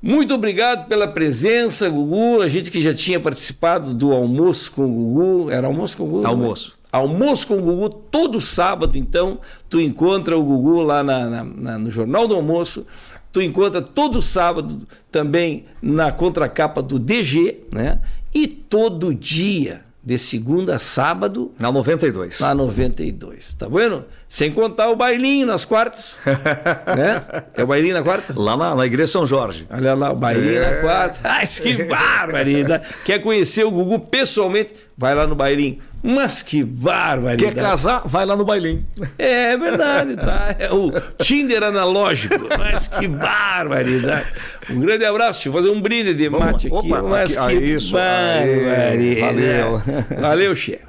muito 0.00 0.32
obrigado 0.32 0.88
pela 0.88 1.06
presença, 1.06 1.86
Gugu. 1.86 2.40
A 2.40 2.48
gente 2.48 2.70
que 2.70 2.80
já 2.80 2.94
tinha 2.94 3.20
participado 3.20 3.92
do 3.92 4.10
almoço 4.10 4.72
com 4.72 4.86
o 4.86 4.88
Gugu. 4.88 5.50
Era 5.50 5.66
almoço 5.66 5.98
com 5.98 6.04
o 6.04 6.06
Gugu? 6.06 6.26
Almoço. 6.26 6.70
Né? 6.70 6.80
Almoço 6.92 7.46
com 7.46 7.58
o 7.58 7.62
Gugu 7.62 7.90
todo 7.90 8.40
sábado, 8.40 8.96
então, 8.96 9.38
tu 9.68 9.78
encontra 9.78 10.36
o 10.36 10.42
Gugu 10.42 10.82
lá 10.82 11.04
na, 11.04 11.28
na, 11.28 11.44
na, 11.44 11.78
no 11.78 11.90
Jornal 11.90 12.26
do 12.26 12.34
Almoço. 12.34 12.86
Tu 13.32 13.40
encontra 13.42 13.80
todo 13.80 14.20
sábado 14.20 14.86
também 15.10 15.66
na 15.80 16.10
contracapa 16.10 16.82
do 16.82 16.98
DG, 16.98 17.60
né? 17.72 18.00
E 18.34 18.46
todo 18.46 19.14
dia, 19.14 19.84
de 20.02 20.18
segunda 20.18 20.76
a 20.76 20.78
sábado. 20.78 21.52
Na 21.58 21.70
92. 21.70 22.40
Na 22.40 22.54
92. 22.54 23.54
Tá 23.54 23.68
vendo? 23.68 24.04
Sem 24.30 24.52
contar 24.52 24.88
o 24.90 24.94
bailinho 24.94 25.44
nas 25.44 25.64
quartas. 25.64 26.20
né? 26.96 27.20
É 27.52 27.64
o 27.64 27.66
bailinho 27.66 27.94
na 27.94 28.02
quarta? 28.02 28.32
Lá 28.36 28.56
na, 28.56 28.76
na 28.76 28.86
Igreja 28.86 29.08
São 29.08 29.26
Jorge. 29.26 29.66
Olha 29.68 29.92
lá, 29.92 30.12
o 30.12 30.14
bailinho 30.14 30.62
é. 30.62 30.70
na 30.70 30.80
quarta. 30.82 31.18
Ai, 31.24 31.48
que 31.48 31.82
barbaridade. 31.82 32.86
Quer 33.04 33.18
conhecer 33.18 33.64
o 33.64 33.72
Gugu 33.72 33.98
pessoalmente? 33.98 34.72
Vai 34.96 35.16
lá 35.16 35.26
no 35.26 35.34
bailinho. 35.34 35.80
Mas 36.00 36.42
que 36.42 36.62
barbaridade. 36.62 37.56
Quer 37.56 37.60
casar? 37.60 38.02
Vai 38.06 38.24
lá 38.24 38.36
no 38.36 38.44
bailinho. 38.44 38.86
É, 39.18 39.52
é 39.52 39.58
verdade, 39.58 40.14
tá? 40.14 40.54
É 40.60 40.72
o 40.72 40.92
Tinder 41.20 41.64
analógico. 41.64 42.36
Mas 42.56 42.86
que 42.86 43.08
barbaridade. 43.08 44.28
Um 44.70 44.78
grande 44.78 45.04
abraço. 45.06 45.40
Deixa 45.40 45.48
eu 45.48 45.52
fazer 45.52 45.70
um 45.70 45.80
brinde 45.80 46.14
de 46.14 46.30
mate 46.30 46.68
aqui. 46.68 46.76
Opa, 46.76 47.02
mas 47.02 47.36
aqui, 47.36 47.58
que 47.58 47.64
isso, 47.64 47.94
barbaridade. 47.94 49.20
Valeu. 49.20 49.82
Valeu, 50.20 50.54
chefe. 50.54 50.86